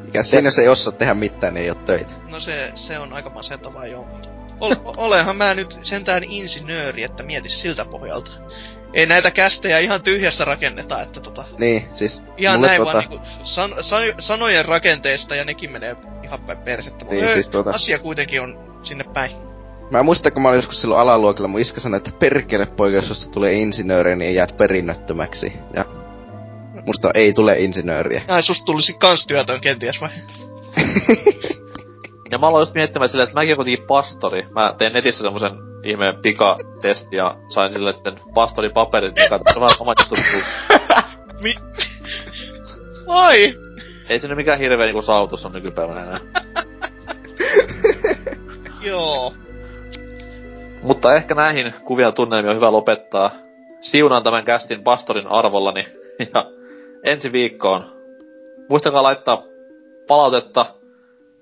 Mikä 0.05 0.23
siinä, 0.23 0.47
jos 0.47 0.59
ei 0.59 0.67
osaa 0.67 0.93
tehdä 0.93 1.13
mitään, 1.13 1.53
niin 1.53 1.63
ei 1.63 1.69
oo 1.69 1.75
töitä. 1.75 2.13
No 2.29 2.39
se, 2.39 2.71
se 2.75 2.99
on 2.99 3.13
aika 3.13 3.29
masentavaa 3.29 3.87
joo. 3.87 4.07
Ol, 4.59 4.75
olehan 4.97 5.35
mä 5.35 5.53
nyt 5.53 5.79
sentään 5.81 6.23
insinööri, 6.23 7.03
että 7.03 7.23
mieti 7.23 7.49
siltä 7.49 7.85
pohjalta. 7.85 8.31
Ei 8.93 9.05
näitä 9.05 9.31
kästejä 9.31 9.79
ihan 9.79 10.01
tyhjästä 10.01 10.45
rakenneta, 10.45 11.01
että 11.01 11.19
tota... 11.19 11.45
Niin, 11.57 11.87
siis... 11.91 12.23
Ihan 12.37 12.61
näin 12.61 12.81
tota, 12.81 12.93
vaan 12.93 13.05
niinku 13.09 13.25
san, 13.43 13.75
san, 13.81 14.03
sanojen 14.19 14.65
rakenteesta 14.65 15.35
ja 15.35 15.45
nekin 15.45 15.71
menee 15.71 15.95
ihan 16.23 16.39
päin 16.41 16.57
persettä. 16.57 17.05
Mutta 17.05 17.21
Niin, 17.21 17.33
siis 17.33 17.49
tuota- 17.49 17.71
asia 17.71 17.99
kuitenkin 17.99 18.41
on 18.41 18.79
sinne 18.83 19.03
päin. 19.13 19.31
Mä 19.91 20.03
muistan, 20.03 20.33
kun 20.33 20.41
mä 20.41 20.47
olin 20.47 20.57
joskus 20.57 20.81
silloin 20.81 21.01
alaluokilla, 21.01 21.47
mun 21.47 21.59
iskä 21.59 21.79
sanoi, 21.79 21.97
että 21.97 22.11
perkele 22.19 22.65
poika, 22.65 22.95
jos 22.95 23.07
susta 23.07 23.31
tulee 23.31 23.53
insinööri, 23.53 24.15
niin 24.15 24.35
jäät 24.35 24.57
perinnöttömäksi. 24.57 25.53
Ja 25.73 25.85
musta 26.85 27.11
ei 27.13 27.33
tule 27.33 27.59
insinööriä. 27.59 28.21
Ai, 28.27 28.43
susta 28.43 28.65
tulisi 28.65 28.93
kans 28.93 29.27
työtön 29.27 29.61
kenties 29.61 30.01
vai? 30.01 30.09
Ja 32.31 32.39
mä 32.39 32.47
aloin 32.47 32.61
just 32.61 32.73
miettimään 32.75 33.09
silleen, 33.09 33.27
että 33.27 33.39
mäkin 33.39 33.55
kuitenkin 33.55 33.87
pastori. 33.87 34.47
Mä 34.51 34.73
tein 34.77 34.93
netissä 34.93 35.23
semmosen 35.23 35.51
ihmeen 35.83 36.15
pikatesti 36.21 37.15
ja 37.15 37.35
sain 37.49 37.73
sille 37.73 37.93
sitten 37.93 38.19
pastoripaperit, 38.33 39.15
niin 39.15 39.29
katsoin 39.29 39.61
vähän 39.61 39.75
omat 39.79 39.97
jutut. 39.99 40.19
kun 40.31 41.41
Mi... 41.43 41.55
Ai! 43.07 43.55
Ei 44.09 44.19
se 44.19 44.27
nyt 44.27 44.37
mikään 44.37 44.59
hirveä 44.59 44.85
niinku 44.85 45.01
saavutus 45.01 45.45
on 45.45 45.51
nykypäivänä 45.51 46.01
enää. 46.01 46.19
Joo. 48.89 49.33
Mutta 50.81 51.15
ehkä 51.15 51.35
näihin 51.35 51.73
kuvia 51.85 52.11
tunnelmia 52.11 52.51
on 52.51 52.55
hyvä 52.55 52.71
lopettaa. 52.71 53.31
Siunaan 53.81 54.23
tämän 54.23 54.45
kästin 54.45 54.83
pastorin 54.83 55.27
arvollani. 55.27 55.85
Ja 56.33 56.45
ensi 57.03 57.31
viikkoon. 57.33 57.85
Muistakaa 58.69 59.03
laittaa 59.03 59.43
palautetta 60.07 60.65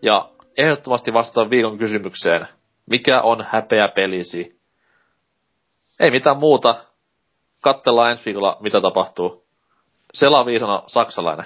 ja 0.01 0.29
ehdottomasti 0.57 1.13
vastata 1.13 1.49
viikon 1.49 1.77
kysymykseen. 1.77 2.47
Mikä 2.85 3.21
on 3.21 3.45
häpeä 3.49 3.87
pelisi? 3.87 4.61
Ei 5.99 6.11
mitään 6.11 6.37
muuta. 6.37 6.75
Kattellaan 7.61 8.11
ensi 8.11 8.25
viikolla, 8.25 8.57
mitä 8.59 8.81
tapahtuu. 8.81 9.45
Sela 10.13 10.45
viisana 10.45 10.83
saksalainen. 10.87 11.45